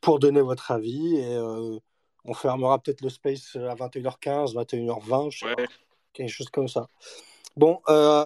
pour 0.00 0.18
donner 0.18 0.40
votre 0.42 0.70
avis. 0.70 1.16
Et 1.16 1.34
euh, 1.34 1.78
on 2.24 2.34
fermera 2.34 2.78
peut-être 2.78 3.00
le 3.00 3.08
space 3.08 3.56
à 3.56 3.74
21h15, 3.74 4.52
21h20, 4.54 5.30
je 5.30 5.38
sais 5.38 5.46
Ouais. 5.46 5.56
pas, 5.56 5.64
quelque 6.12 6.30
chose 6.30 6.50
comme 6.50 6.68
ça. 6.68 6.88
Bon, 7.56 7.80
euh, 7.88 8.24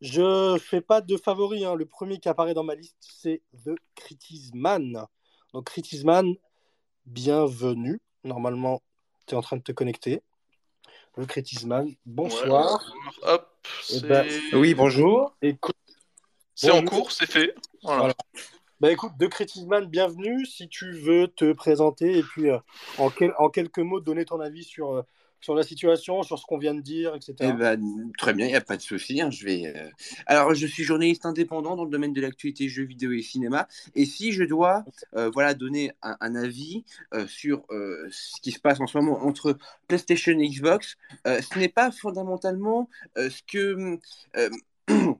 je 0.00 0.58
fais 0.60 0.80
pas 0.80 1.00
de 1.00 1.16
favori. 1.16 1.64
hein. 1.64 1.74
Le 1.74 1.86
premier 1.86 2.18
qui 2.18 2.28
apparaît 2.28 2.54
dans 2.54 2.64
ma 2.64 2.74
liste, 2.74 2.96
c'est 3.00 3.42
The 3.64 3.76
Critisman. 3.94 5.06
Donc, 5.54 5.66
Critisman, 5.66 6.34
bienvenue. 7.06 8.00
Normalement, 8.24 8.82
tu 9.28 9.34
es 9.34 9.38
en 9.38 9.42
train 9.42 9.56
de 9.58 9.62
te 9.62 9.72
connecter. 9.72 10.22
Le 11.16 11.26
Critisman, 11.26 11.94
bonsoir. 12.06 12.82
Ouais. 13.22 13.32
Hop. 13.32 13.48
Eh 13.90 13.92
C'est 13.98 14.06
ben, 14.06 14.26
Oui, 14.54 14.74
bonjour. 14.74 15.36
Écoute, 15.42 15.76
c'est 16.54 16.70
en 16.70 16.84
cours, 16.84 17.12
c'est 17.12 17.26
fait. 17.30 17.54
Voilà. 17.82 17.98
Voilà. 17.98 18.14
Bah 18.80 18.92
écoute, 18.92 19.12
De 19.18 19.26
Critisman, 19.26 19.86
bienvenue. 19.86 20.46
Si 20.46 20.68
tu 20.68 20.92
veux 20.92 21.26
te 21.28 21.52
présenter 21.52 22.18
et 22.18 22.22
puis 22.22 22.48
euh, 22.48 22.58
en, 22.98 23.10
quel- 23.10 23.34
en 23.38 23.48
quelques 23.50 23.80
mots 23.80 24.00
donner 24.00 24.24
ton 24.24 24.40
avis 24.40 24.62
sur, 24.64 24.92
euh, 24.94 25.02
sur 25.40 25.54
la 25.54 25.62
situation, 25.62 26.22
sur 26.22 26.38
ce 26.38 26.44
qu'on 26.44 26.58
vient 26.58 26.74
de 26.74 26.80
dire, 26.80 27.14
etc. 27.14 27.34
Eh 27.40 27.52
ben, 27.52 27.80
très 28.18 28.34
bien, 28.34 28.46
il 28.46 28.50
n'y 28.50 28.56
a 28.56 28.60
pas 28.60 28.76
de 28.76 28.82
souci. 28.82 29.20
hein, 29.20 29.30
je 29.30 29.44
vais. 29.44 29.72
euh, 29.76 29.88
Alors, 30.26 30.54
je 30.54 30.66
suis 30.66 30.84
journaliste 30.84 31.26
indépendant 31.26 31.76
dans 31.76 31.84
le 31.84 31.90
domaine 31.90 32.12
de 32.12 32.20
l'actualité 32.20 32.68
jeux 32.68 32.84
vidéo 32.84 33.12
et 33.12 33.22
cinéma. 33.22 33.68
Et 33.94 34.04
si 34.04 34.32
je 34.32 34.44
dois, 34.44 34.84
euh, 35.16 35.30
voilà, 35.32 35.54
donner 35.54 35.92
un, 36.02 36.34
avis 36.34 36.84
euh, 37.14 37.26
sur 37.26 37.64
ce 37.70 38.40
qui 38.40 38.52
se 38.52 38.60
passe 38.60 38.80
en 38.80 38.86
ce 38.86 38.98
moment 38.98 39.24
entre 39.24 39.56
PlayStation 39.86 40.38
et 40.38 40.48
Xbox, 40.48 40.96
ce 41.24 41.58
n'est 41.58 41.68
pas 41.68 41.90
fondamentalement 41.90 42.88
ce 43.16 43.42
que. 43.46 43.98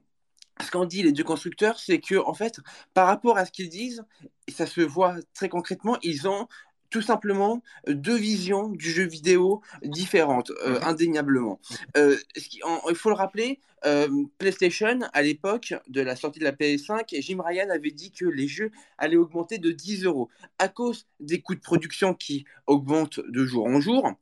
Ce 0.60 0.72
qu'en 0.72 0.86
dit 0.86 1.04
les 1.04 1.12
deux 1.12 1.22
constructeurs, 1.22 1.78
c'est 1.78 2.00
que 2.00 2.16
en 2.16 2.34
fait, 2.34 2.58
par 2.92 3.06
rapport 3.06 3.38
à 3.38 3.44
ce 3.44 3.52
qu'ils 3.52 3.68
disent, 3.68 4.02
ça 4.48 4.66
se 4.66 4.80
voit 4.80 5.14
très 5.32 5.48
concrètement, 5.48 5.98
ils 6.02 6.26
ont 6.26 6.48
tout 6.90 7.02
simplement 7.02 7.62
deux 7.86 8.16
visions 8.16 8.68
du 8.70 8.90
jeu 8.90 9.04
vidéo 9.04 9.60
différentes, 9.82 10.50
euh, 10.66 10.80
indéniablement. 10.82 11.60
Euh, 11.96 12.16
ce 12.36 12.48
qui- 12.48 12.62
en- 12.62 12.80
il 12.88 12.94
faut 12.94 13.10
le 13.10 13.14
rappeler, 13.14 13.60
euh, 13.84 14.08
PlayStation, 14.38 15.00
à 15.12 15.22
l'époque 15.22 15.74
de 15.88 16.00
la 16.00 16.16
sortie 16.16 16.38
de 16.40 16.44
la 16.44 16.52
PS5, 16.52 17.14
Jim 17.20 17.40
Ryan 17.44 17.68
avait 17.70 17.90
dit 17.90 18.10
que 18.10 18.24
les 18.24 18.48
jeux 18.48 18.70
allaient 18.96 19.16
augmenter 19.16 19.58
de 19.58 19.70
10 19.70 20.04
euros 20.04 20.28
à 20.58 20.68
cause 20.68 21.06
des 21.20 21.40
coûts 21.40 21.54
de 21.54 21.60
production 21.60 22.14
qui 22.14 22.44
augmentent 22.66 23.20
de 23.28 23.44
jour 23.44 23.66
en 23.66 23.80
jour. 23.80 24.12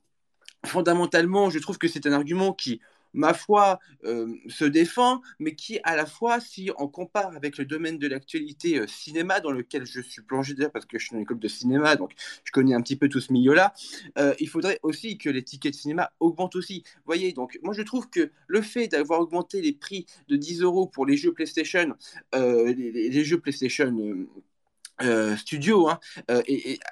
Fondamentalement, 0.64 1.50
je 1.50 1.58
trouve 1.58 1.78
que 1.78 1.88
c'est 1.88 2.06
un 2.06 2.12
argument 2.12 2.52
qui, 2.52 2.80
ma 3.16 3.34
foi, 3.34 3.80
euh, 4.04 4.32
se 4.46 4.64
défend, 4.64 5.20
mais 5.40 5.54
qui, 5.54 5.80
à 5.82 5.96
la 5.96 6.06
fois, 6.06 6.38
si 6.38 6.70
on 6.78 6.86
compare 6.86 7.34
avec 7.34 7.58
le 7.58 7.64
domaine 7.64 7.98
de 7.98 8.06
l'actualité 8.06 8.78
euh, 8.78 8.86
cinéma, 8.86 9.40
dans 9.40 9.50
lequel 9.50 9.86
je 9.86 10.00
suis 10.00 10.22
plongé 10.22 10.54
d'ailleurs 10.54 10.70
parce 10.70 10.86
que 10.86 10.98
je 10.98 11.06
suis 11.06 11.14
dans 11.14 11.18
l'école 11.18 11.40
de 11.40 11.48
cinéma, 11.48 11.96
donc 11.96 12.12
je 12.44 12.52
connais 12.52 12.74
un 12.74 12.82
petit 12.82 12.96
peu 12.96 13.08
tout 13.08 13.20
ce 13.20 13.32
milieu-là, 13.32 13.74
euh, 14.18 14.34
il 14.38 14.48
faudrait 14.48 14.78
aussi 14.82 15.18
que 15.18 15.30
les 15.30 15.42
tickets 15.42 15.72
de 15.72 15.78
cinéma 15.78 16.12
augmentent 16.20 16.56
aussi. 16.56 16.84
Vous 16.96 17.02
voyez, 17.06 17.32
donc 17.32 17.58
moi 17.62 17.74
je 17.74 17.82
trouve 17.82 18.08
que 18.10 18.30
le 18.46 18.62
fait 18.62 18.88
d'avoir 18.88 19.20
augmenté 19.20 19.62
les 19.62 19.72
prix 19.72 20.06
de 20.28 20.36
10 20.36 20.60
euros 20.60 20.86
pour 20.86 21.06
les 21.06 21.16
jeux 21.16 21.32
PlayStation, 21.32 21.94
les 22.34 23.24
jeux 23.24 23.40
PlayStation 23.40 24.26
euh, 25.02 25.36
Studio, 25.36 25.88
hein, 25.88 26.00
euh, 26.30 26.42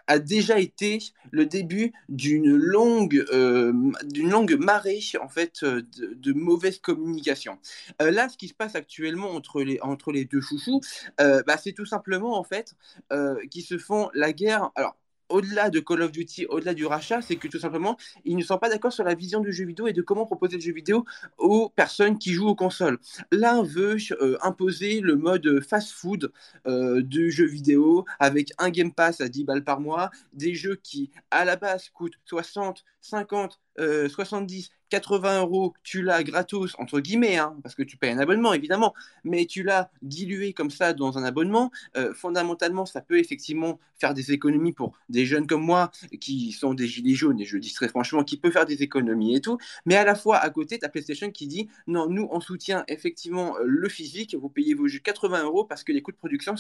a 0.07 0.19
déjà 0.19 0.59
été 0.59 0.99
le 1.31 1.47
début 1.47 1.93
d'une 2.09 2.55
longue, 2.55 3.25
euh, 3.33 3.73
d'une 4.05 4.31
longue 4.31 4.57
marée 4.59 5.01
en 5.21 5.29
fait 5.29 5.65
de, 5.65 6.15
de 6.15 6.33
mauvaise 6.33 6.79
communication. 6.79 7.59
Là, 8.01 8.29
ce 8.29 8.37
qui 8.37 8.49
se 8.49 8.55
passe 8.55 8.75
actuellement 8.75 9.31
entre 9.31 9.63
les, 9.63 9.79
entre 9.81 10.13
les 10.13 10.25
deux 10.25 10.41
chouchous, 10.41 10.81
bah, 11.19 11.57
c'est 11.63 11.73
tout 11.73 11.87
simplement 11.87 12.39
en 12.39 12.45
fait 12.45 12.75
euh, 13.13 13.37
qui 13.51 13.63
se 13.63 13.79
font 13.79 14.11
la 14.15 14.33
guerre. 14.33 14.71
Alors 14.75 14.97
au-delà 15.35 15.69
de 15.69 15.81
Call 15.81 16.03
of 16.03 16.13
Duty, 16.13 16.47
au-delà 16.47 16.75
du 16.75 16.87
rachat, 16.87 17.21
c'est 17.21 17.35
que 17.35 17.49
tout 17.49 17.59
simplement, 17.59 17.97
ils 18.25 18.37
ne 18.37 18.43
sont 18.43 18.57
pas 18.57 18.69
d'accord 18.69 18.93
sur 18.93 19.03
la 19.03 19.15
vision 19.15 19.41
du 19.41 19.53
jeu 19.53 19.65
vidéo 19.65 19.89
et 19.89 19.93
de 19.93 20.01
comment 20.01 20.27
proposer 20.27 20.57
le 20.57 20.63
jeu 20.63 20.73
vidéo 20.73 21.05
aux 21.39 21.69
personnes 21.71 22.19
qui 22.19 22.33
jouent 22.33 22.49
aux 22.49 22.55
consoles. 22.55 22.99
L'un 23.33 23.65
veut 23.65 23.97
euh, 24.21 24.39
imposer 24.43 25.01
le 25.01 25.17
mode 25.17 25.61
fast-food 25.61 26.31
euh, 26.69 27.03
du 27.03 27.33
jeu 27.33 27.47
vidéo 27.47 28.05
avec 28.21 28.53
un 28.59 28.71
Game 28.71 28.93
Pass 28.93 29.21
à 29.21 29.29
10 29.29 29.43
balles 29.45 29.65
par 29.65 29.81
mois, 29.81 30.11
des 30.33 30.55
jeux 30.55 30.77
qui 30.77 31.11
à 31.33 31.45
la 31.45 31.57
base 31.57 31.89
coûtent 31.89 32.19
60, 32.27 32.85
50, 33.01 33.61
euh, 33.79 34.09
70, 34.09 34.71
80 34.91 35.41
euros, 35.41 35.75
tu 35.83 36.03
l'as 36.03 36.23
gratos, 36.23 36.75
entre 36.79 37.01
guillemets, 37.01 37.37
hein, 37.37 37.57
parce 37.63 37.75
que 37.75 37.83
tu 37.83 37.97
payes 37.97 38.11
un 38.11 38.19
abonnement 38.19 38.53
évidemment, 38.53 38.95
mais 39.25 39.47
tu 39.47 39.63
l'as 39.63 39.91
dilué 40.03 40.53
comme 40.53 40.71
ça 40.71 40.93
dans 40.93 41.19
un 41.19 41.25
abonnement. 41.25 41.71
Euh, 41.97 42.15
fondamentalement, 42.15 42.87
ça 42.87 43.01
peut 43.01 43.19
effectivement 43.19 43.81
faire 43.99 44.15
des 44.15 44.33
économies 44.33 44.73
pour 44.73 44.97
des 45.09 45.27
jeunes 45.27 45.47
comme 45.47 45.63
moi 45.63 45.91
qui 46.21 46.53
sont 46.53 46.75
des 46.75 46.87
gilets 46.87 47.15
jaunes, 47.15 47.41
et 47.41 47.45
je 47.45 47.59
dis 47.59 47.73
très 47.73 47.89
franchement, 47.89 48.25
qui 48.25 48.37
peut 48.37 48.51
faire 48.51 48.67
des 48.67 48.83
économies 48.83 49.37
et 49.37 49.41
tout, 49.41 49.59
mais 49.87 49.97
à 49.97 50.05
la 50.05 50.15
fois 50.15 50.37
à 50.39 50.51
côté, 50.51 50.79
tu 50.79 50.85
as 50.85 50.89
PlayStation 50.89 51.31
qui 51.31 51.47
dit 51.47 51.69
non, 51.87 52.09
nous 52.09 52.29
on 52.31 52.41
soutient 52.41 52.85
effectivement 52.89 53.57
euh, 53.59 53.65
le 53.67 53.89
physique, 53.89 54.35
vous 54.35 54.49
payez 54.49 54.75
vos 54.75 54.87
jeux 54.87 55.01
80 55.01 55.45
euros 55.45 55.65
parce 55.65 55.85
que 55.85 55.93
les 55.93 56.03
coûts 56.03 56.13
de 56.13 56.17
production 56.17 56.55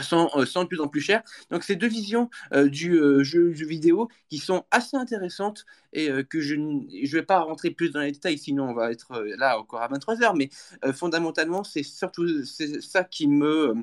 sont 0.00 0.28
sont, 0.28 0.38
euh, 0.40 0.46
sont 0.46 0.62
de 0.62 0.68
plus 0.68 0.80
en 0.80 0.88
plus 0.88 1.00
chers. 1.00 1.22
Donc, 1.50 1.64
c'est 1.64 1.76
deux 1.76 1.88
visions 1.88 2.30
euh, 2.52 2.68
du 2.68 2.96
euh, 2.96 3.22
jeu, 3.22 3.52
jeu 3.52 3.66
vidéo 3.66 4.08
qui 4.28 4.38
sont 4.38 4.64
assez 4.70 4.96
intéressantes 4.96 5.64
et 5.92 6.10
euh, 6.10 6.22
que 6.22 6.40
je 6.40 6.54
ne 6.54 7.08
vais 7.08 7.22
pas 7.22 7.40
rentrer 7.40 7.70
plus 7.70 7.90
dans 7.90 8.00
les 8.00 8.12
détails, 8.12 8.38
sinon 8.38 8.70
on 8.70 8.74
va 8.74 8.90
être 8.90 9.12
euh, 9.12 9.34
là 9.36 9.58
encore 9.58 9.82
à 9.82 9.88
23h. 9.88 10.36
Mais 10.36 10.48
euh, 10.84 10.92
fondamentalement, 10.92 11.64
c'est 11.64 11.82
surtout 11.82 12.44
c'est 12.44 12.80
ça 12.80 13.04
qui 13.04 13.28
me 13.28 13.74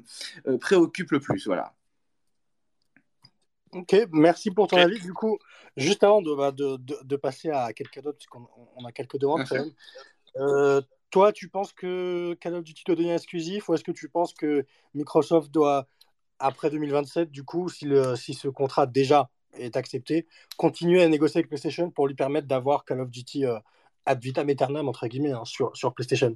euh, 0.48 0.58
préoccupe 0.58 1.12
le 1.12 1.20
plus. 1.20 1.46
Voilà. 1.46 1.74
Ok, 3.74 3.96
merci 4.12 4.52
pour 4.52 4.68
ton 4.68 4.78
avis. 4.78 5.00
Du 5.00 5.14
coup, 5.14 5.38
juste 5.78 6.04
avant 6.04 6.22
de, 6.22 6.36
bah, 6.36 6.52
de, 6.52 6.76
de, 6.78 6.98
de 7.04 7.16
passer 7.16 7.50
à 7.50 7.72
quelqu'un 7.72 8.02
d'autre, 8.02 8.18
puisqu'on 8.18 8.46
on 8.76 8.84
a 8.84 8.92
quelques 8.92 9.18
demandes 9.18 9.46
quand 9.48 9.56
même. 9.56 9.72
Euh, 10.38 10.82
toi, 11.10 11.32
tu 11.32 11.50
penses 11.50 11.74
que 11.74 12.34
Call 12.40 12.56
of 12.56 12.64
Duty 12.64 12.84
doit 12.86 12.96
devenir 12.96 13.16
exclusif 13.16 13.68
ou 13.70 13.74
est-ce 13.74 13.84
que 13.84 13.92
tu 13.92 14.10
penses 14.10 14.34
que 14.34 14.66
Microsoft 14.94 15.52
doit, 15.52 15.88
après 16.42 16.70
2027, 16.70 17.32
du 17.32 17.44
coup, 17.44 17.70
si, 17.70 17.86
le, 17.86 18.16
si 18.16 18.34
ce 18.34 18.48
contrat 18.48 18.86
déjà 18.86 19.30
est 19.54 19.76
accepté, 19.76 20.28
continuer 20.58 21.04
à 21.04 21.08
négocier 21.08 21.40
avec 21.40 21.50
PlayStation 21.50 21.90
pour 21.92 22.08
lui 22.08 22.16
permettre 22.16 22.48
d'avoir 22.48 22.86
Call 22.86 23.02
of 23.02 23.10
Duty 23.10 23.46
euh, 23.46 23.60
ad 24.06 24.22
vitam 24.22 24.50
aeternam, 24.50 24.88
entre 24.88 25.08
guillemets, 25.08 25.32
hein, 25.32 25.46
sur, 25.46 25.76
sur 25.76 25.94
PlayStation 25.94 26.36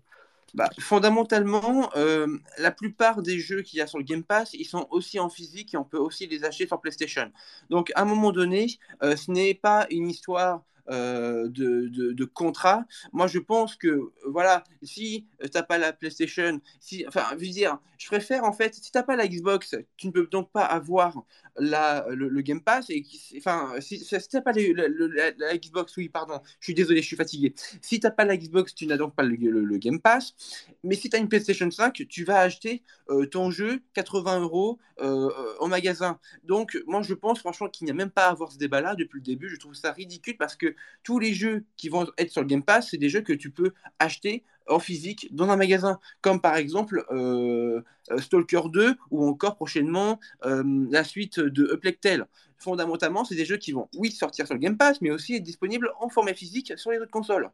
Bah, 0.53 0.69
fondamentalement, 0.79 1.89
euh, 1.95 2.27
la 2.57 2.71
plupart 2.71 3.21
des 3.21 3.39
jeux 3.39 3.61
qu'il 3.61 3.79
y 3.79 3.81
a 3.81 3.87
sur 3.87 3.97
le 3.97 4.03
Game 4.03 4.23
Pass, 4.23 4.53
ils 4.53 4.65
sont 4.65 4.87
aussi 4.91 5.19
en 5.19 5.29
physique 5.29 5.73
et 5.73 5.77
on 5.77 5.85
peut 5.85 5.97
aussi 5.97 6.27
les 6.27 6.43
acheter 6.43 6.67
sur 6.67 6.79
PlayStation. 6.79 7.31
Donc, 7.69 7.91
à 7.95 8.01
un 8.01 8.05
moment 8.05 8.31
donné, 8.31 8.67
euh, 9.03 9.15
ce 9.15 9.31
n'est 9.31 9.53
pas 9.53 9.87
une 9.89 10.09
histoire 10.09 10.63
euh, 10.89 11.47
de, 11.49 11.87
de, 11.89 12.25
contrat. 12.25 12.85
Moi, 13.11 13.27
je 13.27 13.39
pense 13.39 13.75
que, 13.75 14.11
voilà, 14.27 14.63
si 14.83 15.25
tu 15.41 15.49
n'as 15.53 15.63
pas 15.63 15.77
la 15.77 15.93
PlayStation, 15.93 16.59
si, 16.79 17.05
enfin, 17.07 17.25
je 17.31 17.45
veux 17.45 17.51
dire, 17.51 17.79
je 17.97 18.07
préfère 18.07 18.43
en 18.43 18.51
fait, 18.51 18.75
si 18.75 18.81
tu 18.81 18.91
n'as 18.93 19.03
pas 19.03 19.15
la 19.15 19.27
Xbox, 19.27 19.75
tu 19.97 20.07
ne 20.07 20.11
peux 20.11 20.27
donc 20.27 20.51
pas 20.51 20.65
avoir 20.65 21.23
la, 21.57 22.05
le, 22.09 22.41
Game 22.41 22.61
Pass. 22.61 22.89
Et, 22.89 23.03
enfin, 23.37 23.73
si, 23.79 23.99
si 23.99 24.17
tu 24.27 24.35
n'as 24.35 24.41
pas 24.41 24.51
la, 24.51 25.57
Xbox, 25.57 25.95
oui, 25.97 26.09
pardon, 26.09 26.39
je 26.59 26.65
suis 26.65 26.73
désolé, 26.73 27.01
je 27.01 27.07
suis 27.07 27.15
fatigué. 27.15 27.53
Si 27.81 27.99
tu 27.99 28.05
n'as 28.05 28.11
pas 28.11 28.25
la 28.25 28.37
Xbox, 28.37 28.75
tu 28.75 28.85
n'as 28.85 28.97
donc 28.97 29.15
pas 29.15 29.23
le, 29.23 29.77
Game 29.77 29.99
Pass. 29.99 30.35
Mais 30.83 30.95
si 30.95 31.09
tu 31.09 31.15
as 31.15 31.19
une 31.19 31.29
PlayStation 31.29 31.69
5, 31.69 32.05
tu 32.09 32.23
vas 32.23 32.39
acheter 32.39 32.83
euh, 33.09 33.25
ton 33.25 33.51
jeu 33.51 33.81
80 33.93 34.41
euros 34.41 34.79
euh, 35.01 35.29
euh, 35.29 35.55
au 35.59 35.67
magasin. 35.67 36.19
Donc, 36.43 36.77
moi, 36.87 37.01
je 37.01 37.13
pense 37.13 37.39
franchement 37.39 37.69
qu'il 37.69 37.85
n'y 37.85 37.91
a 37.91 37.95
même 37.95 38.11
pas 38.11 38.27
à 38.27 38.31
avoir 38.31 38.51
ce 38.51 38.57
débat-là 38.57 38.95
depuis 38.95 39.19
le 39.19 39.23
début. 39.25 39.49
Je 39.49 39.57
trouve 39.57 39.73
ça 39.73 39.91
ridicule 39.91 40.37
parce 40.37 40.55
que 40.55 40.75
tous 41.03 41.19
les 41.19 41.33
jeux 41.33 41.65
qui 41.77 41.89
vont 41.89 42.07
être 42.17 42.31
sur 42.31 42.41
le 42.41 42.47
Game 42.47 42.63
Pass, 42.63 42.89
c'est 42.91 42.97
des 42.97 43.09
jeux 43.09 43.21
que 43.21 43.33
tu 43.33 43.49
peux 43.49 43.73
acheter 43.99 44.43
en 44.67 44.79
physique 44.79 45.33
dans 45.33 45.49
un 45.49 45.55
magasin, 45.55 45.99
comme 46.21 46.41
par 46.41 46.55
exemple 46.55 47.05
euh, 47.11 47.81
euh, 48.11 48.17
Stalker 48.19 48.63
2 48.71 48.95
ou 49.11 49.27
encore 49.27 49.55
prochainement 49.55 50.19
euh, 50.45 50.63
la 50.89 51.03
suite 51.03 51.39
de 51.39 51.73
Uplectel. 51.73 52.25
Fondamentalement, 52.57 53.25
c'est 53.25 53.35
des 53.35 53.45
jeux 53.45 53.57
qui 53.57 53.71
vont, 53.71 53.89
oui, 53.95 54.11
sortir 54.11 54.45
sur 54.45 54.55
le 54.55 54.59
Game 54.59 54.77
Pass, 54.77 55.01
mais 55.01 55.11
aussi 55.11 55.35
être 55.35 55.43
disponibles 55.43 55.91
en 55.99 56.09
format 56.09 56.33
physique 56.33 56.73
sur 56.77 56.91
les 56.91 56.99
autres 56.99 57.11
consoles. 57.11 57.51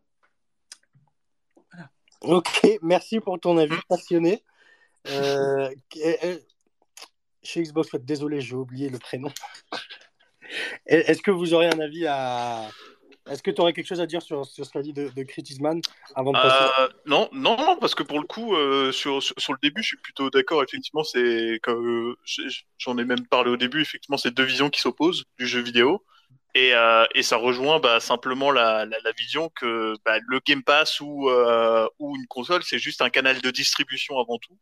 Ok, 2.21 2.67
merci 2.83 3.19
pour 3.19 3.39
ton 3.39 3.57
avis 3.57 3.79
passionné. 3.89 4.43
Euh, 5.09 5.69
euh, 5.97 6.37
chez 7.41 7.63
Xbox, 7.63 7.95
désolé, 7.95 8.41
j'ai 8.41 8.55
oublié 8.55 8.89
le 8.89 8.99
prénom. 8.99 9.31
Est-ce 10.85 11.21
que 11.21 11.31
vous 11.31 11.53
aurez 11.53 11.67
un 11.67 11.79
avis 11.79 12.05
à. 12.07 12.69
Est-ce 13.29 13.43
que 13.43 13.51
tu 13.51 13.61
aurais 13.61 13.71
quelque 13.71 13.87
chose 13.87 14.01
à 14.01 14.07
dire 14.07 14.21
sur, 14.21 14.45
sur 14.45 14.65
ce 14.65 14.71
qu'a 14.71 14.81
dit 14.81 14.93
de, 14.93 15.09
de 15.09 15.23
Critisman 15.23 15.79
avant 16.15 16.31
de 16.31 16.37
passer 16.37 16.71
Euh, 16.79 16.87
non, 17.05 17.29
non, 17.33 17.55
non, 17.55 17.77
parce 17.77 17.93
que 17.93 18.01
pour 18.01 18.19
le 18.19 18.25
coup, 18.25 18.55
euh, 18.55 18.91
sur, 18.91 19.21
sur, 19.21 19.35
sur 19.37 19.53
le 19.53 19.59
début, 19.61 19.83
je 19.83 19.89
suis 19.89 19.97
plutôt 19.97 20.31
d'accord. 20.31 20.63
Effectivement, 20.63 21.03
c'est 21.03 21.59
euh, 21.67 22.15
j'en 22.79 22.97
ai 22.97 23.05
même 23.05 23.27
parlé 23.27 23.51
au 23.51 23.57
début. 23.57 23.81
Effectivement, 23.81 24.17
c'est 24.17 24.33
deux 24.33 24.43
visions 24.43 24.71
qui 24.71 24.81
s'opposent 24.81 25.25
du 25.37 25.45
jeu 25.45 25.61
vidéo, 25.61 26.03
et, 26.55 26.73
et 27.15 27.23
ça 27.23 27.37
rejoint 27.37 27.79
bah, 27.79 27.99
simplement 27.99 28.51
la, 28.51 28.85
la, 28.85 28.97
la 29.03 29.11
vision 29.11 29.49
que 29.55 29.93
bah, 30.03 30.17
le 30.27 30.39
Game 30.45 30.63
Pass 30.63 30.99
ou 30.99 31.29
ou 31.99 32.15
une 32.15 32.27
console, 32.27 32.63
c'est 32.63 32.79
juste 32.79 33.01
un 33.01 33.09
canal 33.09 33.39
de 33.39 33.51
distribution 33.51 34.19
avant 34.19 34.39
tout. 34.39 34.57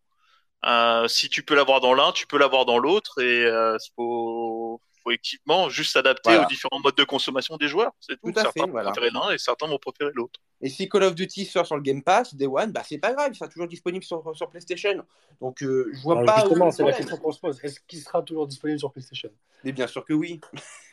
Si 1.07 1.29
tu 1.29 1.43
peux 1.43 1.55
l'avoir 1.55 1.79
dans 1.79 1.93
l'un, 1.93 2.11
tu 2.11 2.27
peux 2.27 2.37
l'avoir 2.37 2.65
dans 2.65 2.77
l'autre, 2.77 3.21
et 3.21 3.49
faut, 3.95 4.58
faut 5.03 5.11
effectivement 5.11 5.69
juste 5.69 5.93
s'adapter 5.93 6.29
Voilà. 6.31 6.45
aux 6.45 6.49
différents 6.49 6.79
modes 6.79 6.95
de 6.95 7.03
consommation 7.03 7.57
des 7.57 7.67
joueurs. 7.67 7.91
C'est 7.99 8.19
tout. 8.19 8.31
Tout 8.31 8.39
à 8.39 8.41
certains 8.43 8.51
fait, 8.51 8.65
vont 8.67 8.71
voilà. 8.71 8.91
préférer 8.91 9.11
l'un 9.11 9.31
et 9.31 9.37
certains 9.37 9.67
vont 9.67 9.77
préférer 9.77 10.11
l'autre. 10.13 10.39
Et 10.61 10.69
si 10.69 10.89
Call 10.89 11.03
of 11.03 11.15
Duty 11.15 11.45
sort 11.45 11.65
sur 11.65 11.75
le 11.77 11.81
Game 11.81 12.03
Pass, 12.03 12.35
Day 12.35 12.47
One, 12.47 12.71
bah, 12.71 12.81
c'est 12.85 12.97
pas 12.97 13.13
grave, 13.13 13.29
il 13.31 13.35
sera 13.35 13.47
toujours 13.49 13.67
disponible 13.67 14.03
sur, 14.03 14.21
sur 14.35 14.49
PlayStation. 14.49 15.03
Donc, 15.39 15.63
euh, 15.63 15.89
je 15.93 16.01
vois 16.01 16.15
Alors, 16.19 16.25
pas. 16.25 16.37
est 16.39 16.41
Justement, 16.41 16.71
c'est 16.71 16.83
la 16.83 16.91
question 16.93 17.17
qu'on 17.17 17.31
se 17.31 17.39
pose. 17.39 17.59
Est-ce 17.63 17.79
qu'il 17.87 17.99
sera 17.99 18.21
toujours 18.23 18.45
disponible 18.47 18.77
sur 18.79 18.91
PlayStation? 18.91 19.29
Mais 19.63 19.71
bien 19.71 19.87
sûr 19.87 20.03
que 20.05 20.13
oui. 20.13 20.39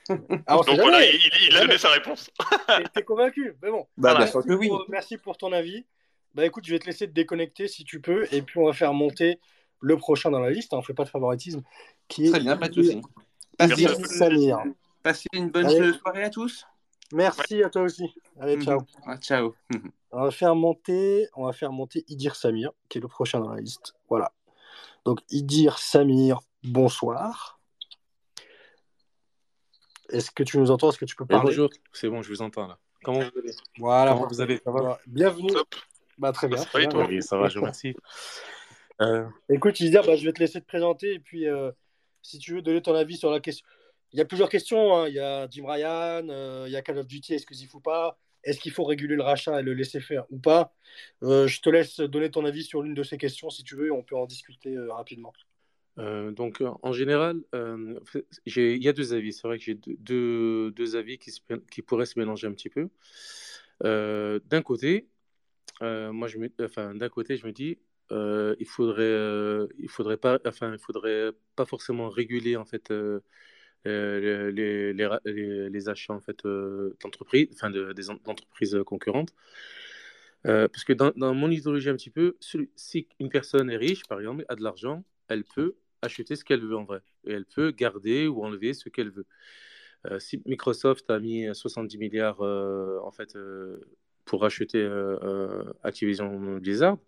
Alors, 0.46 0.64
Donc 0.64 0.78
voilà, 0.80 1.04
il, 1.04 1.14
il- 1.16 1.48
il 1.50 1.56
a 1.56 1.60
donné 1.62 1.78
sa 1.78 1.90
réponse. 1.90 2.30
T'es 2.94 3.02
convaincu, 3.02 3.56
mais 3.62 3.70
bon. 3.70 3.80
Bah, 3.96 4.10
Voilà. 4.12 4.18
bien 4.18 4.26
sûr 4.28 4.44
que 4.44 4.52
oui. 4.52 4.68
Pour- 4.68 4.84
merci 4.88 5.16
pour 5.18 5.36
ton 5.36 5.52
avis. 5.52 5.84
Bah 6.34 6.44
écoute, 6.44 6.64
je 6.66 6.70
vais 6.72 6.78
te 6.78 6.84
laisser 6.86 7.06
te 7.08 7.12
déconnecter 7.12 7.66
si 7.66 7.82
tu 7.84 8.00
peux, 8.00 8.26
et 8.30 8.42
puis 8.42 8.58
on 8.58 8.66
va 8.66 8.72
faire 8.74 8.92
monter 8.92 9.40
le 9.80 9.96
prochain 9.96 10.30
dans 10.30 10.38
la 10.40 10.50
liste. 10.50 10.74
hein, 10.74 10.78
On 10.78 10.82
fait 10.82 10.92
pas 10.94 11.04
de 11.04 11.08
favoritisme. 11.08 11.62
Qui 12.08 12.26
est 12.26 12.30
Très 12.30 12.40
bien, 12.40 12.56
Merci. 13.58 13.86
Samir. 14.06 14.58
Passez 15.02 15.28
une 15.32 15.50
bonne 15.50 15.66
Allez. 15.66 15.92
soirée 15.94 16.24
à 16.24 16.30
tous. 16.30 16.66
Merci 17.12 17.62
à 17.62 17.70
toi 17.70 17.82
aussi. 17.82 18.12
Allez, 18.40 18.60
ciao. 18.60 18.80
Ah, 19.06 19.16
ciao. 19.18 19.54
On 20.12 20.22
va 20.24 20.30
faire 20.30 20.54
monter, 20.54 21.28
on 21.36 21.44
va 21.44 21.52
faire 21.52 21.72
monter 21.72 22.04
Idir 22.08 22.36
Samir, 22.36 22.70
qui 22.88 22.96
est 22.96 23.00
le 23.02 23.08
prochain 23.08 23.38
dans 23.40 23.52
la 23.52 23.60
liste. 23.60 23.94
Voilà. 24.08 24.32
Donc 25.04 25.20
Idir 25.30 25.78
Samir, 25.78 26.40
bonsoir. 26.62 27.60
Est-ce 30.08 30.30
que 30.30 30.42
tu 30.42 30.58
nous 30.58 30.70
entends? 30.70 30.88
Est-ce 30.88 30.98
que 30.98 31.04
tu 31.04 31.16
peux 31.16 31.24
Oui, 31.24 31.28
parler? 31.28 31.44
bonjour, 31.50 31.68
c'est 31.92 32.08
bon, 32.08 32.22
je 32.22 32.28
vous 32.30 32.40
entends 32.40 32.66
là. 32.66 32.78
Comment 33.04 33.18
vous 33.18 33.38
allez? 33.38 33.52
Voilà. 33.78 34.12
Comment 34.12 34.26
vous 34.28 34.40
allez? 34.40 34.56
Ça 34.64 34.70
va? 34.70 34.80
Voilà. 34.80 34.98
Bienvenue. 35.06 35.52
Top. 35.52 35.74
Bah, 36.16 36.32
très 36.32 36.48
bien. 36.48 36.56
Ça 36.58 36.68
va 36.72 36.78
bien. 36.78 36.88
toi? 36.88 37.06
Oui, 37.08 37.22
ça 37.22 37.36
va, 37.36 37.48
je 37.48 37.54
vous 37.58 37.62
remercie. 37.62 37.94
Euh, 39.02 39.26
Écoute, 39.50 39.78
Idir, 39.80 40.02
bah, 40.06 40.16
je 40.16 40.24
vais 40.24 40.32
te 40.32 40.40
laisser 40.40 40.58
te 40.58 40.66
présenter 40.66 41.12
et 41.12 41.18
puis 41.18 41.46
euh, 41.46 41.70
si 42.26 42.38
tu 42.38 42.54
veux 42.54 42.62
donner 42.62 42.82
ton 42.82 42.94
avis 42.94 43.16
sur 43.16 43.30
la 43.30 43.40
question. 43.40 43.64
il 44.12 44.18
y 44.18 44.22
a 44.22 44.24
plusieurs 44.24 44.48
questions. 44.48 44.96
hein. 44.96 45.08
Il 45.08 45.14
y 45.14 45.20
a 45.20 45.48
Jim 45.48 45.64
Ryan, 45.66 46.28
euh, 46.28 46.64
il 46.66 46.72
y 46.72 46.76
a 46.76 46.82
Call 46.82 46.98
of 46.98 47.06
Duty 47.06 47.34
exclusif 47.34 47.74
ou 47.74 47.80
pas. 47.80 48.18
Est-ce 48.44 48.60
qu'il 48.60 48.72
faut 48.72 48.84
réguler 48.84 49.16
le 49.16 49.22
rachat 49.22 49.60
et 49.60 49.62
le 49.62 49.74
laisser 49.74 50.00
faire 50.00 50.24
ou 50.30 50.38
pas? 50.38 50.74
Euh, 51.22 51.46
Je 51.46 51.60
te 51.60 51.68
laisse 51.70 51.98
donner 52.00 52.30
ton 52.30 52.44
avis 52.44 52.64
sur 52.64 52.82
l'une 52.82 52.94
de 52.94 53.02
ces 53.02 53.18
questions 53.18 53.50
si 53.50 53.64
tu 53.64 53.76
veux. 53.76 53.86
et 53.86 53.90
On 53.90 54.02
peut 54.02 54.16
en 54.16 54.26
discuter 54.26 54.76
euh, 54.76 54.92
rapidement. 54.92 55.32
Donc, 55.96 56.62
en 56.82 56.92
général, 56.92 57.40
il 57.54 58.84
y 58.84 58.88
a 58.88 58.92
deux 58.92 59.14
avis. 59.14 59.32
C'est 59.32 59.48
vrai 59.48 59.56
que 59.56 59.64
j'ai 59.64 59.74
deux, 59.74 60.70
deux, 60.70 60.94
avis 60.94 61.16
qui, 61.16 61.30
qui 61.70 61.80
pourraient 61.80 62.04
se 62.04 62.18
mélanger 62.18 62.46
un 62.46 62.52
petit 62.52 62.68
peu. 62.68 62.90
D'un 63.80 64.62
côté, 64.62 65.08
moi, 65.80 66.28
enfin, 66.60 66.94
d'un 66.94 67.08
côté, 67.08 67.38
je 67.38 67.46
me 67.46 67.52
dis, 67.52 67.78
euh, 68.12 68.54
il 68.60 68.66
faudrait, 68.66 69.02
euh, 69.04 69.66
il 69.78 69.88
faudrait 69.90 70.16
pas, 70.16 70.38
enfin, 70.46 70.72
il 70.72 70.78
faudrait 70.78 71.32
pas 71.56 71.64
forcément 71.66 72.08
réguler 72.08 72.56
en 72.56 72.64
fait 72.64 72.90
euh, 72.90 73.20
les, 73.84 74.92
les, 74.92 75.06
ra- 75.06 75.20
les, 75.24 75.70
les 75.70 75.88
achats 75.88 76.14
en 76.14 76.20
fait 76.20 76.44
d'entreprises, 77.02 77.48
enfin 77.54 77.70
de, 77.70 77.92
des 77.92 78.10
en- 78.10 78.16
d'entreprises 78.24 78.78
concurrentes. 78.86 79.32
Parce 80.42 80.84
que 80.84 80.92
dans, 80.92 81.12
dans 81.16 81.34
mon 81.34 81.50
idéologie 81.50 81.88
un 81.90 81.96
petit 81.96 82.10
peu, 82.10 82.36
si 82.76 83.08
une 83.18 83.28
personne 83.28 83.70
est 83.70 83.76
riche, 83.76 84.04
par 84.08 84.20
exemple, 84.20 84.44
a 84.48 84.54
de 84.56 84.62
l'argent, 84.62 85.04
elle 85.28 85.44
peut 85.44 85.74
acheter 86.02 86.36
ce 86.36 86.44
qu'elle 86.44 86.60
veut 86.60 86.76
en 86.76 86.84
vrai. 86.84 87.00
Et 87.26 87.32
elle 87.32 87.44
peut 87.46 87.72
garder 87.72 88.28
ou 88.28 88.44
enlever 88.44 88.74
ce 88.74 88.88
qu'elle 88.88 89.10
veut. 89.10 89.26
Si 90.20 90.42
Microsoft 90.46 91.10
a 91.10 91.18
mis 91.20 91.46
70 91.54 91.98
milliards 91.98 92.40
en 92.40 93.10
fait, 93.12 93.36
pour 94.24 94.44
acheter 94.44 94.88
Activision 95.82 96.58
Blizzard, 96.58 96.98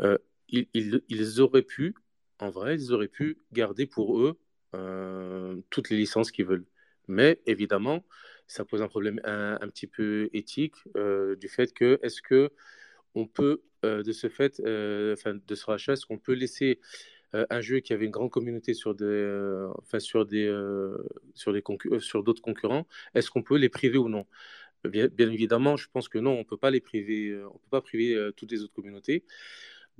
euh, 0.00 0.18
ils, 0.48 1.40
auraient 1.40 1.62
pu, 1.62 1.94
en 2.38 2.50
vrai, 2.50 2.74
ils 2.76 2.92
auraient 2.92 3.08
pu 3.08 3.38
garder 3.52 3.86
pour 3.86 4.20
eux 4.20 4.38
euh, 4.74 5.56
toutes 5.70 5.90
les 5.90 5.96
licences 5.96 6.30
qu'ils 6.30 6.46
veulent. 6.46 6.66
Mais 7.08 7.40
évidemment, 7.46 8.04
ça 8.46 8.64
pose 8.64 8.82
un 8.82 8.88
problème 8.88 9.20
un, 9.24 9.56
petit 9.68 9.86
peu 9.86 10.28
éthique 10.32 10.76
euh, 10.96 11.36
du 11.36 11.48
fait 11.48 11.72
que 11.72 11.98
est-ce 12.02 12.22
que 12.22 12.50
on 13.14 13.26
peut 13.26 13.62
de 13.82 14.12
ce 14.12 14.28
fait, 14.28 14.60
de 14.60 15.16
ce 15.54 15.66
rachat, 15.66 15.94
est-ce 15.94 16.06
qu'on 16.06 16.18
peut 16.18 16.34
laisser 16.34 16.78
un 17.32 17.60
jeu 17.60 17.80
qui 17.80 17.92
avait 17.92 18.04
une 18.04 18.12
grande 18.12 18.30
communauté 18.30 18.74
sur 18.74 18.94
des, 18.94 19.66
enfin 19.78 19.98
sur 19.98 20.24
des, 20.24 20.46
sur 21.34 21.52
des 21.52 21.62
concu- 21.62 21.98
sur 22.00 22.22
d'autres 22.22 22.42
concurrents, 22.42 22.86
est-ce 23.14 23.30
qu'on 23.30 23.42
peut 23.42 23.56
les 23.56 23.68
priver 23.68 23.98
ou 23.98 24.08
non? 24.08 24.26
Bien, 24.84 25.08
évidemment, 25.18 25.76
je 25.76 25.88
pense 25.92 26.08
que 26.08 26.18
non, 26.18 26.32
on 26.38 26.44
peut 26.44 26.56
pas 26.56 26.70
les 26.70 26.80
priver, 26.80 27.40
on 27.44 27.52
peut 27.58 27.70
pas 27.70 27.80
priver 27.80 28.30
toutes 28.36 28.52
les 28.52 28.62
autres 28.62 28.74
communautés. 28.74 29.24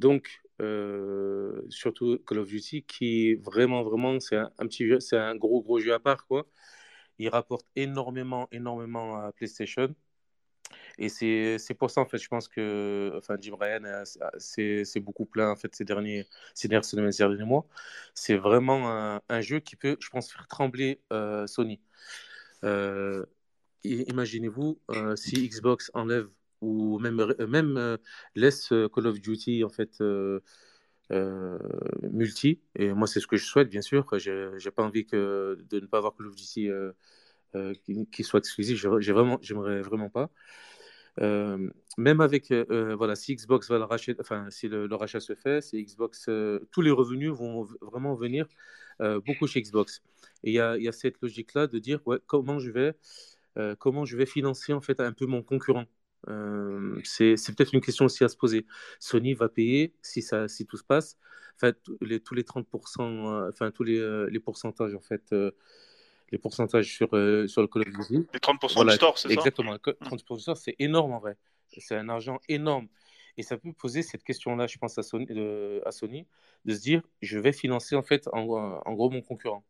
Donc, 0.03 0.43
euh, 0.61 1.63
surtout 1.71 2.19
Call 2.27 2.41
of 2.41 2.49
Duty, 2.49 2.83
qui 2.83 3.35
vraiment, 3.37 3.85
vraiment, 3.85 4.19
c'est 4.21 4.37
un, 4.37 4.51
petit 4.67 4.87
jeu, 4.87 4.99
c'est 5.01 5.17
un 5.17 5.37
gros, 5.37 5.63
gros 5.63 5.79
jeu 5.79 5.95
à 5.95 6.01
part, 6.01 6.27
quoi. 6.27 6.47
Il 7.19 7.29
rapporte 7.29 7.67
énormément, 7.77 8.49
énormément 8.53 9.17
à 9.17 9.33
PlayStation. 9.33 9.95
Et 10.99 11.09
c'est 11.09 11.75
pour 11.79 11.91
ça, 11.91 12.01
en 12.01 12.07
fait, 12.07 12.19
je 12.19 12.29
pense 12.29 12.49
que 12.49 13.13
enfin, 13.17 13.37
Jim 13.41 13.57
Ryan 13.61 13.85
euh, 13.85 14.05
c'est 14.39 15.01
beaucoup 15.01 15.27
plein, 15.27 15.51
en 15.51 15.57
fait, 15.57 15.75
ces 15.75 15.85
derniers, 15.85 16.27
ces 16.55 16.69
derniers, 16.69 16.83
ces 16.85 16.97
derniers 16.97 17.45
mois. 17.45 17.67
C'est 18.15 18.37
vraiment 18.37 19.21
un, 19.29 19.41
jeu 19.41 19.61
qui 19.61 19.77
peut, 19.77 19.97
je 20.01 20.11
pense, 20.11 20.33
faire 20.33 20.49
trembler 20.49 21.01
euh, 21.13 21.47
Sony. 21.47 21.81
Euh, 22.65 23.25
Imaginez-vous 23.85 24.81
si 25.17 25.49
Xbox 25.49 25.91
enlève 25.95 26.29
ou 26.63 26.99
même, 27.01 27.21
euh, 27.21 27.47
même 27.47 27.77
euh, 27.77 27.97
laisse 28.37 28.73
euh, 28.73 28.89
Call 28.89 29.07
of 29.09 29.21
Duty, 29.21 29.65
en 29.65 29.69
fait, 29.69 30.03
multi. 32.03 32.61
Et 32.77 32.93
moi, 32.93 33.07
c'est 33.07 33.21
ce 33.21 33.27
que 33.27 33.37
je 33.37 33.45
souhaite, 33.45 33.69
bien 33.69 33.83
sûr. 33.83 34.07
J'ai 34.19 34.71
pas 34.71 34.83
envie 34.83 35.05
que, 35.05 35.59
de 35.69 35.81
ne 35.81 35.87
pas 35.87 35.99
avoir 35.99 36.17
Call 36.17 36.29
of 36.29 36.35
Duty 36.35 36.71
qui, 38.11 38.25
soit 38.25 38.39
exclusif. 38.39 38.79
J'ai 39.01 39.13
vraiment, 39.13 39.39
j'aimerais 39.43 39.83
vraiment 39.83 40.09
pas. 40.09 40.31
Même 41.19 42.21
avec, 42.21 42.51
voilà, 42.71 43.15
si 43.17 43.37
Xbox 43.37 43.69
va 43.69 43.79
le 43.79 43.85
racheter, 43.85 44.17
enfin, 44.21 44.49
si 44.51 44.69
le, 44.69 44.95
rachat 44.95 45.21
se 45.21 45.35
fait, 45.35 45.61
si 45.61 45.85
Xbox, 45.85 46.31
tous 46.71 46.81
les 46.81 46.91
revenus 46.91 47.33
vont 47.33 47.69
vraiment 47.83 48.15
venir 48.15 48.47
beaucoup 49.27 49.47
chez 49.47 49.61
Xbox. 49.61 50.03
Et 50.45 50.51
il 50.53 50.55
y 50.55 50.61
a, 50.61 50.79
y 50.79 50.89
a 50.89 50.93
cette 50.93 51.21
logique-là 51.21 51.67
de 51.67 51.79
dire, 51.79 52.01
ouais, 52.07 52.19
comment 52.27 52.59
je 52.59 52.71
vais, 52.71 52.95
comment 53.79 54.07
je 54.07 54.17
vais 54.17 54.27
financer 54.27 54.73
en 54.73 54.81
fait 54.81 55.01
un 55.01 55.13
peu 55.13 55.27
mon 55.27 55.43
concurrent. 55.43 55.85
Euh, 56.29 57.01
c'est 57.05 57.35
peut-être 57.57 57.75
une 57.75 57.81
question 57.81 58.05
aussi 58.05 58.25
à 58.25 58.29
se 58.29 58.37
poser. 58.37 58.67
Sony 59.01 59.35
va 59.35 59.49
payer 59.49 59.95
si 60.03 60.23
ça, 60.23 60.49
si 60.49 60.67
tout 60.67 60.77
se 60.77 60.85
passe, 60.85 61.19
enfin, 61.57 61.73
les, 62.01 62.21
tous 62.21 62.35
les 62.35 62.45
30%, 62.45 62.65
euh, 63.01 63.49
enfin, 63.49 63.71
tous 63.71 63.83
les, 63.83 63.99
euh, 63.99 64.29
les 64.31 64.41
pourcentages 64.41 64.95
en 64.95 65.01
fait, 65.01 65.35
les 66.31 66.39
pourcentages 66.39 66.87
sur, 66.87 67.09
sur 67.09 67.61
le 67.63 67.67
Call 67.67 67.83
of 67.83 67.89
Duty. 67.89 68.27
Les 68.33 68.39
30% 68.41 68.75
Voilà, 68.75 68.93
du 68.93 68.97
store, 68.97 69.19
c'est 69.19 69.29
ça? 69.29 69.35
exactement. 69.35 69.79
Que- 69.79 69.91
30%, 69.91 70.55
c'est 70.55 70.77
énorme 70.79 71.13
en 71.13 71.19
vrai. 71.21 71.37
C'est 71.77 71.97
un 71.97 72.09
argent 72.09 72.41
énorme. 72.49 72.89
Et 73.39 73.43
ça 73.43 73.57
peut 73.57 73.73
poser 73.73 74.03
cette 74.03 74.23
question-là, 74.25 74.67
je 74.67 74.77
pense, 74.77 74.99
à 74.99 75.03
Sony, 75.03 75.25
de, 75.27 75.81
à 75.87 75.91
Sony, 75.91 76.27
de 76.67 76.75
se 76.75 76.81
dire, 76.81 77.03
je 77.23 77.39
vais 77.39 77.53
financer 77.53 77.97
en 77.97 78.03
fait, 78.03 78.29
en, 78.33 78.43
en 78.85 78.93
gros, 78.93 79.11
mon 79.11 79.23
concurrent. 79.23 79.65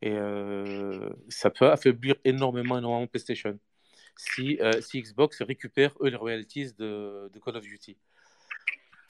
Et 0.00 0.16
ça 1.28 1.50
peut 1.50 1.68
affaiblir 1.70 2.14
énormément, 2.24 2.78
énormément 2.78 3.06
PlayStation. 3.08 3.58
Si, 4.18 4.58
euh, 4.60 4.80
si 4.82 5.00
Xbox 5.00 5.42
récupère, 5.42 5.94
eux, 6.00 6.08
les 6.08 6.16
royalties 6.16 6.72
de, 6.74 7.30
de 7.32 7.38
Call 7.38 7.56
of 7.56 7.62
Duty. 7.62 7.96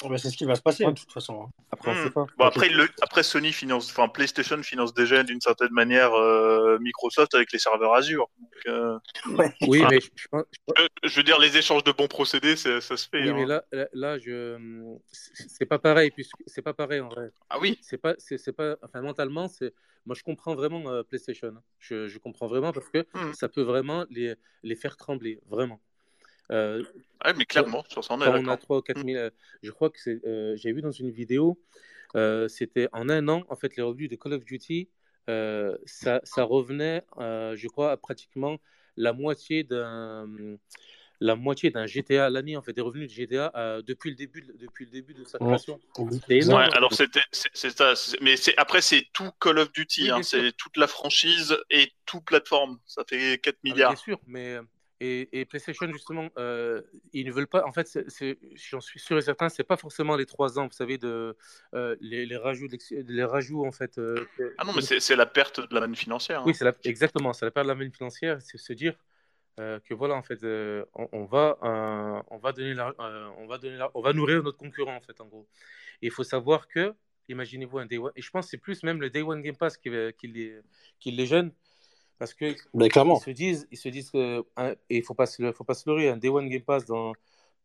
Oh, 0.04 0.08
bah, 0.08 0.16
c'est 0.16 0.30
ce 0.30 0.36
qui 0.36 0.44
va 0.44 0.54
se 0.54 0.62
passer, 0.62 0.84
de 0.84 0.90
toute 0.92 1.12
façon. 1.12 1.42
hein. 1.42 1.50
Après, 1.72 1.90
on 1.90 1.94
Hmm. 1.94 2.04
sait 2.04 2.10
pas. 2.10 2.26
Bon, 2.38 2.44
après, 2.44 2.68
le, 2.68 2.88
après, 3.02 3.22
Sony 3.24 3.52
finance, 3.52 3.90
enfin, 3.90 4.08
PlayStation 4.08 4.62
finance 4.62 4.94
déjà 4.94 5.24
d'une 5.24 5.40
certaine 5.40 5.72
manière 5.72 6.14
euh, 6.14 6.78
Microsoft 6.80 7.34
avec 7.34 7.50
les 7.52 7.58
serveurs 7.58 7.94
Azure. 7.94 8.28
Donc, 8.38 8.50
euh, 8.68 8.98
Oui, 9.66 9.82
mais 9.90 10.00
je, 10.00 10.08
je 10.14 10.28
pense, 10.28 10.44
je, 10.76 11.08
je 11.08 11.16
veux 11.16 11.24
dire, 11.24 11.38
les 11.40 11.56
échanges 11.56 11.82
de 11.82 11.90
bons 11.92 12.06
procédés, 12.06 12.54
ça 12.56 12.80
se 12.80 12.94
fait. 13.08 13.22
oui, 13.22 13.28
hein. 13.28 13.34
mais 13.34 13.44
là, 13.46 13.64
là, 13.72 13.88
là, 13.92 14.18
je, 14.18 14.96
c'est 15.12 15.66
pas 15.66 15.78
pareil, 15.80 16.10
puisque 16.12 16.36
c'est 16.46 16.62
pas 16.62 16.74
pareil 16.74 17.00
en 17.00 17.08
vrai. 17.08 17.30
Ah 17.50 17.58
oui, 17.58 17.78
c'est 17.82 17.98
pas 17.98 18.14
c'est 18.18 18.38
c'est 18.38 18.52
pas 18.52 18.76
enfin 18.82 19.00
mentalement 19.02 19.48
c'est 19.48 19.74
moi 20.06 20.14
je 20.14 20.22
comprends 20.22 20.54
vraiment 20.54 20.88
euh, 20.90 21.02
PlayStation 21.02 21.48
hein. 21.56 21.62
je, 21.80 22.06
je 22.08 22.18
comprends 22.18 22.46
vraiment 22.46 22.72
parce 22.72 22.88
que 22.88 23.04
Hmm. 23.14 23.32
ça 23.34 23.48
peut 23.48 23.62
vraiment 23.62 24.06
les, 24.10 24.34
les 24.62 24.76
faire 24.76 24.96
trembler 24.96 25.40
vraiment 25.46 25.80
Euh, 26.50 26.82
Ouais, 27.24 27.32
mais 27.34 27.44
clairement, 27.46 27.84
sur 27.88 28.04
ça, 28.04 28.14
on 28.14 28.22
est 28.22 28.24
quand 28.24 28.30
on 28.32 28.48
a 28.48 28.56
d'accord. 28.56 28.58
3 28.58 28.78
ou 28.78 28.82
4 28.82 29.02
000 29.02 29.16
euh, 29.16 29.30
je 29.62 29.70
crois 29.72 29.90
que 29.90 29.98
c'est 30.00 30.24
euh, 30.24 30.54
j'ai 30.56 30.72
vu 30.72 30.82
dans 30.82 30.92
une 30.92 31.10
vidéo 31.10 31.58
euh, 32.16 32.48
c'était 32.48 32.88
en 32.92 33.08
un 33.08 33.28
an 33.28 33.42
en 33.48 33.56
fait 33.56 33.76
les 33.76 33.82
revenus 33.82 34.08
de 34.08 34.16
Call 34.16 34.34
of 34.34 34.44
Duty 34.44 34.88
euh, 35.28 35.76
ça, 35.84 36.20
ça 36.24 36.44
revenait 36.44 37.02
euh, 37.18 37.56
je 37.56 37.68
crois 37.68 37.90
à 37.92 37.96
pratiquement 37.96 38.58
la 38.96 39.12
moitié 39.12 39.64
d'un 39.64 40.26
la 41.20 41.34
moitié 41.34 41.70
d'un 41.70 41.86
GTA 41.86 42.26
à 42.26 42.30
l'année 42.30 42.56
en 42.56 42.62
fait 42.62 42.72
des 42.72 42.80
revenus 42.80 43.08
de 43.08 43.14
GTA 43.14 43.52
euh, 43.56 43.82
depuis 43.82 44.10
le 44.10 44.16
début 44.16 44.42
de- 44.42 44.52
depuis 44.52 44.84
le 44.84 44.90
début 44.92 45.14
de 45.14 45.24
sa 45.24 45.38
Ouais. 45.40 45.46
création 45.46 45.80
énorme 46.28 46.60
Ouais, 46.60 46.72
alors 46.76 46.92
c'était, 46.94 47.22
c'est 47.32 47.50
c'est 47.54 47.76
ça. 47.76 47.96
c'est- 47.96 48.20
Mais 48.20 48.36
c'est 48.36 48.56
après 48.56 48.80
c'est 48.80 49.06
tout 49.12 49.30
Call 49.40 49.58
of 49.58 49.72
Duty, 49.72 50.02
Oui, 50.02 50.10
hein, 50.10 50.20
c'est 50.22 50.52
toute 50.56 50.76
la 50.76 50.86
franchise 50.86 51.56
et 51.70 51.92
tout 52.06 52.20
plateforme. 52.20 52.78
Ça 52.86 53.02
fait 53.08 53.38
4 53.42 53.58
Ah, 53.68 53.74
milliards. 53.74 53.90
Bien 53.92 53.96
sûr, 54.02 54.20
mais 54.26 54.54
euh, 54.54 54.62
et, 55.00 55.40
et 55.40 55.44
PlayStation 55.44 55.86
justement, 55.92 56.28
euh, 56.38 56.82
ils 57.12 57.26
ne 57.26 57.32
veulent 57.32 57.46
pas. 57.46 57.64
En 57.64 57.72
fait, 57.72 57.98
j'en 58.54 58.80
suis 58.80 58.98
sûr 59.00 59.16
et 59.18 59.22
certain, 59.22 59.48
c'est 59.48 59.64
pas 59.64 59.76
forcément 59.76 60.16
les 60.16 60.26
trois 60.26 60.58
ans, 60.58 60.66
vous 60.66 60.72
savez, 60.72 60.98
de 60.98 61.36
euh, 61.74 61.96
les, 62.00 62.26
les 62.26 62.36
rajouts, 62.36 62.68
les 62.90 63.24
rajouts 63.24 63.64
en 63.64 63.72
fait. 63.72 63.98
euh, 63.98 64.26
Ah 64.58 64.64
non, 64.64 64.72
mais 64.74 64.82
c'est 64.82 65.16
la 65.16 65.26
perte 65.26 65.60
de 65.60 65.74
la 65.74 65.80
manne 65.82 65.94
financière. 65.96 66.40
hein. 66.40 66.44
oui, 66.46 66.54
c'est 66.54 66.64
la- 66.64 66.74
exactement, 66.84 67.32
c'est 67.32 67.44
la 67.44 67.50
perte 67.50 67.66
de 67.66 67.72
la 67.72 67.74
manne 67.76 67.92
financière, 67.92 68.40
c'est 68.42 68.58
se 68.58 68.72
dire 68.72 68.94
que 69.56 69.92
voilà, 69.94 70.14
en 70.14 70.22
fait, 70.22 70.38
on, 70.94 71.08
on 71.12 71.24
va, 71.24 71.58
on 72.30 72.38
va 72.38 72.52
donner, 72.52 72.74
la- 72.74 72.94
on 73.38 73.46
va 73.46 73.58
donner, 73.58 73.76
la- 73.76 73.90
on 73.94 74.00
va 74.00 74.12
nourrir 74.12 74.42
notre 74.42 74.58
concurrent 74.58 74.94
en 74.96 75.00
fait, 75.00 75.20
en 75.20 75.26
gros. 75.26 75.48
Et 76.00 76.06
il 76.06 76.12
faut 76.12 76.22
savoir 76.24 76.68
que, 76.68 76.94
imaginez-vous 77.28 77.78
un 77.78 77.86
Day 77.86 77.98
One, 77.98 78.12
et 78.14 78.22
je 78.22 78.30
pense 78.30 78.46
que 78.46 78.50
c'est 78.52 78.58
plus 78.58 78.82
même 78.84 79.00
le 79.00 79.10
Day 79.10 79.22
One 79.22 79.42
Game 79.42 79.56
Pass 79.56 79.76
qui, 79.76 79.90
qui 80.16 80.28
les, 80.28 80.60
qui 81.00 81.10
les 81.10 81.26
gêne, 81.26 81.52
parce 82.18 82.34
que 82.34 82.54
Mais 82.74 82.88
clairement. 82.88 83.18
ils 83.18 83.24
se 83.24 83.30
disent, 83.30 83.68
ils 83.70 83.78
se 83.78 83.88
disent 83.88 84.10
que, 84.10 84.44
hein, 84.56 84.74
et 84.90 84.98
il 84.98 85.02
faut 85.02 85.14
pas 85.14 85.26
se, 85.26 85.52
faut 85.52 85.64
pas 85.64 85.74
se 85.74 85.88
leurrer, 85.88 86.08
un 86.08 86.16
Day 86.16 86.28
One 86.28 86.48
Game 86.48 86.62
Pass 86.62 86.84
dans, 86.86 87.12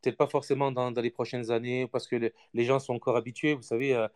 peut-être 0.02 0.18
pas 0.18 0.28
forcément 0.28 0.72
dans, 0.72 0.92
dans 0.92 1.02
les 1.02 1.12
prochaines 1.12 1.52
années, 1.52 1.88
parce 1.88 2.08
que 2.08 2.16
les, 2.16 2.34
les 2.54 2.64
gens 2.66 2.80
sont 2.80 2.94
encore 2.94 3.18
habitués, 3.18 3.54
vous 3.56 3.62
savez, 3.64 3.96
euh, 3.96 4.08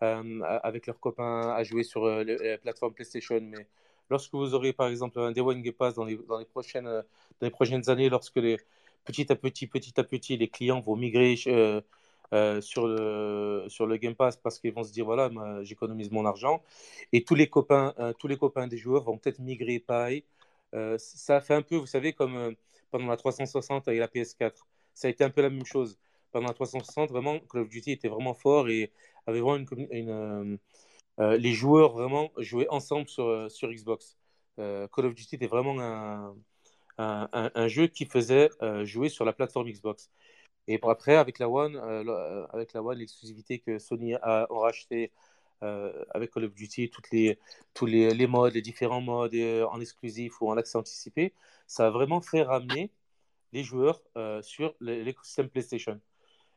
à- 0.00 0.56
avec 0.58 0.86
leurs 0.86 1.00
copains 1.00 1.50
à 1.54 1.62
jouer 1.64 1.82
sur 1.84 2.04
euh, 2.04 2.24
la 2.24 2.58
plateforme 2.58 2.92
PlayStation. 2.94 3.40
Mais 3.40 3.66
lorsque 4.10 4.32
vous 4.34 4.54
aurez, 4.54 4.72
par 4.72 4.88
exemple, 4.88 5.18
un 5.20 5.32
Day 5.32 5.40
One 5.40 5.62
Game 5.62 5.72
Pass 5.74 5.94
dans 5.94 6.04
les, 6.04 6.16
dans 6.28 6.38
les 6.38 6.44
prochaines, 6.44 6.86
euh, 6.86 7.02
dans 7.40 7.46
les 7.46 7.50
prochaines 7.50 7.88
années, 7.88 8.08
lorsque 8.08 8.36
les, 8.36 8.58
petit 9.04 9.30
à 9.32 9.36
petit, 9.36 9.66
petit 9.66 9.98
à 9.98 10.04
petit, 10.04 10.36
les 10.36 10.48
clients 10.48 10.80
vont 10.80 10.96
migrer 10.96 11.36
euh, 12.32 12.60
sur, 12.60 12.88
le, 12.88 13.64
sur 13.68 13.86
le 13.86 13.96
Game 13.98 14.14
Pass 14.14 14.36
parce 14.36 14.58
qu'ils 14.58 14.72
vont 14.72 14.82
se 14.82 14.92
dire, 14.92 15.04
voilà, 15.04 15.30
j'économise 15.62 16.10
mon 16.10 16.26
argent. 16.26 16.62
Et 17.12 17.24
tous 17.24 17.34
les 17.34 17.48
copains, 17.48 17.94
euh, 17.98 18.12
tous 18.12 18.28
les 18.28 18.36
copains 18.36 18.66
des 18.66 18.78
joueurs 18.78 19.04
vont 19.04 19.18
peut-être 19.18 19.38
migrer 19.38 19.78
pareil. 19.78 20.24
Euh, 20.74 20.96
ça 20.98 21.40
fait 21.40 21.54
un 21.54 21.62
peu, 21.62 21.76
vous 21.76 21.86
savez, 21.86 22.12
comme 22.12 22.54
pendant 22.90 23.06
la 23.06 23.16
360 23.16 23.88
et 23.88 23.98
la 23.98 24.08
PS4. 24.08 24.66
Ça 24.94 25.08
a 25.08 25.10
été 25.10 25.24
un 25.24 25.30
peu 25.30 25.42
la 25.42 25.50
même 25.50 25.66
chose. 25.66 25.98
Pendant 26.32 26.48
la 26.48 26.54
360, 26.54 27.10
vraiment, 27.10 27.38
Call 27.40 27.62
of 27.62 27.68
Duty 27.68 27.92
était 27.92 28.08
vraiment 28.08 28.34
fort 28.34 28.68
et 28.68 28.92
avait 29.26 29.40
vraiment 29.40 29.64
une, 29.90 30.58
les 31.18 31.52
joueurs 31.52 31.92
vraiment 31.92 32.30
jouaient 32.38 32.68
ensemble 32.68 33.08
sur, 33.08 33.50
sur 33.50 33.70
Xbox. 33.70 34.16
Call 34.56 35.06
of 35.06 35.14
Duty 35.14 35.36
était 35.36 35.46
vraiment 35.46 35.76
un, 35.80 36.34
un, 36.98 37.68
jeu 37.68 37.86
qui 37.86 38.04
faisait 38.06 38.50
jouer 38.84 39.08
sur 39.08 39.24
la 39.24 39.32
plateforme 39.32 39.68
Xbox. 39.70 40.10
Et 40.68 40.78
après, 40.82 41.16
avec 41.16 41.38
la 41.38 41.48
One, 41.48 41.76
avec 42.52 42.72
la 42.72 42.82
One, 42.82 42.98
l'exclusivité 42.98 43.58
que 43.58 43.78
Sony 43.78 44.14
a, 44.14 44.46
ont 44.50 44.60
racheté 44.60 45.12
avec 45.60 46.32
Call 46.32 46.44
of 46.44 46.54
Duty, 46.54 46.90
toutes 46.90 47.10
les, 47.10 47.38
tous 47.74 47.86
les, 47.86 48.12
les 48.12 48.26
modes, 48.26 48.54
les 48.54 48.62
différents 48.62 49.00
modes 49.00 49.34
en 49.34 49.80
exclusif 49.80 50.40
ou 50.40 50.50
en 50.50 50.56
accès 50.56 50.76
anticipé, 50.76 51.32
ça 51.66 51.86
a 51.86 51.90
vraiment 51.90 52.20
fait 52.20 52.42
ramener 52.42 52.90
les 53.52 53.62
joueurs 53.62 54.02
sur 54.42 54.74
l'écosystème 54.80 55.48
PlayStation. 55.48 56.00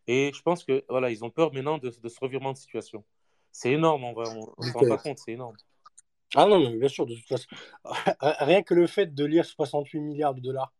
Et 0.08 0.32
je 0.34 0.42
pense 0.42 0.64
que 0.64 0.84
voilà, 0.90 1.12
ils 1.12 1.24
ont 1.24 1.30
peur 1.30 1.54
maintenant 1.54 1.78
de, 1.78 1.90
de 1.90 2.10
ce 2.10 2.20
revirement 2.20 2.52
de 2.52 2.58
situation. 2.58 3.04
C'est 3.52 3.72
énorme, 3.72 4.04
on 4.04 4.20
ne 4.20 4.26
se 4.66 4.74
rend 4.74 4.88
pas 4.88 4.98
compte, 4.98 5.20
c'est 5.20 5.34
énorme. 5.34 5.56
Ah 6.36 6.46
non, 6.46 6.60
mais 6.60 6.78
bien 6.78 6.88
sûr, 6.88 7.06
de 7.06 7.16
toute 7.16 7.28
façon. 7.28 7.48
Rien 8.22 8.62
que 8.62 8.74
le 8.74 8.88
fait 8.88 9.14
de 9.14 9.26
lire 9.26 9.46
68 9.46 10.00
milliards 10.00 10.36
de 10.36 10.42
dollars, 10.42 10.74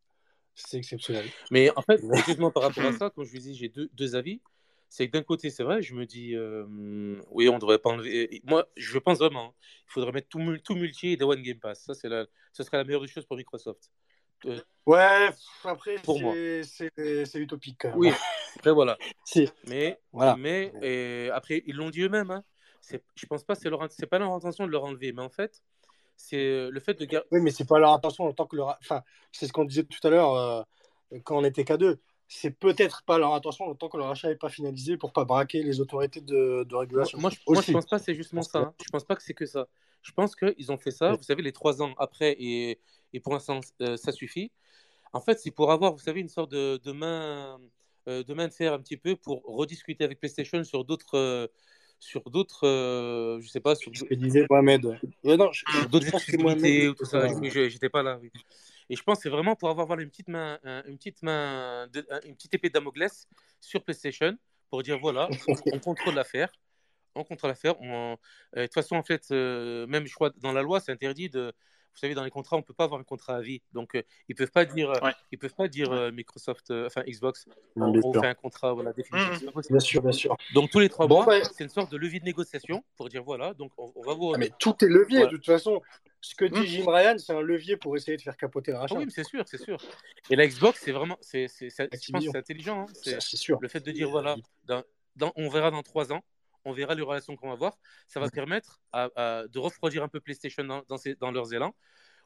c'est 0.56 0.78
exceptionnel. 0.78 1.26
Mais 1.52 1.72
en 1.76 1.82
fait, 1.82 2.02
justement 2.26 2.52
par 2.52 2.64
rapport 2.64 2.84
à 2.84 2.92
ça, 2.98 3.10
comme 3.10 3.26
je 3.26 3.32
vous 3.32 3.40
dis, 3.40 3.56
j'ai 3.56 3.70
deux, 3.70 3.90
deux 3.94 4.16
avis. 4.16 4.42
C'est 4.92 5.08
que 5.08 5.12
d'un 5.12 5.22
côté, 5.22 5.52
c'est 5.52 5.62
vrai, 5.62 5.84
je 5.84 5.94
me 5.94 6.08
dis, 6.08 6.36
euh, 6.36 6.66
oui, 7.30 7.48
on 7.48 7.56
ne 7.56 7.60
devrait 7.60 7.78
pas 7.78 7.92
enlever. 7.92 8.42
Moi, 8.44 8.68
je 8.76 8.98
pense 8.98 9.20
vraiment, 9.20 9.50
hein, 9.50 9.54
il 9.88 9.92
faudrait 9.92 10.12
mettre 10.12 10.30
tout, 10.30 10.40
tout 10.64 10.74
multi 10.74 11.10
et 11.10 11.18
des 11.18 11.24
One 11.24 11.44
Game 11.44 11.60
Pass. 11.60 11.84
Ça, 11.84 11.94
c'est 11.94 12.10
la... 12.10 12.26
ce 12.54 12.64
serait 12.64 12.78
la 12.78 12.84
meilleure 12.84 13.02
des 13.02 13.08
choses 13.08 13.26
pour 13.26 13.38
Microsoft. 13.38 13.92
Euh, 14.46 14.60
ouais, 14.88 15.30
après, 15.64 15.96
pour 16.04 16.20
moi. 16.20 16.34
C'est 16.64 17.36
utopique. 17.36 17.86
Oui, 17.96 18.12
après, 18.56 18.72
voilà. 18.72 18.98
Mais, 19.68 20.00
voilà. 20.12 20.36
mais 20.36 20.74
et 20.82 21.30
après, 21.32 21.64
ils 21.68 21.76
l'ont 21.76 21.92
dit 21.92 22.02
eux-mêmes. 22.02 22.32
Hein. 22.32 22.44
Je 23.16 23.26
pense 23.28 23.44
pas 23.44 23.56
que 23.56 23.62
c'est 23.62 23.70
leur... 23.70 23.88
pas 24.10 24.20
leur 24.20 24.32
intention 24.32 24.66
de 24.66 24.72
leur 24.72 24.86
enlever. 24.86 25.14
Mais 25.14 25.22
en 25.22 25.30
fait, 25.30 25.62
c'est 26.20 26.70
le 26.70 26.80
fait 26.80 27.00
de 27.00 27.06
garder. 27.06 27.28
Oui, 27.32 27.40
mais 27.42 27.52
c'est 27.52 27.68
pas 27.68 27.80
leur 27.80 27.94
intention 27.94 28.26
en 28.26 28.34
tant 28.34 28.46
que 28.46 28.56
leur. 28.56 28.78
Enfin, 28.82 29.04
c'est 29.32 29.48
ce 29.48 29.54
qu'on 29.54 29.66
disait 29.66 29.84
tout 29.84 30.06
à 30.06 30.10
l'heure 30.12 30.36
euh, 30.36 30.62
quand 31.24 31.38
on 31.38 31.44
était 31.44 31.64
qu'à 31.64 31.78
deux 31.78 32.00
c'est 32.32 32.52
peut-être 32.52 33.02
pas 33.04 33.18
leur 33.18 33.34
intention 33.34 33.74
tant 33.74 33.90
que 33.90 33.98
leur 33.98 34.12
achat 34.12 34.30
n'est 34.30 34.36
pas 34.36 34.50
finalisé 34.50 34.98
pour 34.98 35.12
pas 35.12 35.26
braquer 35.26 35.64
les 35.64 35.82
autorités 35.82 36.22
de, 36.22 36.76
régulation. 36.76 37.18
Moi, 37.18 37.32
je, 37.32 37.38
moi, 37.52 37.64
je 37.66 37.72
pense 37.72 37.88
pas 37.88 37.98
c'est 37.98 38.14
justement 38.14 38.44
ça. 38.44 38.60
Hein. 38.60 38.74
Je 38.86 38.90
pense 38.92 39.04
pas 39.04 39.16
que 39.16 39.24
c'est 39.24 39.34
que 39.34 39.48
ça. 39.48 39.68
Je 40.04 40.12
pense 40.12 40.36
qu'ils 40.36 40.72
ont 40.72 40.78
fait 40.78 40.92
ça, 40.92 41.14
vous 41.14 41.24
savez, 41.24 41.42
les 41.42 41.52
trois 41.52 41.82
ans 41.82 41.94
après, 41.98 42.36
et, 42.40 42.80
et 43.14 43.20
pour 43.20 43.34
l'instant, 43.34 43.62
euh, 43.82 43.98
ça 43.98 44.12
suffit. 44.12 44.52
En 45.12 45.22
fait, 45.22 45.40
c'est 45.40 45.50
pour 45.50 45.72
avoir, 45.72 45.92
vous 45.94 46.00
savez, 46.00 46.22
une 46.22 46.30
sorte 46.30 46.52
de, 46.52 46.78
de 46.78 46.92
main, 46.92 47.60
euh, 48.08 48.24
de 48.24 48.34
main 48.36 48.48
de 48.48 48.54
fer 48.54 48.74
un 48.74 48.80
petit 48.80 48.96
peu 48.96 49.16
pour 49.16 49.42
rediscuter 49.44 50.04
avec 50.04 50.20
PlayStation 50.20 50.64
sur 50.64 50.86
d'autres. 50.86 51.50
Euh, 52.00 52.06
sur 52.10 52.30
d'autres, 52.30 53.40
je 53.42 53.48
sais 53.48 53.60
pas, 53.60 53.76
sur. 53.76 53.92
Ce 53.96 54.04
que 54.04 54.16
disait 54.16 54.46
Mohamed. 54.50 55.00
non, 55.24 55.52
d'autres 55.90 56.08
exclusivités 56.14 56.88
ou 56.88 56.94
tout 56.94 57.06
ça. 57.06 57.28
J'étais 57.44 57.90
pas 57.90 58.04
là. 58.04 58.20
Oui. 58.22 58.32
Et 58.90 58.96
je 58.96 59.04
pense 59.04 59.18
que 59.18 59.24
c'est 59.24 59.30
vraiment 59.30 59.56
pour 59.56 59.70
avoir 59.70 59.86
voilà, 59.86 60.02
une 60.02 60.10
petite 60.10 60.30
main, 60.30 60.60
une 60.88 60.98
petite 60.98 61.22
main, 61.22 61.88
de, 61.94 62.06
une 62.26 62.36
petite 62.36 62.56
épée 62.56 62.70
de 62.70 62.74
Damoclès 62.74 63.28
sur 63.60 63.84
PlayStation 63.84 64.36
pour 64.70 64.82
dire 64.82 64.98
voilà, 65.00 65.30
on 65.72 65.80
contrôle 65.80 66.16
l'affaire. 66.16 66.52
On 67.16 67.24
contrôle 67.24 67.50
l'affaire. 67.50 67.76
Euh, 67.82 68.16
de 68.56 68.64
toute 68.64 68.74
façon, 68.74 68.96
en 68.96 69.04
fait, 69.04 69.28
euh, 69.32 69.86
même 69.88 70.06
je 70.08 70.14
crois 70.14 70.32
dans 70.38 70.52
la 70.52 70.62
loi, 70.62 70.80
c'est 70.80 70.92
interdit 70.92 71.30
de, 71.30 71.54
vous 71.94 72.00
savez, 72.00 72.14
dans 72.14 72.24
les 72.24 72.30
contrats, 72.30 72.56
on 72.56 72.60
ne 72.60 72.64
peut 72.64 72.74
pas 72.74 72.86
avoir 72.86 73.00
un 73.00 73.04
contrat 73.04 73.36
à 73.36 73.42
vie. 73.42 73.62
Donc, 73.74 73.96
euh, 73.96 74.02
ils 74.28 74.34
ne 74.34 74.38
peuvent 74.38 74.52
pas 74.52 74.66
dire, 74.66 74.92
euh, 74.92 75.12
ils 75.32 75.38
peuvent 75.38 75.54
pas 75.54 75.68
dire 75.68 75.92
euh, 75.92 76.12
Microsoft, 76.12 76.72
enfin 76.72 77.04
Xbox, 77.08 77.46
on, 77.76 78.14
fait 78.14 78.28
un 78.28 78.34
contrat 78.34 78.74
voilà, 78.74 78.94
définitif. 78.94 79.44
Mmh. 79.44 79.62
Bien 79.70 79.80
sûr, 79.80 80.02
bien 80.02 80.12
sûr. 80.12 80.38
Donc, 80.54 80.70
tous 80.70 80.80
les 80.80 80.90
trois 80.90 81.08
mois, 81.08 81.26
c'est 81.44 81.64
une 81.64 81.70
sorte 81.70 81.92
de 81.92 81.98
levier 81.98 82.20
de 82.20 82.26
négociation 82.26 82.84
pour 82.96 83.10
dire 83.10 83.24
voilà, 83.24 83.54
donc 83.54 83.72
on, 83.78 84.02
va 84.02 84.14
vous. 84.14 84.34
Ah, 84.34 84.38
mais 84.38 84.52
tout 84.60 84.76
est 84.84 84.88
levier, 84.88 85.22
de 85.22 85.38
toute 85.38 85.46
façon. 85.46 85.82
Ce 86.22 86.36
que 86.36 86.44
dit 86.44 86.60
mmh. 86.60 86.66
Jim 86.66 86.84
Ryan, 86.86 87.18
c'est 87.18 87.32
un 87.32 87.42
levier 87.42 87.78
pour 87.78 87.96
essayer 87.96 88.18
de 88.18 88.22
faire 88.22 88.36
capoter 88.36 88.74
la 88.74 88.80
rachat. 88.80 88.96
oui, 88.96 89.06
c'est 89.10 89.24
sûr, 89.24 89.44
c'est 89.48 89.58
sûr. 89.58 89.78
Et 90.30 90.36
la 90.36 90.46
Xbox, 90.46 90.82
c'est 90.84 90.92
vraiment, 90.92 91.18
c'est, 91.22 91.48
je 91.48 92.12
pense 92.12 92.24
c'est 92.24 92.38
intelligent. 92.38 92.82
Hein. 92.82 92.94
C'est, 92.94 93.22
sûr. 93.38 93.58
Le 93.62 93.70
fait 93.70 93.80
de 93.80 93.92
dire 93.92 94.10
voilà, 94.10 94.36
dans, 94.66 94.84
on 95.36 95.50
verra 95.50 95.72
dans 95.72 95.82
trois 95.82 96.12
ans, 96.12 96.22
on 96.66 96.74
verra 96.74 96.96
les 96.96 97.02
relations 97.02 97.36
qu'on 97.36 97.48
va 97.48 97.54
avoir. 97.54 97.78
Ça 98.08 98.20
va 98.20 98.30
permettre 98.30 98.80
de 98.94 99.60
refroidir 99.60 100.04
un 100.04 100.08
peu 100.08 100.20
PlayStation 100.20 100.64
dans, 100.64 100.84
dans, 100.88 100.98
dans 101.20 101.32
leurs 101.32 101.54
élans 101.54 101.74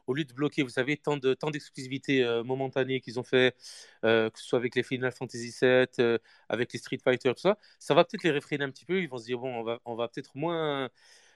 au 0.06 0.14
lieu 0.14 0.24
de 0.24 0.32
bloquer, 0.32 0.62
vous 0.62 0.68
savez, 0.68 0.96
tant 0.96 1.16
de 1.16 1.36
d'exclusivités 1.52 2.24
euh, 2.24 2.42
momentanées 2.42 3.00
qu'ils 3.00 3.18
ont 3.18 3.22
fait, 3.22 3.56
euh, 4.04 4.30
que 4.30 4.38
ce 4.38 4.46
soit 4.46 4.58
avec 4.58 4.74
les 4.74 4.82
Final 4.82 5.12
Fantasy 5.12 5.54
VII, 5.60 5.86
euh, 5.98 6.18
avec 6.48 6.72
les 6.72 6.78
Street 6.78 6.98
Fighter, 7.02 7.30
tout 7.34 7.40
ça, 7.40 7.58
ça 7.78 7.94
va 7.94 8.04
peut-être 8.04 8.24
les 8.24 8.30
réfréner 8.30 8.64
un 8.64 8.70
petit 8.70 8.84
peu. 8.84 9.00
Ils 9.00 9.08
vont 9.08 9.18
se 9.18 9.24
dire 9.24 9.38
bon, 9.38 9.54
on 9.54 9.62
va 9.62 9.80
on 9.84 9.94
va 9.94 10.08
peut-être 10.08 10.36
moins 10.36 10.90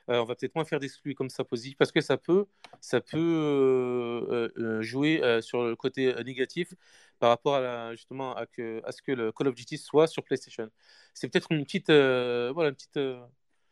on 0.09 0.24
va 0.24 0.34
peut-être 0.34 0.54
moins 0.54 0.64
faire 0.64 0.80
d'exclus 0.80 1.14
comme 1.14 1.28
ça 1.28 1.44
positif 1.44 1.76
parce 1.76 1.92
que 1.92 2.00
ça 2.00 2.16
peut 2.16 2.46
ça 2.80 3.00
peut 3.00 4.50
jouer 4.80 5.22
sur 5.42 5.64
le 5.64 5.76
côté 5.76 6.14
négatif 6.24 6.72
par 7.18 7.30
rapport 7.30 7.56
à 7.56 7.92
justement 7.92 8.34
à, 8.34 8.46
que, 8.46 8.80
à 8.84 8.92
ce 8.92 9.02
que 9.02 9.12
le 9.12 9.32
Call 9.32 9.48
of 9.48 9.54
Duty 9.54 9.78
soit 9.78 10.06
sur 10.06 10.22
PlayStation. 10.22 10.68
C'est 11.14 11.28
peut-être 11.28 11.52
une 11.52 11.64
petite 11.64 11.90
voilà 11.90 12.70
une 12.70 12.74
petite. 12.74 12.98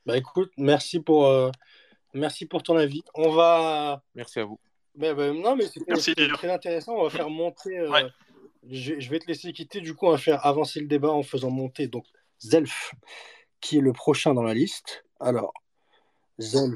Bah 0.04 0.16
écoute, 0.16 0.52
merci 0.56 1.00
pour 1.00 1.52
merci 2.14 2.46
pour 2.46 2.62
ton 2.62 2.76
avis. 2.76 3.02
On 3.14 3.30
va. 3.30 4.02
Merci 4.14 4.40
à 4.40 4.44
vous. 4.44 4.58
Ben, 4.96 5.14
ben, 5.14 5.38
non, 5.40 5.56
mais 5.56 5.66
c'est 5.66 5.84
très 5.84 6.50
intéressant. 6.50 6.94
On 6.96 7.04
va 7.04 7.10
faire 7.10 7.30
monter. 7.30 7.78
Euh, 7.78 8.08
je, 8.68 9.10
vais 9.10 9.18
te 9.18 9.26
laisser 9.26 9.52
quitter. 9.52 9.80
Du 9.80 9.94
coup, 9.94 10.06
on 10.06 10.12
va 10.12 10.18
faire 10.18 10.44
avancer 10.46 10.80
le 10.80 10.86
débat 10.86 11.10
en 11.10 11.22
faisant 11.22 11.50
monter 11.50 11.86
donc 11.86 12.06
Zelf, 12.40 12.92
qui 13.60 13.78
est 13.78 13.82
le 13.82 13.92
prochain 13.92 14.32
dans 14.32 14.42
la 14.42 14.54
liste. 14.54 15.04
Alors, 15.20 15.52
Zelf, 16.38 16.74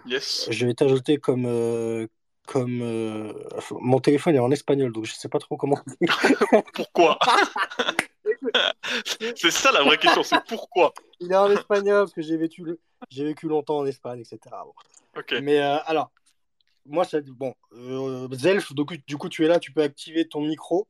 je 0.51 0.67
vais 0.67 0.75
t'ajouter 0.75 1.19
comme. 1.19 1.47
Euh, 1.47 2.07
comme 2.47 2.81
euh, 2.83 3.33
mon 3.71 4.01
téléphone 4.01 4.35
est 4.35 4.41
en 4.41 4.51
espagnol, 4.51 4.91
donc 4.91 5.05
je 5.05 5.13
sais 5.13 5.29
pas 5.29 5.39
trop 5.39 5.57
comment. 5.57 5.79
pourquoi? 6.75 7.17
C'est 9.37 9.53
ça 9.53 9.71
la 9.71 9.85
vraie 9.85 9.99
question, 9.99 10.23
c'est 10.23 10.43
pourquoi? 10.49 10.93
Il 11.21 11.31
est 11.31 11.37
en 11.37 11.51
espagnol 11.51 12.05
parce 12.05 12.13
que 12.13 12.23
j'ai 12.23 12.37
vécu, 12.37 12.65
j'ai 13.09 13.25
vécu 13.25 13.47
longtemps 13.47 13.79
en 13.79 13.87
Espagne, 13.87 14.21
etc. 14.21 14.39
Mais 15.41 15.59
alors, 15.59 16.11
moi, 16.87 17.05
ça, 17.05 17.21
bon, 17.21 17.55
euh, 17.73 18.29
Zelf, 18.33 18.73
donc, 18.75 18.99
du 19.07 19.17
coup, 19.17 19.29
tu 19.29 19.45
es 19.45 19.49
là, 19.49 19.59
tu 19.59 19.73
peux 19.73 19.83
activer 19.83 20.29
ton 20.29 20.41
micro. 20.41 20.89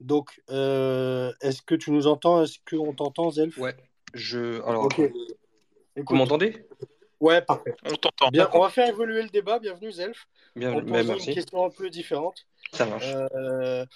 Donc, 0.00 0.40
euh, 0.50 1.32
est-ce 1.40 1.62
que 1.62 1.74
tu 1.74 1.90
nous 1.90 2.06
entends? 2.06 2.42
Est-ce 2.42 2.58
qu'on 2.68 2.92
t'entend, 2.92 3.30
Zelf? 3.30 3.56
Ouais, 3.58 3.76
je. 4.14 4.62
Alors, 4.62 4.88
vous 5.96 6.14
m'entendez? 6.14 6.66
Ouais, 7.22 7.40
parfait. 7.40 7.72
On 7.84 7.94
t'entend. 7.94 8.30
Bien, 8.30 8.50
on 8.52 8.62
va 8.62 8.68
faire 8.68 8.88
évoluer 8.88 9.22
le 9.22 9.28
débat. 9.28 9.60
Bienvenue, 9.60 9.92
Zelf. 9.92 10.26
Bien, 10.56 10.72
on 10.72 10.82
merci. 10.82 11.28
une 11.28 11.34
question 11.36 11.64
un 11.64 11.70
peu 11.70 11.88
différente. 11.88 12.46
Ça 12.72 12.84
marche. 12.84 13.06
Euh, 13.06 13.86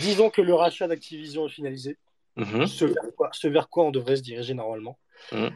disons 0.00 0.28
que 0.28 0.42
le 0.42 0.52
rachat 0.52 0.86
d'Activision 0.86 1.46
est 1.46 1.50
finalisé. 1.50 1.96
Mm-hmm. 2.36 2.66
ce, 2.66 3.48
vers 3.48 3.70
quoi, 3.70 3.84
on 3.84 3.90
devrait 3.90 4.16
se 4.16 4.22
diriger 4.22 4.52
normalement. 4.52 4.98
Mm. 5.32 5.46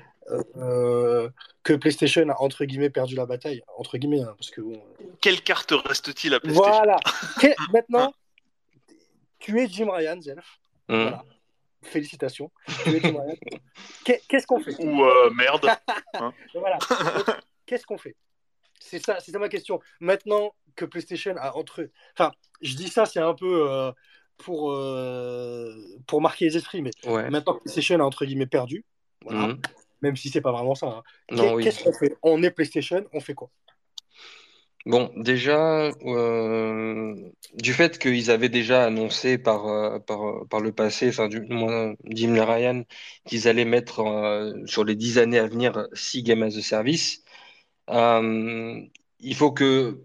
Euh, 0.56 1.28
que 1.64 1.74
PlayStation 1.74 2.26
a 2.30 2.40
entre 2.40 2.64
guillemets 2.64 2.88
perdu 2.88 3.14
la 3.14 3.26
bataille, 3.26 3.62
entre 3.76 3.98
guillemets, 3.98 4.22
hein, 4.22 4.34
parce 4.38 4.50
que 4.50 4.62
Quelle 5.20 5.42
carte 5.42 5.72
reste-t-il 5.72 6.32
à 6.32 6.40
PlayStation 6.40 6.72
Voilà. 6.72 6.96
Maintenant, 7.74 8.14
tu 9.38 9.60
es 9.60 9.68
Jim 9.68 9.90
Ryan, 9.90 10.18
Zelf. 10.22 10.60
Mmh. 10.88 11.02
Voilà. 11.02 11.24
Félicitations. 11.82 12.50
Qu'est-ce 14.04 14.46
qu'on 14.46 14.60
fait? 14.60 14.74
Ou 14.84 15.04
euh, 15.04 15.30
merde. 15.30 15.66
Hein 16.14 16.34
voilà. 16.54 16.78
Qu'est-ce 17.66 17.86
qu'on 17.86 17.98
fait? 17.98 18.16
C'est 18.80 19.04
ça, 19.04 19.20
c'est 19.20 19.32
ça 19.32 19.38
ma 19.38 19.48
question. 19.48 19.80
Maintenant 20.00 20.54
que 20.76 20.84
PlayStation 20.84 21.34
a 21.38 21.56
entre, 21.56 21.88
enfin, 22.14 22.32
je 22.60 22.74
dis 22.74 22.88
ça, 22.88 23.06
c'est 23.06 23.20
un 23.20 23.34
peu. 23.34 23.70
Euh, 23.70 23.92
pour, 24.38 24.74
pour 26.06 26.22
marquer 26.22 26.46
les 26.46 26.56
esprits, 26.56 26.80
mais 26.80 26.92
maintenant 27.04 27.52
que 27.52 27.60
PlayStation 27.60 28.00
a 28.00 28.04
entre 28.04 28.24
guillemets 28.24 28.46
perdu, 28.46 28.86
voilà, 29.22 29.48
mmh 29.48 29.60
même 30.02 30.16
si 30.16 30.28
c'est 30.28 30.40
pas 30.40 30.52
vraiment 30.52 30.74
ça. 30.74 31.02
Hein. 31.30 31.58
Qu'est-ce 31.60 31.84
qu'on 31.84 31.92
fait? 31.92 32.16
On 32.22 32.42
est 32.42 32.50
PlayStation, 32.50 33.04
on 33.12 33.20
fait 33.20 33.34
quoi? 33.34 33.50
Bon, 34.86 35.10
déjà, 35.16 35.90
euh, 36.04 37.14
du 37.54 37.72
fait 37.74 37.98
qu'ils 37.98 38.30
avaient 38.30 38.48
déjà 38.48 38.84
annoncé 38.86 39.36
par, 39.36 39.66
euh, 39.66 39.98
par, 39.98 40.60
le 40.60 40.72
passé, 40.72 41.08
enfin, 41.10 41.28
du 41.28 41.40
moins, 41.42 41.94
Jim 42.06 42.34
Ryan, 42.42 42.84
qu'ils 43.26 43.46
allaient 43.46 43.66
mettre 43.66 44.00
euh, 44.00 44.54
sur 44.66 44.84
les 44.84 44.96
dix 44.96 45.18
années 45.18 45.38
à 45.38 45.46
venir 45.46 45.86
six 45.92 46.22
games 46.22 46.42
as 46.42 46.56
a 46.56 46.62
service, 46.62 47.22
il 47.88 49.34
faut 49.34 49.52
que, 49.52 50.00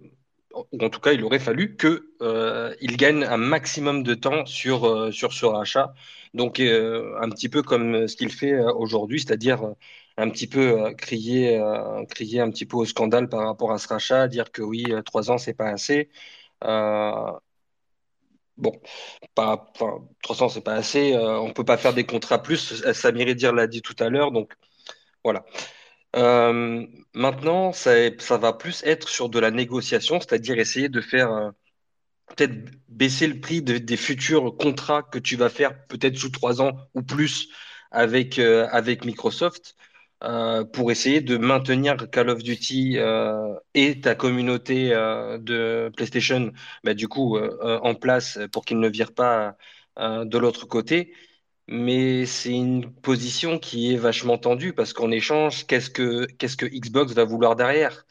en 0.54 0.90
tout 0.90 1.00
cas, 1.00 1.14
il 1.14 1.24
aurait 1.24 1.40
fallu 1.40 1.78
qu'ils 1.78 2.98
gagnent 2.98 3.24
un 3.24 3.38
maximum 3.38 4.04
de 4.04 4.14
temps 4.14 4.46
sur, 4.46 5.14
sur 5.14 5.34
ce 5.34 5.46
rachat. 5.46 5.94
Donc, 6.34 6.60
euh, 6.60 7.16
un 7.22 7.30
petit 7.30 7.48
peu 7.50 7.64
comme 7.64 8.08
ce 8.08 8.16
qu'il 8.18 8.32
fait 8.32 8.52
euh, 8.54 8.74
aujourd'hui, 8.74 9.20
c'est-à-dire 9.22 9.64
euh, 9.64 9.74
un 10.18 10.30
petit 10.30 10.48
peu 10.48 10.94
crier, 10.98 11.60
crier 12.10 12.40
un 12.42 12.50
petit 12.52 12.66
peu 12.66 12.78
au 12.78 12.86
scandale 12.86 13.30
par 13.30 13.46
rapport 13.46 13.72
à 13.72 13.78
ce 13.78 13.88
rachat, 13.88 14.28
dire 14.28 14.52
que 14.52 14.62
oui, 14.62 14.86
trois 15.06 15.32
ans, 15.32 15.38
c'est 15.38 15.54
pas 15.54 15.70
assez. 15.70 16.10
bon, 18.58 18.80
pas, 19.36 19.72
enfin, 19.76 20.08
300, 20.24 20.50
c'est 20.50 20.62
pas 20.64 20.76
assez. 20.76 21.16
on 21.18 21.54
peut 21.54 21.66
pas 21.66 21.78
faire 21.78 21.94
des 21.94 22.06
contrats 22.06 22.42
plus. 22.42 22.84
Samir 22.94 23.36
Dir 23.36 23.54
l'a 23.54 23.68
dit 23.68 23.82
tout 23.82 23.96
à 24.00 24.10
l'heure, 24.10 24.32
donc 24.32 24.54
voilà. 25.24 25.46
Euh, 26.16 26.86
maintenant, 27.14 27.74
ça, 27.74 27.92
ça 28.20 28.38
va 28.38 28.54
plus 28.54 28.84
être 28.86 29.10
sur 29.10 29.30
de 29.30 29.40
la 29.40 29.52
négociation, 29.52 30.20
c'est-à-dire 30.22 30.60
essayer 30.60 30.90
de 30.90 31.02
faire 31.02 31.32
euh, 31.32 31.52
peut-être 32.36 32.54
baisser 32.90 33.28
le 33.28 33.40
prix 33.40 33.62
de- 33.62 33.78
des 33.78 33.98
futurs 33.98 34.58
contrats 34.58 35.04
que 35.04 35.20
tu 35.20 35.36
vas 35.38 35.50
faire 35.50 35.88
peut-être 35.88 36.18
sous 36.18 36.30
trois 36.30 36.62
ans 36.62 36.74
ou 36.96 37.04
plus 37.04 37.50
avec, 37.92 38.40
euh, 38.40 38.68
avec 38.72 39.06
Microsoft 39.06 39.76
euh, 40.26 40.64
pour 40.66 40.92
essayer 40.92 41.22
de 41.22 41.38
maintenir 41.38 41.98
Call 42.12 42.30
of 42.30 42.44
Duty 42.44 42.98
euh, 42.98 43.54
et 43.74 44.02
ta 44.02 44.16
communauté 44.16 44.94
euh, 44.94 45.38
de 45.38 45.92
PlayStation 45.96 46.52
bah, 46.84 46.94
du 46.94 47.08
coup 47.08 47.38
euh, 47.38 47.58
euh, 47.64 47.80
en 47.84 47.96
place 47.96 48.40
pour 48.52 48.66
qu'ils 48.66 48.80
ne 48.80 48.90
virent 48.90 49.14
pas 49.14 49.56
de 49.98 50.38
l'autre 50.38 50.66
côté. 50.68 51.14
Mais 51.68 52.26
c'est 52.26 52.52
une 52.54 52.94
position 52.94 53.60
qui 53.60 53.94
est 53.94 53.98
vachement 53.98 54.38
tendue 54.40 54.74
parce 54.74 54.94
qu'en 54.94 55.12
échange, 55.12 55.68
qu'est-ce 55.68 55.90
que, 55.92 56.26
que 56.58 56.66
Xbox 56.68 57.14
va 57.14 57.26
vouloir 57.26 57.56
derrière? 57.58 58.06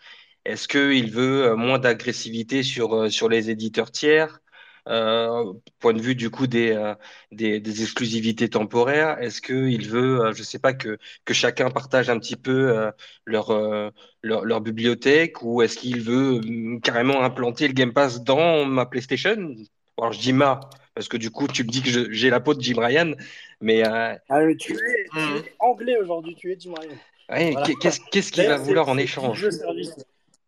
Est-ce 0.45 0.69
qu'il 0.69 1.11
veut 1.13 1.55
moins 1.57 1.79
d'agressivité 1.81 2.63
sur, 2.63 3.11
sur 3.13 3.29
les 3.31 3.51
éditeurs 3.51 3.91
tiers? 3.93 4.41
Euh, 4.89 5.55
point 5.79 5.95
de 5.95 6.01
vue 6.03 6.15
du 6.15 6.29
coup 6.31 6.47
des, 6.47 6.73
euh, 6.73 6.95
des, 7.33 7.59
des 7.61 7.83
exclusivités 7.83 8.51
temporaires, 8.51 9.19
est-ce 9.23 9.41
qu'il 9.41 9.89
veut, 9.89 10.21
euh, 10.27 10.33
je 10.35 10.43
sais 10.43 10.59
pas, 10.59 10.75
que, 10.75 10.99
que 11.25 11.33
chacun 11.35 11.71
partage 11.71 12.11
un 12.11 12.19
petit 12.19 12.37
peu 12.37 12.77
euh, 12.79 12.91
leur, 13.25 13.51
euh, 13.51 13.91
leur, 14.23 14.45
leur 14.45 14.61
bibliothèque 14.61 15.43
ou 15.43 15.63
est-ce 15.63 15.79
qu'il 15.79 16.01
veut 16.03 16.41
euh, 16.45 16.79
carrément 16.81 17.23
implanter 17.23 17.67
le 17.67 17.73
Game 17.75 17.93
Pass 17.95 18.23
dans 18.25 18.67
ma 18.67 18.85
PlayStation? 18.87 19.55
Alors 19.99 20.13
je 20.13 20.21
dis 20.21 20.33
ma, 20.35 20.61
parce 20.95 21.09
que 21.09 21.17
du 21.17 21.31
coup 21.31 21.49
tu 21.49 21.65
me 21.65 21.69
dis 21.71 21.83
que 21.83 22.13
j'ai 22.13 22.29
la 22.31 22.41
peau 22.41 22.53
de 22.55 22.61
Jim 22.61 22.79
Ryan, 22.79 23.13
mais 23.61 23.87
euh, 23.87 24.15
Ah, 24.29 24.41
mais 24.45 24.57
tu, 24.57 24.75
es, 24.75 25.13
tu 25.15 25.37
es 25.39 25.55
anglais 25.61 25.97
aujourd'hui, 25.97 26.35
tu 26.35 26.53
es 26.53 26.59
Jim 26.59 26.75
Ryan. 26.75 26.99
ouais, 27.31 27.55
Voilà. 27.55 27.69
qu'est-ce 28.11 28.33
qu'il 28.33 28.47
va 28.47 28.57
vouloir 28.59 28.89
en 28.89 28.97
c'est 28.97 29.05
10 29.05 29.05
échange? 29.05 29.51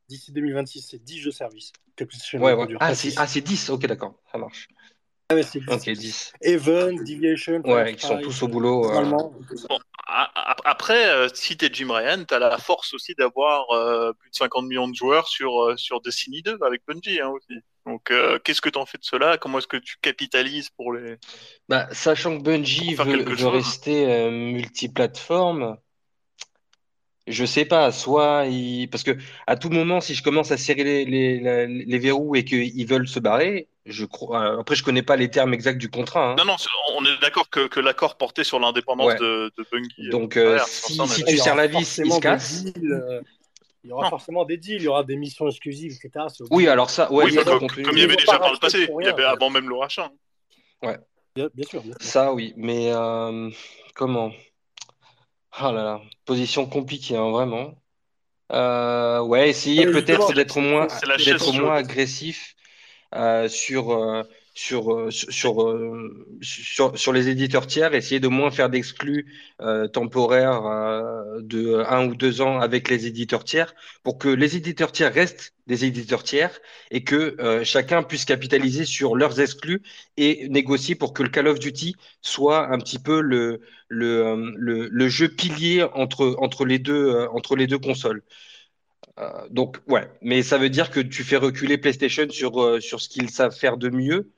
D'ici 0.08 0.32
2026, 0.32 0.86
c'est 0.90 1.02
10 1.02 1.20
jeux 1.20 1.30
service 1.32 1.72
Ouais, 2.34 2.52
ouais. 2.52 2.68
Ah, 2.78 2.94
c'est 2.94 3.10
6. 3.10 3.16
ah, 3.18 3.26
10, 3.26 3.70
ok, 3.70 3.86
d'accord, 3.86 4.14
ça 4.30 4.38
marche. 4.38 4.68
Ah, 5.30 5.34
ouais, 5.34 5.42
c'est 5.42 5.60
10. 5.60 5.68
Ok, 5.72 5.80
c'est 5.82 5.92
10. 5.92 6.00
10. 6.00 6.32
Even, 6.42 6.96
Deviation, 7.04 7.60
Ouais, 7.64 7.94
ils 7.94 8.00
sont 8.00 8.18
tous 8.18 8.42
au 8.42 8.48
boulot. 8.48 8.90
euh. 8.90 9.02
Bon, 9.02 9.32
après, 10.64 11.08
euh, 11.08 11.28
si 11.34 11.56
t'es 11.56 11.68
Jim 11.72 11.90
Ryan, 11.90 12.24
t'as 12.26 12.38
la 12.38 12.58
force 12.58 12.94
aussi 12.94 13.14
d'avoir 13.14 13.70
euh, 13.72 14.12
plus 14.12 14.30
de 14.30 14.36
50 14.36 14.66
millions 14.66 14.88
de 14.88 14.94
joueurs 14.94 15.26
sur, 15.26 15.62
euh, 15.62 15.76
sur 15.76 16.00
Destiny 16.00 16.42
2 16.42 16.58
avec 16.64 16.82
Bungie 16.86 17.20
hein, 17.20 17.30
aussi. 17.30 17.60
Donc, 17.86 18.10
euh, 18.10 18.38
qu'est-ce 18.38 18.60
que 18.60 18.68
t'en 18.68 18.86
fais 18.86 18.98
de 18.98 19.04
cela? 19.04 19.38
Comment 19.38 19.58
est-ce 19.58 19.66
que 19.66 19.76
tu 19.76 19.96
capitalises 20.00 20.70
pour 20.70 20.92
les... 20.92 21.16
Bah, 21.68 21.88
sachant 21.92 22.36
que 22.38 22.42
Bungie 22.42 22.94
veut, 22.94 23.48
rester 23.48 24.12
euh, 24.12 24.30
multiplateforme, 24.30 25.76
je 27.26 27.44
sais 27.44 27.64
pas, 27.64 27.90
soit 27.92 28.46
il... 28.46 28.88
parce 28.88 29.02
que 29.02 29.16
à 29.46 29.56
tout 29.56 29.70
moment, 29.70 30.00
si 30.00 30.14
je 30.14 30.22
commence 30.22 30.52
à 30.52 30.56
serrer 30.56 30.84
les, 30.84 31.04
les, 31.04 31.66
les 31.66 31.98
verrous 31.98 32.36
et 32.36 32.44
qu'ils 32.44 32.86
veulent 32.86 33.08
se 33.08 33.18
barrer, 33.18 33.68
je 33.84 34.04
crois. 34.04 34.54
euh, 34.54 34.60
Après, 34.60 34.74
je 34.76 34.82
connais 34.84 35.02
pas 35.02 35.16
les 35.16 35.30
termes 35.30 35.54
exacts 35.54 35.78
du 35.78 35.90
contrat, 35.90 36.30
hein. 36.32 36.36
Non, 36.38 36.44
non, 36.44 36.56
on 36.96 37.04
est 37.04 37.20
d'accord 37.20 37.50
que, 37.50 37.66
que 37.68 37.80
l'accord 37.80 38.16
portait 38.16 38.44
sur 38.44 38.58
l'indépendance 38.60 39.06
Ouais. 39.06 39.18
de, 39.18 39.52
de 39.56 39.66
Bungie. 39.70 40.10
Donc, 40.10 40.36
euh, 40.36 40.40
euh, 40.40 40.44
derrière. 40.50 40.66
si, 40.66 40.92
si 40.94 41.00
Ouais, 41.00 41.06
tu 41.06 41.22
il 41.28 41.34
y 41.36 41.38
serres 41.38 41.56
la 41.56 41.66
vis, 41.66 41.98
il 41.98 42.12
se 42.12 42.20
casse. 42.20 42.64
deals, 42.64 42.92
euh, 42.92 43.20
il 43.84 43.90
y 43.90 43.92
aura 43.92 44.04
Non. 44.04 44.10
forcément 44.10 44.44
des 44.44 44.56
deals, 44.56 44.76
il 44.80 44.82
y 44.82 44.88
aura 44.88 45.04
des 45.04 45.16
missions 45.16 45.48
exclusives, 45.48 45.92
etc. 45.92 46.26
Oui, 46.50 46.66
alors 46.66 46.90
ça, 46.90 47.12
ouais, 47.12 47.24
oui, 47.26 47.32
ça, 47.32 47.44
mais 47.44 47.44
c'est 47.52 47.58
comme, 47.58 47.68
comme 47.68 47.96
il 47.96 48.00
y 48.00 48.04
avait 48.04 48.14
Ils 48.14 48.18
déjà 48.18 48.38
par 48.38 48.52
le 48.52 48.58
passé, 48.58 48.88
il 49.00 49.04
y 49.06 49.08
avait 49.08 49.24
avant 49.24 49.50
même 49.50 49.68
le 49.68 49.76
rachat. 49.76 50.10
Bien, 50.82 51.48
bien 51.54 51.66
sûr. 51.66 51.82
bien 51.82 51.92
sûr. 51.92 52.00
Ça, 52.00 52.32
oui, 52.32 52.54
mais 52.56 52.90
euh, 52.92 53.50
comment? 53.94 54.32
Oh 55.60 55.72
là 55.72 55.82
là, 55.84 56.00
position 56.24 56.66
compliquée, 56.68 57.16
hein, 57.16 57.30
vraiment. 57.30 57.74
Euh, 58.52 59.22
ouais, 59.22 59.50
essayer 59.50 59.86
Ah, 59.86 59.88
peut-être 59.88 60.32
justement, 60.32 60.34
d'être 60.34 60.60
moins, 60.60 60.88
C'est 60.88 61.06
la 61.06 61.18
chaise 61.18 61.42
d'être 61.42 61.52
chaude. 61.52 61.62
moins 61.62 61.76
agressif 61.76 62.56
euh, 63.14 63.48
sur, 63.48 63.92
euh, 63.92 64.24
sur, 64.56 64.90
euh, 64.94 65.10
sur, 65.10 65.30
sur, 65.32 65.62
euh, 65.62 66.26
sur, 66.40 66.98
sur 66.98 67.12
les 67.12 67.28
éditeurs 67.28 67.66
tiers, 67.66 67.94
essayer 67.94 68.20
de 68.20 68.28
moins 68.28 68.50
faire 68.50 68.70
d'exclus 68.70 69.26
euh, 69.60 69.86
temporaires 69.86 70.64
euh, 70.66 71.40
de 71.42 71.84
un 71.86 72.06
ou 72.06 72.14
deux 72.16 72.40
ans 72.40 72.58
avec 72.58 72.88
les 72.88 73.06
éditeurs 73.06 73.44
tiers 73.44 73.74
pour 74.02 74.16
que 74.16 74.28
les 74.28 74.56
éditeurs 74.56 74.92
tiers 74.92 75.12
restent 75.12 75.54
des 75.66 75.84
éditeurs 75.84 76.22
tiers 76.22 76.58
et 76.90 77.04
que 77.04 77.36
euh, 77.38 77.64
chacun 77.64 78.02
puisse 78.02 78.24
capitaliser 78.24 78.86
sur 78.86 79.14
leurs 79.14 79.40
exclus 79.40 79.82
et 80.16 80.48
négocier 80.48 80.94
pour 80.94 81.12
que 81.12 81.22
le 81.22 81.28
Call 81.28 81.48
of 81.48 81.58
Duty 81.58 81.94
soit 82.22 82.72
un 82.72 82.78
petit 82.78 82.98
peu 82.98 83.20
le, 83.20 83.60
le, 83.88 84.26
euh, 84.26 84.52
le, 84.56 85.08
jeu 85.08 85.28
pilier 85.28 85.82
entre, 85.82 86.34
entre, 86.38 86.64
les 86.64 86.78
deux, 86.78 87.26
entre 87.30 87.56
les 87.56 87.66
deux 87.66 87.78
consoles. 87.78 88.22
Euh, 89.18 89.48
donc, 89.50 89.78
ouais, 89.88 90.08
mais 90.22 90.42
ça 90.42 90.58
veut 90.58 90.68
dire 90.70 90.90
que 90.90 91.00
tu 91.00 91.24
fais 91.24 91.36
reculer 91.36 91.78
PlayStation 91.78 92.28
sur, 92.30 92.62
euh, 92.62 92.80
sur 92.80 93.00
ce 93.00 93.08
qu'ils 93.08 93.30
savent 93.30 93.56
faire 93.56 93.76
de 93.78 93.88
mieux. 93.88 94.30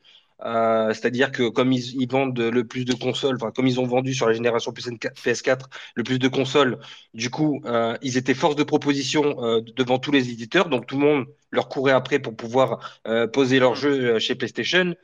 Euh, 0.45 0.93
c'est-à-dire 0.95 1.33
que 1.33 1.49
comme 1.49 1.73
ils, 1.73 2.01
ils 2.01 2.09
vendent 2.09 2.39
le 2.39 2.67
plus 2.67 2.85
de 2.85 2.95
consoles, 2.95 3.37
enfin 3.37 3.51
comme 3.51 3.67
ils 3.67 3.81
ont 3.81 3.87
vendu 3.87 4.15
sur 4.15 4.27
la 4.29 4.35
génération 4.35 4.73
PS4 4.73 5.67
le 5.97 6.03
plus 6.05 6.19
de 6.21 6.29
consoles, 6.29 6.79
du 7.13 7.29
coup 7.31 7.61
euh, 7.65 7.97
ils 8.03 8.17
étaient 8.17 8.35
force 8.35 8.55
de 8.55 8.63
proposition 8.63 9.43
euh, 9.45 9.61
devant 9.77 9.99
tous 9.99 10.13
les 10.13 10.31
éditeurs, 10.31 10.69
donc 10.69 10.87
tout 10.87 10.99
le 10.99 11.05
monde 11.07 11.27
leur 11.51 11.69
courait 11.69 11.93
après 11.93 12.21
pour 12.21 12.37
pouvoir 12.37 13.01
euh, 13.09 13.27
poser 13.27 13.59
leur 13.59 13.75
jeu 13.75 14.15
euh, 14.17 14.19
chez 14.21 14.37
PlayStation. 14.37 14.95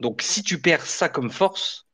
Donc 0.00 0.20
si 0.22 0.42
tu 0.42 0.60
perds 0.60 0.84
ça 0.86 1.08
comme 1.08 1.30
force, 1.30 1.86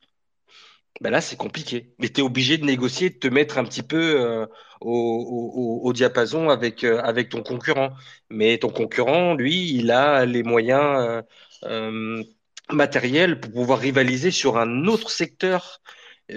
ben 1.00 1.10
là 1.10 1.20
c'est 1.20 1.36
compliqué. 1.36 1.94
Mais 2.00 2.08
tu 2.08 2.20
es 2.20 2.24
obligé 2.24 2.58
de 2.58 2.64
négocier, 2.64 3.10
de 3.10 3.18
te 3.18 3.28
mettre 3.28 3.58
un 3.58 3.64
petit 3.64 3.82
peu 3.82 4.46
au, 4.80 4.90
au, 4.90 5.80
au, 5.88 5.92
diapason 5.92 6.48
avec, 6.50 6.82
avec 6.84 7.28
ton 7.28 7.42
concurrent. 7.42 7.90
Mais 8.30 8.58
ton 8.58 8.70
concurrent, 8.70 9.34
lui, 9.34 9.70
il 9.72 9.90
a 9.92 10.26
les 10.26 10.42
moyens 10.42 11.22
euh, 12.70 12.72
euh, 12.72 12.76
matériels 12.76 13.40
pour 13.40 13.52
pouvoir 13.52 13.78
rivaliser 13.78 14.30
sur 14.30 14.58
un 14.58 14.86
autre 14.86 15.10
secteur 15.10 15.80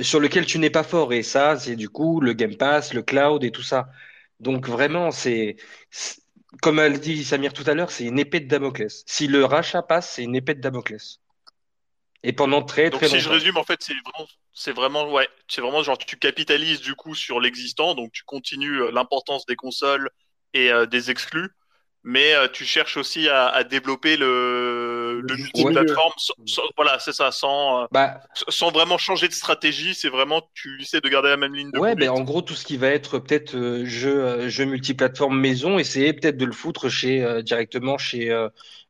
sur 0.02 0.20
lequel 0.20 0.46
tu 0.46 0.60
n'es 0.60 0.70
pas 0.70 0.84
fort. 0.84 1.14
Et 1.14 1.24
ça, 1.24 1.58
c'est 1.58 1.76
du 1.76 1.90
coup 1.90 2.22
le 2.22 2.34
Game 2.34 2.56
Pass, 2.58 2.94
le 2.94 3.02
cloud 3.04 3.44
et 3.44 3.52
tout 3.52 3.64
ça. 3.64 3.90
Donc 4.40 4.68
vraiment, 4.68 5.12
c'est 5.12 5.58
comme 6.62 6.80
a 6.80 6.90
dit 6.90 7.24
Samir 7.24 7.54
tout 7.54 7.64
à 7.68 7.74
l'heure, 7.74 7.92
c'est 7.92 8.06
une 8.06 8.20
épée 8.20 8.40
de 8.40 8.48
Damoclès. 8.48 9.04
Si 9.06 9.28
le 9.28 9.46
rachat 9.46 9.82
passe, 9.82 10.14
c'est 10.14 10.24
une 10.24 10.36
épée 10.36 10.56
de 10.56 10.62
Damoclès. 10.62 11.20
Et 12.24 12.34
pendant 12.34 12.62
très 12.62 12.90
donc, 12.90 13.00
très 13.00 13.08
si 13.08 13.16
longtemps. 13.16 13.26
je 13.26 13.30
résume, 13.30 13.58
en 13.58 13.64
fait, 13.64 13.82
c'est 13.82 13.94
vraiment, 13.94 14.30
c'est 14.54 14.74
vraiment, 14.74 15.12
ouais, 15.12 15.28
c'est 15.48 15.62
vraiment 15.62 15.82
genre 15.82 15.98
tu 15.98 16.18
capitalises 16.18 16.82
du 16.82 16.94
coup 16.94 17.16
sur 17.16 17.40
l'existant, 17.40 17.96
donc 17.96 18.12
tu 18.12 18.24
continues 18.24 18.82
euh, 18.82 18.92
l'importance 18.92 19.46
des 19.46 19.56
consoles 19.56 20.10
et 20.54 20.72
euh, 20.72 20.86
des 20.86 21.10
exclus, 21.10 21.50
mais 22.04 22.34
euh, 22.34 22.48
tu 22.48 22.66
cherches 22.66 22.98
aussi 22.98 23.30
à, 23.30 23.48
à 23.48 23.64
développer 23.64 24.18
le, 24.18 25.22
Le 25.22 25.38
multiplateforme. 25.38 26.14
voilà, 26.78 27.00
c'est 27.00 27.14
ça, 27.14 27.32
sans, 27.32 27.84
euh, 27.84 27.86
Bah, 27.92 28.22
sans 28.50 28.72
vraiment 28.72 28.98
changer 28.98 29.28
de 29.28 29.34
stratégie. 29.34 29.94
C'est 29.96 30.10
vraiment 30.10 30.42
tu 30.54 30.82
essaies 30.82 31.02
de 31.02 31.10
garder 31.10 31.30
la 31.30 31.38
même 31.38 31.54
ligne 31.56 31.72
de 31.72 31.80
ouais, 31.80 31.90
conduite. 31.90 32.00
ben 32.00 32.10
en 32.10 32.22
gros, 32.24 32.42
tout 32.42 32.54
ce 32.54 32.66
qui 32.66 32.78
va 32.78 32.88
être 32.90 33.20
peut-être 33.20 33.56
euh, 33.56 33.86
jeu, 33.86 34.24
euh, 34.24 34.50
jeu 34.50 34.66
multiplateforme 34.66 35.40
maison, 35.40 35.80
essayer 35.80 36.14
peut-être 36.14 36.38
de 36.38 36.46
le 36.46 36.52
foutre 36.54 36.90
chez, 36.90 37.24
euh, 37.24 37.42
directement 37.42 37.98
chez, 37.98 38.30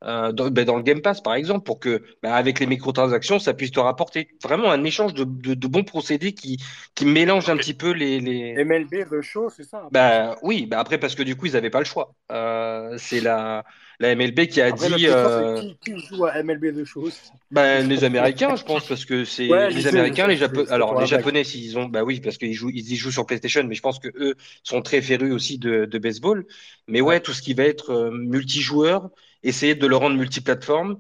euh, 0.03 0.31
dans, 0.31 0.49
ben, 0.49 0.65
dans 0.65 0.77
le 0.77 0.83
Game 0.83 1.01
Pass, 1.01 1.21
par 1.21 1.35
exemple, 1.35 1.63
pour 1.63 1.79
que, 1.79 2.03
ben, 2.23 2.31
avec 2.33 2.59
les 2.59 2.65
microtransactions, 2.67 3.39
ça 3.39 3.53
puisse 3.53 3.71
te 3.71 3.79
rapporter 3.79 4.29
vraiment 4.43 4.71
un 4.71 4.83
échange 4.83 5.13
de, 5.13 5.23
de, 5.23 5.53
de 5.53 5.67
bons 5.67 5.83
procédés 5.83 6.33
qui, 6.33 6.57
qui 6.95 7.05
mélange 7.05 7.49
un 7.49 7.57
petit 7.57 7.73
peu 7.73 7.91
les, 7.91 8.19
les... 8.19 8.53
MLB, 8.55 9.05
The 9.09 9.21
Show, 9.21 9.49
c'est 9.49 9.63
ça. 9.63 9.91
Bah 9.91 10.37
oui, 10.41 10.65
bah 10.67 10.79
après 10.79 10.97
parce 10.99 11.15
que 11.15 11.23
du 11.23 11.35
coup 11.35 11.47
ils 11.47 11.53
n'avaient 11.53 11.69
pas 11.69 11.79
le 11.79 11.85
choix. 11.85 12.15
Euh, 12.31 12.97
c'est 12.97 13.19
la, 13.19 13.65
la 13.99 14.15
MLB 14.15 14.47
qui 14.47 14.61
a 14.61 14.71
Après, 14.71 14.87
dit 14.89 15.07
euh, 15.07 15.61
qui, 15.61 15.77
qui 15.79 15.99
joue 15.99 16.25
à 16.25 16.41
MLB 16.43 16.73
The 16.73 16.85
Show 16.85 17.09
ben, 17.51 17.87
les 17.89 18.03
Américains, 18.05 18.55
je 18.55 18.63
pense, 18.63 18.87
parce 18.87 19.03
que 19.03 19.25
c'est 19.25 19.49
Ouais, 19.49 19.69
les 19.69 19.85
Américains, 19.87 20.27
les 20.27 20.37
Japonais. 20.37 20.69
Alors 20.71 20.95
les. 20.97 21.05
Japonais, 21.05 21.43
s'ils 21.43 21.77
ont, 21.77 21.85
bah 21.85 22.03
oui, 22.03 22.21
parce 22.21 22.37
qu'ils 22.37 22.53
jouent, 22.53 22.69
ils 22.69 22.91
y 22.93 22.95
jouent 22.95 23.11
sur 23.11 23.25
PlayStation, 23.25 23.63
mais 23.65 23.75
je 23.75 23.81
pense 23.81 23.99
que 23.99 24.07
eux 24.15 24.35
sont 24.63 24.81
très 24.81 25.01
férus 25.01 25.33
aussi 25.33 25.57
de, 25.59 25.83
de 25.85 25.97
baseball. 25.99 26.45
Mais 26.87 27.01
ouais, 27.01 27.19
Ouais. 27.19 27.19
tout 27.19 27.33
ce 27.33 27.41
qui 27.41 27.53
va 27.53 27.63
être 27.63 28.09
multijoueur, 28.11 29.09
essayer 29.43 29.75
de 29.75 29.87
le 29.87 29.95
rendre 29.95 30.17
multiplateforme, 30.17 30.97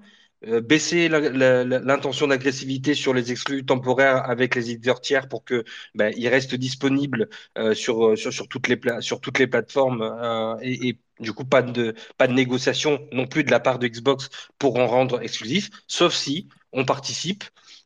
euh, 0.47 0.59
baisser 0.61 1.07
l'intention 1.09 2.27
d'agressivité 2.27 2.95
sur 2.95 3.13
les 3.13 3.31
exclus 3.31 3.63
temporaires 3.65 4.27
avec 4.29 4.55
les 4.55 4.71
éditeurs 4.71 4.99
tiers 5.01 5.27
pour 5.27 5.43
que 5.43 5.63
ben, 5.93 6.11
ils 6.17 6.27
restent 6.27 6.55
disponibles 6.55 7.29
euh, 7.57 7.73
sur, 7.75 8.07
euh, 8.07 8.15
sur 8.15 8.33
sur 8.33 8.47
toutes 8.47 8.67
les 8.67 8.79
sur 9.01 9.21
toutes 9.21 9.37
les 9.39 9.45
plateformes 9.47 10.01
euh, 10.01 10.57
et, 10.61 10.89
et 10.89 10.99
du 11.19 11.31
coup 11.33 11.45
pas 11.45 11.61
de 11.61 11.93
pas 12.17 12.27
de 12.27 12.33
négociation 12.33 13.07
non 13.11 13.27
plus 13.27 13.43
de 13.43 13.51
la 13.51 13.59
part 13.59 13.77
de 13.79 13.87
Xbox 13.87 14.29
pour 14.57 14.77
en 14.79 14.87
rendre 14.87 15.21
exclusif, 15.21 15.69
sauf 15.87 16.13
si 16.15 16.49
on 16.71 16.85
participe 16.85 17.43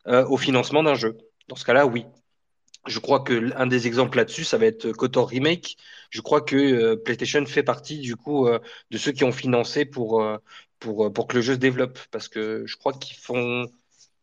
euh, 0.08 0.26
au 0.28 0.38
financement 0.38 0.84
d'un 0.84 0.96
jeu. 0.96 1.18
Dans 1.48 1.56
ce 1.56 1.66
cas-là, 1.66 1.86
oui. 1.86 2.06
Je 2.88 3.00
crois 3.00 3.22
que 3.22 3.34
l'un 3.34 3.66
des 3.68 3.88
exemples 3.88 4.18
là-dessus, 4.18 4.44
ça 4.44 4.58
va 4.58 4.66
être 4.68 4.92
KOTOR 4.92 5.30
Remake. 5.30 5.78
Je 6.12 6.22
crois 6.22 6.42
que 6.42 6.56
euh, 6.56 6.96
PlayStation 6.96 7.46
fait 7.46 7.64
partie 7.64 8.00
du 8.00 8.16
coup 8.16 8.48
euh, 8.48 8.60
de 8.92 8.98
ceux 8.98 9.12
qui 9.12 9.24
ont 9.24 9.32
financé 9.32 9.86
pour 9.86 10.22
euh, 10.22 10.38
pour 10.80 11.06
euh, 11.06 11.10
pour 11.12 11.28
que 11.28 11.36
le 11.38 11.42
jeu 11.42 11.54
se 11.54 11.60
développe, 11.60 12.00
parce 12.12 12.28
que 12.28 12.64
je 12.68 12.78
crois 12.78 12.94
qu'ils 12.94 13.18
font, 13.18 13.66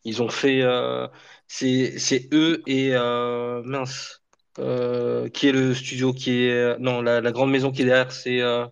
ils 0.05 0.23
ont 0.23 0.29
fait, 0.29 0.63
euh, 0.63 1.09
c'est 1.49 1.99
c'est 1.99 2.29
eux 2.33 2.63
et 2.67 2.91
euh, 2.95 3.63
mince. 3.65 4.19
Euh, 4.59 5.31
qui 5.31 5.49
est 5.49 5.53
le 5.53 5.75
studio 5.75 6.13
qui 6.13 6.45
est. 6.45 6.79
Non, 6.79 7.01
la, 7.01 7.23
la 7.23 7.33
grande 7.33 7.51
maison 7.51 7.73
qui 7.73 7.83
est 7.83 7.85
derrière, 7.87 8.13
c'est. 8.13 8.43
euh, 8.43 8.67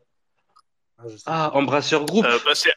Ah, 0.98 1.04
Ah, 1.24 1.56
Embrasseur 1.56 2.04
Group. 2.04 2.26
Euh, 2.26 2.38
bah, 2.44 2.54
c'est, 2.54 2.70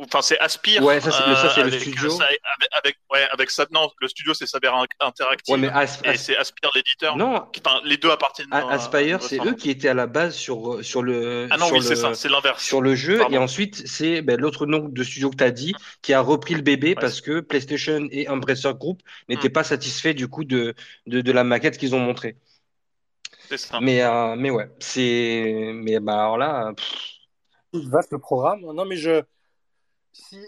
enfin, 0.00 0.22
c'est- 0.22 0.34
c'est 0.34 0.40
Aspire. 0.40 0.82
Ouais, 0.82 1.00
ça, 1.00 1.10
c'est- 1.10 1.22
euh, 1.22 1.34
ça, 1.36 1.50
c'est 1.54 1.60
le 1.62 1.66
avec, 1.68 1.80
studio. 1.80 2.10
ça- 2.10 2.24
avec, 2.24 2.40
avec, 2.72 2.96
ouais, 3.12 3.26
avec 3.32 3.50
ça. 3.50 3.66
Non, 3.70 3.90
le 4.00 4.08
studio, 4.08 4.32
c'est 4.34 4.46
Saber 4.46 4.70
Interactive. 5.00 5.52
Ouais, 5.54 5.60
mais 5.60 5.68
As- 5.68 6.00
et 6.04 6.16
c'est 6.16 6.36
Aspire 6.36 6.70
l'éditeur. 6.74 7.16
Non, 7.16 7.46
Enfin, 7.64 7.80
les 7.84 7.96
deux 7.96 8.10
appartiennent. 8.10 8.48
À- 8.52 8.68
Aspire, 8.72 9.16
à- 9.16 9.20
c'est 9.20 9.40
à- 9.40 9.44
eux 9.44 9.54
qui 9.54 9.70
étaient 9.70 9.88
à 9.88 9.94
la 9.94 10.06
base 10.06 10.34
sur, 10.36 10.84
sur 10.84 11.02
le. 11.02 11.48
Ah 11.50 11.56
non, 11.56 11.66
sur 11.66 11.74
oui, 11.74 11.80
le- 11.80 11.86
c'est 11.86 11.96
ça, 11.96 12.14
c'est 12.14 12.28
l'inverse. 12.28 12.62
sur 12.62 12.80
le 12.80 12.94
jeu 12.94 13.18
Pardon. 13.18 13.34
et 13.34 13.38
ensuite 13.38 13.86
c'est 13.86 14.22
ben, 14.22 14.40
l'autre 14.40 14.66
nom 14.66 14.88
de 14.88 15.02
studio 15.04 15.30
que 15.30 15.36
tu 15.36 15.44
as 15.44 15.50
dit 15.50 15.74
qui 16.02 16.12
a 16.12 16.20
repris 16.20 16.54
le 16.54 16.62
bébé 16.62 16.94
parce 16.94 17.20
que 17.20 17.40
PlayStation 17.40 18.06
et 18.10 18.28
Embracer 18.28 18.72
Group 18.74 19.02
n'étaient 19.28 19.48
Hmm. 19.48 19.52
pas 19.52 19.64
satisfaits 19.64 20.14
du 20.14 20.28
coup 20.28 20.44
de, 20.44 20.74
de, 21.06 21.20
de 21.20 21.32
la 21.32 21.44
maquette 21.44 21.76
qu'ils 21.78 21.94
ont 21.94 22.00
montrée. 22.00 22.36
C'est 23.48 23.56
ça. 23.58 23.80
Mais, 23.80 24.02
euh, 24.02 24.36
mais 24.36 24.50
ouais, 24.50 24.70
c'est. 24.78 25.72
Mais 25.74 25.98
bah 25.98 26.14
alors 26.20 26.38
là, 26.38 26.72
pff, 26.76 27.82
vaste 27.90 28.16
programme. 28.18 28.60
Non, 28.60 28.84
mais 28.84 28.96
je, 28.96 29.22
si, 30.12 30.40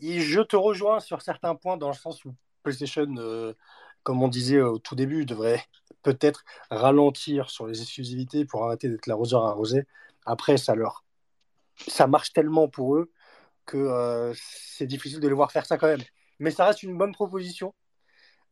je 0.00 0.40
te 0.40 0.56
rejoins 0.56 1.00
sur 1.00 1.22
certains 1.22 1.54
points 1.54 1.76
dans 1.76 1.88
le 1.88 1.94
sens 1.94 2.24
où 2.24 2.34
PlayStation, 2.62 3.06
euh, 3.18 3.54
comme 4.02 4.22
on 4.22 4.28
disait 4.28 4.60
au 4.60 4.78
tout 4.78 4.94
début, 4.94 5.24
devrait 5.24 5.64
peut-être 6.02 6.44
ralentir 6.70 7.50
sur 7.50 7.66
les 7.66 7.80
exclusivités 7.82 8.44
pour 8.44 8.64
arrêter 8.64 8.88
d'être 8.88 9.06
l'arroseur 9.06 9.44
arrosé. 9.44 9.86
Après, 10.26 10.56
ça 10.56 10.74
leur, 10.74 11.04
ça 11.88 12.06
marche 12.06 12.32
tellement 12.32 12.68
pour 12.68 12.96
eux 12.96 13.12
que 13.66 13.76
euh, 13.76 14.34
c'est 14.36 14.86
difficile 14.86 15.20
de 15.20 15.28
les 15.28 15.34
voir 15.34 15.52
faire 15.52 15.66
ça 15.66 15.78
quand 15.78 15.86
même. 15.86 16.02
Mais 16.38 16.50
ça 16.50 16.66
reste 16.66 16.82
une 16.82 16.96
bonne 16.96 17.12
proposition. 17.12 17.74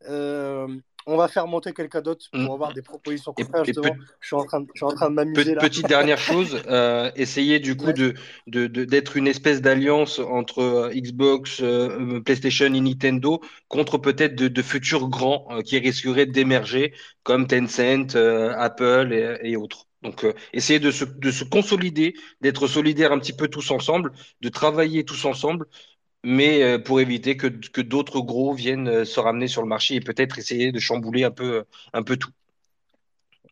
Euh, 0.07 0.67
on 1.05 1.17
va 1.17 1.27
faire 1.27 1.47
monter 1.47 1.73
quelqu'un 1.73 2.01
d'autre 2.01 2.25
pour 2.39 2.53
Mm. 2.53 2.53
avoir 2.53 2.73
des 2.73 2.81
propositions 2.81 3.33
contraires. 3.33 3.65
Justement, 3.65 3.97
je 4.19 4.27
suis 4.27 4.35
en 4.35 4.43
train 4.45 4.61
de, 4.61 4.67
je 4.73 4.79
suis 4.79 4.85
en 4.85 4.91
train 4.93 5.09
de 5.09 5.15
m'amuser 5.15 5.53
Pe- 5.53 5.55
là. 5.55 5.69
Petite 5.69 5.87
dernière 5.87 6.19
chose, 6.19 6.61
euh, 6.67 7.09
essayer 7.15 7.59
du 7.59 7.75
coup 7.75 7.91
Ouais. 7.91 7.93
de, 7.93 8.13
d'être 8.45 9.17
une 9.17 9.25
espèce 9.27 9.61
d'alliance 9.61 10.19
entre 10.19 10.59
euh, 10.59 10.89
Xbox, 10.93 11.59
euh, 11.61 12.21
PlayStation 12.21 12.67
et 12.71 12.79
Nintendo 12.81 13.41
contre 13.67 13.97
peut-être 13.97 14.35
de, 14.35 14.47
de 14.47 14.61
futurs 14.61 15.09
grands 15.09 15.47
euh, 15.49 15.61
qui 15.61 15.79
risqueraient 15.79 16.27
d'émerger 16.27 16.93
comme 17.23 17.47
Tencent, 17.47 18.15
euh, 18.15 18.53
Apple 18.55 19.11
et, 19.11 19.51
et 19.53 19.55
autres. 19.55 19.87
Donc, 20.03 20.23
euh, 20.23 20.33
essayer 20.51 20.79
de 20.79 20.91
se, 20.91 21.05
de 21.05 21.31
se 21.31 21.45
consolider, 21.45 22.13
d'être 22.41 22.67
solidaires 22.67 23.11
un 23.11 23.19
petit 23.19 23.33
peu 23.33 23.47
tous 23.47 23.71
ensemble, 23.71 24.11
de 24.41 24.49
travailler 24.49 25.03
tous 25.03 25.25
ensemble, 25.25 25.65
mais 26.23 26.63
euh, 26.63 26.79
pour 26.79 26.99
éviter 27.01 27.35
que, 27.37 27.47
que 27.47 27.81
d'autres 27.81 28.21
gros 28.21 28.53
viennent 28.53 28.87
euh, 28.87 29.05
se 29.05 29.19
ramener 29.19 29.47
sur 29.47 29.61
le 29.61 29.67
marché 29.67 29.95
et 29.95 29.99
peut-être 30.01 30.37
essayer 30.39 30.71
de 30.71 30.79
chambouler 30.79 31.23
un 31.23 31.31
peu, 31.31 31.65
un 31.93 32.03
peu 32.03 32.17
tout. 32.17 32.31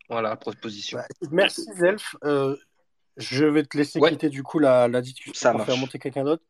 Voilà, 0.10 0.36
proposition. 0.36 0.98
Bah, 0.98 1.06
écoute, 1.10 1.30
merci 1.32 1.66
Zelf. 1.78 2.16
Euh, 2.24 2.56
je 3.18 3.46
vais 3.46 3.64
te 3.64 3.78
laisser 3.78 4.00
Ouais. 4.00 4.12
quitter 4.12 4.30
du 4.30 4.44
coup 4.44 4.60
la, 4.60 4.88
la 4.88 5.02
discussion 5.02 5.34
Ça 5.34 5.52
pour 5.52 5.60
marche. 5.60 5.70
faire 5.70 5.80
monter 5.80 6.00
quelqu'un 6.00 6.24
d'autre. 6.24 6.44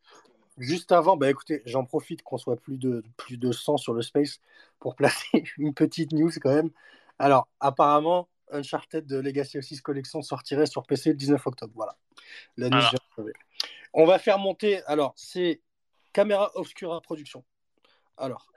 Juste 0.58 0.92
avant, 0.92 1.16
bah 1.16 1.30
écoutez, 1.30 1.62
j'en 1.64 1.84
profite 1.84 2.22
qu'on 2.22 2.36
soit 2.38 2.56
plus 2.60 2.76
de 2.76 3.02
plus 3.16 3.38
de 3.38 3.52
100 3.52 3.78
sur 3.78 3.94
le 3.94 4.02
space 4.02 4.38
pour 4.78 4.94
placer 4.96 5.26
une 5.58 5.72
petite 5.74 6.12
news 6.12 6.30
quand 6.40 6.54
même. 6.54 6.70
Alors, 7.18 7.48
apparemment, 7.58 8.28
Uncharted 8.50 9.06
de 9.06 9.16
Legacy 9.16 9.58
of 9.58 9.64
Six 9.64 9.80
Collection 9.80 10.20
sortirait 10.22 10.66
sur 10.66 10.82
PC 10.84 11.10
le 11.10 11.16
19 11.16 11.46
octobre. 11.46 11.72
Voilà. 11.74 11.96
La 12.58 12.68
news 12.68 12.72
Voilà. 12.76 12.90
vient 12.90 12.98
de 13.10 13.16
tomber. 13.16 13.32
On 13.94 14.04
va 14.04 14.18
faire 14.18 14.38
monter. 14.38 14.82
Alors, 14.84 15.14
c'est 15.16 15.60
Camera 16.12 16.50
Obscura 16.54 17.00
Production. 17.00 17.44
Alors, 18.16 18.52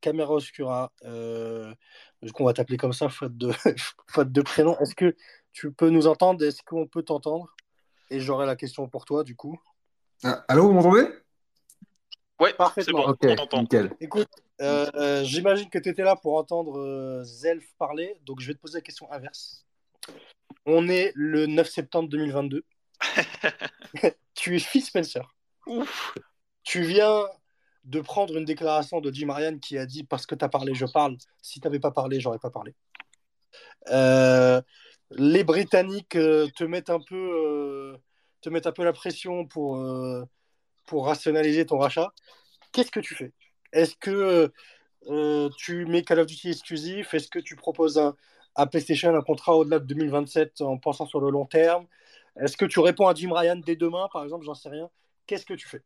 Camera 0.00 0.34
Obscura, 0.34 0.92
euh, 1.04 1.74
du 2.22 2.32
coup, 2.32 2.42
on 2.42 2.46
va 2.46 2.52
t'appeler 2.52 2.76
comme 2.76 2.92
ça, 2.92 3.08
faute 3.08 3.36
de, 3.36 3.50
faute 4.08 4.32
de 4.32 4.42
prénom. 4.42 4.78
Est-ce 4.80 4.94
que 4.94 5.16
tu 5.52 5.72
peux 5.72 5.90
nous 5.90 6.06
entendre? 6.06 6.44
Est-ce 6.44 6.62
qu'on 6.62 6.86
peut 6.86 7.02
t'entendre? 7.02 7.54
Et 8.10 8.20
j'aurai 8.20 8.46
la 8.46 8.56
question 8.56 8.88
pour 8.88 9.04
toi, 9.04 9.24
du 9.24 9.36
coup. 9.36 9.60
Ah, 10.24 10.44
allô, 10.48 10.68
vous 10.68 10.74
m'entendez? 10.74 11.08
Ouais, 12.40 12.50
c'est 12.50 12.56
Parfaitement. 12.56 13.06
bon, 13.06 13.10
Ok, 13.10 13.18
on 13.22 13.36
t'entend. 13.36 13.60
nickel. 13.60 13.96
Écoute, 14.00 14.28
euh, 14.60 14.90
euh, 14.94 15.24
j'imagine 15.24 15.70
que 15.70 15.78
tu 15.78 15.88
étais 15.88 16.02
là 16.02 16.16
pour 16.16 16.36
entendre 16.36 16.78
euh, 16.78 17.22
Zelf 17.24 17.64
parler, 17.78 18.16
donc 18.22 18.40
je 18.40 18.48
vais 18.48 18.54
te 18.54 18.58
poser 18.60 18.78
la 18.78 18.82
question 18.82 19.10
inverse. 19.12 19.64
On 20.66 20.88
est 20.88 21.12
le 21.14 21.46
9 21.46 21.68
septembre 21.68 22.08
2022. 22.08 22.64
tu 24.34 24.56
es 24.56 24.58
Phil 24.58 24.82
Spencer. 24.82 25.34
Ouf. 25.66 26.14
Tu 26.64 26.82
viens 26.82 27.26
de 27.84 28.00
prendre 28.00 28.36
une 28.36 28.44
déclaration 28.44 29.00
de 29.00 29.12
Jim 29.12 29.32
Ryan 29.32 29.58
qui 29.58 29.76
a 29.78 29.86
dit 29.86 30.04
parce 30.04 30.26
que 30.26 30.34
tu 30.34 30.44
as 30.44 30.48
parlé, 30.48 30.74
je 30.74 30.86
parle. 30.86 31.16
Si 31.42 31.60
tu 31.60 31.66
n'avais 31.66 31.80
pas 31.80 31.90
parlé, 31.90 32.20
j'aurais 32.20 32.38
pas 32.38 32.50
parlé. 32.50 32.74
Euh, 33.90 34.62
les 35.10 35.44
Britanniques 35.44 36.16
euh, 36.16 36.48
te 36.56 36.64
mettent 36.64 36.90
un 36.90 37.00
peu, 37.00 37.16
euh, 37.16 37.96
te 38.40 38.48
mettent 38.48 38.66
un 38.66 38.72
peu 38.72 38.84
la 38.84 38.92
pression 38.92 39.46
pour, 39.46 39.84
pour 40.86 41.06
rationaliser 41.06 41.66
ton 41.66 41.78
rachat. 41.78 42.12
Qu'est-ce 42.72 42.90
que 42.90 43.00
tu 43.00 43.14
fais? 43.14 43.32
Est-ce 43.72 43.96
que 43.96 44.52
tu 45.56 45.86
mets 45.86 46.02
Call 46.02 46.20
of 46.20 46.26
Duty 46.26 46.50
exclusif? 46.50 47.14
Est-ce 47.14 47.28
que 47.28 47.38
tu 47.40 47.56
proposes 47.56 48.00
à 48.54 48.66
PlayStation 48.66 49.14
un 49.14 49.22
contrat 49.22 49.56
au-delà 49.56 49.78
de 49.78 49.86
2027 49.86 50.60
en 50.60 50.78
pensant 50.78 51.06
sur 51.06 51.20
le 51.20 51.30
long 51.30 51.46
terme? 51.46 51.86
Est-ce 52.40 52.56
que 52.56 52.64
tu 52.64 52.80
réponds 52.80 53.08
à 53.08 53.14
Jim 53.14 53.32
Ryan 53.32 53.56
dès 53.56 53.76
demain, 53.76 54.08
par 54.12 54.24
exemple? 54.24 54.44
J'en 54.44 54.54
sais 54.54 54.70
rien. 54.70 54.88
Qu'est-ce 55.26 55.44
que 55.44 55.54
tu 55.54 55.68
fais? 55.68 55.82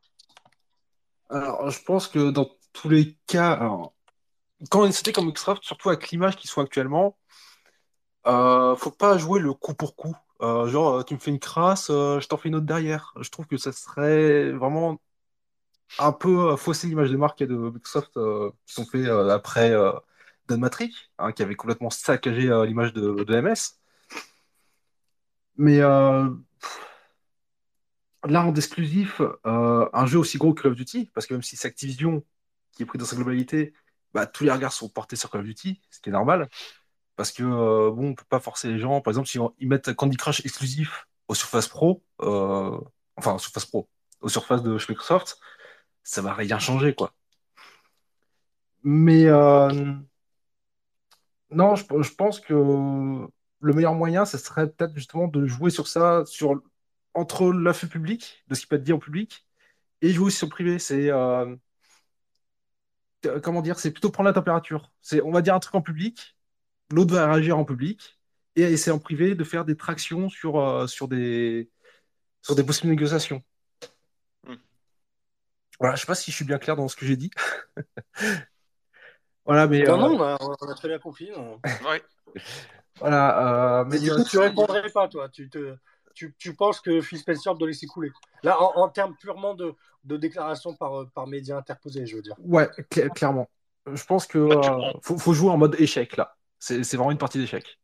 Alors, 1.30 1.70
je 1.70 1.82
pense 1.82 2.08
que 2.08 2.30
dans 2.30 2.48
tous 2.72 2.88
les 2.88 3.16
cas, 3.26 3.58
quand 4.70 4.84
une 4.84 4.92
société 4.92 5.12
comme 5.12 5.26
Microsoft, 5.26 5.64
surtout 5.64 5.88
avec 5.90 6.10
l'image 6.10 6.36
qu'ils 6.36 6.50
sont 6.50 6.60
actuellement, 6.60 7.16
euh, 8.26 8.74
faut 8.76 8.90
pas 8.90 9.18
jouer 9.18 9.40
le 9.40 9.52
coup 9.54 9.74
pour 9.74 9.96
coup. 9.96 10.14
Euh, 10.42 10.68
genre, 10.68 10.96
euh, 10.96 11.02
tu 11.02 11.14
me 11.14 11.18
fais 11.18 11.30
une 11.30 11.38
crasse, 11.38 11.88
euh, 11.90 12.20
je 12.20 12.28
t'en 12.28 12.36
fais 12.36 12.48
une 12.48 12.56
autre 12.56 12.66
derrière. 12.66 13.14
Je 13.20 13.30
trouve 13.30 13.46
que 13.46 13.56
ça 13.56 13.72
serait 13.72 14.50
vraiment 14.52 15.00
un 15.98 16.12
peu 16.12 16.56
fausser 16.56 16.88
l'image 16.88 17.10
de 17.10 17.16
marque 17.16 17.42
de 17.42 17.54
Microsoft 17.56 18.12
qui 18.66 18.74
sont 18.74 18.86
fait 18.86 19.06
euh, 19.06 19.30
après 19.30 19.72
Don 20.48 20.58
Matrix, 20.58 20.92
hein, 21.18 21.32
qui 21.32 21.42
avait 21.42 21.54
complètement 21.56 21.90
saccagé 21.90 22.50
l'image 22.66 22.92
de, 22.92 23.24
MS. 23.40 23.80
Mais 25.56 25.80
là, 28.26 28.44
en 28.44 28.54
exclusif, 28.54 29.20
euh, 29.46 29.88
un 29.92 30.06
jeu 30.06 30.18
aussi 30.18 30.38
gros 30.38 30.54
que 30.54 30.62
Call 30.62 30.72
of 30.72 30.76
Duty, 30.76 31.10
parce 31.14 31.26
que 31.26 31.34
même 31.34 31.42
si 31.42 31.56
c'est 31.56 31.68
Activision 31.68 32.24
qui 32.72 32.82
est 32.82 32.86
pris 32.86 32.98
dans 32.98 33.04
sa 33.04 33.16
globalité, 33.16 33.74
bah, 34.14 34.26
tous 34.26 34.44
les 34.44 34.52
regards 34.52 34.72
sont 34.72 34.88
portés 34.88 35.16
sur 35.16 35.30
Call 35.30 35.42
of 35.42 35.46
Duty, 35.46 35.80
ce 35.90 36.00
qui 36.00 36.08
est 36.10 36.12
normal. 36.12 36.48
Parce 37.16 37.32
que, 37.32 37.42
euh, 37.42 37.90
bon, 37.90 38.10
on 38.10 38.14
peut 38.14 38.24
pas 38.28 38.40
forcer 38.40 38.68
les 38.68 38.78
gens. 38.78 39.00
Par 39.00 39.12
exemple, 39.12 39.28
si 39.28 39.38
mettent 39.60 39.94
Candy 39.94 40.16
Crush 40.16 40.44
exclusif 40.44 41.06
au 41.28 41.34
Surface 41.34 41.68
Pro, 41.68 42.02
euh, 42.22 42.78
enfin, 43.16 43.38
Surface 43.38 43.66
Pro, 43.66 43.88
au 44.20 44.28
Surface 44.28 44.62
de 44.62 44.78
Microsoft, 44.88 45.38
ça 46.02 46.22
va 46.22 46.34
rien 46.34 46.58
changer, 46.58 46.94
quoi. 46.94 47.14
Mais, 48.82 49.26
euh, 49.26 49.70
non, 51.50 51.74
je, 51.74 51.84
je 52.02 52.14
pense 52.14 52.40
que 52.40 52.54
le 53.60 53.72
meilleur 53.72 53.94
moyen, 53.94 54.24
ce 54.24 54.38
serait 54.38 54.70
peut-être 54.70 54.94
justement 54.94 55.28
de 55.28 55.46
jouer 55.46 55.70
sur 55.70 55.88
ça, 55.88 56.24
sur, 56.26 56.60
entre 57.16 57.52
l'affût 57.52 57.88
public, 57.88 58.44
de 58.48 58.54
ce 58.54 58.60
qui 58.60 58.66
peut 58.66 58.76
être 58.76 58.84
dit 58.84 58.92
en 58.92 58.98
public, 58.98 59.46
et 60.02 60.10
jouer 60.12 60.26
aussi 60.26 60.36
sur 60.38 60.46
le 60.46 60.50
privé. 60.50 60.78
C'est, 60.78 61.10
euh, 61.10 61.56
comment 63.42 63.62
dire, 63.62 63.78
c'est 63.78 63.90
plutôt 63.90 64.10
prendre 64.10 64.28
la 64.28 64.32
température. 64.34 64.92
C'est, 65.02 65.22
on 65.22 65.32
va 65.32 65.42
dire 65.42 65.54
un 65.54 65.60
truc 65.60 65.74
en 65.74 65.82
public, 65.82 66.36
l'autre 66.92 67.14
va 67.14 67.32
réagir 67.32 67.58
en 67.58 67.64
public, 67.64 68.18
et 68.54 68.62
essayer 68.62 68.92
en 68.92 68.98
privé 68.98 69.34
de 69.34 69.44
faire 69.44 69.64
des 69.64 69.76
tractions 69.76 70.28
sur, 70.28 70.58
euh, 70.60 70.86
sur 70.86 71.08
des, 71.08 71.70
sur 72.42 72.54
des 72.54 72.64
possibles 72.64 72.90
négociations. 72.90 73.42
Hmm. 74.46 74.54
Voilà, 75.80 75.96
je 75.96 76.02
sais 76.02 76.06
pas 76.06 76.14
si 76.14 76.30
je 76.30 76.36
suis 76.36 76.44
bien 76.44 76.58
clair 76.58 76.76
dans 76.76 76.88
ce 76.88 76.96
que 76.96 77.06
j'ai 77.06 77.16
dit. 77.16 77.30
Voilà, 79.46 79.68
mais, 79.68 79.84
Non, 79.84 79.94
euh, 79.94 79.96
non, 79.96 80.16
on 80.16 80.22
a, 80.22 80.38
on 80.40 80.68
a 80.68 80.74
très 80.74 80.88
bien 80.88 80.98
compris. 80.98 81.30
non. 81.30 81.60
Ouais. 81.88 82.02
voilà, 82.98 83.80
euh, 83.80 83.84
Mais 83.84 83.96
mais 83.96 84.00
du 84.00 84.10
coup, 84.10 84.24
tu 84.24 84.38
répondrais 84.38 84.90
pas, 84.90 85.06
toi. 85.06 85.28
Tu, 85.28 85.48
te, 85.48 85.76
tu, 86.16 86.34
tu 86.38 86.56
penses 86.56 86.80
que 86.80 87.00
Phil 87.00 87.18
Spencer 87.18 87.54
doit 87.54 87.68
laisser 87.68 87.86
couler. 87.86 88.10
Là, 88.42 88.60
en, 88.60 88.72
en 88.82 88.88
termes 88.88 89.14
purement 89.14 89.54
de, 89.54 89.74
de 90.04 90.16
déclaration 90.16 90.74
par, 90.74 91.02
euh, 91.02 91.10
par 91.14 91.26
médias 91.26 91.56
interposés, 91.56 92.06
je 92.06 92.16
veux 92.16 92.22
dire. 92.22 92.34
Ouais, 92.38 92.68
cla- 92.90 93.10
clairement. 93.10 93.48
Je 93.86 94.04
pense 94.04 94.26
que 94.26 94.38
euh, 94.38 94.92
faut, 95.02 95.18
faut 95.18 95.32
jouer 95.32 95.50
en 95.50 95.58
mode 95.58 95.76
échec 95.78 96.16
là. 96.16 96.34
C'est 96.58 96.80
vraiment 96.94 97.12
une 97.12 97.18
partie 97.18 97.38
d'échec. 97.38 97.78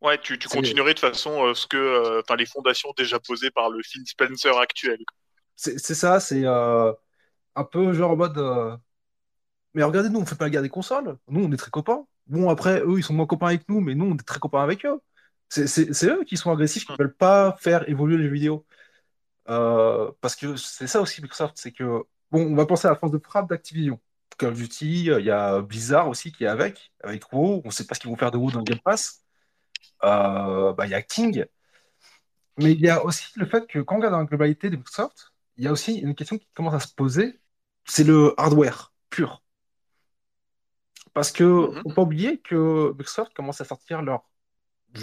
Ouais, 0.00 0.18
tu, 0.18 0.38
continuerais 0.38 0.94
de 0.94 1.00
façon 1.00 1.44
euh, 1.44 1.54
ce 1.54 1.66
que, 1.66 1.76
euh, 1.76 2.20
enfin, 2.20 2.36
les 2.36 2.46
fondations 2.46 2.90
déjà 2.96 3.18
posées 3.18 3.50
par 3.50 3.68
le 3.68 3.82
Phil 3.82 4.06
Spencer 4.06 4.56
actuel. 4.56 5.00
C'est 5.56 5.76
ça, 5.78 6.20
c'est 6.20 6.44
euh, 6.44 6.92
un 7.56 7.64
peu 7.64 7.92
genre 7.92 8.12
en 8.12 8.16
mode. 8.16 8.38
euh, 8.38 8.76
Mais 9.74 9.82
regardez, 9.82 10.08
nous 10.08 10.20
on 10.20 10.24
fait 10.24 10.36
pas 10.36 10.44
la 10.44 10.50
guerre 10.50 10.62
des 10.62 10.68
consoles. 10.68 11.18
Nous 11.28 11.44
on 11.44 11.50
est 11.50 11.56
très 11.56 11.72
copains. 11.72 12.06
Bon, 12.28 12.48
après, 12.48 12.80
eux 12.80 12.98
ils 12.98 13.02
sont 13.02 13.14
moins 13.14 13.26
copains 13.26 13.48
avec 13.48 13.68
nous, 13.68 13.80
mais 13.80 13.96
nous 13.96 14.06
on 14.06 14.14
est 14.14 14.26
très 14.26 14.38
copains 14.38 14.62
avec 14.62 14.86
eux. 14.86 15.00
C'est 15.48 16.04
eux 16.06 16.24
qui 16.24 16.36
sont 16.36 16.50
agressifs, 16.52 16.84
qui 16.84 16.94
veulent 16.98 17.14
pas 17.16 17.56
faire 17.60 17.88
évoluer 17.88 18.16
les 18.18 18.24
jeux 18.24 18.30
vidéo. 18.32 18.66
Euh, 19.48 20.12
parce 20.20 20.36
que 20.36 20.56
c'est 20.56 20.86
ça 20.86 21.00
aussi 21.00 21.22
Microsoft, 21.22 21.54
c'est 21.58 21.72
que. 21.72 22.02
Bon, 22.30 22.42
on 22.46 22.54
va 22.56 22.66
penser 22.66 22.86
à 22.86 22.90
la 22.90 22.96
force 22.96 23.12
de 23.12 23.18
frappe 23.18 23.48
d'Activision. 23.48 24.00
Call 24.38 24.50
of 24.50 24.56
Duty, 24.58 25.06
il 25.06 25.24
y 25.24 25.30
a 25.30 25.60
Blizzard 25.62 26.08
aussi 26.08 26.32
qui 26.32 26.44
est 26.44 26.46
avec, 26.48 26.92
avec 27.02 27.32
WoW. 27.32 27.62
On 27.64 27.68
ne 27.68 27.72
sait 27.72 27.86
pas 27.86 27.94
ce 27.94 28.00
qu'ils 28.00 28.10
vont 28.10 28.16
faire 28.16 28.30
de 28.30 28.36
WoW 28.38 28.50
dans 28.52 28.58
le 28.60 28.64
Game 28.64 28.80
Pass. 28.80 29.24
Euh, 30.04 30.72
bah, 30.74 30.86
il 30.86 30.90
y 30.90 30.94
a 30.94 31.02
King. 31.02 31.46
Mais 32.58 32.72
il 32.72 32.80
y 32.80 32.88
a 32.90 33.04
aussi 33.04 33.24
le 33.36 33.46
fait 33.46 33.66
que 33.66 33.78
quand 33.80 33.94
on 33.94 33.98
regarde 33.98 34.14
dans 34.14 34.18
la 34.20 34.24
globalité 34.26 34.68
de 34.70 34.76
Microsoft, 34.76 35.32
il 35.56 35.64
y 35.64 35.68
a 35.68 35.72
aussi 35.72 35.96
une 35.98 36.14
question 36.14 36.38
qui 36.38 36.48
commence 36.54 36.74
à 36.74 36.80
se 36.80 36.94
poser, 36.94 37.40
c'est 37.84 38.04
le 38.04 38.34
hardware 38.38 38.92
pur. 39.10 39.42
Parce 41.14 41.32
que 41.32 41.44
Mhm. 41.44 41.82
faut 41.82 41.90
pas 41.90 42.02
oublier 42.02 42.38
que 42.40 42.92
Microsoft 42.96 43.32
commence 43.34 43.60
à 43.60 43.64
sortir 43.64 44.02
leur 44.02 44.24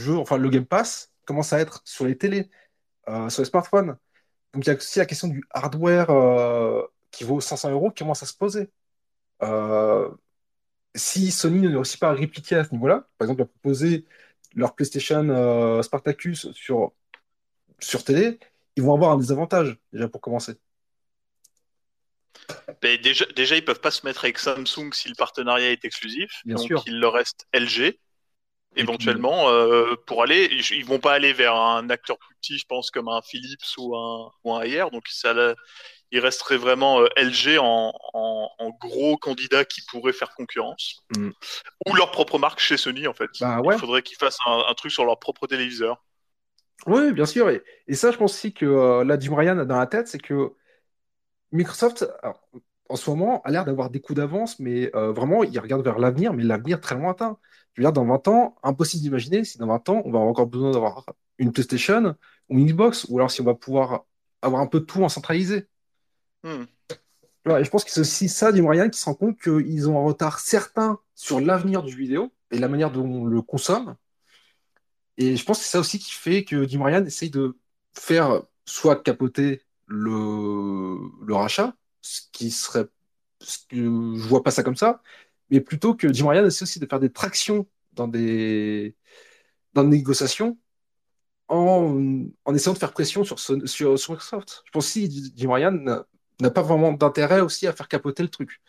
enfin 0.10 0.38
le 0.38 0.50
Game 0.50 0.66
Pass 0.66 1.12
commence 1.26 1.54
à 1.54 1.60
être 1.60 1.82
sur 1.86 2.06
les 2.06 2.18
télés, 2.18 2.50
euh, 3.10 3.30
sur 3.30 3.42
les 3.42 3.50
smartphones. 3.50 3.98
Donc 4.54 4.66
il 4.66 4.68
y 4.68 4.70
a 4.72 4.76
aussi 4.76 5.00
la 5.00 5.06
question 5.06 5.28
du 5.28 5.44
hardware 5.52 6.10
euh, 6.10 6.84
qui 7.12 7.24
vaut 7.24 7.42
500 7.42 7.72
euros 7.72 7.92
qui 7.92 8.04
commence 8.04 8.24
à 8.24 8.26
se 8.26 8.36
poser. 8.36 8.70
Euh, 9.44 10.10
si 10.96 11.32
Sony 11.32 11.60
ne 11.60 11.76
réussit 11.76 12.00
pas 12.00 12.10
à 12.10 12.14
répliquer 12.14 12.56
à 12.56 12.64
ce 12.64 12.72
niveau-là, 12.72 13.08
par 13.18 13.26
exemple 13.26 13.42
à 13.42 13.46
proposer 13.46 14.06
leur 14.56 14.76
PlayStation 14.76 15.82
Spartacus 15.84 16.52
sur, 16.54 16.94
sur 17.80 18.04
télé, 18.06 18.40
ils 18.78 18.84
vont 18.84 18.94
avoir 18.94 19.12
un 19.12 19.18
désavantage 19.18 19.78
déjà 19.92 20.08
pour 20.08 20.22
commencer. 20.22 20.56
Mais 22.84 22.98
déjà, 22.98 23.26
déjà, 23.36 23.56
ils 23.56 23.66
peuvent 23.66 23.80
pas 23.80 23.92
se 23.92 24.06
mettre 24.06 24.26
avec 24.26 24.38
Samsung 24.38 24.94
si 24.94 25.10
le 25.10 25.16
partenariat 25.16 25.72
est 25.72 25.86
exclusif. 25.86 26.42
Bien 26.46 26.56
donc 26.56 26.68
sûr. 26.68 26.84
il 26.86 27.00
leur 27.00 27.14
reste 27.14 27.48
LG. 27.54 27.98
Puis- 28.76 28.84
Éventuellement, 28.84 29.50
euh, 29.50 29.96
pour 30.06 30.22
aller, 30.24 30.50
ils 30.72 30.86
vont 30.86 31.00
pas 31.00 31.14
aller 31.14 31.34
vers 31.34 31.56
un 31.56 31.90
acteur 31.90 32.18
plus 32.18 32.36
petit, 32.36 32.58
je 32.58 32.66
pense, 32.66 32.92
comme 32.92 33.08
un 33.08 33.22
Philips 33.22 33.64
ou 33.78 33.96
un, 33.96 34.32
ou 34.44 34.54
un 34.54 34.62
Ayer. 34.62 34.86
Donc 34.92 35.08
ça, 35.08 35.34
il 36.12 36.20
resterait 36.20 36.58
vraiment 36.58 37.02
euh, 37.02 37.08
LG 37.18 37.58
en, 37.60 37.94
en, 38.14 38.50
en 38.60 38.70
gros 38.70 39.18
candidat 39.18 39.66
qui 39.66 39.82
pourrait 39.90 40.14
faire 40.14 40.34
concurrence. 40.36 41.02
Mm. 41.18 41.30
Ou 41.88 41.96
leur 41.96 42.12
propre 42.12 42.38
marque 42.38 42.60
chez 42.60 42.78
Sony, 42.78 43.08
en 43.08 43.14
fait. 43.14 43.30
Bah 43.42 43.62
ouais. 43.62 43.76
Il 43.76 43.80
faudrait 43.80 44.04
qu'ils 44.04 44.18
fassent 44.18 44.38
un, 44.46 44.64
un 44.70 44.74
truc 44.76 44.92
sur 44.92 45.06
leur 45.06 45.20
propre 45.20 45.48
téléviseur. 45.48 46.04
Oui, 46.86 47.12
bien 47.14 47.26
sûr. 47.26 47.50
Et, 47.50 47.64
et 47.88 47.96
ça, 47.96 48.12
je 48.12 48.18
pense 48.18 48.34
aussi 48.34 48.54
que 48.54 48.66
euh, 48.66 49.04
là, 49.04 49.18
Jim 49.20 49.36
Ryan 49.36 49.58
a 49.58 49.66
dans 49.66 49.80
la 49.80 49.88
tête, 49.88 50.08
c'est 50.08 50.20
que 50.22 50.52
Microsoft, 51.52 52.06
alors, 52.22 52.42
en 52.90 52.96
ce 52.96 53.10
moment, 53.10 53.42
a 53.44 53.52
l'air 53.52 53.66
d'avoir 53.66 53.90
des 53.90 54.00
coups 54.00 54.18
d'avance, 54.18 54.60
mais 54.60 54.96
euh, 54.96 55.12
vraiment, 55.12 55.44
il 55.44 55.58
regarde 55.60 55.84
vers 55.84 55.98
l'avenir, 55.98 56.34
mais 56.34 56.44
l'avenir 56.44 56.80
très 56.82 56.96
lointain. 56.96 57.38
Je 57.76 57.82
veux 57.82 57.86
dire, 57.86 57.94
dans 57.94 58.06
20 58.06 58.28
ans, 58.30 58.56
impossible 58.64 59.04
d'imaginer 59.04 59.44
si 59.44 59.58
dans 59.58 59.68
20 59.68 59.90
ans, 59.90 60.02
on 60.06 60.12
va 60.12 60.20
avoir 60.20 60.24
encore 60.24 60.48
besoin 60.48 60.72
d'avoir 60.72 61.06
une 61.38 61.52
PlayStation 61.52 62.16
ou 62.50 62.58
une 62.58 62.68
Xbox, 62.68 63.06
ou 63.10 63.18
alors 63.18 63.30
si 63.32 63.42
on 63.42 63.46
va 63.46 63.56
pouvoir 63.56 64.06
avoir 64.42 64.62
un 64.62 64.68
peu 64.68 64.80
de 64.80 64.86
tout 64.86 65.04
en 65.04 65.10
centralisé. 65.10 65.68
Hmm. 66.44 66.64
Ouais, 67.46 67.62
et 67.62 67.64
je 67.64 67.70
pense 67.70 67.84
que 67.84 67.92
c'est 67.92 68.00
aussi 68.00 68.30
ça, 68.30 68.50
Ryan, 68.50 68.90
qui 68.90 69.00
se 69.00 69.06
rend 69.06 69.14
compte 69.14 69.40
qu'ils 69.40 69.90
ont 69.90 70.00
un 70.00 70.04
retard 70.04 70.40
certain 70.40 71.00
sur 71.14 71.40
l'avenir 71.40 71.84
du 71.84 71.96
vidéo 71.96 72.34
et 72.52 72.58
la 72.58 72.68
manière 72.68 72.92
dont 72.92 73.06
on 73.06 73.26
le 73.26 73.42
consomme. 73.42 73.96
Et 75.18 75.36
je 75.36 75.46
pense 75.46 75.60
que 75.60 75.66
c'est 75.66 75.72
ça 75.72 75.80
aussi 75.80 76.00
qui 76.00 76.12
fait 76.12 76.44
que 76.44 76.68
Jim 76.68 76.84
Ryan 76.84 77.06
essaye 77.06 77.30
de 77.30 77.58
faire 77.94 78.44
soit 78.66 79.02
capoter 79.02 79.62
le, 79.88 80.98
le 81.26 81.36
rachat, 81.36 81.76
ce 82.02 82.22
qui 82.32 82.52
serait, 82.52 82.88
ce 83.40 83.60
que 83.70 83.78
je 83.78 84.28
vois 84.28 84.44
pas 84.44 84.52
ça 84.52 84.64
comme 84.64 84.76
ça, 84.76 85.02
mais 85.50 85.62
plutôt 85.62 85.96
que 85.96 86.12
Jim 86.14 86.28
Ryan 86.30 86.46
essaie 86.46 86.64
aussi 86.64 86.80
de 86.80 86.86
faire 86.88 87.00
des 87.00 87.12
tractions 87.12 87.68
dans 87.94 88.08
des, 88.08 88.96
dans 89.74 89.84
des 89.84 89.98
négociations 89.98 90.58
en, 91.48 92.26
en 92.46 92.56
essayant 92.56 92.74
de 92.74 92.80
faire 92.80 92.94
pression 92.94 93.24
sur, 93.24 93.40
Son- 93.40 93.66
sur, 93.68 94.00
sur 94.00 94.14
Microsoft. 94.14 94.64
Je 94.66 94.72
pense 94.72 94.94
que 94.94 95.00
Jim 95.36 95.52
Ryan 95.54 96.06
n'a 96.42 96.52
pas 96.52 96.62
vraiment 96.62 96.94
d'intérêt 96.94 97.42
aussi 97.42 97.68
à 97.68 97.74
faire 97.74 97.88
capoter 97.88 98.24
le 98.24 98.30
truc. 98.30 98.62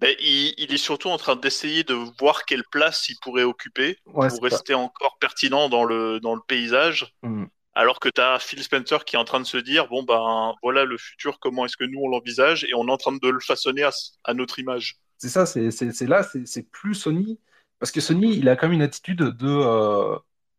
Ben, 0.00 0.14
il, 0.20 0.54
il 0.56 0.72
est 0.72 0.78
surtout 0.78 1.08
en 1.10 1.18
train 1.18 1.36
d'essayer 1.36 1.84
de 1.84 1.94
voir 2.18 2.44
quelle 2.46 2.64
place 2.70 3.08
il 3.08 3.16
pourrait 3.20 3.42
occuper 3.42 3.98
Ouais, 4.06 4.28
pour 4.28 4.42
rester 4.42 4.74
encore 4.74 5.18
pertinent 5.20 5.68
dans 5.68 5.84
le, 5.84 6.20
dans 6.20 6.34
le 6.34 6.40
paysage. 6.46 7.14
Mm. 7.22 7.44
Alors 7.74 8.00
que 8.00 8.08
tu 8.08 8.20
as 8.20 8.38
Phil 8.40 8.62
Spencer 8.62 9.04
qui 9.04 9.16
est 9.16 9.18
en 9.18 9.24
train 9.24 9.40
de 9.40 9.46
se 9.46 9.58
dire 9.58 9.88
bon 9.88 10.02
ben 10.02 10.54
voilà 10.62 10.84
le 10.84 10.98
futur, 10.98 11.38
comment 11.40 11.66
est-ce 11.66 11.76
que 11.76 11.84
nous 11.84 12.00
on 12.00 12.08
l'envisage? 12.08 12.64
Et 12.64 12.74
on 12.74 12.88
est 12.88 12.92
en 12.92 12.96
train 12.96 13.12
de 13.12 13.28
le 13.28 13.40
façonner 13.40 13.84
à 14.24 14.34
notre 14.34 14.58
image. 14.58 14.96
C'est 15.20 15.28
ça, 15.28 15.44
c'est 15.44 16.06
là, 16.06 16.26
c'est 16.46 16.62
plus 16.70 16.94
Sony. 16.94 17.38
Parce 17.78 17.92
que 17.92 18.00
Sony, 18.00 18.36
il 18.36 18.48
a 18.48 18.56
quand 18.56 18.68
même 18.68 18.74
une 18.74 18.82
attitude 18.82 19.18
de, 19.18 19.48
euh, 19.48 20.18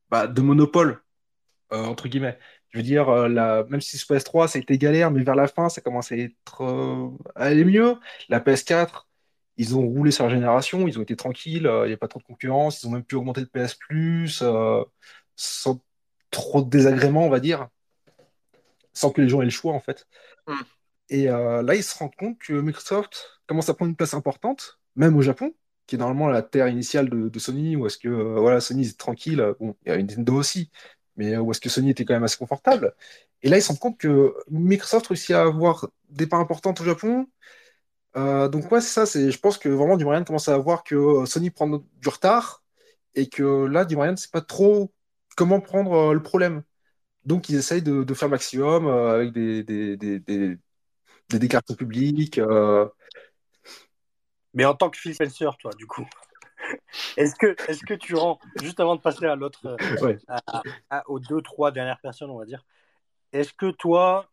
bah, 0.09 0.27
monopole, 0.37 1.01
euh, 1.73 1.83
entre 1.85 2.07
guillemets. 2.07 2.37
Je 2.69 2.77
veux 2.77 2.83
dire, 2.83 3.09
euh, 3.09 3.63
même 3.69 3.81
si 3.81 3.97
sur 3.97 4.07
PS3, 4.15 4.47
ça 4.47 4.59
a 4.59 4.61
été 4.61 4.77
galère, 4.77 5.09
mais 5.11 5.23
vers 5.23 5.35
la 5.35 5.47
fin, 5.47 5.69
ça 5.69 5.81
commence 5.81 6.11
à 6.11 6.17
être, 6.17 7.11
aller 7.35 7.65
mieux. 7.65 7.95
La 8.29 8.39
PS4, 8.39 9.07
ils 9.57 9.75
ont 9.75 9.81
roulé 9.81 10.11
sur 10.11 10.25
la 10.25 10.29
génération, 10.29 10.87
ils 10.87 10.99
ont 10.99 11.03
été 11.03 11.15
tranquilles, 11.15 11.69
il 11.83 11.87
n'y 11.87 11.93
a 11.93 11.97
pas 11.97 12.07
trop 12.07 12.19
de 12.19 12.25
concurrence, 12.25 12.83
ils 12.83 12.87
ont 12.87 12.91
même 12.91 13.03
pu 13.03 13.15
augmenter 13.15 13.41
le 13.41 13.47
PS 13.47 13.75
Plus, 13.75 14.43
sans 15.35 15.81
trop 16.29 16.61
de 16.61 16.69
désagréments, 16.69 17.25
on 17.25 17.29
va 17.29 17.39
dire, 17.39 17.67
sans 18.93 19.09
que 19.11 19.21
les 19.21 19.29
gens 19.29 19.41
aient 19.41 19.45
le 19.45 19.51
choix, 19.51 19.73
en 19.73 19.79
fait. 19.79 20.07
Mm. 20.47 20.53
Et 21.11 21.29
euh, 21.29 21.61
là, 21.61 21.75
ils 21.75 21.83
se 21.83 21.97
rendent 21.97 22.15
compte 22.15 22.39
que 22.39 22.53
Microsoft 22.53 23.41
commence 23.47 23.69
à 23.69 23.75
prendre 23.75 23.89
une 23.91 23.95
place 23.95 24.13
importante, 24.15 24.79
même 24.95 25.15
au 25.17 25.21
Japon, 25.21 25.53
qui 25.87 25.95
est 25.95 25.99
normalement 25.99 26.29
la 26.29 26.41
terre 26.41 26.67
initiale 26.69 27.09
de, 27.09 27.39
Sony, 27.39 27.75
où 27.75 27.85
est-ce 27.85 27.97
que 27.99 28.09
euh, 28.09 28.39
voilà, 28.39 28.61
Sony 28.61 28.87
est 28.87 28.97
tranquille, 28.97 29.53
bon, 29.59 29.75
il 29.85 29.89
y 29.89 29.91
a 29.93 29.97
Nintendo 29.97 30.33
aussi, 30.35 30.71
mais 31.17 31.35
euh, 31.35 31.41
où 31.41 31.51
est-ce 31.51 31.61
que 31.61 31.69
Sony 31.69 31.91
était 31.91 32.05
quand 32.05 32.13
même 32.13 32.23
assez 32.23 32.37
confortable. 32.37 32.95
Et 33.43 33.49
là, 33.49 33.57
ils 33.57 33.61
se 33.61 33.69
rendent 33.69 33.79
compte 33.79 33.97
que 33.99 34.33
Microsoft 34.49 35.07
réussit 35.07 35.31
à 35.35 35.41
avoir 35.43 35.89
des 36.09 36.27
parts 36.27 36.39
importantes 36.39 36.81
au 36.81 36.85
Japon. 36.85 37.27
Euh, 38.17 38.49
donc 38.49 38.71
ouais, 38.71 38.81
c'est 38.81 38.93
ça, 38.93 39.05
c'est, 39.05 39.31
je 39.31 39.39
pense 39.39 39.57
que 39.57 39.69
vraiment, 39.69 39.95
Ryan 39.95 40.23
commence 40.23 40.49
à 40.49 40.57
voir 40.57 40.83
que 40.83 40.95
euh, 40.95 41.25
Sony 41.25 41.49
prend 41.51 41.67
du 41.67 42.09
retard, 42.09 42.63
et 43.15 43.29
que 43.29 43.65
là, 43.65 43.85
Ryan 43.85 44.11
ne 44.11 44.15
sait 44.17 44.29
pas 44.31 44.41
trop 44.41 44.91
comment 45.35 45.61
prendre 45.61 45.93
euh, 45.93 46.13
le 46.13 46.21
problème. 46.23 46.63
Donc 47.25 47.49
ils 47.49 47.55
essayent 47.57 47.83
de, 47.83 48.13
faire 48.13 48.29
maximum 48.29 48.87
euh, 48.87 49.15
avec 49.15 49.31
des, 49.33 49.63
des, 49.63 50.57
des 51.31 51.39
déclarations 51.39 51.75
publiques. 51.75 52.37
euh, 52.37 52.87
Mais 54.53 54.65
en 54.65 54.73
tant 54.73 54.89
que 54.89 54.97
Phil 54.97 55.13
Spencer, 55.15 55.55
toi, 55.57 55.71
du 55.77 55.85
coup, 55.87 56.07
est-ce 57.17 57.35
que, 57.35 57.55
est 57.67 57.83
que 57.85 57.93
tu 57.93 58.15
rends, 58.15 58.39
juste 58.61 58.79
avant 58.79 58.95
de 58.95 59.01
passer 59.01 59.25
à 59.25 59.35
l'autre, 59.35 59.65
euh, 59.65 60.01
Ouais. 60.01 60.17
aux 61.07 61.19
deux, 61.19 61.41
trois 61.41 61.71
dernières 61.71 61.99
personnes, 61.99 62.29
on 62.29 62.37
va 62.39 62.45
dire, 62.45 62.63
est-ce 63.33 63.53
que 63.53 63.71
toi, 63.71 64.29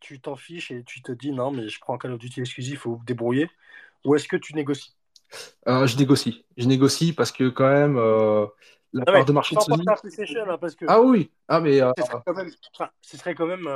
tu 0.00 0.20
t'en 0.20 0.36
fiches 0.36 0.70
et 0.70 0.82
tu 0.84 1.02
te 1.02 1.12
dis 1.12 1.32
non, 1.32 1.50
mais 1.50 1.68
je 1.68 1.80
prends 1.80 1.98
Call 1.98 2.12
of 2.12 2.18
Duty 2.18 2.40
exclusif, 2.40 2.72
il 2.74 2.76
faut 2.78 2.96
vous 2.96 3.04
débrouiller 3.04 3.50
Ou 4.04 4.14
est-ce 4.14 4.28
que 4.28 4.36
tu 4.36 4.54
négocies? 4.54 4.94
Euh, 5.66 5.86
je 5.86 5.96
négocie. 5.96 6.44
Je 6.56 6.66
négocie 6.66 7.12
parce 7.12 7.32
que 7.32 7.48
quand 7.48 7.68
même, 7.68 7.96
euh, 7.96 8.46
la 8.92 9.04
Non, 9.04 9.12
part 9.12 9.24
de 9.24 9.32
marché 9.32 9.56
de 9.56 9.60
Sony. 9.60 9.84
hein, 9.88 10.58
parce 10.60 10.74
que 10.74 10.84
Ah 10.88 11.00
oui, 11.00 11.30
ah 11.48 11.60
mais 11.60 11.80
euh, 11.80 11.92
ce 11.98 12.04
serait 12.04 12.22
quand 12.24 12.34
même, 12.34 12.50
enfin, 12.74 12.90
ce 13.02 13.16
serait 13.16 13.34
quand 13.34 13.46
même 13.46 13.66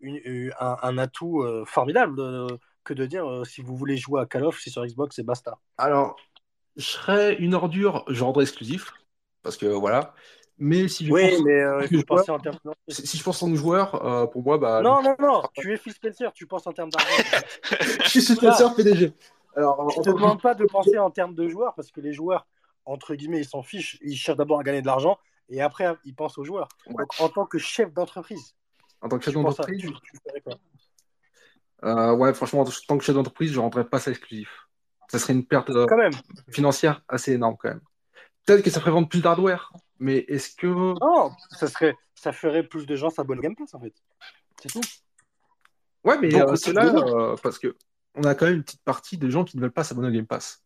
une- 0.00 0.20
une- 0.24 0.52
un, 0.60 0.76
un 0.82 0.98
atout 0.98 1.42
euh, 1.42 1.64
formidable 1.66 2.20
euh, 2.20 2.46
que 2.84 2.94
de 2.94 3.06
dire 3.06 3.28
euh, 3.30 3.44
si 3.44 3.62
vous 3.62 3.76
voulez 3.76 3.96
jouer 3.96 4.20
à 4.22 4.26
Call 4.26 4.44
of, 4.44 4.58
c'est 4.60 4.70
sur 4.70 4.84
Xbox 4.86 5.18
et 5.18 5.22
basta. 5.22 5.58
alors, 5.78 6.16
je 6.76 6.84
serais 6.84 7.36
une 7.36 7.54
ordure, 7.54 8.04
je 8.08 8.24
rendrais 8.24 8.44
exclusif 8.44 8.92
parce 9.42 9.56
que 9.56 9.66
voilà. 9.66 10.14
Mais 10.58 10.88
si 10.88 11.06
je 11.06 11.12
Oui, 11.12 11.22
pense, 11.22 11.42
mais 11.44 11.52
euh, 11.52 11.86
je 11.90 12.30
en 12.32 12.38
termes. 12.38 12.58
Si 12.88 13.06
si 13.06 13.18
je 13.18 13.22
pense 13.24 13.42
en 13.42 13.54
joueur, 13.54 14.04
euh, 14.06 14.26
pour 14.26 14.42
moi, 14.42 14.58
bah, 14.58 14.82
non, 14.82 15.02
non, 15.02 15.16
non, 15.18 15.42
tu 15.54 15.72
es 15.72 15.76
Phil 15.76 15.92
Spencer, 15.92 16.32
tu 16.32 16.46
penses 16.46 16.66
en 16.66 16.72
termes 16.72 16.90
d'argent. 16.90 17.24
je 18.04 18.08
suis 18.08 18.22
Spencer 18.22 18.74
PDG. 18.74 19.12
Alors, 19.56 19.80
Je 19.88 19.98
en 19.98 20.02
te 20.02 20.10
demande 20.10 20.40
pas 20.42 20.54
de 20.54 20.64
penser 20.64 20.98
en 20.98 21.10
termes 21.10 21.34
de 21.34 21.48
joueurs 21.48 21.74
parce 21.74 21.90
que 21.90 22.00
les 22.00 22.12
joueurs, 22.12 22.46
entre 22.84 23.14
guillemets, 23.14 23.40
ils 23.40 23.46
s'en 23.48 23.62
fichent. 23.62 23.98
Ils 24.02 24.16
cherchent 24.16 24.36
d'abord 24.38 24.60
à 24.60 24.62
gagner 24.62 24.82
de 24.82 24.86
l'argent 24.86 25.18
et 25.48 25.60
après, 25.62 25.94
ils 26.04 26.14
pensent 26.14 26.38
aux 26.38 26.44
joueurs. 26.44 26.68
Ouais. 26.86 27.04
Donc, 27.04 27.12
en 27.18 27.28
tant 27.28 27.46
que 27.46 27.58
chef 27.58 27.92
d'entreprise, 27.92 28.54
en 29.00 29.08
tant 29.08 29.18
que 29.18 29.24
chef 29.24 29.34
d'entreprise, 29.34 29.80
tu, 29.80 29.88
tu 29.88 30.18
ferais 30.26 30.40
quoi 30.40 30.54
euh, 31.84 32.14
ouais, 32.14 32.32
franchement, 32.32 32.60
en 32.60 32.64
tant 32.64 32.98
que 32.98 33.04
chef 33.04 33.14
d'entreprise, 33.14 33.52
je 33.52 33.60
rendrais 33.60 33.86
pas 33.88 34.00
ça 34.00 34.10
exclusif. 34.10 34.66
Ça 35.08 35.18
serait 35.18 35.34
une 35.34 35.46
perte 35.46 35.70
euh, 35.70 35.86
Quand 35.86 35.98
même. 35.98 36.12
financière 36.50 37.02
assez 37.08 37.32
énorme 37.32 37.56
quand 37.60 37.68
même. 37.68 37.80
Peut-être 38.46 38.62
que 38.62 38.70
ça 38.70 38.80
ferait 38.80 38.92
vendre 38.92 39.08
plus 39.08 39.20
d'hardware, 39.20 39.72
mais 39.98 40.18
est-ce 40.28 40.54
que 40.56 40.66
Non, 40.66 41.32
ça, 41.50 41.66
serait, 41.68 41.94
ça 42.14 42.32
ferait 42.32 42.62
plus 42.62 42.86
de 42.86 42.96
gens 42.96 43.10
s'abonner 43.10 43.42
Game 43.42 43.56
Pass 43.56 43.74
en 43.74 43.80
fait. 43.80 43.94
C'est 44.60 44.70
tout. 44.70 44.80
Ouais, 46.04 46.18
mais 46.18 46.34
euh, 46.40 46.56
c'est 46.56 46.72
là, 46.72 46.92
euh, 46.94 47.36
parce 47.42 47.58
que 47.58 47.76
on 48.14 48.22
a 48.24 48.34
quand 48.34 48.46
même 48.46 48.56
une 48.56 48.64
petite 48.64 48.82
partie 48.82 49.18
de 49.18 49.28
gens 49.28 49.44
qui 49.44 49.56
ne 49.56 49.62
veulent 49.62 49.72
pas 49.72 49.84
s'abonner 49.84 50.08
au 50.08 50.12
Game 50.12 50.26
Pass. 50.26 50.64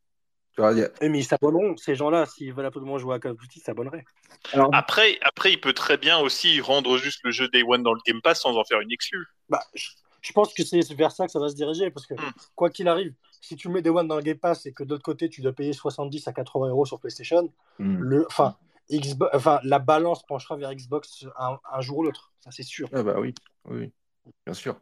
Tu 0.55 0.61
vois, 0.61 0.73
il 0.73 0.79
y 0.79 0.83
a- 0.83 0.91
Mais 1.09 1.19
ils 1.21 1.25
s'abonneront. 1.25 1.77
Ces 1.77 1.95
gens-là, 1.95 2.27
s'ils 2.27 2.53
veulent 2.53 2.67
absolument 2.67 2.99
jouer 2.99 3.15
à 3.15 3.19
Call 3.19 3.33
of 3.33 3.39
Duty, 3.39 3.61
ils 3.61 3.63
s'abonneraient. 3.63 4.05
Alors, 4.53 4.69
Après, 4.73 5.19
après, 5.23 5.53
il 5.53 5.61
peut 5.61 5.73
très 5.73 5.97
bien 5.97 6.19
aussi 6.19 6.61
rendre 6.61 6.97
juste 6.99 7.21
le 7.25 7.31
jeu 7.31 7.49
Day 7.49 7.63
One 7.67 7.83
dans 7.83 7.95
le 7.95 8.01
Game 8.07 8.21
Pass 8.21 8.41
sans 8.43 8.57
en 8.57 8.65
faire 8.65 8.81
une 8.81 8.91
exclue. 8.91 9.25
Bah, 9.49 9.63
je, 9.75 9.91
je 10.23 10.33
pense 10.33 10.53
que 10.53 10.65
c'est 10.65 10.81
vers 10.95 11.13
ça 11.13 11.27
que 11.27 11.33
ça 11.33 11.39
va 11.39 11.49
se 11.49 11.55
diriger 11.55 11.91
parce 11.91 12.07
que 12.07 12.15
Hmm. 12.15 12.31
quoi 12.57 12.69
qu'il 12.71 12.89
arrive, 12.89 13.15
si 13.41 13.57
tu 13.57 13.69
mets 13.69 13.81
des 13.81 13.91
One 13.91 14.09
dans 14.09 14.17
le 14.17 14.23
Game 14.23 14.39
Pass 14.39 14.67
et 14.67 14.73
que 14.73 14.83
de 14.83 14.91
l'autre 14.91 15.05
côté 15.05 15.29
tu 15.29 15.41
dois 15.41 15.53
payer 15.53 15.73
70 15.73 16.27
à 16.29 16.33
80 16.33 16.69
euros 16.69 16.85
sur 16.85 16.99
PlayStation, 16.99 17.53
hmm. 17.79 17.99
le, 17.99 18.27
enfin, 18.27 18.57
Xbox, 18.91 19.31
enfin, 19.37 19.61
la 19.63 19.79
balance 19.79 20.25
penchera 20.27 20.57
vers 20.57 20.75
Xbox 20.75 21.25
un, 21.39 21.59
un 21.73 21.81
jour 21.81 21.99
ou 21.99 22.03
l'autre. 22.03 22.33
Ça, 22.41 22.51
c'est 22.51 22.65
sûr. 22.65 22.89
Ah 22.93 23.05
bah 23.05 23.15
oui, 23.21 23.35
oui, 23.67 23.93
bien 24.45 24.53
sûr. 24.55 24.81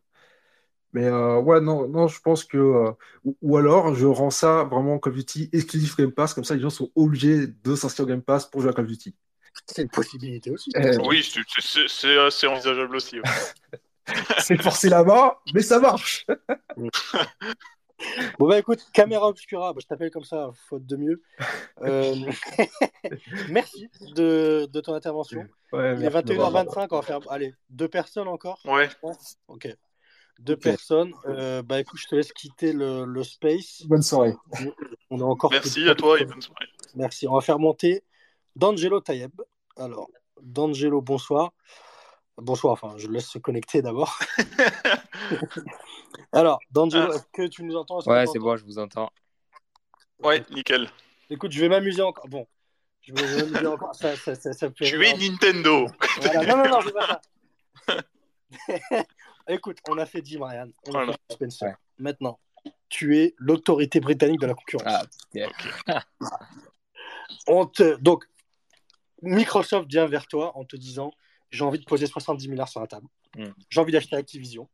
Mais 0.95 1.05
euh, 1.05 1.39
ouais, 1.41 1.61
non, 1.61 1.87
non, 1.89 2.09
je 2.09 2.21
pense 2.21 2.45
que. 2.45 2.57
euh, 2.57 2.91
ou, 3.25 3.37
ou 3.43 3.57
alors, 3.59 3.95
je 3.95 4.07
rends 4.07 4.31
ça 4.31 4.65
vraiment 4.65 4.99
Call 4.99 5.13
of 5.13 5.19
Duty 5.19 5.51
exclusif 5.53 5.97
Game 5.97 6.13
Pass, 6.13 6.33
comme 6.35 6.45
ça, 6.45 6.55
les 6.55 6.61
gens 6.63 6.71
sont 6.71 6.91
obligés 6.95 7.47
de 7.47 7.75
s'inscrire 7.77 8.05
au 8.07 8.09
Game 8.09 8.23
Pass 8.23 8.47
pour 8.47 8.61
jouer 8.63 8.71
à 8.71 8.73
Call 8.73 8.85
of 8.87 8.91
Duty. 8.91 9.15
C'est 9.67 9.83
une 9.83 9.89
possibilité 9.91 10.51
aussi. 10.51 10.71
Eh, 10.77 10.97
Oui, 11.07 11.23
c'est- 11.23 11.41
c'est- 11.61 11.89
c'est 11.89 12.07
euh, 12.17 12.31
c'est 12.31 12.47
envisageable 12.47 12.95
aussi. 12.97 13.17
ouais. 13.21 13.23
C'est 14.39 14.63
forcé 14.63 14.89
la 14.89 15.05
main, 15.05 15.33
mais 15.53 15.61
ça 15.61 15.79
marche. 15.81 16.25
Bon 18.39 18.47
bah 18.49 18.59
écoute, 18.61 18.79
Caméra 18.93 19.27
Obscura, 19.27 19.73
bah, 19.73 19.81
je 19.83 19.87
t'appelle 19.89 20.13
comme 20.13 20.23
ça, 20.25 20.51
faute 20.69 20.87
de 20.87 20.97
mieux. 20.97 21.21
Euh, 21.83 22.15
Merci 23.51 23.89
de, 24.15 24.69
de 24.73 24.81
ton 24.81 24.95
intervention. 24.95 25.41
Ouais, 25.73 25.95
Il 25.97 26.05
est 26.05 26.11
merci 26.11 26.23
d'avoir- 26.25 26.53
21h25, 26.65 26.87
on 26.93 26.97
va 26.97 27.03
faire 27.03 27.19
allez, 27.29 27.55
deux 27.71 27.89
personnes 27.89 28.29
encore. 28.29 28.61
Ouais. 28.65 28.89
Ok. 29.49 29.69
Deux 30.39 30.57
personnes. 30.57 31.13
Euh, 31.27 31.63
bah 31.63 31.81
écoute, 31.81 31.99
je 32.01 32.07
te 32.07 32.15
laisse 32.15 32.33
quitter 32.33 32.73
le, 32.73 33.05
le 33.05 33.23
space. 33.25 33.83
Bonne 33.87 34.03
soirée. 34.03 34.35
On 35.11 35.21
a 35.21 35.25
encore 35.25 35.51
Merci 35.51 35.89
à 35.89 35.95
toi 35.95 36.19
et 36.21 36.25
bonne 36.25 36.41
soirée. 36.41 36.67
Merci. 36.95 37.27
On 37.27 37.35
va 37.35 37.41
faire 37.41 37.59
monter 37.59 38.03
D'Angelo 38.57 39.01
Tayeb. 39.01 39.33
Alors, 39.77 40.09
D'Angelo, 40.41 41.01
bonsoir. 41.03 41.53
Bonsoir, 42.37 42.73
enfin, 42.75 42.95
je 42.99 43.09
laisse 43.09 43.27
se 43.29 43.39
connecter 43.39 43.83
d'abord. 43.83 44.17
Alors, 46.33 46.61
D'Angelo, 46.71 47.09
Ah. 47.11 47.17
est-ce 47.17 47.25
que 47.33 47.47
tu 47.49 47.65
nous 47.65 47.77
entends? 47.77 47.99
Ouais, 48.07 48.27
c'est 48.27 48.39
bon, 48.39 48.57
je 48.57 48.65
vous 48.65 48.79
entends. 48.79 49.11
Ouais, 50.23 50.45
nickel. 50.51 50.89
Écoute, 51.31 51.51
je 51.53 51.61
vais 51.61 51.69
m'amuser 51.69 52.03
encore. 52.03 52.29
Bon, 52.29 52.47
je 53.03 53.13
vais 53.13 53.23
m'amuser 53.45 53.67
encore. 53.67 53.95
Ça, 53.95 54.15
ça, 54.17 54.35
ça, 54.35 54.53
ça 54.53 54.69
fait 54.71 54.85
Tu 54.85 55.05
es 55.05 55.15
Nintendo. 55.17 55.87
Voilà. 56.23 56.47
Non, 56.47 56.57
non, 56.63 56.71
non, 56.71 56.81
c'est 56.85 56.93
pas 56.93 57.07
ça. 57.87 58.03
Écoute, 59.49 59.79
on 59.89 59.99
a 59.99 60.07
fait 60.07 60.25
Jim 60.25 60.45
Ryan, 60.45 60.69
on 60.87 60.91
a 60.91 60.93
Voilà. 60.93 61.13
fait 61.13 61.35
Spencer. 61.35 61.69
Ouais. 61.69 61.75
Maintenant, 61.99 62.39
tu 62.89 63.19
es 63.19 63.35
l'autorité 63.39 64.01
britannique 64.01 64.41
de 64.41 64.47
la 64.47 64.55
concurrence. 64.55 64.87
Ah, 64.87 65.05
yeah. 65.35 65.49
On 67.47 67.67
te... 67.67 67.97
Donc, 67.97 68.25
Microsoft 69.23 69.89
vient 69.89 70.07
vers 70.07 70.27
toi 70.27 70.57
en 70.57 70.65
te 70.65 70.77
disant 70.77 71.11
j'ai 71.51 71.65
envie 71.65 71.79
de 71.79 71.85
poser 71.85 72.07
70 72.07 72.49
milliards 72.49 72.69
sur 72.69 72.81
la 72.81 72.87
table. 72.87 73.07
Mm. 73.37 73.47
J'ai 73.71 73.81
envie 73.81 73.93
d'acheter 73.93 74.17
Activision. 74.17 74.69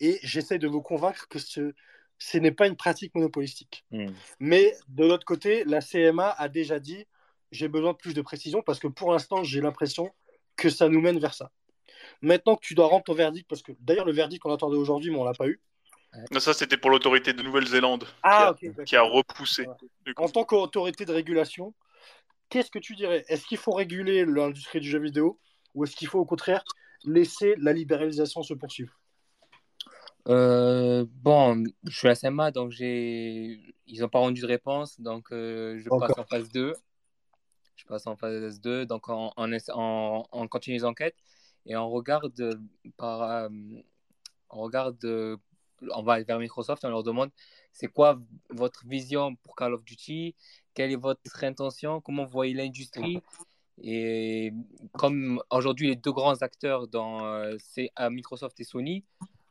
Et 0.00 0.18
j'essaie 0.22 0.58
de 0.58 0.66
vous 0.66 0.82
convaincre 0.82 1.28
que 1.28 1.38
ce, 1.38 1.72
ce 2.18 2.38
n'est 2.38 2.52
pas 2.52 2.66
une 2.66 2.76
pratique 2.76 3.14
monopolistique. 3.14 3.84
Hmm. 3.90 4.08
Mais 4.40 4.76
de 4.88 5.04
l'autre 5.04 5.24
côté, 5.24 5.64
la 5.64 5.80
CMA 5.80 6.30
a 6.30 6.48
déjà 6.48 6.78
dit 6.78 7.06
j'ai 7.52 7.68
besoin 7.68 7.92
de 7.92 7.96
plus 7.96 8.14
de 8.14 8.22
précision 8.22 8.62
parce 8.62 8.78
que 8.78 8.88
pour 8.88 9.12
l'instant, 9.12 9.44
j'ai 9.44 9.60
l'impression 9.60 10.12
que 10.56 10.68
ça 10.68 10.88
nous 10.88 11.00
mène 11.00 11.18
vers 11.18 11.34
ça. 11.34 11.50
Maintenant 12.22 12.56
que 12.56 12.64
tu 12.66 12.74
dois 12.74 12.86
rendre 12.86 13.04
ton 13.04 13.14
verdict, 13.14 13.48
parce 13.48 13.62
que 13.62 13.72
d'ailleurs, 13.80 14.04
le 14.06 14.12
verdict 14.12 14.42
qu'on 14.42 14.52
attendait 14.52 14.76
aujourd'hui, 14.76 15.10
mais 15.10 15.18
on 15.18 15.24
l'a 15.24 15.34
pas 15.34 15.46
eu. 15.46 15.60
Non, 16.30 16.40
ça, 16.40 16.54
c'était 16.54 16.78
pour 16.78 16.90
l'autorité 16.90 17.32
de 17.32 17.42
Nouvelle-Zélande 17.42 18.06
Ah, 18.22 18.54
qui, 18.58 18.66
a, 18.66 18.70
ok. 18.70 18.74
d'accord. 18.74 18.84
qui 18.84 18.96
a 18.96 19.02
repoussé. 19.02 19.64
Voilà. 19.64 19.78
En 20.16 20.28
tant 20.28 20.44
qu'autorité 20.44 21.04
de 21.04 21.12
régulation, 21.12 21.74
qu'est-ce 22.48 22.70
que 22.70 22.78
tu 22.78 22.94
dirais? 22.94 23.24
Est-ce 23.28 23.44
qu'il 23.46 23.58
faut 23.58 23.72
réguler 23.72 24.24
l'industrie 24.24 24.80
du 24.80 24.88
jeu 24.88 24.98
vidéo 24.98 25.38
ou 25.74 25.84
est-ce 25.84 25.94
qu'il 25.94 26.08
faut 26.08 26.18
au 26.18 26.24
contraire 26.24 26.64
laisser 27.04 27.54
la 27.58 27.72
libéralisation 27.74 28.42
se 28.42 28.54
poursuivre? 28.54 28.98
Euh, 30.28 31.04
bon, 31.08 31.62
je 31.84 31.96
suis 31.96 32.08
à 32.08 32.14
CMA, 32.16 32.50
donc 32.50 32.72
j'ai... 32.72 33.60
ils 33.86 34.00
n'ont 34.00 34.08
pas 34.08 34.18
rendu 34.18 34.40
de 34.40 34.46
réponse, 34.46 34.98
donc 35.00 35.26
euh, 35.32 35.78
je 35.78 35.88
Encore. 35.88 36.08
passe 36.08 36.18
en 36.18 36.24
phase 36.24 36.48
2. 36.50 36.74
Je 37.76 37.84
passe 37.84 38.06
en 38.06 38.16
phase 38.16 38.60
2, 38.60 38.86
donc 38.86 39.04
on 39.08 40.48
continue 40.48 40.76
les 40.76 40.84
enquêtes 40.84 41.16
et 41.66 41.76
on 41.76 41.90
regarde 41.90 42.40
euh, 42.40 42.54
par, 42.96 43.22
euh, 43.22 43.48
on 44.50 44.60
regarde, 44.60 45.04
euh, 45.04 45.36
on 45.90 46.02
va 46.02 46.22
vers 46.22 46.38
Microsoft, 46.38 46.84
on 46.84 46.88
leur 46.88 47.02
demande 47.02 47.30
c'est 47.72 47.88
quoi 47.88 48.18
votre 48.50 48.86
vision 48.86 49.36
pour 49.36 49.54
Call 49.54 49.74
of 49.74 49.84
Duty, 49.84 50.34
quelle 50.72 50.92
est 50.92 50.96
votre 50.96 51.44
intention, 51.44 52.00
comment 52.00 52.24
vous 52.24 52.30
voyez 52.30 52.54
l'industrie? 52.54 53.20
Et 53.82 54.54
comme 54.92 55.42
aujourd'hui 55.50 55.88
les 55.88 55.96
deux 55.96 56.12
grands 56.12 56.40
acteurs 56.40 56.88
dans 56.88 57.54
c'est 57.58 57.90
Microsoft 58.10 58.58
et 58.58 58.64
Sony, 58.64 59.04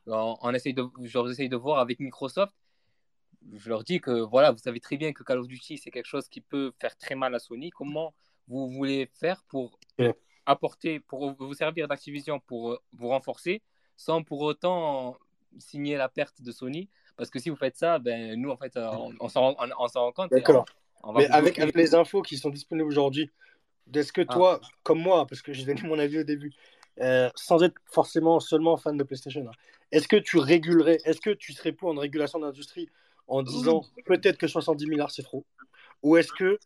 on, 0.08 0.36
on 0.42 0.54
essaye 0.56 0.74
de, 0.74 0.84
je 1.04 1.16
leur 1.16 1.30
essaye 1.30 1.50
de 1.50 1.56
voir 1.56 1.78
avec 1.78 2.00
Microsoft. 2.00 2.54
Je 3.54 3.70
leur 3.70 3.84
dis 3.84 4.02
que 4.02 4.22
voilà, 4.22 4.52
vous 4.52 4.58
savez 4.58 4.80
très 4.80 4.98
bien 4.98 5.14
que 5.14 5.22
Call 5.22 5.38
of 5.38 5.48
Duty 5.48 5.78
c'est 5.78 5.92
quelque 5.92 6.08
chose 6.08 6.28
qui 6.28 6.42
peut 6.42 6.74
faire 6.82 6.98
très 6.98 7.14
mal 7.14 7.36
à 7.36 7.40
Sony. 7.40 7.70
Comment 7.70 8.16
vous 8.48 8.68
voulez 8.70 9.08
faire 9.14 9.44
pour. 9.44 9.80
Apporter, 10.46 11.00
pour 11.00 11.34
vous 11.34 11.54
servir 11.54 11.88
d'Activision 11.88 12.40
pour 12.40 12.72
euh, 12.74 12.80
vous 12.94 13.08
renforcer, 13.10 13.62
sans 13.98 14.24
pour 14.24 14.42
autant 14.42 15.18
signer 15.58 15.96
la 15.98 16.10
perte 16.10 16.42
de 16.42 16.52
Sony 16.52 16.90
Parce 17.18 17.30
que 17.30 17.40
si 17.40 17.50
vous 17.50 17.56
faites 17.56 17.78
ça, 17.78 17.98
ben 18.00 18.40
nous 18.40 18.50
en 18.50 18.58
fait 18.58 18.76
euh, 18.78 18.90
on, 18.92 19.14
on 19.20 19.30
s'en 19.30 19.54
rend- 19.54 20.12
compte. 20.12 20.32
D'accord. 20.32 20.66
on- 21.04 21.10
on 21.10 21.14
va 21.14 21.20
Mais 21.22 21.28
avec 21.30 21.58
les 21.58 21.96
infos 21.96 22.22
qui 22.22 22.38
sont 22.38 22.50
disponibles 22.50 22.88
aujourd'hui, 22.88 23.30
est-ce 23.94 24.12
que 24.12 24.22
Ah. 24.28 24.34
toi, 24.34 24.62
comme 24.84 25.00
moi, 25.00 25.26
parce 25.28 25.42
que 25.42 25.54
j'ai 25.54 25.66
donné 25.66 25.82
mon 25.84 26.00
avis 26.00 26.20
au 26.20 26.24
début, 26.24 26.52
euh, 27.00 27.30
sans 27.36 27.62
être 27.64 27.76
forcément 27.86 28.40
seulement 28.40 28.76
fan 28.78 28.98
de 28.98 29.04
PlayStation, 29.04 29.46
hein, 29.48 29.52
est-ce 29.92 30.08
que 30.08 30.16
tu 30.18 30.38
régulerais, 30.38 30.98
est-ce 31.06 31.22
que 31.22 31.30
tu 31.30 31.54
serais 31.54 31.72
pour 31.72 31.92
une 31.92 32.00
régulation 32.00 32.40
de 32.40 32.46
l'industrie 32.46 32.90
en 33.28 33.44
disant 33.44 33.84
peut-être 34.06 34.38
que 34.38 34.48
70 34.48 34.88
milliards 34.88 35.12
c'est 35.12 35.24
trop? 35.24 35.46
Ou 36.04 36.18
est-ce 36.18 36.34
que 36.34 36.60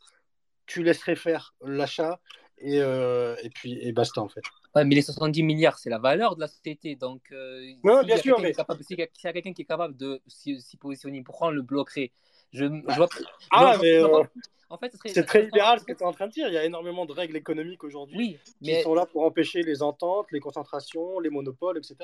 tu 0.66 0.84
laisserais 0.84 1.16
faire 1.16 1.54
l'achat 1.62 2.20
et, 2.62 2.80
euh, 2.82 3.36
et 3.44 3.50
puis 3.50 3.78
et 3.82 3.92
basta 3.92 4.22
en 4.22 4.28
fait 4.30 4.42
Ouais, 4.76 4.86
mais 4.86 4.94
les 4.96 5.02
70 5.02 5.42
milliards, 5.44 5.80
c'est 5.80 5.90
la 5.90 5.98
valeur 5.98 6.36
de 6.36 6.42
la 6.42 6.48
société. 6.48 6.96
Donc, 6.96 7.22
euh, 7.32 7.60
Non, 7.84 7.98
s'il 8.00 8.06
bien 8.08 8.18
sûr, 8.18 8.36
qui 8.36 8.42
mais- 8.44 8.52
capable- 8.54 8.82
a, 8.82 8.84
s'il 8.84 9.00
y 9.00 9.02
a 9.28 9.34
quelqu'un 9.34 9.54
qui 9.54 9.64
est 9.64 9.66
capable 9.66 9.98
de 9.98 10.22
s'y 10.28 10.62
s'y 10.62 10.78
positionner, 10.78 11.24
pourquoi 11.24 11.48
on 11.48 11.52
le 11.52 11.62
bloquerait 11.64 12.12
je, 12.52 12.66
je 12.66 12.96
vois, 12.96 13.08
Ah, 13.52 13.78
mais, 13.82 14.00
je 14.00 14.06
vois 14.06 14.22
euh, 14.22 14.24
en 14.70 14.78
fait, 14.78 14.92
serait- 14.96 15.10
C'est 15.10 15.24
très 15.24 15.42
libéral 15.44 15.80
ce 15.80 15.86
que 15.86 15.94
tu 15.94 16.04
es 16.04 16.06
en 16.06 16.12
train 16.14 16.28
de 16.28 16.32
dire. 16.32 16.48
Il 16.48 16.54
y 16.54 16.58
a 16.58 16.66
énormément 16.66 17.06
de 17.08 17.14
règles 17.14 17.36
économiques 17.36 17.84
aujourd'hui 17.84 18.18
Oui, 18.18 18.38
qui 18.46 18.72
mais, 18.72 18.84
sont 18.84 18.94
là 18.94 19.06
pour 19.08 19.24
empêcher 19.24 19.62
les 19.64 19.82
ententes, 19.82 20.28
les 20.32 20.40
concentrations, 20.40 21.20
les 21.20 21.30
monopoles, 21.32 21.78
etc. 21.80 21.96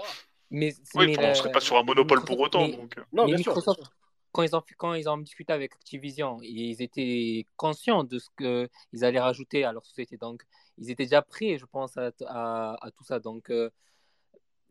mais, 0.52 0.74
Oui, 0.96 1.08
mais 1.08 1.18
on 1.20 1.22
la- 1.22 1.34
serait 1.36 1.52
pas 1.52 1.60
sur 1.60 1.78
un 1.78 1.84
monopole 1.84 2.24
pour 2.24 2.38
Microsoft- 2.38 2.46
autant. 2.46 2.68
mais- 2.68 2.78
Donc... 2.78 2.98
euh. 2.98 3.02
Non, 3.14 3.26
mais 3.26 3.34
bien 3.36 3.44
sûr. 3.44 3.54
Quand 4.36 4.44
ils, 4.44 4.54
ont, 4.54 4.62
quand 4.78 4.94
ils 4.96 5.08
ont 5.08 5.18
discuté 5.18 5.54
avec 5.54 5.74
Activision, 5.76 6.40
ils 6.42 6.82
étaient 6.82 7.46
conscients 7.56 8.04
de 8.04 8.20
ce 8.20 8.28
qu'ils 8.38 9.06
allaient 9.06 9.22
rajouter 9.22 9.64
à 9.64 9.72
leur 9.72 9.86
société. 9.86 10.18
Donc, 10.18 10.44
ils 10.78 10.92
étaient 10.92 11.06
déjà 11.06 11.22
prêts, 11.22 11.58
je 11.58 11.66
pense, 11.66 11.96
à, 11.96 12.12
à, 12.28 12.86
à 12.86 12.92
tout 12.92 13.06
ça. 13.06 13.20
Donc, 13.20 13.50
euh, 13.50 13.70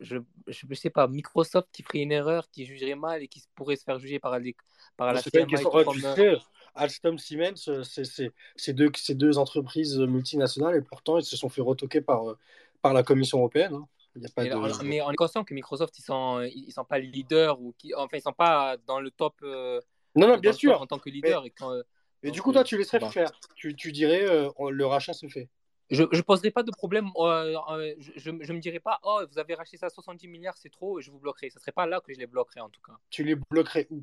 je 0.01 0.19
ne 0.19 0.74
sais 0.74 0.91
pas, 0.91 1.09
Microsoft 1.09 1.69
qui 1.73 1.82
ferait 1.82 2.01
une 2.01 2.12
erreur, 2.12 2.51
qui 2.51 2.66
jugerait 2.66 2.95
mal 2.95 3.23
et 3.23 3.28
qui 3.28 3.43
pourrait 3.55 3.77
se 3.77 3.85
faire 3.85 3.99
juger 3.99 4.19
par, 4.19 4.39
les, 4.39 4.55
par 4.99 5.15
la 5.15 5.23
CMA. 5.23 5.47
ouais, 5.47 5.85
comme, 5.85 5.95
tu 5.95 6.05
euh, 6.05 6.15
sais, 6.15 6.36
Alstom 6.74 7.19
Siemens, 7.19 7.69
euh, 7.69 7.85
c'est- 7.85 8.73
deux, 8.74 8.93
deux 9.11 9.39
entreprises 9.39 9.99
multinationales 9.99 10.77
et 10.77 10.82
pourtant 10.82 11.16
ils 11.16 11.24
se 11.24 11.39
sont 11.39 11.49
fait 11.49 11.62
retoquer 11.62 12.03
par, 12.03 12.28
euh, 12.28 12.39
par 12.82 12.93
la 12.93 13.03
Commission 13.03 13.39
européenne. 13.39 13.73
hein. 13.73 13.89
Il 14.16 14.23
y 14.23 14.27
a 14.27 14.28
pas 14.31 14.43
mais, 14.45 14.51
de... 14.51 14.55
on, 14.55 14.85
mais 14.85 15.01
on 15.03 15.11
est 15.11 15.16
conscient 15.16 15.45
que 15.45 15.55
Microsoft, 15.55 15.99
ils 15.99 16.03
sont, 16.03 16.41
ils 16.43 16.73
sont 16.73 16.85
pas 16.85 16.99
leaders 16.99 17.61
ou 17.61 17.74
qui, 17.78 17.95
enfin, 17.95 18.16
ils 18.16 18.23
sont 18.23 18.32
pas 18.32 18.77
dans 18.86 19.01
le 19.01 19.11
top, 19.11 19.35
euh, 19.43 19.81
Non, 20.15 20.28
non, 20.28 20.39
bien 20.39 20.53
sûr. 20.53 20.81
en 20.81 20.86
tant 20.86 20.99
que 20.99 21.11
leader. 21.11 21.45
Et 21.45 21.51
quand, 21.51 21.73
euh, 21.73 21.82
Mais 22.23 22.31
du 22.31 22.41
coup, 22.43 22.51
euh, 22.51 22.55
toi, 22.55 22.65
tu 22.65 22.77
laisserais 22.78 23.01
bon. 23.01 23.11
faire. 23.11 23.31
Tu, 23.57 23.74
tu 23.74 23.93
dirais 23.93 24.24
euh, 24.24 24.51
le 24.70 24.86
rachat 24.86 25.12
se 25.12 25.27
fait. 25.28 25.49
Je 25.91 26.03
ne 26.03 26.20
poserai 26.23 26.51
pas 26.51 26.62
de 26.62 26.70
problème. 26.70 27.11
euh, 27.16 27.57
euh, 27.70 27.95
je, 27.99 28.31
me 28.31 28.59
dirais 28.59 28.81
pas, 28.81 28.99
oh, 29.03 29.23
vous 29.31 29.39
avez 29.39 29.55
racheté 29.55 29.77
ça 29.77 29.86
à 29.86 29.91
70 29.91 30.28
milliards, 30.28 30.57
c'est 30.57 30.70
trop, 30.70 31.01
je 31.01 31.11
vous 31.11 31.19
bloquerai. 31.19 31.51
Ce 31.51 31.59
serait 31.59 31.73
pas 31.73 31.86
là 31.86 32.01
que 32.01 32.12
je 32.12 32.19
les 32.19 32.27
bloquerai 32.27 32.61
en 32.61 32.70
tout 32.70 32.81
cas. 32.81 32.95
Tu 33.11 33.23
les 33.23 33.35
bloquerais 33.35 33.86
où? 33.91 34.03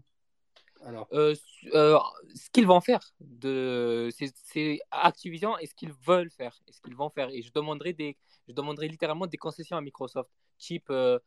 Alors, 0.86 1.08
Euh, 1.14 1.36
euh, 1.74 1.98
ce 2.34 2.50
qu'ils 2.50 2.66
vont 2.66 2.82
faire, 2.82 3.02
de, 3.20 4.10
c'est, 4.44 4.80
Activision 4.92 5.58
et 5.60 5.68
ce 5.68 5.76
qu'ils 5.76 5.94
veulent 6.06 6.32
faire, 6.32 6.60
et 6.68 6.72
ce 6.72 6.82
qu'ils 6.82 6.96
vont 6.96 7.10
faire. 7.10 7.30
Et 7.30 7.42
je 7.42 7.52
demanderai, 7.54 7.94
des, 7.94 8.18
je 8.48 8.54
demanderai 8.54 8.88
littéralement 8.88 9.28
des 9.28 9.38
concessions 9.38 9.78
à 9.78 9.82
Microsoft. 9.82 10.30
Type, 10.58 10.90
euh, 10.90 11.20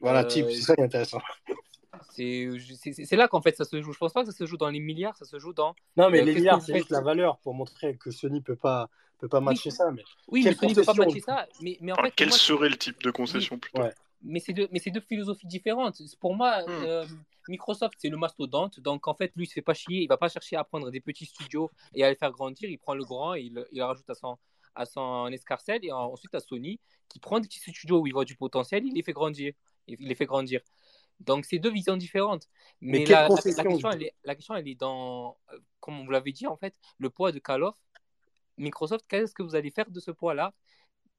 voilà, 0.00 0.20
euh, 0.20 0.24
type, 0.24 0.46
c'est 0.50 0.62
ça 0.62 0.74
qui 0.74 0.80
est 0.80 0.84
intéressant. 0.84 1.20
c'est, 2.10 3.16
là 3.16 3.28
qu'en 3.28 3.42
fait 3.42 3.56
ça 3.56 3.64
se 3.64 3.80
joue. 3.80 3.92
Je 3.92 3.98
pense 3.98 4.12
pas 4.12 4.24
que 4.24 4.30
ça 4.30 4.36
se 4.36 4.46
joue 4.46 4.56
dans 4.56 4.68
les 4.68 4.80
milliards, 4.80 5.16
ça 5.16 5.24
se 5.24 5.38
joue 5.38 5.52
dans. 5.52 5.74
Non, 5.96 6.10
mais 6.10 6.20
Euh, 6.20 6.24
les 6.24 6.34
milliards, 6.34 6.60
c'est 6.60 6.76
juste 6.76 6.90
la 6.90 7.00
valeur 7.00 7.38
pour 7.38 7.54
montrer 7.54 7.96
que 7.96 8.10
Sony 8.10 8.40
peut 8.40 8.56
pas 8.56 8.88
peut 9.18 9.28
pas 9.28 9.40
matcher 9.40 9.70
ça. 9.70 9.90
Mais 9.92 10.02
Oui, 10.28 10.42
Quelle 10.42 10.52
mais 10.52 10.58
Sony 10.58 10.72
ne 10.72 10.76
peut 10.76 10.84
pas 10.84 10.94
matcher 10.94 11.20
ça. 11.20 11.46
Mais, 11.62 11.78
mais 11.80 11.92
en 11.92 11.96
fait, 11.96 12.12
quel 12.14 12.28
moi, 12.28 12.36
serait 12.36 12.68
le 12.68 12.76
type 12.76 13.02
de 13.02 13.10
concession 13.10 13.58
plutôt? 13.58 13.82
Ouais. 13.82 13.94
Mais 14.26 14.40
c'est 14.40 14.52
deux, 14.52 14.68
mais 14.72 14.78
c'est 14.78 14.90
deux 14.90 15.00
philosophies 15.00 15.46
différentes. 15.46 16.00
Pour 16.20 16.34
moi, 16.34 16.62
Hmm. 16.66 16.84
euh, 16.84 17.06
Microsoft, 17.48 17.94
c'est 17.98 18.08
le 18.08 18.16
mastodonte. 18.16 18.80
Donc, 18.80 19.06
en 19.08 19.14
fait, 19.14 19.32
lui, 19.36 19.44
il 19.44 19.48
se 19.48 19.54
fait 19.54 19.62
pas 19.62 19.74
chier. 19.74 20.02
Il 20.02 20.08
va 20.08 20.16
pas 20.16 20.28
chercher 20.28 20.56
à 20.56 20.64
prendre 20.64 20.90
des 20.90 21.00
petits 21.00 21.26
studios 21.26 21.70
et 21.94 22.02
à 22.04 22.10
les 22.10 22.16
faire 22.16 22.32
grandir. 22.32 22.68
Il 22.68 22.78
prend 22.78 22.94
le 22.94 23.04
grand 23.04 23.34
et 23.34 23.42
il, 23.42 23.64
il 23.72 23.82
rajoute 23.82 24.08
à 24.10 24.14
son, 24.14 24.36
à 24.74 24.84
son 24.84 25.28
escarcelle. 25.28 25.84
Et 25.84 25.92
ensuite, 25.92 26.34
à 26.34 26.40
Sony, 26.40 26.80
qui 27.08 27.18
prend 27.20 27.38
des 27.40 27.46
petits 27.46 27.60
studios 27.60 28.00
où 28.00 28.06
il 28.06 28.12
voit 28.12 28.24
du 28.24 28.36
potentiel, 28.36 28.84
il 28.84 28.94
les 28.94 29.02
fait 29.02 29.12
grandir. 29.12 29.52
Il 29.86 30.08
les 30.08 30.14
fait 30.16 30.26
grandir. 30.26 30.60
Donc, 31.20 31.44
c'est 31.44 31.58
deux 31.58 31.70
visions 31.70 31.96
différentes. 31.96 32.48
Mais 32.80 33.06
la, 33.06 33.14
la- 33.14 33.20
la 33.22 33.28
concession, 33.28 33.62
question, 33.62 33.90
elle 33.90 34.02
est, 34.02 34.14
la 34.24 34.34
question, 34.34 34.54
elle 34.54 34.68
est 34.68 34.74
dans, 34.74 35.38
euh, 35.52 35.58
comme 35.80 36.04
vous 36.04 36.10
l'avez 36.10 36.32
dit, 36.32 36.46
en 36.46 36.56
fait, 36.56 36.74
le 36.98 37.10
poids 37.10 37.32
de 37.32 37.38
Call 37.38 37.62
of. 37.62 37.76
Microsoft, 38.58 39.04
qu'est-ce 39.06 39.34
que 39.34 39.42
vous 39.42 39.54
allez 39.54 39.70
faire 39.70 39.90
de 39.90 40.00
ce 40.00 40.10
poids-là? 40.10 40.52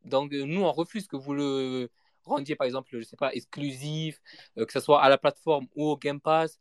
Donc, 0.04 0.34
euh, 0.34 0.44
nous, 0.46 0.62
on 0.62 0.72
refuse 0.72 1.08
que 1.08 1.16
vous 1.16 1.34
le 1.34 1.90
rendiez 2.28 2.56
par 2.56 2.66
exemple, 2.66 2.90
je 2.92 3.02
sais 3.04 3.18
pas, 3.18 3.34
exclusif, 3.34 4.22
euh, 4.58 4.66
que 4.66 4.72
ce 4.74 4.80
soit 4.80 5.02
à 5.02 5.10
la 5.10 5.18
plateforme 5.18 5.68
ou 5.76 5.90
au 5.90 5.98
Game 5.98 6.20
Pass. 6.20 6.60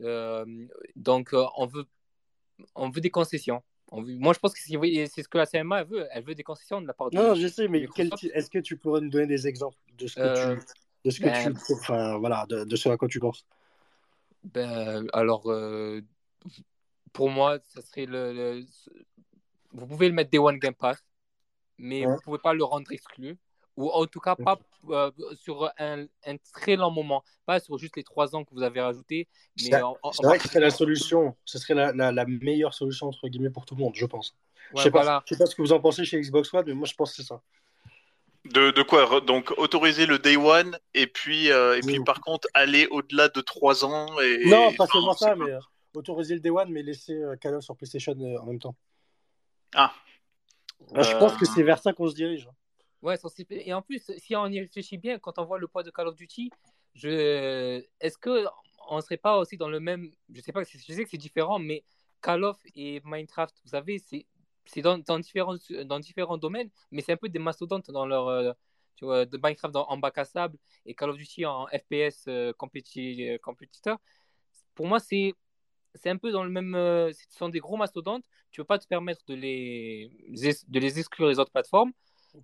Euh, 0.00 0.44
donc, 0.96 1.32
euh, 1.32 1.44
on, 1.56 1.66
veut, 1.66 1.86
on 2.74 2.90
veut 2.90 3.00
des 3.00 3.10
concessions. 3.10 3.62
On 3.90 4.02
veut- 4.02 4.16
moi, 4.16 4.32
je 4.32 4.38
pense 4.40 4.52
que 4.54 4.60
c'est 4.60 5.22
ce 5.22 5.28
que 5.28 5.38
la 5.38 5.46
CMA 5.46 5.84
veut. 5.84 6.06
Elle 6.10 6.24
veut 6.24 6.34
des 6.34 6.42
concessions 6.42 6.80
de 6.80 6.86
la 6.86 6.94
part 6.94 7.10
de. 7.10 7.16
Non, 7.16 7.34
je 7.34 7.46
sais, 7.46 7.68
mais 7.68 7.86
quel 7.94 8.10
est-ce 8.32 8.50
que 8.50 8.58
tu 8.58 8.76
pourrais 8.76 9.00
nous 9.00 9.10
donner 9.10 9.26
des 9.26 9.46
exemples 9.46 9.78
de 9.96 10.06
ce 10.06 10.16
que 10.16 10.54
tu, 10.56 10.66
de 11.04 11.10
ce 11.10 11.20
que 11.20 11.24
ben- 11.26 11.54
tu, 11.54 11.72
enfin 11.74 12.18
voilà, 12.18 12.44
de, 12.48 12.64
de 12.64 12.76
ce 12.76 12.88
à 12.88 12.96
quoi 12.96 13.08
tu 13.08 13.20
penses? 13.20 13.46
Ben, 14.42 15.06
alors, 15.12 15.48
pour 17.12 17.30
moi, 17.30 17.58
ça 17.68 17.80
serait 17.82 18.06
le, 18.06 18.32
le- 18.32 18.64
Vous 19.72 19.86
pouvez 19.86 20.08
le 20.08 20.14
mettre 20.14 20.30
Day 20.30 20.38
One 20.38 20.58
Game 20.58 20.74
Pass, 20.74 20.98
mais 21.78 22.04
Ouais. 22.06 22.14
vous 22.14 22.20
pouvez 22.22 22.38
pas 22.38 22.52
le 22.54 22.64
rendre 22.64 22.90
exclu. 22.90 23.36
Ou 23.76 23.90
en 23.90 24.06
tout 24.06 24.20
cas, 24.20 24.36
pas 24.36 24.58
euh, 24.90 25.10
sur 25.34 25.70
un, 25.78 26.06
un 26.26 26.36
très 26.52 26.76
long 26.76 26.90
moment. 26.90 27.24
Pas 27.44 27.58
sur 27.58 27.76
juste 27.76 27.96
les 27.96 28.04
trois 28.04 28.36
ans 28.36 28.44
que 28.44 28.54
vous 28.54 28.62
avez 28.62 28.80
rajoutés. 28.80 29.26
Mais 29.58 29.70
C'est 29.70 29.80
vrai 30.22 30.38
que 30.38 30.44
ce 30.44 30.48
serait 30.48 30.60
la 30.60 30.70
solution, 30.70 31.36
ce 31.44 31.58
serait 31.58 31.74
la, 31.74 31.92
la, 31.92 32.12
la 32.12 32.24
meilleure 32.24 32.72
solution 32.72 33.08
entre 33.08 33.26
guillemets 33.28 33.50
pour 33.50 33.66
tout 33.66 33.74
le 33.74 33.80
monde, 33.82 33.94
je 33.96 34.06
pense. 34.06 34.36
Ouais, 34.72 34.78
je 34.78 34.82
sais 34.84 34.90
voilà. 34.90 35.20
pas, 35.20 35.24
je 35.26 35.34
sais 35.34 35.38
pas 35.38 35.46
ce 35.46 35.54
que 35.56 35.62
vous 35.62 35.72
en 35.72 35.80
pensez 35.80 36.04
chez 36.04 36.20
Xbox 36.20 36.54
One, 36.54 36.64
mais 36.66 36.74
moi 36.74 36.86
je 36.86 36.94
pense 36.94 37.10
que 37.10 37.16
c'est 37.16 37.28
ça. 37.28 37.40
De, 38.44 38.70
de 38.70 38.82
quoi? 38.82 39.20
Donc 39.20 39.52
autoriser 39.56 40.06
le 40.06 40.18
day 40.18 40.36
one 40.36 40.78
et 40.92 41.06
puis 41.06 41.50
euh, 41.50 41.76
et 41.76 41.80
puis 41.80 41.98
Oui. 41.98 42.04
par 42.04 42.20
contre 42.20 42.46
aller 42.54 42.86
au-delà 42.90 43.28
de 43.28 43.40
trois 43.40 43.84
ans 43.84 44.06
et 44.20 44.44
non, 44.46 44.72
pas 44.74 44.86
seulement 44.86 45.14
ça, 45.14 45.34
mais 45.34 45.50
euh, 45.50 45.58
autoriser 45.94 46.34
le 46.34 46.40
Day 46.40 46.50
One, 46.50 46.70
mais 46.70 46.82
laisser 46.82 47.14
euh, 47.14 47.36
Call 47.36 47.54
of 47.54 47.64
sur 47.64 47.76
PlayStation 47.76 48.14
euh, 48.20 48.38
en 48.40 48.46
même 48.46 48.58
temps. 48.58 48.74
Ah. 49.74 49.92
Je 50.94 51.18
pense 51.18 51.36
que 51.36 51.46
c'est 51.46 51.62
vers 51.62 51.78
ça 51.78 51.92
qu'on 51.92 52.08
se 52.08 52.14
dirige. 52.14 52.48
Ouais, 53.04 53.16
et 53.50 53.74
en 53.74 53.82
plus, 53.82 54.10
si 54.16 54.34
on 54.34 54.46
y 54.46 54.58
réfléchit 54.60 54.96
bien, 54.96 55.18
quand 55.18 55.38
on 55.38 55.44
voit 55.44 55.58
le 55.58 55.68
poids 55.68 55.82
de 55.82 55.90
Call 55.90 56.08
of 56.08 56.16
Duty, 56.16 56.50
je... 56.94 57.84
est-ce 58.00 58.16
que 58.16 58.46
on 58.88 59.00
serait 59.02 59.18
pas 59.18 59.36
aussi 59.38 59.58
dans 59.58 59.68
le 59.68 59.78
même. 59.78 60.10
Je 60.32 60.40
sais 60.40 60.52
pas, 60.52 60.62
je 60.64 60.78
sais 60.78 61.04
que 61.04 61.10
c'est 61.10 61.18
différent, 61.18 61.58
mais 61.58 61.84
Call 62.22 62.44
of 62.44 62.56
et 62.74 63.02
Minecraft, 63.04 63.54
vous 63.64 63.70
savez, 63.70 63.98
c'est 63.98 64.26
c'est 64.66 64.80
dans, 64.80 64.96
différents, 65.18 65.56
dans 65.84 66.00
différents 66.00 66.38
domaines, 66.38 66.70
mais 66.90 67.02
c'est 67.02 67.12
un 67.12 67.18
peu 67.18 67.28
des 67.28 67.38
mastodontes 67.38 67.90
dans 67.90 68.06
leur. 68.06 68.28
euh, 68.28 68.52
tu 68.96 69.04
vois, 69.04 69.26
de 69.26 69.36
Minecraft 69.42 69.76
en, 69.76 69.96
bac 69.98 70.16
à 70.18 70.24
sable 70.24 70.56
et 70.86 70.94
Call 70.94 71.10
of 71.10 71.16
Duty 71.18 71.44
en 71.46 71.66
FPS 71.66 72.24
euh, 72.28 72.52
euh, 72.58 73.38
compétiteur. 73.42 73.98
Pour 74.74 74.86
moi, 74.86 74.98
c'est 75.00 75.34
c'est 75.94 76.10
un 76.10 76.16
peu 76.16 76.32
dans 76.32 76.44
le 76.44 76.50
même. 76.50 76.74
euh, 76.74 77.12
ce 77.12 77.36
sont 77.38 77.48
des 77.50 77.60
gros 77.60 77.76
mastodontes. 77.76 78.24
Tu 78.50 78.60
peux 78.60 78.64
pas 78.66 78.78
te 78.78 78.86
permettre 78.86 79.24
de 79.26 79.34
les, 79.34 80.10
de 80.68 80.78
les 80.80 80.98
exclure 80.98 81.28
des 81.28 81.38
autres 81.38 81.52
plateformes. 81.52 81.92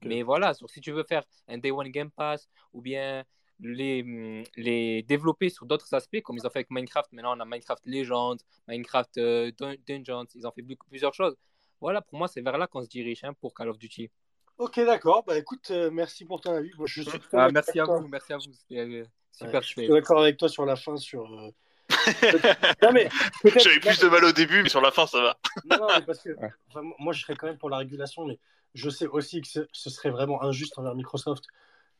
Mais 0.05 0.23
voilà, 0.23 0.55
sur- 0.55 0.69
si 0.71 0.81
tu 0.81 0.93
veux 0.93 1.05
faire 1.05 1.23
un 1.49 1.59
Day 1.59 1.71
One 1.71 1.89
Game 1.89 2.11
Pass 2.11 2.49
ou 2.73 2.81
bien 2.81 3.25
les, 3.59 4.03
hum, 4.03 4.43
les 4.57 5.03
développer 5.03 5.49
sur 5.51 5.67
d'autres 5.67 5.93
aspects, 5.95 6.21
comme 6.23 6.37
ils 6.37 6.47
ont 6.47 6.51
fait 6.51 6.61
avec 6.61 6.71
Minecraft, 6.71 7.13
maintenant 7.13 7.37
on 7.37 7.41
a 7.41 7.45
Minecraft 7.45 7.83
Legends, 7.87 8.37
Minecraft 8.69 9.19
euh, 9.19 9.53
Dun- 9.59 9.75
Dungeons, 9.87 10.27
ils 10.35 10.47
ont 10.47 10.51
fait 10.53 10.63
beaucoup- 10.63 10.87
plusieurs 10.89 11.13
choses. 11.15 11.37
Voilà, 11.81 12.01
pour 12.03 12.19
moi, 12.19 12.29
c'est 12.29 12.41
vers 12.41 12.57
là 12.59 12.67
qu'on 12.67 12.83
se 12.83 12.89
dirige 12.89 13.25
hein, 13.25 13.33
pour 13.35 13.53
Call 13.55 13.69
of 13.69 13.79
Duty. 13.79 14.11
Ok, 14.59 14.77
d'accord. 14.81 15.25
Bah 15.27 15.39
écoute, 15.39 15.71
euh, 15.71 15.91
merci 15.91 16.25
pour 16.27 16.41
ton 16.41 16.53
avis. 16.55 16.71
Moi, 16.77 16.87
je 16.87 17.01
suis 17.01 17.11
plutôt 17.11 17.27
Ah, 17.39 17.51
merci 17.51 17.81
à 17.81 17.85
toi. 17.85 17.99
vous, 18.01 18.09
merci 18.09 18.33
à 18.33 18.37
vous. 18.37 18.53
C'était 18.53 18.79
euh, 18.81 19.03
Ouais, 19.03 19.07
super 19.33 19.63
je 19.63 19.67
suis 19.69 19.89
d'accord 19.89 20.21
avec 20.21 20.37
toi 20.37 20.49
sur 20.49 20.67
la 20.67 20.77
fin. 20.77 20.97
Sur, 20.97 21.25
euh, 21.33 21.51
non, 22.83 22.93
mais 22.93 23.09
J'avais 23.45 23.81
plus 23.81 23.99
de 24.01 24.09
mal 24.09 24.25
au 24.25 24.33
début, 24.33 24.63
mais 24.63 24.69
sur 24.69 24.81
la 24.81 24.91
fin 24.91 25.07
ça 25.07 25.21
va. 25.21 25.39
Non, 25.65 25.79
non, 25.79 25.87
mais 25.99 26.05
parce 26.05 26.21
que 26.23 26.31
enfin, 26.69 26.83
moi, 26.99 27.13
je 27.13 27.23
serais 27.23 27.35
quand 27.37 27.47
même 27.47 27.59
pour 27.59 27.71
la 27.71 27.79
régulation, 27.79 28.27
mais 28.27 28.39
je 28.75 28.91
sais 28.91 29.07
aussi 29.07 29.41
que 29.41 29.49
ce, 29.49 29.61
ce 29.73 29.91
serait 29.91 30.11
vraiment 30.11 30.43
injuste 30.43 30.79
envers 30.79 30.95
Microsoft 30.95 31.45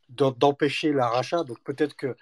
d'empêcher 0.09 0.91
la 0.93 1.07
rachat. 1.09 1.43
Donc 1.43 1.59
peut-être 1.63 1.95
que 1.95 2.15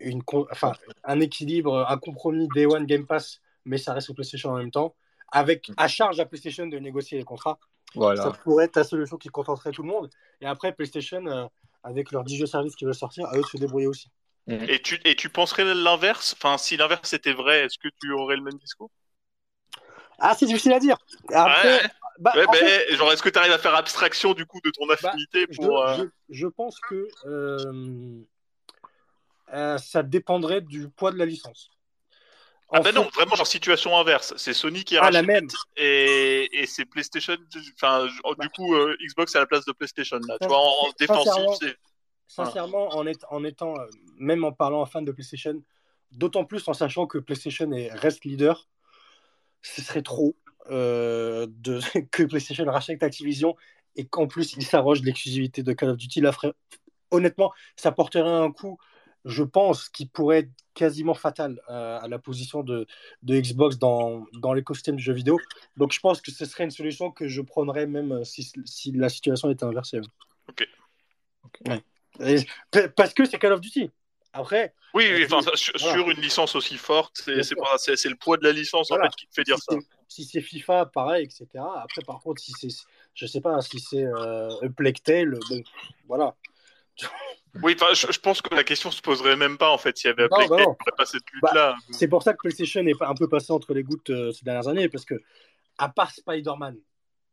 une, 0.00 0.22
con- 0.22 0.46
enfin, 0.50 0.72
un 1.04 1.20
équilibre, 1.20 1.86
un 1.88 1.98
compromis 1.98 2.48
Day 2.48 2.66
One 2.66 2.86
Game 2.86 3.06
Pass, 3.06 3.40
mais 3.64 3.78
ça 3.78 3.92
reste 3.94 4.06
sur 4.06 4.14
PlayStation 4.14 4.50
en 4.50 4.56
même 4.58 4.70
temps, 4.70 4.94
avec 5.32 5.70
à 5.76 5.88
charge 5.88 6.20
à 6.20 6.26
PlayStation 6.26 6.66
de 6.66 6.78
négocier 6.78 7.18
les 7.18 7.24
contrats, 7.24 7.58
ça 8.14 8.30
pourrait 8.32 8.64
être 8.66 8.76
la 8.76 8.84
solution 8.84 9.16
qui 9.16 9.28
contenterait 9.28 9.72
tout 9.72 9.82
le 9.82 9.88
monde. 9.88 10.10
Et 10.40 10.46
après, 10.46 10.72
PlayStation, 10.72 11.24
euh, 11.26 11.46
avec 11.82 12.10
leurs 12.12 12.24
10 12.24 12.36
jeux 12.36 12.46
services 12.46 12.74
qui 12.76 12.84
veulent 12.84 12.94
sortir, 12.94 13.26
à 13.26 13.36
eux 13.36 13.42
de 13.42 13.46
se 13.46 13.56
débrouiller 13.58 13.86
aussi. 13.86 14.10
Et 14.68 14.80
tu 14.80 15.00
et 15.04 15.16
tu 15.16 15.28
penserais 15.28 15.64
l'inverse? 15.74 16.34
Enfin, 16.36 16.56
si 16.58 16.76
l'inverse 16.76 17.12
était 17.12 17.32
vrai, 17.32 17.64
est-ce 17.64 17.78
que 17.78 17.88
tu 18.00 18.12
aurais 18.12 18.36
le 18.36 18.42
même 18.42 18.58
discours? 18.58 18.90
Ah, 20.18 20.34
c'est 20.38 20.46
difficile 20.46 20.72
à 20.72 20.80
dire. 20.80 20.96
Après, 21.32 21.68
Ouais, 21.82 21.88
bah, 22.18 22.32
ouais, 22.34 22.46
en 22.48 22.52
fait, 22.52 22.96
genre 22.96 23.12
est-ce 23.12 23.22
que 23.22 23.28
tu 23.28 23.38
arrives 23.38 23.52
à 23.52 23.58
faire 23.58 23.74
abstraction 23.74 24.32
du 24.32 24.46
coup 24.46 24.58
de 24.64 24.70
ton 24.70 24.88
affinité 24.88 25.46
je, 25.50 25.56
pour 25.56 25.82
euh, 25.82 25.96
je- 25.98 26.04
je 26.30 26.46
pense 26.46 26.78
que 26.80 27.06
euh, 27.26 28.22
euh, 29.52 29.78
ça 29.78 30.02
dépendrait 30.02 30.60
du 30.60 30.88
poids 30.88 31.12
de 31.12 31.18
la 31.18 31.26
licence. 31.26 31.70
Ah 32.72 32.78
En 32.78 32.82
ben 32.82 32.90
fait- 32.90 32.92
non, 32.98 33.08
vraiment 33.14 33.36
genre 33.36 33.46
situation 33.46 33.96
inverse. 33.96 34.34
C'est 34.38 34.52
Sony 34.54 34.82
qui 34.82 34.96
Ah, 34.96 35.10
la 35.10 35.22
même. 35.22 35.46
et, 35.76 36.48
et 36.58 36.66
c'est 36.66 36.84
PlayStation. 36.84 37.36
Enfin, 37.74 38.08
oh, 38.24 38.34
du 38.40 38.48
coup, 38.50 38.74
euh, 38.74 38.96
Xbox 39.06 39.36
à 39.36 39.40
la 39.40 39.46
place 39.46 39.64
de 39.66 39.72
PlayStation 39.72 40.18
là. 40.26 40.36
Tu 40.40 40.48
vois, 40.48 40.58
en, 40.58 40.62
en 40.62 40.90
Sincèrement, 40.98 41.22
défensif, 41.52 41.58
c'est. 41.60 41.76
Sincèrement, 42.28 42.88
en, 42.88 43.06
est- 43.06 43.24
en 43.30 43.44
étant, 43.44 43.74
même 44.18 44.42
en 44.44 44.50
parlant 44.50 44.80
en 44.80 44.86
fan 44.86 45.04
de 45.04 45.12
PlayStation, 45.12 45.62
d'autant 46.10 46.44
plus 46.44 46.66
en 46.66 46.72
sachant 46.74 47.06
que 47.06 47.18
PlayStation 47.18 47.70
est, 47.70 47.92
reste 47.92 48.24
leader, 48.24 48.66
ce 49.74 49.82
serait 49.82 50.02
trop 50.02 50.36
euh, 50.70 51.46
de, 51.48 51.80
que 52.10 52.22
PlayStation 52.24 52.64
rachète 52.66 53.02
Activision 53.02 53.56
et 53.96 54.06
qu'en 54.06 54.26
plus 54.26 54.54
il 54.54 54.64
s'arroge 54.64 55.00
de 55.00 55.06
l'exclusivité 55.06 55.62
de 55.62 55.72
Call 55.72 55.90
of 55.90 55.96
Duty. 55.96 56.20
Là, 56.20 56.32
honnêtement, 57.10 57.52
ça 57.76 57.92
porterait 57.92 58.28
un 58.28 58.52
coup, 58.52 58.78
je 59.24 59.42
pense, 59.42 59.88
qui 59.88 60.06
pourrait 60.06 60.38
être 60.38 60.50
quasiment 60.74 61.14
fatal 61.14 61.60
euh, 61.70 61.98
à 62.00 62.06
la 62.08 62.18
position 62.18 62.62
de, 62.62 62.86
de 63.22 63.40
Xbox 63.40 63.78
dans, 63.78 64.26
dans 64.34 64.52
l'écosystème 64.52 64.96
du 64.96 65.02
jeu 65.02 65.14
vidéo. 65.14 65.38
Donc 65.76 65.92
je 65.92 66.00
pense 66.00 66.20
que 66.20 66.30
ce 66.30 66.44
serait 66.44 66.64
une 66.64 66.70
solution 66.70 67.10
que 67.10 67.26
je 67.26 67.40
prendrais 67.40 67.86
même 67.86 68.12
euh, 68.12 68.24
si, 68.24 68.52
si 68.66 68.92
la 68.92 69.08
situation 69.08 69.50
était 69.50 69.64
inversée. 69.64 70.00
Ok. 70.48 70.68
Ouais. 71.68 71.82
Et- 72.20 72.46
p- 72.70 72.88
parce 72.88 73.14
que 73.14 73.24
c'est 73.24 73.38
Call 73.38 73.52
of 73.52 73.60
Duty. 73.60 73.90
Après, 74.36 74.74
Oui, 74.94 75.06
Euh, 75.10 75.16
oui, 75.16 75.24
enfin, 75.24 75.42
ça, 75.42 75.50
sur, 75.54 75.72
voilà. 75.78 75.94
sur 75.98 76.10
une 76.10 76.20
licence 76.20 76.54
aussi 76.54 76.76
forte, 76.76 77.22
c'est 77.24 77.30
le 77.34 78.16
poids 78.16 78.36
de 78.36 78.44
la 78.44 78.52
licence 78.52 78.90
en 78.90 78.96
fait 78.96 79.14
qui 79.16 79.26
te 79.26 79.34
fait 79.34 79.44
dire 79.44 79.56
si 79.56 79.64
ça. 79.64 79.76
si 80.08 80.24
c'est 80.24 80.40
FIFA, 80.40 80.86
pareil, 80.86 81.24
etc. 81.24 81.46
Après, 81.54 82.02
par 82.06 82.20
contre, 82.20 82.40
si 82.42 82.52
c'est, 82.52 82.68
je 83.14 83.26
sais 83.26 83.40
pas, 83.40 83.60
si 83.62 83.80
c'est 83.80 84.04
euh, 84.04 84.48
bon, 84.78 85.62
voilà. 86.06 86.34
Oui, 87.62 87.74
je, 87.94 88.12
je 88.12 88.20
pense 88.20 88.42
que 88.42 88.54
la 88.54 88.64
question 88.64 88.90
se 88.90 89.00
poserait 89.00 89.36
même 89.36 89.56
pas 89.56 89.70
en 89.70 89.78
fait 89.78 89.96
s'il 89.96 90.08
y 90.08 90.12
avait 90.12 90.28
aurait 90.30 90.74
pas 90.96 91.06
cette 91.06 91.22
lutte-là. 91.32 91.74
C'est 91.90 92.08
pour 92.08 92.22
ça 92.22 92.32
que 92.32 92.38
PlayStation 92.38 92.86
est 92.86 93.00
un 93.00 93.14
peu 93.14 93.28
passé 93.28 93.50
entre 93.52 93.72
les 93.72 93.82
gouttes 93.82 94.10
euh, 94.10 94.30
ces 94.32 94.44
dernières 94.44 94.68
années, 94.68 94.88
parce 94.90 95.04
que, 95.06 95.14
à 95.78 95.88
part 95.88 96.10
Spider-Man, 96.10 96.76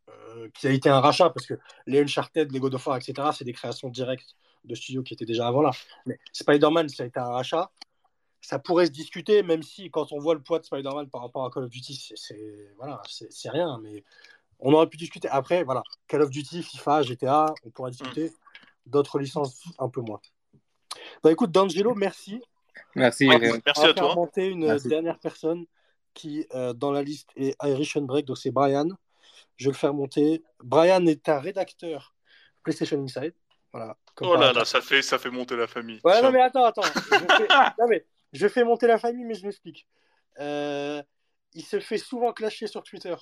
euh, 0.08 0.48
qui 0.54 0.66
a 0.66 0.70
été 0.70 0.88
un 0.88 1.00
rachat, 1.00 1.30
parce 1.30 1.46
que 1.46 1.54
les 1.86 2.00
Uncharted, 2.00 2.50
les 2.52 2.58
God 2.58 2.74
of 2.74 2.86
War, 2.86 2.96
etc., 2.96 3.28
c'est 3.36 3.44
des 3.44 3.52
créations 3.52 3.88
directes 3.88 4.34
de 4.64 4.74
studios 4.74 5.02
qui 5.02 5.14
étaient 5.14 5.24
déjà 5.26 5.46
avant 5.46 5.62
là. 5.62 5.70
Mais 6.06 6.18
Spider-Man, 6.32 6.88
ça 6.88 7.02
a 7.02 7.06
été 7.06 7.18
un 7.20 7.28
rachat. 7.30 7.70
Ça 8.40 8.58
pourrait 8.58 8.86
se 8.86 8.90
discuter, 8.90 9.42
même 9.42 9.62
si 9.62 9.90
quand 9.90 10.12
on 10.12 10.18
voit 10.18 10.34
le 10.34 10.42
poids 10.42 10.58
de 10.58 10.64
Spider-Man 10.64 11.08
par 11.08 11.22
rapport 11.22 11.44
à 11.46 11.50
Call 11.50 11.64
of 11.64 11.70
Duty, 11.70 12.12
c'est, 12.14 12.72
voilà, 12.76 13.00
rien. 13.46 13.78
Mais 13.82 14.04
on 14.58 14.72
aurait 14.74 14.88
pu 14.88 14.96
discuter. 14.98 15.28
Après, 15.28 15.64
voilà, 15.64 15.82
Call 16.08 16.22
of 16.22 16.30
Duty, 16.30 16.62
FIFA, 16.62 17.02
GTA, 17.02 17.54
on 17.64 17.70
pourra 17.70 17.90
discuter. 17.90 18.32
D'autres 18.86 19.18
licences, 19.18 19.64
un 19.78 19.88
peu 19.88 20.02
moins. 20.02 20.20
Bah 21.22 21.32
écoute, 21.32 21.50
D'Angelo, 21.50 21.94
merci. 21.94 22.42
Merci. 22.94 23.26
Ouais, 23.26 23.36
Rémi. 23.36 23.60
merci 23.64 23.80
On 23.80 23.82
va 23.84 23.90
à 23.90 23.94
faire 23.94 24.04
toi. 24.04 24.14
monter 24.14 24.46
une 24.48 24.66
Merci. 24.66 24.88
dernière 24.88 25.18
personne 25.18 25.64
qui, 26.12 26.46
euh, 26.54 26.74
dans 26.74 26.92
la 26.92 27.02
liste, 27.02 27.30
est 27.36 27.56
Irish 27.62 27.96
Break, 27.98 28.26
donc 28.26 28.36
c'est 28.36 28.50
Brian. 28.50 28.88
Je 29.56 29.64
vais 29.66 29.72
le 29.72 29.76
faire 29.76 29.94
monter. 29.94 30.42
Brian 30.62 31.04
est 31.06 31.28
un 31.30 31.38
rédacteur 31.38 32.14
PlayStation 32.62 33.02
Inside. 33.02 33.34
Voilà. 33.72 33.96
Oh 34.20 34.36
là 34.36 34.52
là, 34.52 34.64
ça 34.64 34.80
fait, 34.80 35.02
ça 35.02 35.18
fait 35.18 35.30
monter 35.30 35.56
la 35.56 35.66
famille. 35.66 36.00
Ouais, 36.04 36.22
non, 36.22 36.30
mais 36.30 36.40
attends, 36.40 36.64
attends. 36.64 36.82
Je 36.94 37.18
fais... 37.18 37.48
non, 37.78 37.88
mais 37.88 38.06
je 38.32 38.48
fais 38.48 38.64
monter 38.64 38.86
la 38.86 38.98
famille, 38.98 39.24
mais 39.24 39.34
je 39.34 39.46
m'explique. 39.46 39.86
Euh, 40.40 41.02
il 41.54 41.64
se 41.64 41.78
fait 41.80 41.98
souvent 41.98 42.32
clasher 42.32 42.66
sur 42.66 42.82
Twitter. 42.82 43.14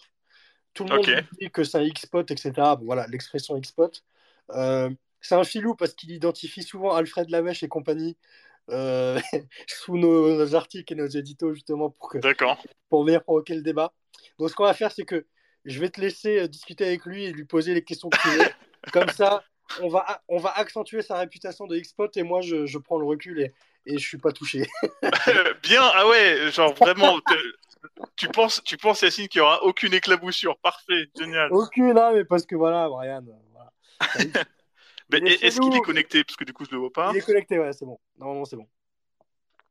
Tout 0.74 0.84
le 0.84 0.96
monde 0.96 1.26
dit 1.38 1.50
que 1.50 1.64
c'est 1.64 1.78
un 1.78 1.82
X-Spot, 1.82 2.30
etc. 2.30 2.52
Bon, 2.56 2.84
voilà, 2.84 3.06
l'expression 3.08 3.56
X-Spot. 3.56 4.02
Euh, 4.50 4.90
c'est 5.20 5.34
un 5.34 5.44
filou 5.44 5.74
parce 5.76 5.92
qu'il 5.92 6.10
identifie 6.10 6.62
souvent 6.62 6.94
Alfred 6.94 7.28
Lamèche 7.28 7.62
et 7.62 7.68
compagnie 7.68 8.16
euh, 8.70 9.20
sous 9.66 9.98
nos, 9.98 10.34
nos 10.34 10.54
articles 10.54 10.90
et 10.92 10.96
nos 10.96 11.06
éditos, 11.06 11.52
justement, 11.52 11.90
pour, 11.90 12.08
que, 12.08 12.18
pour 12.88 13.04
venir 13.04 13.22
provoquer 13.22 13.54
le 13.54 13.62
débat. 13.62 13.92
Donc, 14.38 14.48
ce 14.48 14.54
qu'on 14.54 14.64
va 14.64 14.74
faire, 14.74 14.92
c'est 14.92 15.04
que 15.04 15.26
je 15.66 15.78
vais 15.78 15.90
te 15.90 16.00
laisser 16.00 16.48
discuter 16.48 16.86
avec 16.86 17.04
lui 17.04 17.24
et 17.24 17.32
lui 17.32 17.44
poser 17.44 17.74
les 17.74 17.84
questions 17.84 18.08
que 18.08 18.18
tu 18.22 18.28
veux. 18.28 18.48
Comme 18.92 19.10
ça, 19.10 19.44
on 19.80 19.88
va, 19.88 20.22
on 20.28 20.38
va 20.38 20.50
accentuer 20.50 21.02
sa 21.02 21.18
réputation 21.18 21.66
de 21.66 21.76
X-Spot 21.76 22.16
et 22.16 22.22
moi, 22.22 22.40
je, 22.40 22.66
je 22.66 22.78
prends 22.78 22.98
le 22.98 23.04
recul 23.06 23.40
et, 23.40 23.52
et 23.86 23.98
je 23.98 24.06
suis 24.06 24.18
pas 24.18 24.32
touché. 24.32 24.66
Bien, 25.62 25.82
ah 25.94 26.06
ouais, 26.08 26.50
genre 26.50 26.74
vraiment. 26.74 27.18
Tu 28.16 28.28
penses, 28.28 28.62
tu 28.64 28.76
penses 28.76 29.02
Yacine 29.02 29.28
qu'il 29.28 29.40
y 29.40 29.42
aura 29.42 29.62
aucune 29.64 29.92
éclaboussure 29.94 30.56
Parfait, 30.58 31.10
génial. 31.16 31.52
Aucune, 31.52 31.98
hein, 31.98 32.12
mais 32.14 32.24
parce 32.24 32.46
que 32.46 32.54
voilà, 32.54 32.88
Brian. 32.88 33.24
euh, 33.26 33.32
voilà. 33.52 34.44
Mais 35.10 35.18
est-ce 35.18 35.60
qu'il 35.60 35.74
est 35.76 35.80
connecté? 35.80 36.24
Parce 36.24 36.36
que 36.36 36.44
du 36.44 36.54
coup, 36.54 36.64
je 36.64 36.70
le 36.70 36.78
vois 36.78 36.90
pas. 36.92 37.10
Il 37.12 37.18
est 37.18 37.26
connecté, 37.26 37.58
ouais, 37.58 37.72
c'est 37.74 37.84
bon. 37.84 37.98
Normalement, 38.16 38.46
c'est 38.46 38.56
bon. 38.56 38.66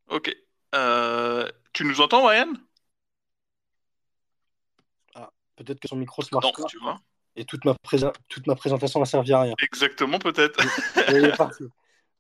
Ok. 0.10 0.36
Euh, 0.76 1.50
tu 1.74 1.84
nous 1.84 2.00
entends, 2.00 2.28
Ryan 2.28 2.54
Peut-être 5.64 5.80
que 5.80 5.88
son 5.88 5.96
micro 5.96 6.22
se 6.22 6.34
marche 6.34 6.46
Non, 6.46 6.52
pas. 6.54 6.64
tu 6.64 6.80
vois. 6.80 7.00
Et 7.36 7.46
toute 7.46 7.64
ma, 7.66 7.76
toute 8.28 8.48
ma 8.48 8.56
présentation 8.56 9.00
va 9.00 9.06
servir 9.06 9.38
à 9.38 9.42
rien. 9.44 9.54
Exactement, 9.62 10.20
peut-être. 10.20 10.60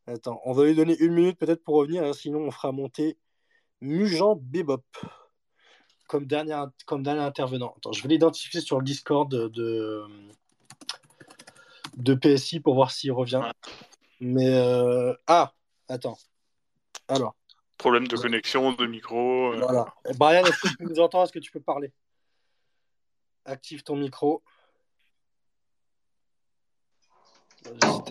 Attends, 0.07 0.41
on 0.45 0.53
va 0.53 0.65
lui 0.65 0.75
donner 0.75 0.97
une 0.99 1.13
minute 1.13 1.38
peut-être 1.38 1.63
pour 1.63 1.75
revenir, 1.75 2.03
hein, 2.03 2.13
sinon 2.13 2.39
on 2.39 2.51
fera 2.51 2.71
monter 2.71 3.17
Mujan 3.81 4.35
Bebop 4.35 4.83
comme 6.07 6.25
dernier, 6.25 6.59
comme 6.85 7.03
dernier 7.03 7.21
intervenant. 7.21 7.73
Attends, 7.77 7.91
je 7.93 8.01
vais 8.03 8.09
l'identifier 8.09 8.61
sur 8.61 8.79
le 8.79 8.83
Discord 8.83 9.29
de, 9.29 9.47
de, 9.49 10.03
de 11.97 12.13
PSI 12.15 12.59
pour 12.59 12.75
voir 12.75 12.91
s'il 12.91 13.11
revient. 13.11 13.41
Mais 14.19 14.53
euh, 14.55 15.13
ah, 15.27 15.53
attends. 15.88 16.17
Alors, 17.07 17.35
Problème 17.77 18.07
de 18.07 18.15
connexion, 18.15 18.73
de 18.73 18.85
micro. 18.85 19.53
euh. 19.53 19.59
voilà. 19.59 19.85
Brian, 20.15 20.45
est-ce 20.45 20.61
que 20.61 20.67
tu 20.77 20.83
nous 20.83 20.99
entends 20.99 21.23
Est-ce 21.23 21.31
que 21.31 21.39
tu 21.39 21.51
peux 21.51 21.61
parler? 21.61 21.91
Active 23.45 23.81
ton 23.83 23.95
micro. 23.95 24.43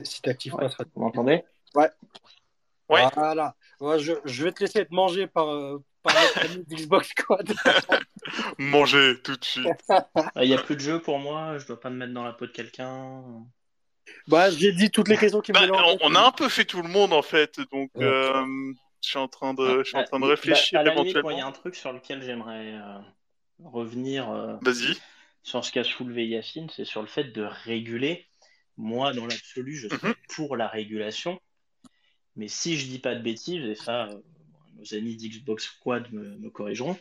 Si 0.05 0.23
tu 0.23 0.31
actives 0.31 0.53
pas, 0.57 0.69
ça 0.69 0.85
Vous 0.95 1.03
m'entendez? 1.03 1.45
Ouais. 1.74 1.91
Voilà. 2.89 3.55
Ouais, 3.81 3.99
je, 3.99 4.12
je 4.24 4.45
vais 4.45 4.53
te 4.53 4.61
laisser 4.61 4.81
être 4.81 4.91
mangé 4.91 5.27
par, 5.27 5.49
euh, 5.49 5.82
par 6.03 6.15
notre 6.15 6.39
ami 6.45 6.65
d'Xbox 6.66 7.09
Squad. 7.11 7.53
Manger 8.59 9.15
tout 9.23 9.37
de 9.37 9.45
suite. 9.45 9.69
Il 10.37 10.49
n'y 10.49 10.55
a 10.55 10.59
plus 10.62 10.74
de 10.74 10.81
jeu 10.81 11.01
pour 11.01 11.19
moi, 11.19 11.59
je 11.59 11.66
dois 11.66 11.78
pas 11.81 11.91
me 11.91 11.97
mettre 11.97 12.12
dans 12.12 12.24
la 12.24 12.32
peau 12.32 12.47
de 12.47 12.53
quelqu'un. 12.53 13.23
bah, 14.28 14.51
j'ai 14.51 14.73
dit 14.73 14.91
toutes 14.91 15.09
les 15.09 15.16
questions 15.16 15.41
qui 15.41 15.53
me 15.53 15.59
Bah, 15.59 15.69
en 15.73 15.95
on, 15.95 15.99
on 16.03 16.15
a 16.15 16.20
un 16.27 16.32
peu 16.32 16.49
fait 16.49 16.65
tout 16.65 16.82
le 16.82 16.89
monde 16.89 17.12
en 17.12 17.23
fait, 17.23 17.61
donc 17.73 17.91
Ouais. 17.95 18.05
euh, 18.05 18.45
je 19.03 19.09
suis 19.09 19.19
en 19.19 19.28
train 19.28 19.55
de, 19.55 19.82
je 19.85 19.89
suis 19.89 19.97
en 19.97 20.05
train 20.05 20.19
de 20.19 20.24
Bah, 20.24 20.31
réfléchir 20.31 20.81
éventuellement. 20.87 21.31
il 21.31 21.39
y 21.39 21.41
a 21.41 21.47
un 21.47 21.53
truc 21.53 21.74
sur 21.74 21.93
lequel 21.93 22.23
j'aimerais 22.23 22.74
euh, 22.74 22.99
revenir 23.65 24.31
euh, 24.31 24.57
Vas-y. 24.62 24.99
sur 25.43 25.65
ce 25.65 25.73
qu'a 25.73 25.85
soulevé 25.85 26.27
Yacine, 26.27 26.69
c'est 26.74 26.85
sur 26.85 27.03
le 27.03 27.09
fait 27.09 27.24
de 27.24 27.43
réguler. 27.43 28.30
Moi, 28.81 29.12
dans 29.12 29.27
l'absolu, 29.27 29.77
je 29.77 29.89
suis 29.89 30.07
Mhm. 30.07 30.15
pour 30.35 30.57
la 30.57 30.66
régulation. 30.66 31.39
Mais 32.36 32.48
si 32.48 32.78
je 32.78 32.86
dis 32.86 32.98
pas 32.98 33.15
de 33.15 33.20
bêtises, 33.20 33.62
et 33.65 33.74
ça, 33.74 34.07
euh, 34.09 34.20
nos 34.77 34.94
amis 34.94 35.16
d'Xbox 35.16 35.65
Squad 35.65 36.11
me, 36.12 36.39
me 36.39 36.48
corrigeront, 36.51 36.97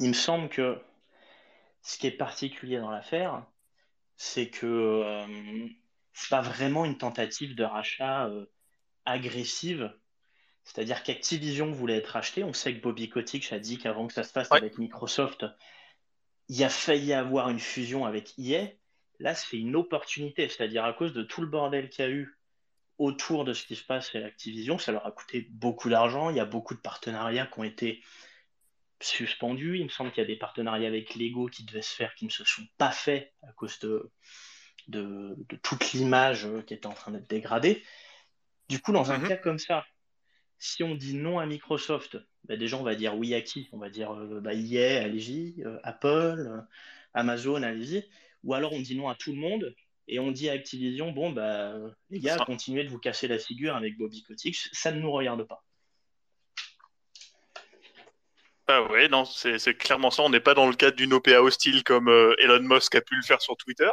il 0.00 0.08
me 0.08 0.12
semble 0.14 0.48
que 0.50 0.78
ce 1.82 1.96
qui 1.96 2.06
est 2.06 2.10
particulier 2.16 2.78
dans 2.78 2.90
l'affaire, 2.90 3.46
c'est 4.16 4.50
que 4.50 4.66
euh, 4.66 5.66
c'est 6.12 6.28
pas 6.28 6.42
vraiment 6.42 6.84
une 6.84 6.98
tentative 6.98 7.54
de 7.54 7.64
rachat 7.64 8.26
euh, 8.26 8.44
agressive. 9.06 9.90
C'est-à-dire 10.64 11.02
qu'Activision 11.02 11.70
voulait 11.72 11.96
être 11.96 12.08
racheté. 12.08 12.44
On 12.44 12.52
sait 12.52 12.74
que 12.74 12.82
Bobby 12.82 13.08
Kotick 13.08 13.50
a 13.52 13.58
dit 13.58 13.78
qu'avant 13.78 14.06
que 14.08 14.12
ça 14.12 14.24
se 14.24 14.32
fasse 14.32 14.50
Ouais. 14.50 14.58
avec 14.58 14.76
Microsoft, 14.76 15.46
il 16.48 16.62
a 16.62 16.68
failli 16.68 17.14
avoir 17.14 17.48
une 17.48 17.60
fusion 17.60 18.04
avec 18.04 18.38
EA. 18.38 18.66
Là, 19.18 19.34
c'est 19.34 19.58
une 19.58 19.76
opportunité. 19.76 20.48
C'est-à-dire 20.48 20.84
à 20.84 20.92
cause 20.92 21.12
de 21.12 21.22
tout 21.22 21.40
le 21.40 21.48
bordel 21.48 21.88
qu'il 21.88 22.04
y 22.04 22.08
a 22.08 22.10
eu 22.10 22.36
autour 22.98 23.44
de 23.44 23.52
ce 23.52 23.64
qui 23.64 23.76
se 23.76 23.84
passe 23.84 24.10
chez 24.10 24.22
Activision, 24.24 24.78
ça 24.78 24.92
leur 24.92 25.06
a 25.06 25.12
coûté 25.12 25.48
beaucoup 25.50 25.88
d'argent. 25.88 26.30
Il 26.30 26.36
y 26.36 26.40
a 26.40 26.44
beaucoup 26.44 26.74
de 26.74 26.80
partenariats 26.80 27.46
qui 27.46 27.60
ont 27.60 27.64
été 27.64 28.02
suspendus. 29.00 29.78
Il 29.78 29.84
me 29.84 29.88
semble 29.88 30.10
qu'il 30.10 30.22
y 30.22 30.24
a 30.24 30.28
des 30.28 30.36
partenariats 30.38 30.88
avec 30.88 31.14
Lego 31.14 31.46
qui 31.46 31.64
devaient 31.64 31.82
se 31.82 31.94
faire 31.94 32.14
qui 32.14 32.24
ne 32.26 32.30
se 32.30 32.44
sont 32.44 32.66
pas 32.76 32.90
faits 32.90 33.32
à 33.42 33.52
cause 33.52 33.78
de, 33.78 34.10
de, 34.88 35.36
de 35.48 35.56
toute 35.56 35.92
l'image 35.92 36.48
qui 36.66 36.74
était 36.74 36.86
en 36.86 36.94
train 36.94 37.12
d'être 37.12 37.28
dégradée. 37.28 37.84
Du 38.68 38.80
coup, 38.80 38.92
dans 38.92 39.12
un 39.12 39.18
Mhm. 39.18 39.28
cas 39.28 39.36
comme 39.36 39.58
ça, 39.58 39.86
si 40.58 40.82
on 40.82 40.94
dit 40.94 41.14
non 41.14 41.38
à 41.38 41.46
Microsoft, 41.46 42.18
bah 42.44 42.56
déjà 42.56 42.76
on 42.76 42.82
va 42.82 42.94
dire 42.94 43.16
oui 43.16 43.34
à 43.34 43.42
qui? 43.42 43.68
On 43.72 43.78
va 43.78 43.90
dire 43.90 44.12
euh, 44.12 44.40
bah, 44.40 44.54
EA, 44.54 45.04
allez-y, 45.04 45.62
euh, 45.64 45.78
Apple, 45.84 46.08
euh, 46.08 46.60
Amazon, 47.14 47.62
allez-y. 47.62 48.04
Ou 48.44 48.54
alors 48.54 48.72
on 48.72 48.80
dit 48.80 48.96
non 48.96 49.08
à 49.08 49.14
tout 49.14 49.32
le 49.32 49.38
monde 49.38 49.74
et 50.06 50.18
on 50.18 50.30
dit 50.30 50.48
à 50.48 50.52
Activision, 50.52 51.12
bon, 51.12 51.30
bah, 51.30 51.74
les 52.10 52.20
gars, 52.20 52.38
continuez 52.46 52.84
de 52.84 52.88
vous 52.88 52.98
casser 52.98 53.28
la 53.28 53.38
figure 53.38 53.76
avec 53.76 53.98
Bobby 53.98 54.22
Kotick, 54.22 54.56
ça 54.72 54.90
ne 54.90 55.00
nous 55.00 55.10
regarde 55.12 55.46
pas. 55.46 55.62
Ah 58.70 58.82
ouais, 58.90 59.08
non, 59.08 59.24
c'est 59.24 59.74
clairement 59.78 60.10
ça. 60.10 60.22
On 60.22 60.30
n'est 60.30 60.40
pas 60.40 60.54
dans 60.54 60.68
le 60.68 60.74
cadre 60.74 60.96
d'une 60.96 61.14
OPA 61.14 61.40
hostile 61.40 61.82
comme 61.84 62.08
euh, 62.08 62.34
Elon 62.38 62.60
Musk 62.62 62.94
a 62.94 63.00
pu 63.00 63.16
le 63.16 63.22
faire 63.22 63.40
sur 63.40 63.56
Twitter. 63.56 63.90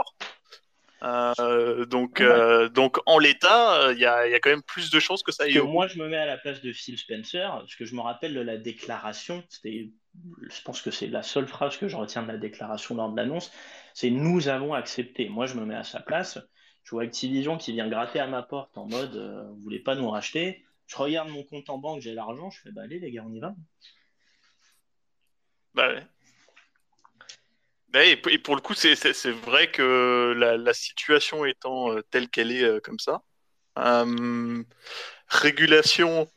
Euh, 1.04 1.86
donc, 1.86 2.20
Ouais. 2.20 2.26
euh, 2.26 2.70
donc 2.70 2.98
en 3.06 3.18
l'état, 3.20 3.92
il 3.92 3.98
y, 3.98 4.02
y 4.02 4.06
a 4.06 4.40
quand 4.40 4.50
même 4.50 4.64
plus 4.64 4.90
de 4.90 5.00
chances 5.00 5.24
que 5.24 5.32
ça 5.32 5.44
aille 5.44 5.54
que 5.54 5.60
moi 5.60 5.88
je 5.88 5.98
me 5.98 6.08
mets 6.08 6.18
à 6.18 6.26
la 6.26 6.38
place 6.38 6.62
de 6.62 6.74
Phil 6.74 6.98
Spencer, 6.98 7.50
parce 7.52 7.76
que 7.76 7.86
je 7.86 7.96
me 7.96 8.02
rappelle 8.02 8.34
de 8.34 8.42
la 8.42 8.58
déclaration, 8.58 9.44
c'était, 9.50 9.90
je 10.50 10.62
pense 10.64 10.82
que 10.82 10.92
c'est 10.92 11.08
la 11.08 11.24
seule 11.24 11.48
phrase 11.48 11.78
que 11.78 11.88
je 11.88 11.96
retiens 11.96 12.24
de 12.24 12.28
la 12.28 12.38
déclaration 12.38 12.96
lors 12.96 13.12
de 13.12 13.18
l'annonce, 13.18 13.52
c'est 13.94 14.10
nous 14.10 14.48
avons 14.48 14.74
accepté. 14.74 15.30
Moi 15.30 15.46
je 15.46 15.56
me 15.56 15.66
mets 15.66 15.76
à 15.76 15.84
sa 15.84 16.00
place, 16.00 16.40
je 16.84 16.92
vois 16.92 17.04
Activision 17.04 17.58
qui 17.58 17.72
vient 17.74 17.88
gratter 17.88 18.20
à 18.20 18.28
ma 18.28 18.44
porte 18.44 18.78
en 18.78 18.88
mode 18.88 19.16
euh, 19.16 19.44
vous 19.50 19.62
voulez 19.62 19.80
pas 19.80 19.96
nous 19.96 20.10
racheter, 20.10 20.66
je 20.88 20.96
regarde 20.98 21.30
mon 21.30 21.44
compte 21.44 21.70
en 21.70 21.78
banque, 21.78 22.02
j'ai 22.02 22.14
l'argent, 22.14 22.50
je 22.50 22.62
fais 22.62 22.72
bah 22.72 22.84
allez 22.84 23.00
les 23.00 23.12
gars 23.12 23.24
on 23.26 23.34
y 23.34 23.40
va. 23.40 23.56
Bah 25.74 25.90
ouais. 25.90 26.04
Bah, 27.96 28.04
et, 28.04 28.18
pour 28.18 28.58
le 28.58 28.62
coup, 28.62 28.74
c'est 28.74 29.30
vrai 29.30 29.72
que 29.72 30.34
la, 30.38 30.58
la 30.58 30.74
situation 30.74 31.46
étant 31.46 31.94
euh, 31.94 32.02
telle 32.12 32.28
qu'elle 32.28 32.52
est 32.52 32.62
euh, 32.62 32.82
comme 32.82 33.00
ça, 33.00 33.22
euh, 33.78 34.64
régulation, 35.30 36.28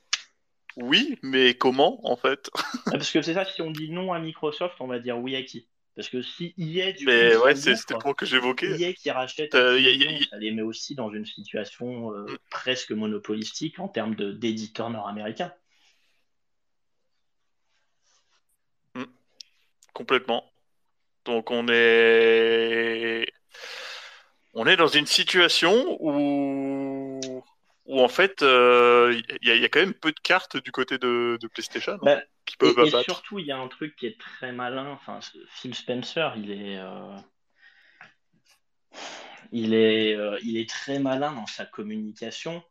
oui, 0.82 1.18
mais 1.22 1.54
comment 1.54 2.00
en 2.08 2.16
fait? 2.16 2.50
Ah, 2.54 2.90
Parce 2.92 3.10
que 3.10 3.22
c'est 3.22 3.34
ça, 3.34 3.44
si 3.44 3.62
on 3.62 3.70
dit 3.70 3.90
non 3.90 4.12
à 4.12 4.18
Microsoft, 4.18 4.76
on 4.80 4.86
va 4.86 4.98
dire 4.98 5.18
oui 5.18 5.36
à 5.36 5.42
qui? 5.42 5.68
Parce 5.96 6.08
que 6.08 6.22
si 6.22 6.54
EA 6.58 6.92
du 6.92 7.06
Mais 7.06 7.34
coup, 7.34 7.42
ouais, 7.42 7.56
c'est 7.56 7.74
point 7.98 8.14
que 8.14 8.24
j'évoquais. 8.24 8.80
EA 8.80 8.92
qui 8.92 9.10
rachète 9.10 9.54
Euh, 9.56 9.80
y 9.80 9.88
a- 9.88 9.90
y 9.90 10.06
a- 10.06 10.12
y- 10.12 10.24
ça 10.30 10.38
les 10.38 10.52
met 10.52 10.62
aussi 10.62 10.94
dans 10.94 11.10
une 11.10 11.26
situation 11.26 12.12
euh, 12.14 12.24
Mm. 12.26 12.36
presque 12.50 12.92
monopolistique 12.92 13.80
en 13.80 13.88
termes 13.88 14.14
d'éditeurs 14.14 14.90
nord-américains. 14.90 15.52
Complètement. 19.92 20.44
Donc 21.24 21.50
on 21.50 21.66
est 21.68 23.26
on 24.54 24.66
est 24.66 24.76
dans 24.76 24.86
une 24.88 25.06
situation 25.06 25.96
où 26.00 26.10
où 27.88 28.00
en 28.00 28.08
fait 28.08 28.42
euh, 28.42 29.14
il 29.42 29.48
y, 29.48 29.52
a- 29.52 29.56
il 29.56 29.62
y 29.62 29.64
a 29.64 29.68
quand 29.68 29.80
même 29.80 29.94
peu 29.94 30.12
de 30.12 30.20
cartes 30.20 30.56
du 30.58 30.72
côté 30.72 30.98
de, 30.98 31.38
de 31.40 31.48
PlayStation 31.48 31.98
hein, 32.02 32.06
Bah, 32.06 32.20
qui 32.46 32.56
peuvent 32.56 32.78
et 32.80 32.90
surtout, 32.90 33.38
il 33.38 33.46
y 33.46 33.52
a 33.52 33.58
un 33.58 33.68
truc 33.68 33.94
qui 33.96 34.06
est 34.06 34.18
très 34.20 34.52
malin. 34.52 34.88
Enfin, 34.90 35.20
Phil 35.50 35.74
Spencer, 35.74 36.32
il 36.36 36.50
est, 36.50 36.78
euh, 36.78 37.16
il 39.52 39.74
est, 39.74 40.14
euh, 40.16 40.38
il 40.42 40.56
est 40.56 40.68
très 40.68 40.98
malin 40.98 41.32
dans 41.32 41.46
sa 41.46 41.64
communication. 41.66 42.62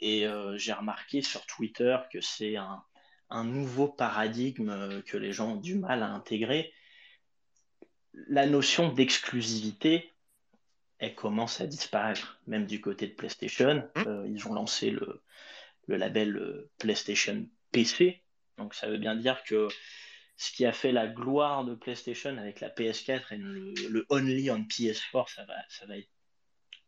Et 0.00 0.26
j'ai 0.56 0.74
remarqué 0.74 1.22
sur 1.22 1.46
Twitter 1.46 1.98
que 2.12 2.20
c'est 2.22 2.56
un, 2.56 2.84
un 3.30 3.44
nouveau 3.44 3.88
paradigme 3.88 5.02
que 5.04 5.16
les 5.18 5.32
gens 5.32 5.54
ont 5.54 5.56
du 5.56 5.74
mal 5.76 6.04
à 6.04 6.08
intégrer. 6.08 6.72
La 8.28 8.46
notion 8.46 8.92
d'exclusivité, 8.92 10.15
elle 10.98 11.14
commence 11.14 11.60
à 11.60 11.66
disparaître, 11.66 12.40
même 12.46 12.66
du 12.66 12.80
côté 12.80 13.06
de 13.06 13.12
PlayStation. 13.14 13.88
Mm. 13.96 14.00
Euh, 14.06 14.26
ils 14.28 14.46
ont 14.48 14.54
lancé 14.54 14.90
le, 14.90 15.22
le 15.86 15.96
label 15.96 16.36
euh, 16.36 16.70
PlayStation 16.78 17.46
PC. 17.72 18.22
Donc 18.58 18.74
ça 18.74 18.88
veut 18.88 18.98
bien 18.98 19.14
dire 19.16 19.42
que 19.44 19.68
ce 20.38 20.52
qui 20.52 20.64
a 20.66 20.72
fait 20.72 20.92
la 20.92 21.06
gloire 21.06 21.64
de 21.64 21.74
PlayStation 21.74 22.36
avec 22.38 22.60
la 22.60 22.68
PS4 22.68 23.32
et 23.32 23.36
le, 23.36 23.72
le 23.88 24.06
Only 24.10 24.50
on 24.50 24.60
PS4, 24.60 25.32
ça 25.34 25.44
va, 25.44 25.54
ça 25.68 25.86
va 25.86 25.98
être 25.98 26.10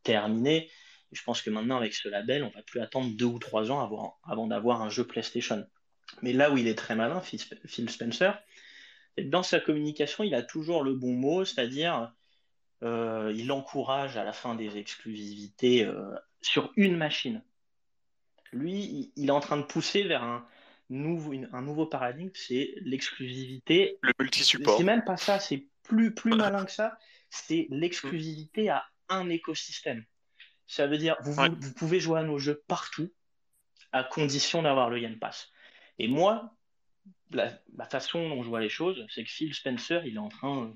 terminé. 0.03 0.71
Et 1.11 1.17
je 1.17 1.23
pense 1.23 1.41
que 1.41 1.51
maintenant, 1.51 1.79
avec 1.79 1.95
ce 1.95 2.09
label, 2.09 2.45
on 2.45 2.51
va 2.51 2.63
plus 2.63 2.81
attendre 2.81 3.15
deux 3.17 3.25
ou 3.25 3.39
trois 3.39 3.71
ans 3.71 3.81
avant, 3.81 4.19
avant 4.25 4.47
d'avoir 4.47 4.83
un 4.83 4.91
jeu 4.91 5.07
PlayStation. 5.07 5.67
Mais 6.23 6.33
là 6.33 6.51
où 6.51 6.59
il 6.59 6.69
est 6.69 6.75
très 6.75 6.95
malin, 6.95 7.21
Phil 7.21 7.39
Sp- 7.41 7.61
Phil 7.67 7.89
Spencer, 7.91 8.39
c'est 9.17 9.25
que 9.25 9.31
dans 9.31 9.43
sa 9.43 9.61
communication, 9.61 10.25
il 10.25 10.35
a 10.35 10.43
toujours 10.43 10.85
le 10.85 10.95
bon 10.95 11.13
mot, 11.13 11.45
c'est-à-dire 11.45 12.13
euh, 12.83 13.33
il 13.37 13.51
encourage 13.53 14.17
à 14.17 14.25
la 14.25 14.33
fin 14.33 14.55
des 14.55 14.77
exclusivités 14.79 15.85
euh, 15.85 16.15
sur 16.41 16.73
une 16.77 16.97
machine. 16.97 17.43
Lui, 18.53 18.73
il, 18.85 19.13
il 19.17 19.29
est 19.29 19.33
en 19.33 19.41
train 19.41 19.57
de 19.57 19.63
pousser 19.63 20.05
vers 20.05 20.23
un 20.23 20.47
nouveau, 20.89 21.33
une- 21.33 21.51
un 21.53 21.61
nouveau 21.63 21.87
paradigme, 21.87 22.31
c'est 22.35 22.73
l'exclusivité 22.83 23.99
Le 24.03 24.13
multi-support. 24.19 24.79
c'est 24.79 24.85
même 24.85 25.05
pas 25.05 25.17
ça, 25.17 25.39
c'est 25.39 25.67
plus, 25.83 26.15
plus 26.15 26.35
malin 26.35 26.65
que 26.65 26.71
ça. 26.73 26.99
C'est 27.31 27.67
l'exclusivité 27.71 28.71
à 28.71 28.87
un 29.11 29.29
écosystème. 29.29 30.05
Ça 30.67 30.87
veut 30.87 30.99
dire, 30.99 31.17
vous, 31.23 31.33
vous- 31.33 31.43
Ouais. 31.43 31.51
vous 31.51 31.75
pouvez 31.75 32.01
jouer 32.01 32.21
à 32.21 32.23
nos 32.23 32.39
jeux 32.39 32.63
partout, 32.69 33.11
à 33.93 34.05
condition 34.05 34.63
d'avoir 34.63 34.89
le 34.91 34.99
Game 35.01 35.19
Pass. 35.19 35.51
Et 35.99 36.09
moi, 36.09 36.55
la, 37.31 37.53
la 37.77 37.85
façon 37.87 38.29
dont 38.29 38.43
je 38.43 38.49
vois 38.49 38.61
les 38.61 38.69
choses, 38.71 39.05
c'est 39.11 39.25
que 39.25 39.31
Phil 39.31 39.53
Spencer, 39.55 40.07
il 40.07 40.15
est 40.15 40.19
en 40.19 40.29
train. 40.29 40.69
euh, 40.69 40.73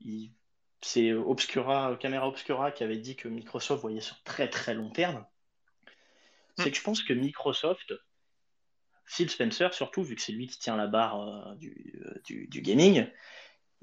il- 0.00 0.32
c'est 0.82 1.12
Obscura, 1.12 1.96
Camera 2.00 2.26
Obscura 2.28 2.72
qui 2.72 2.84
avait 2.84 2.98
dit 2.98 3.16
que 3.16 3.28
Microsoft 3.28 3.82
voyait 3.82 4.00
sur 4.00 4.22
très 4.22 4.48
très 4.48 4.74
long 4.74 4.90
terme. 4.90 5.24
c'est 6.56 6.70
que 6.70 6.76
je 6.76 6.82
pense 6.82 7.02
que 7.02 7.12
Microsoft, 7.12 7.92
Phil 9.06 9.28
Spencer 9.28 9.74
surtout, 9.74 10.02
vu 10.02 10.14
que 10.14 10.22
c'est 10.22 10.32
lui 10.32 10.46
qui 10.46 10.58
tient 10.58 10.76
la 10.76 10.86
barre 10.86 11.20
euh, 11.20 11.54
du, 11.56 12.00
euh, 12.04 12.20
du- 12.24 12.46
du 12.48 12.62
gaming, 12.62 13.06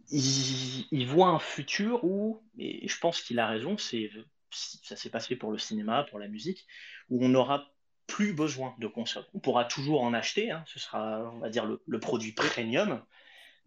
il, 0.09 0.87
il 0.91 1.07
voit 1.07 1.27
un 1.27 1.39
futur 1.39 2.03
où, 2.03 2.43
et 2.57 2.87
je 2.87 2.99
pense 2.99 3.21
qu'il 3.21 3.39
a 3.39 3.47
raison, 3.47 3.77
c'est 3.77 4.09
ça 4.51 4.95
s'est 4.95 5.09
passé 5.09 5.35
pour 5.35 5.51
le 5.51 5.57
cinéma, 5.57 6.05
pour 6.05 6.19
la 6.19 6.29
musique, 6.29 6.65
où 7.09 7.23
on 7.23 7.29
n'aura 7.29 7.67
plus 8.07 8.33
besoin 8.33 8.73
de 8.79 8.87
consoles. 8.87 9.25
On 9.33 9.39
pourra 9.39 9.65
toujours 9.65 10.01
en 10.01 10.13
acheter, 10.13 10.51
hein, 10.51 10.63
ce 10.65 10.79
sera, 10.79 11.29
on 11.33 11.39
va 11.39 11.49
dire, 11.49 11.65
le, 11.65 11.83
le 11.85 11.99
produit 11.99 12.31
premium, 12.31 13.03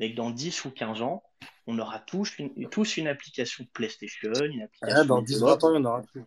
mais 0.01 0.11
que 0.11 0.17
dans 0.17 0.31
10 0.31 0.65
ou 0.65 0.71
15 0.71 1.03
ans, 1.03 1.23
on 1.69 1.79
aura 1.79 2.01
tous 2.01 2.37
une, 2.39 2.69
tous 2.71 2.97
une 2.97 3.07
application 3.07 3.65
PlayStation, 3.73 4.33
une 4.33 4.63
application 4.63 4.97
Ah, 5.01 5.05
dans 5.05 5.23
10-20 5.23 5.65
ans, 5.65 5.77
en 5.77 5.85
aura 5.85 6.03
plus. 6.03 6.23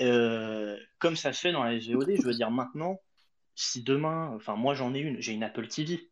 euh, 0.00 0.76
comme 0.98 1.14
ça 1.14 1.32
se 1.32 1.40
fait 1.40 1.52
dans 1.52 1.62
la 1.62 1.78
SVOD, 1.78 2.16
je 2.16 2.22
veux 2.22 2.34
dire 2.34 2.50
maintenant, 2.50 3.00
si 3.54 3.82
demain, 3.82 4.32
enfin 4.34 4.56
moi 4.56 4.74
j'en 4.74 4.94
ai 4.94 5.00
une, 5.00 5.20
j'ai 5.20 5.32
une 5.32 5.44
Apple 5.44 5.68
TV, 5.68 6.08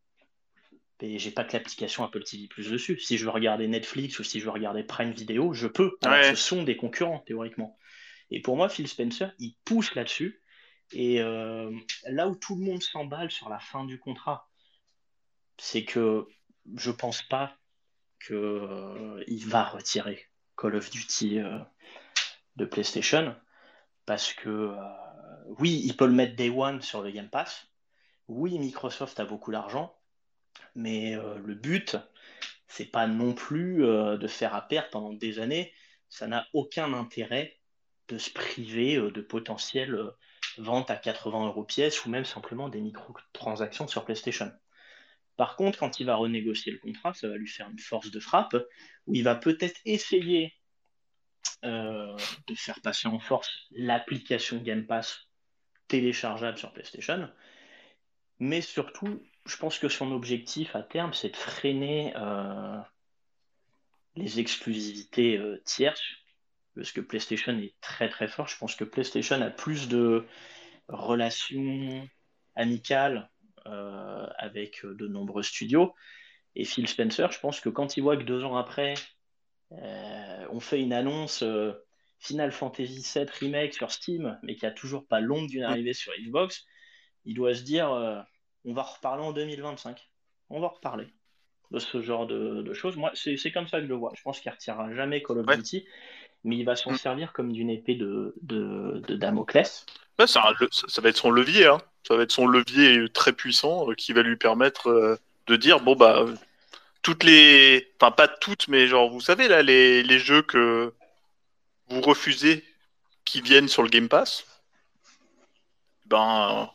et 1.00 1.18
j'ai 1.18 1.30
pas 1.30 1.44
que 1.44 1.52
l'application 1.54 2.04
Apple 2.04 2.22
TV 2.24 2.48
Plus 2.48 2.70
dessus. 2.70 2.98
Si 2.98 3.16
je 3.18 3.24
veux 3.24 3.30
regarder 3.30 3.68
Netflix 3.68 4.18
ou 4.18 4.24
si 4.24 4.40
je 4.40 4.44
veux 4.44 4.50
regarder 4.50 4.82
Prime 4.82 5.12
Video, 5.12 5.52
je 5.52 5.68
peux. 5.68 5.96
Alors 6.02 6.18
Ouais. 6.18 6.30
ce 6.30 6.34
sont 6.34 6.64
des 6.64 6.76
concurrents 6.76 7.20
théoriquement. 7.20 7.78
Et 8.30 8.42
pour 8.42 8.56
moi, 8.56 8.68
Phil 8.68 8.88
Spencer, 8.88 9.32
il 9.38 9.54
pousse 9.64 9.94
là-dessus. 9.94 10.42
Et 10.92 11.20
euh, 11.22 11.70
là 12.08 12.28
où 12.28 12.34
tout 12.34 12.56
le 12.56 12.64
monde 12.64 12.82
s'emballe 12.82 13.30
sur 13.30 13.48
la 13.48 13.60
fin 13.60 13.84
du 13.84 13.98
contrat, 14.00 14.48
c'est 15.56 15.84
que 15.84 16.26
je 16.76 16.90
pense 16.90 17.22
pas 17.22 17.56
que 18.18 18.34
euh, 18.34 19.24
va 19.46 19.64
retirer 19.64 20.26
Call 20.56 20.76
of 20.76 20.90
Duty 20.90 21.38
euh, 21.38 21.58
de 22.56 22.64
PlayStation 22.64 23.34
parce 24.06 24.32
que 24.32 24.48
euh, 24.48 24.76
oui, 25.58 25.80
il 25.84 25.96
peut 25.96 26.06
le 26.06 26.12
mettre 26.12 26.36
Day 26.36 26.50
One 26.50 26.82
sur 26.82 27.02
le 27.02 27.10
Game 27.10 27.28
Pass. 27.28 27.66
Oui, 28.26 28.58
Microsoft 28.58 29.18
a 29.20 29.24
beaucoup 29.24 29.52
d'argent, 29.52 29.96
mais 30.74 31.14
le 31.14 31.54
but, 31.54 31.96
c'est 32.66 32.84
pas 32.84 33.06
non 33.06 33.32
plus 33.32 33.78
de 33.78 34.26
faire 34.26 34.54
à 34.54 34.68
perte 34.68 34.90
pendant 34.90 35.14
des 35.14 35.38
années. 35.38 35.72
Ça 36.10 36.26
n'a 36.26 36.46
aucun 36.52 36.92
intérêt 36.92 37.58
de 38.08 38.18
se 38.18 38.28
priver 38.30 38.96
de 38.96 39.20
potentielles 39.22 39.98
ventes 40.58 40.90
à 40.90 40.96
80 40.96 41.46
euros 41.46 41.64
pièce 41.64 42.04
ou 42.04 42.10
même 42.10 42.26
simplement 42.26 42.68
des 42.68 42.82
microtransactions 42.82 43.88
sur 43.88 44.04
PlayStation. 44.04 44.52
Par 45.38 45.54
contre, 45.54 45.78
quand 45.78 46.00
il 46.00 46.06
va 46.06 46.16
renégocier 46.16 46.72
le 46.72 46.78
contrat, 46.78 47.14
ça 47.14 47.28
va 47.28 47.36
lui 47.36 47.46
faire 47.46 47.70
une 47.70 47.78
force 47.78 48.10
de 48.10 48.18
frappe 48.18 48.56
où 49.06 49.14
il 49.14 49.22
va 49.22 49.36
peut-être 49.36 49.80
essayer 49.84 50.52
euh, 51.64 52.16
de 52.48 52.54
faire 52.56 52.80
passer 52.80 53.06
en 53.06 53.20
force 53.20 53.48
l'application 53.70 54.58
Game 54.58 54.84
Pass 54.84 55.28
téléchargeable 55.86 56.58
sur 56.58 56.72
PlayStation. 56.72 57.30
Mais 58.40 58.60
surtout, 58.60 59.22
je 59.46 59.56
pense 59.56 59.78
que 59.78 59.88
son 59.88 60.10
objectif 60.10 60.74
à 60.74 60.82
terme, 60.82 61.12
c'est 61.14 61.30
de 61.30 61.36
freiner 61.36 62.12
euh, 62.16 62.80
les 64.16 64.40
exclusivités 64.40 65.38
euh, 65.38 65.62
tierces, 65.64 66.02
parce 66.74 66.90
que 66.90 67.00
PlayStation 67.00 67.56
est 67.60 67.76
très 67.80 68.08
très 68.08 68.26
fort. 68.26 68.48
Je 68.48 68.58
pense 68.58 68.74
que 68.74 68.82
PlayStation 68.82 69.40
a 69.40 69.50
plus 69.50 69.86
de 69.86 70.26
relations 70.88 72.08
amicales 72.56 73.30
avec 74.38 74.84
de 74.84 75.06
nombreux 75.06 75.42
studios. 75.42 75.94
Et 76.56 76.64
Phil 76.64 76.88
Spencer, 76.88 77.30
je 77.30 77.38
pense 77.40 77.60
que 77.60 77.68
quand 77.68 77.96
il 77.96 78.02
voit 78.02 78.16
que 78.16 78.24
deux 78.24 78.44
ans 78.44 78.56
après, 78.56 78.94
euh, 79.72 80.46
on 80.50 80.60
fait 80.60 80.80
une 80.80 80.92
annonce 80.92 81.42
euh, 81.42 81.72
Final 82.18 82.52
Fantasy 82.52 83.04
VII 83.14 83.26
Remake 83.40 83.74
sur 83.74 83.90
Steam, 83.92 84.38
mais 84.42 84.56
qui 84.56 84.66
a 84.66 84.70
toujours 84.70 85.06
pas 85.06 85.20
l'ombre 85.20 85.48
d'une 85.48 85.62
arrivée 85.62 85.92
sur 85.92 86.12
Xbox, 86.18 86.64
il 87.24 87.34
doit 87.34 87.54
se 87.54 87.62
dire 87.62 87.92
euh, 87.92 88.20
on 88.64 88.72
va 88.72 88.82
reparler 88.82 89.22
en 89.22 89.32
2025. 89.32 90.08
On 90.50 90.60
va 90.60 90.68
reparler 90.68 91.06
de 91.70 91.78
ce 91.78 92.00
genre 92.00 92.26
de, 92.26 92.62
de 92.62 92.72
choses. 92.72 92.96
Moi, 92.96 93.12
c'est 93.14 93.52
comme 93.52 93.68
ça 93.68 93.78
que 93.78 93.84
je 93.84 93.88
le 93.88 93.94
vois. 93.94 94.12
Je 94.16 94.22
pense 94.22 94.40
qu'il 94.40 94.50
retirera 94.50 94.92
jamais 94.94 95.22
Call 95.22 95.38
of 95.38 95.46
Ouais. 95.46 95.56
Duty, 95.58 95.86
mais 96.44 96.56
il 96.56 96.64
va 96.64 96.76
s'en 96.76 96.92
Mm. 96.92 96.96
servir 96.96 97.32
comme 97.34 97.52
d'une 97.52 97.68
épée 97.70 97.94
de, 97.94 98.34
de, 98.42 99.02
de 99.06 99.14
Damoclès. 99.16 99.84
Ouais, 100.18 100.26
ça 100.26 100.42
ça 100.70 101.00
va 101.02 101.10
être 101.10 101.16
son 101.16 101.30
levier, 101.30 101.66
hein. 101.66 101.78
Ça 102.08 102.16
va 102.16 102.22
être 102.22 102.32
son 102.32 102.46
levier 102.46 103.06
très 103.12 103.34
puissant 103.34 103.90
euh, 103.90 103.94
qui 103.94 104.14
va 104.14 104.22
lui 104.22 104.36
permettre 104.36 104.88
euh, 104.88 105.18
de 105.46 105.56
dire 105.56 105.80
bon 105.80 105.94
bah 105.94 106.24
toutes 107.02 107.22
les, 107.22 107.92
enfin 108.00 108.10
pas 108.10 108.28
toutes, 108.28 108.66
mais 108.68 108.86
genre 108.86 109.10
vous 109.10 109.20
savez 109.20 109.46
là 109.46 109.62
les, 109.62 110.02
les 110.02 110.18
jeux 110.18 110.40
que 110.40 110.94
vous 111.90 112.00
refusez 112.00 112.64
qui 113.26 113.42
viennent 113.42 113.68
sur 113.68 113.82
le 113.82 113.90
Game 113.90 114.08
Pass, 114.08 114.46
ben 116.06 116.70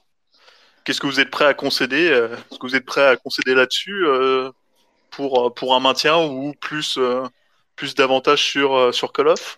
qu'est-ce 0.83 1.01
que 1.01 1.07
vous 1.07 1.19
êtes 1.19 1.31
prêt 1.31 1.45
à 1.45 1.55
concéder 1.55 2.11
euh, 2.11 2.35
Est-ce 2.35 2.59
que 2.59 2.67
vous 2.67 2.75
êtes 2.75 2.85
prêt 2.85 3.07
à 3.07 3.17
concéder 3.17 3.55
là-dessus 3.55 4.05
pour 5.09 5.51
pour 5.55 5.73
un 5.73 5.79
maintien 5.79 6.17
ou 6.17 6.53
plus 6.53 6.99
plus 7.75 7.95
d'avantages 7.95 8.43
sur 8.43 8.93
sur 8.93 9.11
Call 9.13 9.29
of? 9.29 9.57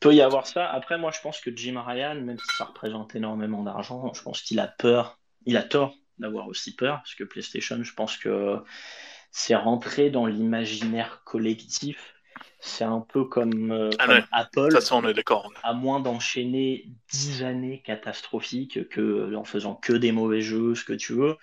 Peut 0.00 0.14
y 0.14 0.22
avoir 0.22 0.46
ça. 0.46 0.66
Après, 0.70 0.98
moi, 0.98 1.10
je 1.12 1.20
pense 1.20 1.40
que 1.40 1.54
Jim 1.54 1.82
Ryan, 1.86 2.16
même 2.16 2.38
si 2.38 2.56
ça 2.56 2.64
représente 2.64 3.14
énormément 3.14 3.62
d'argent, 3.62 4.12
je 4.14 4.22
pense 4.22 4.40
qu'il 4.42 4.58
a 4.60 4.66
peur, 4.66 5.18
il 5.46 5.56
a 5.56 5.62
tort 5.62 5.94
d'avoir 6.18 6.48
aussi 6.48 6.74
peur, 6.74 6.96
parce 6.96 7.14
que 7.14 7.24
PlayStation, 7.24 7.82
je 7.82 7.94
pense 7.94 8.16
que 8.16 8.58
c'est 9.30 9.54
rentré 9.54 10.10
dans 10.10 10.26
l'imaginaire 10.26 11.22
collectif. 11.24 12.14
C'est 12.58 12.84
un 12.84 13.00
peu 13.00 13.24
comme, 13.24 13.70
euh, 13.70 13.90
Ah 13.98 14.06
comme 14.06 14.14
ouais. 14.16 14.24
Apple, 14.32 14.72
Ça, 14.72 14.80
ça 14.80 14.96
on 14.96 15.06
est 15.08 15.14
d'accord. 15.14 15.50
à 15.62 15.72
moins 15.72 16.00
d'enchaîner 16.00 16.90
dix 17.10 17.42
années 17.42 17.82
catastrophiques 17.82 18.88
que 18.90 19.34
en 19.34 19.44
faisant 19.44 19.74
que 19.74 19.94
des 19.94 20.12
mauvais 20.12 20.42
jeux, 20.42 20.74
ce 20.74 20.84
que 20.84 20.92
tu 20.92 21.14
veux. 21.14 21.36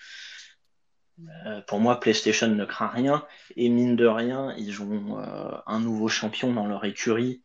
Euh, 1.48 1.62
pour 1.62 1.80
moi, 1.80 2.00
PlayStation 2.00 2.48
ne 2.48 2.66
craint 2.66 2.88
rien. 2.88 3.26
Et 3.56 3.70
mine 3.70 3.96
de 3.96 4.06
rien, 4.06 4.54
ils 4.58 4.82
ont 4.84 5.20
euh, 5.20 5.52
un 5.66 5.80
nouveau 5.80 6.08
champion 6.08 6.54
dans 6.54 6.68
leur 6.68 6.86
écurie 6.86 7.42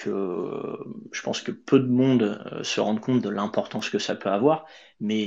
que 0.00 0.10
euh, 0.10 0.76
je 1.12 1.22
pense 1.22 1.42
que 1.42 1.52
peu 1.52 1.78
de 1.78 1.86
monde 1.86 2.40
euh, 2.52 2.62
se 2.64 2.80
rendent 2.80 3.00
compte 3.00 3.20
de 3.22 3.28
l'importance 3.28 3.90
que 3.90 3.98
ça 3.98 4.14
peut 4.14 4.30
avoir. 4.30 4.66
Mais 4.98 5.26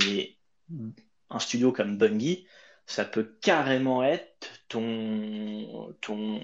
un 1.30 1.40
studio 1.40 1.72
comme 1.72 1.98
Bungie, 1.98 2.48
ça 2.86 3.06
peut 3.06 3.36
carrément 3.42 4.04
être 4.04 4.50
ton, 4.68 5.94
ton, 6.02 6.42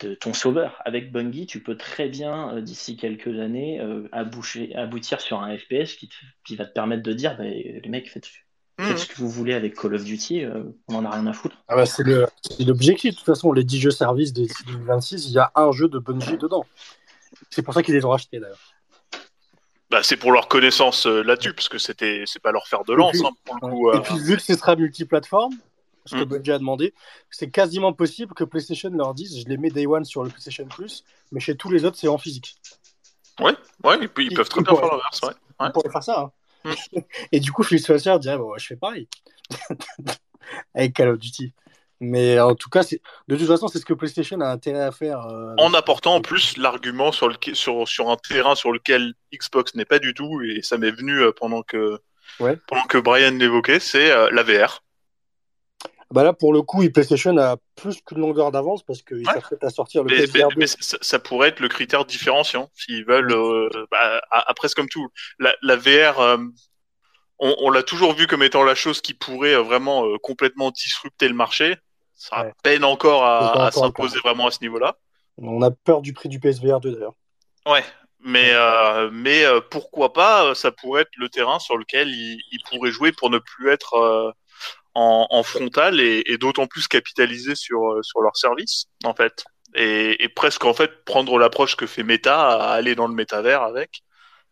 de- 0.00 0.14
ton 0.14 0.34
sauveur. 0.34 0.80
Avec 0.84 1.10
Bungie, 1.12 1.46
tu 1.46 1.62
peux 1.62 1.76
très 1.76 2.08
bien, 2.08 2.54
euh, 2.56 2.60
d'ici 2.60 2.96
quelques 2.96 3.38
années, 3.40 3.80
aboucher- 4.12 4.74
aboutir 4.76 5.20
sur 5.20 5.40
un 5.42 5.56
FPS 5.56 5.94
qui, 5.94 6.08
te- 6.08 6.14
qui 6.44 6.56
va 6.56 6.66
te 6.66 6.72
permettre 6.72 7.02
de 7.02 7.12
dire 7.12 7.36
bah, 7.36 7.44
les 7.44 7.88
mecs, 7.88 8.10
faites, 8.10 8.26
faites 8.26 8.42
Mhm. 8.78 8.96
ce 8.98 9.06
que 9.06 9.16
vous 9.16 9.30
voulez 9.30 9.54
avec 9.54 9.74
Call 9.74 9.94
of 9.94 10.04
Duty, 10.04 10.44
euh, 10.44 10.64
on 10.88 10.96
en 10.96 11.04
a 11.06 11.10
rien 11.10 11.26
à 11.26 11.32
foutre. 11.32 11.56
Ah 11.68 11.76
bah, 11.76 11.86
c'est 11.86 12.04
l'objectif. 12.64 13.12
De 13.12 13.16
toute 13.16 13.26
façon, 13.26 13.52
les 13.52 13.64
10 13.64 13.80
jeux 13.80 13.90
services 13.90 14.32
de 14.34 14.46
2026, 14.66 15.28
il 15.28 15.32
y 15.32 15.38
a 15.38 15.50
un 15.54 15.72
jeu 15.72 15.88
de 15.88 15.98
Bungie 15.98 16.36
dedans. 16.36 16.66
C'est 17.50 17.62
pour 17.62 17.74
ça 17.74 17.82
qu'ils 17.82 17.94
les 17.94 18.04
ont 18.04 18.10
rachetés 18.10 18.40
d'ailleurs. 18.40 18.58
Bah, 19.90 20.02
c'est 20.02 20.16
pour 20.16 20.32
leur 20.32 20.48
connaissance 20.48 21.06
euh, 21.06 21.22
là-dessus, 21.22 21.52
parce 21.54 21.68
que 21.68 21.78
c'était, 21.78 22.24
c'est 22.26 22.40
pas 22.42 22.50
leur 22.50 22.66
faire 22.66 22.82
de 22.84 22.92
lance, 22.92 23.14
Et 23.14 23.18
puis- 23.18 23.26
hein, 23.26 23.30
pour 23.44 23.54
le 23.56 23.60
coup. 23.60 23.92
Et 23.92 23.96
euh. 23.96 24.00
puis, 24.00 24.18
vu 24.18 24.36
que 24.36 24.42
ce 24.42 24.54
sera 24.56 24.74
multiplateforme, 24.74 25.54
ce 26.04 26.16
que 26.16 26.20
Mm. 26.22 26.24
Bungie 26.24 26.52
a 26.52 26.58
demandé, 26.58 26.94
c'est 27.30 27.50
quasiment 27.50 27.92
possible 27.92 28.34
que 28.34 28.42
PlayStation 28.44 28.90
leur 28.90 29.14
dise 29.14 29.40
je 29.40 29.48
les 29.48 29.56
mets 29.56 29.70
Day 29.70 29.86
One 29.86 30.04
sur 30.04 30.24
le 30.24 30.30
PlayStation 30.30 30.66
Plus, 30.66 31.04
mais 31.32 31.38
chez 31.40 31.56
tous 31.56 31.70
les 31.70 31.84
autres, 31.84 31.96
c'est 31.98 32.08
en 32.08 32.18
physique. 32.18 32.56
Ouais, 33.38 33.52
ils, 33.84 34.10
ils 34.18 34.34
peuvent 34.34 34.48
très 34.48 34.60
Ils 34.60 34.64
bien 34.64 34.72
pourraient- 34.74 34.82
faire 34.88 34.90
l'inverse, 34.96 35.20
ouais. 35.22 35.32
On 35.60 35.70
pourrait 35.70 35.90
faire 35.90 36.02
ça. 36.02 36.32
hein. 36.64 36.72
Mm. 36.92 36.98
Et 37.32 37.40
du 37.40 37.52
coup, 37.52 37.62
Phil 37.62 37.78
Spencer 37.80 38.18
dirait 38.18 38.38
bon, 38.38 38.56
je 38.58 38.66
fais 38.66 38.76
pareil 38.76 39.08
avec 40.74 40.94
Call 40.94 41.08
of 41.10 41.18
Duty. 41.18 41.52
Mais 42.00 42.38
en 42.38 42.54
tout 42.54 42.68
cas, 42.68 42.82
de 42.82 43.36
toute 43.36 43.46
façon, 43.46 43.68
c'est 43.68 43.78
ce 43.78 43.86
que 43.86 43.94
PlayStation 43.94 44.40
a 44.40 44.48
intérêt 44.48 44.82
à 44.82 44.92
faire. 44.92 45.26
euh, 45.26 45.54
En 45.58 45.72
apportant 45.74 46.14
en 46.16 46.20
plus 46.20 46.56
l'argument 46.58 47.10
sur, 47.12 47.28
le, 47.28 47.36
sur, 47.54 47.88
sur 47.88 48.10
un 48.10 48.16
terrain 48.16 48.54
sur 48.54 48.70
lequel 48.70 49.14
Xbox 49.34 49.74
n'est 49.74 49.86
pas 49.86 49.98
du 49.98 50.12
tout, 50.12 50.42
et 50.42 50.60
ça 50.62 50.76
m'est 50.76 50.90
venu 50.90 51.20
euh, 51.20 51.32
pendant 51.32 51.62
que, 51.62 51.98
Ouais. 52.40 52.58
pendant 52.66 52.82
que 52.82 52.98
Brian 52.98 53.30
l'évoquait, 53.32 53.80
c'est 53.80 54.10
euh, 54.10 54.28
la 54.30 54.42
VR. 54.42 54.82
Bah 56.12 56.22
là, 56.22 56.32
pour 56.32 56.52
le 56.52 56.62
coup, 56.62 56.88
PlayStation 56.88 57.36
a 57.38 57.56
plus 57.74 58.00
qu'une 58.02 58.18
longueur 58.18 58.52
d'avance 58.52 58.82
parce 58.84 59.02
qu'ils 59.02 59.26
Ouais. 59.26 59.32
s'apprêtent 59.34 59.64
à 59.64 59.70
sortir 59.70 60.04
le 60.04 60.10
Mais, 60.10 60.20
mais- 60.20 60.26
PSVR 60.26 60.48
2. 60.50 60.54
mais 60.58 60.66
ça, 60.66 60.98
ça 61.00 61.18
pourrait 61.18 61.48
être 61.48 61.60
le 61.60 61.68
critère 61.68 62.04
différenciant, 62.04 62.70
s'ils 62.74 63.04
veulent. 63.06 63.32
euh, 63.32 63.68
bah, 63.90 64.20
après, 64.30 64.68
c'est 64.68 64.74
comme 64.76 64.88
tout. 64.88 65.08
La, 65.40 65.54
la 65.62 65.76
VR, 65.76 66.20
on, 67.38 67.54
on 67.58 67.70
l'a 67.70 67.82
toujours 67.82 68.12
vu 68.14 68.26
comme 68.26 68.42
étant 68.42 68.62
la 68.64 68.74
chose 68.74 69.00
qui 69.00 69.14
pourrait 69.14 69.56
vraiment 69.56 70.06
euh, 70.06 70.16
complètement 70.22 70.70
disrupter 70.70 71.26
le 71.28 71.34
marché. 71.34 71.76
Ça 72.16 72.42
Ouais. 72.44 72.52
peine 72.62 72.82
encore 72.84 73.24
à, 73.24 73.70
s'imposer 73.70 74.18
vraiment 74.20 74.46
à 74.46 74.50
ce 74.50 74.60
niveau-là. 74.62 74.96
On 75.38 75.60
a 75.62 75.70
peur 75.70 76.00
du 76.02 76.12
prix 76.14 76.28
du 76.28 76.40
PSVR 76.40 76.80
2 76.80 76.92
d'ailleurs. 76.92 77.12
Ouais, 77.66 77.84
mais 78.20 78.50
euh, 78.54 79.10
mais 79.12 79.44
euh, 79.44 79.60
pourquoi 79.60 80.12
pas 80.12 80.46
euh, 80.46 80.54
Ça 80.54 80.72
pourrait 80.72 81.02
être 81.02 81.14
le 81.18 81.28
terrain 81.28 81.58
sur 81.58 81.76
lequel 81.76 82.08
ils, 82.08 82.40
ils 82.52 82.60
pourraient 82.70 82.90
jouer 82.90 83.12
pour 83.12 83.28
ne 83.28 83.38
plus 83.38 83.68
être 83.70 83.94
euh, 83.94 84.30
en, 84.94 85.26
en 85.30 85.42
frontal 85.42 86.00
et, 86.00 86.22
et 86.26 86.38
d'autant 86.38 86.66
plus 86.66 86.88
capitaliser 86.88 87.54
sur 87.54 87.98
sur 88.02 88.22
leur 88.22 88.36
service 88.36 88.86
en 89.04 89.12
fait 89.12 89.44
et, 89.74 90.24
et 90.24 90.28
presque 90.30 90.64
en 90.64 90.72
fait 90.72 91.04
prendre 91.04 91.38
l'approche 91.38 91.76
que 91.76 91.86
fait 91.86 92.02
Meta 92.02 92.48
à 92.52 92.70
aller 92.72 92.94
dans 92.94 93.06
le 93.06 93.14
métavers 93.14 93.62
avec 93.62 94.02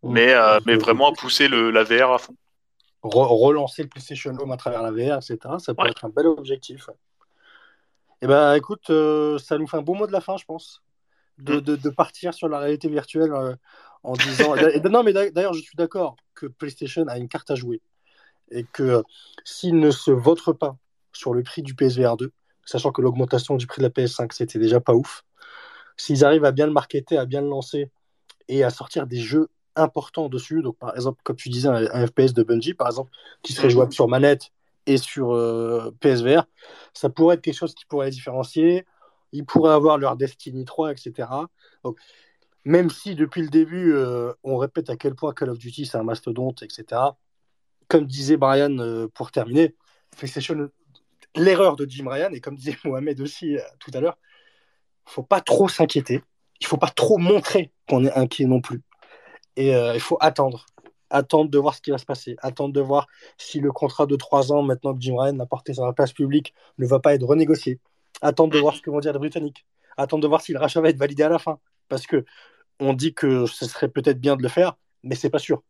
mais, 0.03 0.35
euh, 0.35 0.61
mais 0.67 0.77
vraiment 0.77 1.09
à 1.09 1.13
pousser 1.15 1.49
le, 1.49 1.71
la 1.71 1.83
VR 1.83 2.13
à 2.13 2.19
fond. 2.19 2.35
Re- 3.03 3.27
relancer 3.43 3.83
le 3.83 3.89
PlayStation 3.89 4.37
Home 4.39 4.53
à 4.53 4.59
travers 4.59 4.83
la 4.83 4.91
VR, 4.91 5.17
etc. 5.17 5.39
Ça 5.59 5.73
peut 5.75 5.83
Ouais. 5.83 5.91
être 5.91 6.05
un 6.05 6.11
bel 6.11 6.27
objectif. 6.27 6.91
Et 8.23 8.27
ben, 8.27 8.55
écoute, 8.55 8.91
euh, 8.91 9.39
ça 9.39 9.59
nous 9.59 9.67
fait 9.67 9.77
un 9.77 9.83
beau 9.83 9.95
mot 9.95 10.07
de 10.07 10.13
la 10.13 10.21
fin, 10.21 10.37
je 10.37 10.45
pense, 10.45 10.83
de, 11.39 11.57
Mm. 11.57 11.61
de, 11.61 11.77
de 11.77 11.91
partir 11.91 12.33
sur 12.35 12.49
la 12.49 12.59
réalité 12.59 12.89
virtuelle 12.89 13.33
euh, 13.33 13.55
en 14.03 14.15
disant. 14.15 14.55
et 14.57 14.81
non, 14.89 15.03
mais 15.03 15.13
d'a- 15.13 15.31
d'ailleurs, 15.31 15.55
je 15.55 15.61
suis 15.63 15.77
d'accord 15.77 16.17
que 16.35 16.47
PlayStation 16.47 17.05
a 17.09 17.19
une 17.19 17.29
carte 17.29 17.51
à 17.51 17.55
jouer 17.55 17.81
et 18.51 18.65
que 18.73 18.83
euh, 18.83 19.03
s'il 19.45 19.79
ne 19.79 19.91
se 19.91 20.11
vote 20.11 20.41
pas 20.59 20.77
sur 21.13 21.35
le 21.35 21.43
prix 21.43 21.63
du 21.63 21.75
PSVR 21.75 22.17
2, 22.17 22.33
sachant 22.65 22.93
que 22.93 23.03
l'augmentation 23.03 23.57
du 23.57 23.67
prix 23.67 23.81
de 23.81 23.85
la 23.85 23.91
PS5 23.91 24.33
c'était 24.33 24.59
déjà 24.59 24.81
pas 24.81 24.95
ouf, 24.95 25.25
s'ils 25.97 26.25
arrivent 26.25 26.45
à 26.45 26.53
bien 26.53 26.67
le 26.67 26.73
marketer, 26.73 27.19
à 27.19 27.25
bien 27.25 27.41
le 27.41 27.49
lancer 27.49 27.91
et 28.49 28.65
à 28.65 28.71
sortir 28.71 29.07
des 29.07 29.19
jeux 29.19 29.49
importants 29.77 30.29
dessus, 30.29 30.63
donc 30.63 30.77
par 30.79 30.95
exemple, 30.95 31.21
comme 31.25 31.37
tu 31.37 31.49
disais, 31.49 31.69
un, 31.69 31.87
un 31.93 32.07
FPS 32.07 32.33
de 32.33 32.43
Bungie, 32.43 32.75
par 32.75 32.87
exemple, 32.89 33.11
qui 33.43 33.53
serait 33.53 33.71
jouable 33.71 33.93
sur 33.93 34.09
manette 34.09 34.51
et 34.87 34.97
sur 34.97 35.35
euh, 35.35 35.91
PSVR, 36.01 36.45
ça 36.93 37.09
pourrait 37.09 37.37
être 37.37 37.43
quelque 37.43 37.55
chose 37.57 37.75
qui 37.75 37.85
pourrait 37.87 38.07
les 38.07 38.13
différencier. 38.13 38.87
Ils 39.33 39.45
pourraient 39.45 39.73
avoir 39.73 39.99
leur 39.99 40.17
Destiny 40.17 40.65
3, 40.65 40.93
etc. 40.93 41.29
Même 42.65 42.91
si 42.91 43.15
depuis 43.15 43.43
le 43.43 43.49
début, 43.49 43.93
euh, 43.93 44.33
on 44.43 44.57
répète 44.57 44.91
à 44.91 44.97
quel 44.97 45.15
point 45.15 45.33
Call 45.33 45.51
of 45.51 45.59
Duty 45.59 45.87
c'est 45.87 45.99
un 45.99 46.03
mastodonte, 46.03 46.63
etc. 46.63 47.01
Comme 47.89 48.07
disait 48.07 48.37
Brian 48.37 48.79
euh, 48.79 49.09
pour 49.09 49.31
terminer, 49.31 49.75
PlayStation, 50.17 50.71
l'erreur 51.35 51.77
de 51.77 51.87
Jim 51.89 52.09
Ryan, 52.09 52.31
et 52.33 52.41
comme 52.41 52.57
disait 52.57 52.77
Mohamed 52.85 53.21
aussi 53.21 53.57
tout 53.81 53.91
à 53.95 54.01
l'heure, 54.01 54.19
il 55.07 55.11
faut 55.11 55.23
pas 55.23 55.41
trop 55.41 55.69
s'inquiéter. 55.69 56.23
Il 56.61 56.67
faut 56.67 56.79
pas 56.79 56.89
trop 56.89 57.19
montrer 57.19 57.73
qu'on 57.89 58.05
est 58.05 58.13
inquiet 58.13 58.47
non 58.47 58.61
plus. 58.61 58.83
Et 59.57 59.71
il 59.71 60.01
faut 60.01 60.17
attendre. 60.21 60.65
Attendre 61.15 61.49
de 61.49 61.59
voir 61.59 61.75
ce 61.77 61.81
qui 61.81 61.93
va 61.93 61.99
se 61.99 62.05
passer. 62.05 62.35
Attendre 62.43 62.75
de 62.75 62.81
voir 62.81 63.07
si 63.39 63.61
le 63.61 63.71
contrat 63.71 64.07
de 64.07 64.17
trois 64.17 64.51
ans, 64.51 64.63
maintenant 64.63 64.93
que 64.93 65.01
Jim 65.01 65.15
Ryan 65.17 65.37
l'a 65.37 65.47
porté 65.47 65.73
sur 65.73 65.87
la 65.87 65.93
place 65.93 66.13
publique, 66.13 66.53
ne 66.79 66.87
va 66.89 66.99
pas 66.99 67.15
être 67.15 67.23
renégocié. 67.23 67.79
Attendre 68.21 68.53
de 68.53 68.59
voir 68.59 68.75
ce 68.75 68.83
que 68.83 68.91
vont 68.91 68.99
dire 68.99 69.13
les 69.13 69.21
Britanniques. 69.21 69.65
Attendre 69.97 70.25
de 70.25 70.27
voir 70.27 70.41
si 70.41 70.53
le 70.53 70.59
rachat 70.59 70.81
va 70.81 70.89
être 70.89 70.99
validé 70.99 71.23
à 71.23 71.29
la 71.29 71.39
fin. 71.39 71.61
Parce 71.89 72.09
que 72.09 72.25
on 72.81 72.95
dit 72.95 73.15
que 73.15 73.47
ce 73.47 73.65
serait 73.65 73.89
peut-être 73.89 74.21
bien 74.21 74.35
de 74.35 74.43
le 74.43 74.49
faire, 74.49 74.75
mais 75.05 75.15
c'est 75.15 75.31
pas 75.31 75.39
sûr. 75.39 75.63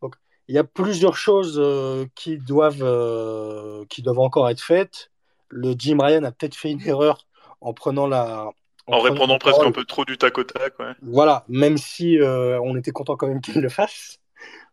Donc, 0.00 0.14
il 0.46 0.54
y 0.54 0.58
a 0.58 0.64
plusieurs 0.64 1.16
choses 1.16 1.58
euh, 1.58 2.06
qui, 2.14 2.38
doivent, 2.38 2.84
euh, 2.84 3.84
qui 3.88 4.00
doivent 4.00 4.20
encore 4.20 4.48
être 4.48 4.62
faites. 4.62 5.10
Le 5.48 5.74
Jim 5.76 5.98
Ryan 6.00 6.22
a 6.22 6.30
peut-être 6.30 6.54
fait 6.54 6.70
une 6.70 6.86
erreur 6.86 7.26
en 7.60 7.74
prenant 7.74 8.06
la. 8.06 8.50
En 8.86 8.98
prenant 8.98 9.02
répondant 9.02 9.38
presque 9.38 9.64
un 9.64 9.72
peu 9.72 9.84
trop 9.84 10.04
du 10.04 10.18
tac 10.18 10.38
au 10.38 10.44
tac. 10.44 10.78
Ouais. 10.78 10.92
Voilà, 11.02 11.44
même 11.48 11.78
si 11.78 12.20
euh, 12.20 12.60
on 12.62 12.76
était 12.76 12.92
content 12.92 13.16
quand 13.16 13.26
même 13.26 13.40
qu'il 13.40 13.60
le 13.60 13.68
fasse. 13.68 14.20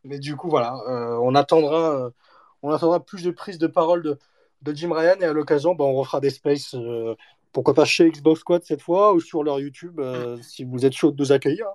Mais 0.04 0.20
du 0.20 0.36
coup, 0.36 0.50
voilà, 0.50 0.76
euh, 0.88 1.18
on, 1.22 1.36
attendra, 1.36 1.96
euh, 2.06 2.10
on 2.64 2.72
attendra 2.72 3.00
plus 3.04 3.24
de 3.24 3.32
prises 3.32 3.58
de 3.58 3.68
parole 3.68 4.02
de, 4.04 4.18
de 4.62 4.74
Jim 4.76 4.92
Ryan 4.94 5.16
et 5.20 5.26
à 5.26 5.34
l'occasion, 5.34 5.76
bah, 5.76 5.84
on 5.86 5.96
refera 5.96 6.20
des 6.20 6.30
spaces, 6.30 6.74
euh, 6.76 7.16
pourquoi 7.52 7.74
pas 7.74 7.86
chez 7.86 8.10
Xbox 8.10 8.42
Squad 8.42 8.64
cette 8.64 8.82
fois 8.82 9.14
ou 9.14 9.20
sur 9.22 9.44
leur 9.44 9.60
YouTube 9.60 10.00
si 10.42 10.64
vous 10.64 10.86
êtes 10.86 10.94
chaud 10.94 11.12
de 11.12 11.18
nous 11.22 11.32
accueillir. 11.32 11.66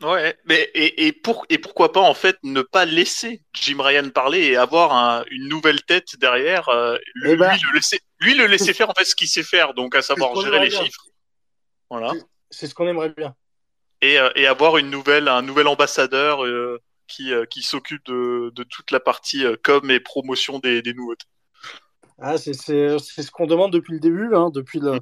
Ouais, 0.00 0.36
mais 0.44 0.70
et, 0.74 1.08
et, 1.08 1.12
pour, 1.12 1.44
et 1.48 1.58
pourquoi 1.58 1.90
pas 1.92 2.00
en 2.00 2.14
fait 2.14 2.36
ne 2.44 2.62
pas 2.62 2.84
laisser 2.84 3.42
Jim 3.52 3.78
Ryan 3.80 4.10
parler 4.10 4.44
et 4.46 4.56
avoir 4.56 4.92
un- 4.92 5.24
une 5.30 5.48
nouvelle 5.48 5.82
tête 5.82 6.16
derrière, 6.20 6.68
euh, 6.68 6.96
lui, 7.16 7.32
Eh 7.32 7.36
ben- 7.36 7.52
lui 7.52 7.60
le 7.68 7.74
laisser, 7.74 7.98
lui 8.20 8.34
le 8.36 8.46
laisser 8.46 8.72
faire 8.72 8.88
en 8.90 8.94
fait 8.94 9.04
ce 9.04 9.16
qu'il 9.16 9.26
sait 9.26 9.42
faire, 9.42 9.74
donc 9.74 9.96
à 9.96 10.02
savoir 10.02 10.36
gérer 10.40 10.60
les 10.60 10.68
bien. 10.68 10.84
chiffres, 10.84 11.04
voilà, 11.90 12.12
C'est 12.50 12.68
ce 12.68 12.74
qu'on 12.76 12.86
aimerait 12.86 13.08
bien. 13.10 13.34
et, 14.00 14.20
euh, 14.20 14.30
et 14.36 14.46
avoir 14.46 14.78
une 14.78 14.88
nouvelle, 14.88 15.26
un 15.26 15.42
nouvel 15.42 15.66
ambassadeur 15.66 16.44
euh, 16.44 16.80
qui, 17.08 17.32
euh, 17.32 17.44
qui 17.46 17.62
s'occupe 17.62 18.04
de, 18.06 18.52
de 18.54 18.62
toute 18.62 18.90
la 18.92 19.00
partie 19.00 19.44
euh, 19.44 19.56
com 19.62 19.90
et 19.90 19.98
promotion 20.00 20.58
des, 20.60 20.82
des 20.82 20.94
nouveautés. 20.94 21.26
Ah, 22.20 22.36
c'est 22.38 22.52
c'est- 22.54 22.98
c'est 22.98 23.22
ce 23.22 23.30
qu'on 23.30 23.46
demande 23.46 23.72
depuis 23.72 23.94
le 23.94 24.00
début, 24.00 24.34
hein, 24.34 24.50
depuis, 24.50 24.80
le, 24.80 24.98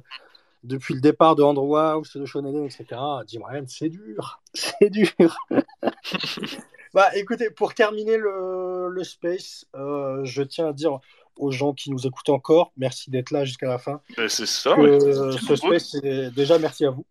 depuis 0.63 0.93
le 0.93 1.01
départ 1.01 1.35
de 1.35 1.43
Andrew 1.43 1.75
House, 1.75 2.15
de 2.15 2.25
Sean 2.25 2.45
etc. 2.65 2.85
Jim 3.27 3.41
Ryan, 3.47 3.63
c'est 3.67 3.89
dur, 3.89 4.41
c'est 4.53 4.89
dur. 4.89 5.35
bah, 6.93 7.15
écoutez, 7.15 7.49
pour 7.49 7.73
terminer 7.73 8.17
le, 8.17 8.89
le 8.89 9.03
space, 9.03 9.65
euh, 9.75 10.23
je 10.23 10.43
tiens 10.43 10.67
à 10.69 10.73
dire 10.73 10.99
aux 11.37 11.51
gens 11.51 11.73
qui 11.73 11.91
nous 11.91 12.07
écoutent 12.07 12.29
encore, 12.29 12.71
merci 12.77 13.11
d'être 13.11 13.29
là 13.31 13.45
jusqu'à 13.45 13.67
la 13.67 13.77
fin. 13.77 14.01
C'est 14.27 14.47
ça. 14.47 14.73
que 14.75 14.81
ouais. 14.81 15.37
ce 15.39 15.55
space, 15.55 15.91
c'est- 15.91 16.31
déjà 16.31 16.57
merci 16.59 16.85
à 16.85 16.89
vous. 16.91 17.05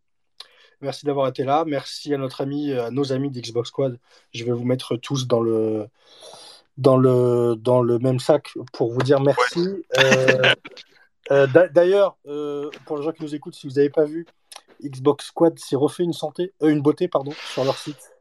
Merci 0.81 1.07
d'avoir 1.07 1.28
été 1.28 1.43
là. 1.44 1.65
Merci 1.66 2.12
à 2.15 2.19
notre 2.19 2.40
ami, 2.43 2.73
à 2.73 2.90
nos 2.90 3.12
amis 3.12 3.31
d'Xbox 3.31 3.69
Squad. 3.70 3.98
Je 4.35 4.44
vais 4.44 4.53
vous 4.53 4.65
mettre 4.65 4.97
tous 4.97 5.27
dans 5.27 5.40
le, 5.40 5.86
dans 6.77 6.97
le, 6.97 7.55
dans 7.57 7.81
le 7.82 7.98
même 7.98 8.20
sac 8.20 8.51
pour 8.73 8.93
vous 8.93 9.01
dire 9.03 9.20
merci. 9.20 9.85
Euh, 9.98 10.53
euh, 11.32 11.47
d'a- 11.47 11.69
D'ailleurs, 11.69 12.16
euh, 12.27 12.70
pour 12.85 12.98
les 12.98 13.05
gens 13.05 13.12
qui 13.12 13.23
nous 13.23 13.35
écoutent, 13.35 13.55
si 13.55 13.66
vous 13.66 13.74
n'avez 13.74 13.90
pas 13.90 14.05
vu, 14.05 14.27
Xbox 14.85 15.27
Squad 15.28 15.59
s'est 15.59 15.77
refait 15.77 16.03
une 16.05 16.12
santé, 16.12 16.53
euh, 16.62 16.69
une 16.69 16.82
beauté 16.82 17.09
pardon, 17.09 17.32
sur 17.55 17.65
leur 17.65 17.78
site. 17.78 18.12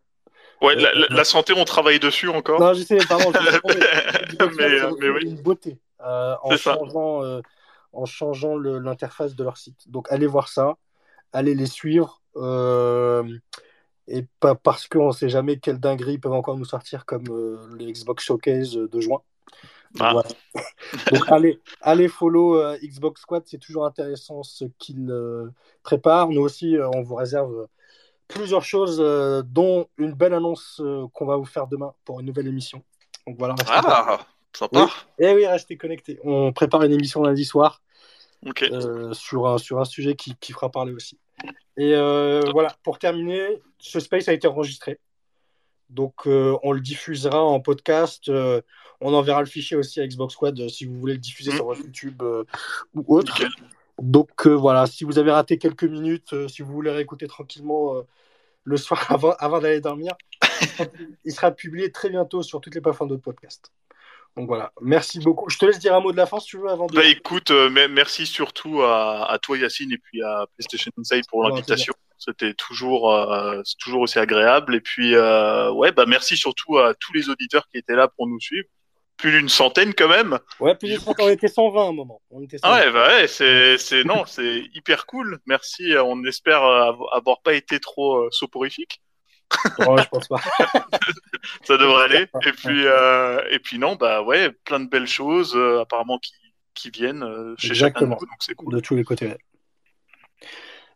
Ouais, 0.61 0.75
la, 1.09 1.23
santé, 1.25 1.53
on 1.55 1.65
travaille 1.65 1.99
dessus 1.99 2.29
encore. 2.29 2.61
Non, 2.61 2.73
je 2.73 2.83
sais, 2.83 2.97
pardon. 3.09 3.31
je 3.33 4.45
mais, 4.55 4.63
euh, 5.05 5.13
oui. 5.13 5.25
une 5.25 5.41
beauté 5.41 5.77
euh, 6.01 6.35
en 6.41 6.55
changeant, 6.55 7.23
euh, 7.23 7.41
en 7.91 8.05
changeant 8.05 8.55
le- 8.55 8.79
l'interface 8.79 9.35
de 9.35 9.43
leur 9.43 9.57
site. 9.57 9.89
Donc 9.91 10.07
allez 10.09 10.27
voir 10.27 10.47
ça, 10.47 10.75
allez 11.33 11.55
les 11.55 11.65
suivre. 11.65 12.21
Euh, 12.35 13.23
et 14.07 14.25
pas 14.39 14.55
parce 14.55 14.87
qu'on 14.87 15.07
ne 15.07 15.13
sait 15.13 15.29
jamais 15.29 15.57
quelle 15.57 15.79
dinguerie 15.79 16.17
peuvent 16.17 16.33
encore 16.33 16.57
nous 16.57 16.65
sortir 16.65 17.05
comme 17.05 17.27
euh, 17.29 17.57
les 17.77 17.91
Xbox 17.91 18.23
Showcase 18.23 18.73
de 18.73 18.99
juin. 18.99 19.21
Ah. 19.99 20.11
voilà. 20.13 20.29
Donc, 21.11 21.31
allez, 21.31 21.59
allez 21.81 22.07
follow 22.07 22.57
euh, 22.57 22.77
Xbox 22.83 23.21
Squad, 23.21 23.43
c'est 23.45 23.57
toujours 23.57 23.85
intéressant 23.85 24.43
ce 24.43 24.65
qu'ils 24.77 25.09
euh, 25.09 25.49
préparent. 25.83 26.29
Nous 26.29 26.41
aussi, 26.41 26.77
euh, 26.77 26.89
on 26.93 27.01
vous 27.01 27.15
réserve 27.15 27.53
euh, 27.53 27.65
plusieurs 28.27 28.63
choses, 28.63 28.97
euh, 28.99 29.41
dont 29.43 29.87
une 29.97 30.13
belle 30.13 30.33
annonce 30.33 30.81
euh, 30.83 31.05
qu'on 31.13 31.25
va 31.25 31.37
vous 31.37 31.45
faire 31.45 31.67
demain 31.67 31.93
pour 32.03 32.19
une 32.19 32.25
nouvelle 32.25 32.47
émission. 32.47 32.83
Donc 33.25 33.37
voilà, 33.39 33.55
Ah, 33.67 34.19
sympa. 34.55 34.85
Oui. 34.85 35.25
Et 35.25 35.33
oui, 35.33 35.47
restez 35.47 35.77
connectés. 35.77 36.19
On 36.23 36.51
prépare 36.53 36.83
une 36.83 36.91
émission 36.91 37.23
lundi 37.23 37.45
soir 37.45 37.81
Ok. 38.45 38.63
euh, 38.71 39.13
sur, 39.13 39.47
un, 39.47 39.57
sur 39.57 39.79
un 39.79 39.85
sujet 39.85 40.15
qui, 40.15 40.35
qui 40.35 40.53
fera 40.53 40.69
parler 40.69 40.93
aussi. 40.93 41.17
Et 41.77 41.93
euh, 41.93 42.41
voilà, 42.53 42.75
pour 42.83 42.99
terminer, 42.99 43.61
ce 43.79 43.99
space 43.99 44.27
a 44.29 44.33
été 44.33 44.47
enregistré. 44.47 44.99
Donc, 45.89 46.25
euh, 46.25 46.57
on 46.63 46.71
le 46.71 46.79
diffusera 46.79 47.43
en 47.43 47.59
podcast. 47.59 48.29
euh, 48.29 48.61
on 49.01 49.13
enverra 49.13 49.41
le 49.41 49.45
fichier 49.45 49.75
aussi 49.75 49.99
à 49.99 50.07
Xbox 50.07 50.33
Squad 50.33 50.59
euh, 50.59 50.69
si 50.69 50.85
vous 50.85 50.97
voulez 50.99 51.13
le 51.13 51.19
diffuser 51.19 51.51
Mhm. 51.51 51.57
sur 51.57 51.65
votre 51.65 51.81
YouTube 51.81 52.21
ou 52.93 53.15
autre. 53.17 53.33
Nickel. 53.33 53.49
Donc, 54.01 54.47
voilà, 54.47 54.87
si 54.87 55.03
vous 55.03 55.19
avez 55.19 55.31
raté 55.31 55.57
quelques 55.57 55.83
minutes, 55.83 56.33
si 56.47 56.61
vous 56.61 56.71
voulez 56.73 56.91
réécouter 56.91 57.27
tranquillement 57.27 57.93
le 58.63 58.77
soir 58.77 59.05
avant, 59.11 59.33
avant 59.39 59.59
d'aller 59.59 59.79
dormir, 59.81 60.13
il 61.23 61.31
sera 61.33 61.51
publié 61.51 61.91
très 61.91 62.09
bientôt 62.09 62.41
sur 62.41 62.59
toutes 62.61 62.75
les 62.75 62.81
plateformes 62.81 63.09
de 63.11 63.15
podcast. 63.17 63.71
Donc 64.37 64.47
voilà, 64.47 64.71
merci 64.81 65.19
beaucoup. 65.19 65.49
Je 65.49 65.57
te 65.57 65.65
laisse 65.65 65.79
dire 65.79 65.95
un 65.95 66.01
mot 66.01 66.11
de 66.11 66.17
la 66.17 66.25
fin 66.25 66.39
si 66.39 66.47
tu 66.47 66.57
veux 66.57 66.67
avant 66.69 66.87
de. 66.87 66.93
Bah 66.95 67.05
écoute, 67.05 67.51
euh, 67.51 67.69
me- 67.69 67.87
merci 67.87 68.25
surtout 68.25 68.81
à, 68.81 69.31
à 69.31 69.39
toi 69.39 69.57
Yacine 69.57 69.91
et 69.93 69.97
puis 69.97 70.21
à 70.23 70.45
PlayStation 70.57 70.91
Inside 70.97 71.23
pour 71.29 71.43
l'invitation. 71.49 71.93
C'était 72.17 72.53
toujours, 72.53 73.13
euh, 73.13 73.61
c'est 73.63 73.77
toujours 73.77 74.01
aussi 74.01 74.19
agréable. 74.19 74.75
Et 74.75 74.81
puis 74.81 75.15
euh, 75.15 75.71
ouais, 75.71 75.91
bah 75.93 76.05
merci 76.05 76.35
surtout 76.35 76.77
à 76.77 76.93
tous 76.95 77.13
les 77.13 77.29
auditeurs 77.29 77.67
qui 77.71 77.77
étaient 77.77 77.95
là 77.95 78.07
pour 78.09 78.27
nous 78.27 78.39
suivre. 78.39 78.67
Plus 79.17 79.31
d'une 79.31 79.47
centaine 79.47 79.93
quand 79.93 80.09
même. 80.09 80.37
Ouais, 80.59 80.75
plus 80.75 80.89
de 80.91 80.97
30, 80.97 81.15
on 81.21 81.29
était 81.29 81.47
120 81.47 81.85
à 81.85 81.87
un 81.87 81.93
moment. 81.93 82.21
On 82.29 82.41
était 82.41 82.57
120. 82.57 82.73
Ah 82.75 82.79
ouais, 82.85 82.91
bah 82.91 83.07
ouais, 83.07 83.27
c'est, 83.29 83.77
c'est 83.77 84.03
non, 84.03 84.25
c'est 84.25 84.63
hyper 84.73 85.05
cool. 85.05 85.39
Merci. 85.45 85.93
On 85.97 86.21
espère 86.25 86.61
euh, 86.65 86.89
av- 86.89 86.99
avoir 87.13 87.39
pas 87.41 87.53
été 87.53 87.79
trop 87.79 88.29
soporifique. 88.31 88.99
Je 89.77 90.09
pense 90.09 90.27
pas. 90.27 90.41
Ça 91.63 91.77
devrait 91.77 92.05
aller. 92.05 92.27
Et 92.45 92.51
puis 92.51 92.85
euh, 92.85 93.41
et 93.51 93.59
puis 93.59 93.79
non, 93.79 93.95
bah 93.95 94.23
ouais, 94.23 94.51
plein 94.51 94.79
de 94.79 94.89
belles 94.89 95.07
choses 95.07 95.55
euh, 95.55 95.81
apparemment 95.81 96.17
qui 96.19 96.33
qui 96.73 96.89
viennent 96.89 97.23
euh, 97.23 97.55
chez 97.57 97.73
chacun 97.73 97.75
de 97.75 98.05
Exactement. 98.05 98.17
nous, 98.19 98.27
donc 98.27 98.37
c'est 98.39 98.55
cool. 98.55 98.73
De 98.73 98.79
tous 98.79 98.95
les 98.95 99.03
côtés. 99.03 99.27
ouais. 99.27 99.37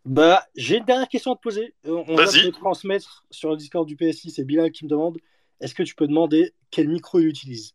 Bah, 0.05 0.43
j'ai 0.55 0.77
une 0.77 0.85
dernière 0.85 1.07
question 1.07 1.33
à 1.33 1.35
te 1.35 1.41
poser. 1.41 1.75
On 1.85 2.15
va 2.15 2.25
te 2.25 2.49
transmettre 2.49 3.25
sur 3.31 3.49
le 3.51 3.57
Discord 3.57 3.87
du 3.87 3.95
PSI. 3.95 4.31
C'est 4.31 4.43
Bilal 4.43 4.71
qui 4.71 4.85
me 4.85 4.89
demande 4.89 5.17
est-ce 5.61 5.75
que 5.75 5.83
tu 5.83 5.93
peux 5.93 6.07
demander 6.07 6.53
quel 6.71 6.87
micro 6.87 7.19
il 7.19 7.27
utilise? 7.27 7.73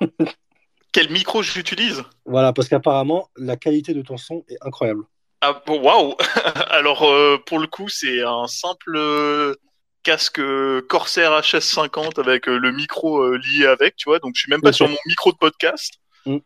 Quel 0.92 1.10
micro 1.10 1.42
j'utilise? 1.42 2.02
Voilà, 2.24 2.54
parce 2.54 2.70
qu'apparemment, 2.70 3.28
la 3.36 3.58
qualité 3.58 3.92
de 3.92 4.00
ton 4.00 4.16
son 4.16 4.46
est 4.48 4.56
incroyable. 4.62 5.04
Ah 5.42 5.62
waouh 5.68 6.14
Alors 6.70 7.02
euh, 7.02 7.36
pour 7.44 7.58
le 7.58 7.66
coup, 7.66 7.90
c'est 7.90 8.22
un 8.22 8.46
simple 8.46 8.96
casque 10.06 10.38
euh, 10.38 10.86
Corsair 10.88 11.32
HS50 11.32 12.20
avec 12.20 12.48
euh, 12.48 12.58
le 12.58 12.70
micro 12.70 13.22
euh, 13.22 13.38
lié 13.38 13.66
avec, 13.66 13.96
tu 13.96 14.08
vois. 14.08 14.20
Donc, 14.20 14.36
je 14.36 14.42
suis 14.42 14.50
même 14.50 14.62
pas 14.62 14.72
sur 14.72 14.88
mon 14.88 14.96
micro 15.04 15.32
de 15.32 15.36
podcast. 15.36 15.94
Mm. 16.24 16.36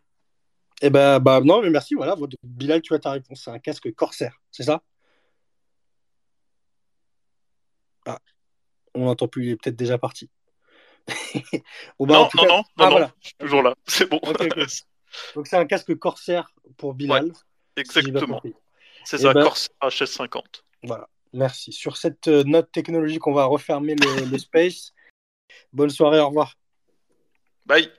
Eh 0.80 0.88
ben, 0.88 1.18
bah, 1.20 1.42
non, 1.44 1.60
mais 1.60 1.68
merci. 1.68 1.94
Voilà. 1.94 2.16
Bilal, 2.42 2.80
tu 2.80 2.94
as 2.94 2.98
ta 2.98 3.10
réponse. 3.10 3.42
C'est 3.44 3.50
un 3.50 3.58
casque 3.58 3.94
Corsair, 3.94 4.40
c'est 4.50 4.62
ça? 4.62 4.80
Ah, 8.06 8.18
on 8.94 9.04
n'entend 9.04 9.28
plus. 9.28 9.44
Il 9.44 9.50
est 9.50 9.56
peut-être 9.56 9.76
déjà 9.76 9.98
parti. 9.98 10.30
non, 12.00 12.06
non, 12.06 12.28
non, 12.34 12.64
ah, 12.78 12.90
non, 12.90 13.10
je 13.20 13.26
suis 13.26 13.36
toujours 13.38 13.62
là. 13.62 13.74
C'est 13.86 14.08
bon. 14.08 14.20
Okay. 14.22 14.48
Donc, 15.34 15.46
c'est 15.46 15.56
un 15.56 15.66
casque 15.66 15.94
Corsair 15.96 16.50
pour 16.78 16.94
Bilal. 16.94 17.30
Exactement. 17.76 18.40
Si 18.42 18.54
c'est 19.04 19.16
eh 19.16 19.22
ça. 19.24 19.34
Ben, 19.34 19.42
Corsair 19.42 19.74
HS50. 19.82 20.62
Voilà. 20.82 21.10
Merci. 21.32 21.72
Sur 21.72 21.96
cette 21.96 22.28
euh, 22.28 22.42
note 22.44 22.70
technologique, 22.72 23.26
on 23.26 23.32
va 23.32 23.44
refermer 23.44 23.94
le, 23.94 24.38
space. 24.38 24.92
Bonne 25.72 25.90
soirée, 25.90 26.20
au 26.20 26.28
revoir. 26.28 26.56
Bye. 27.66 27.90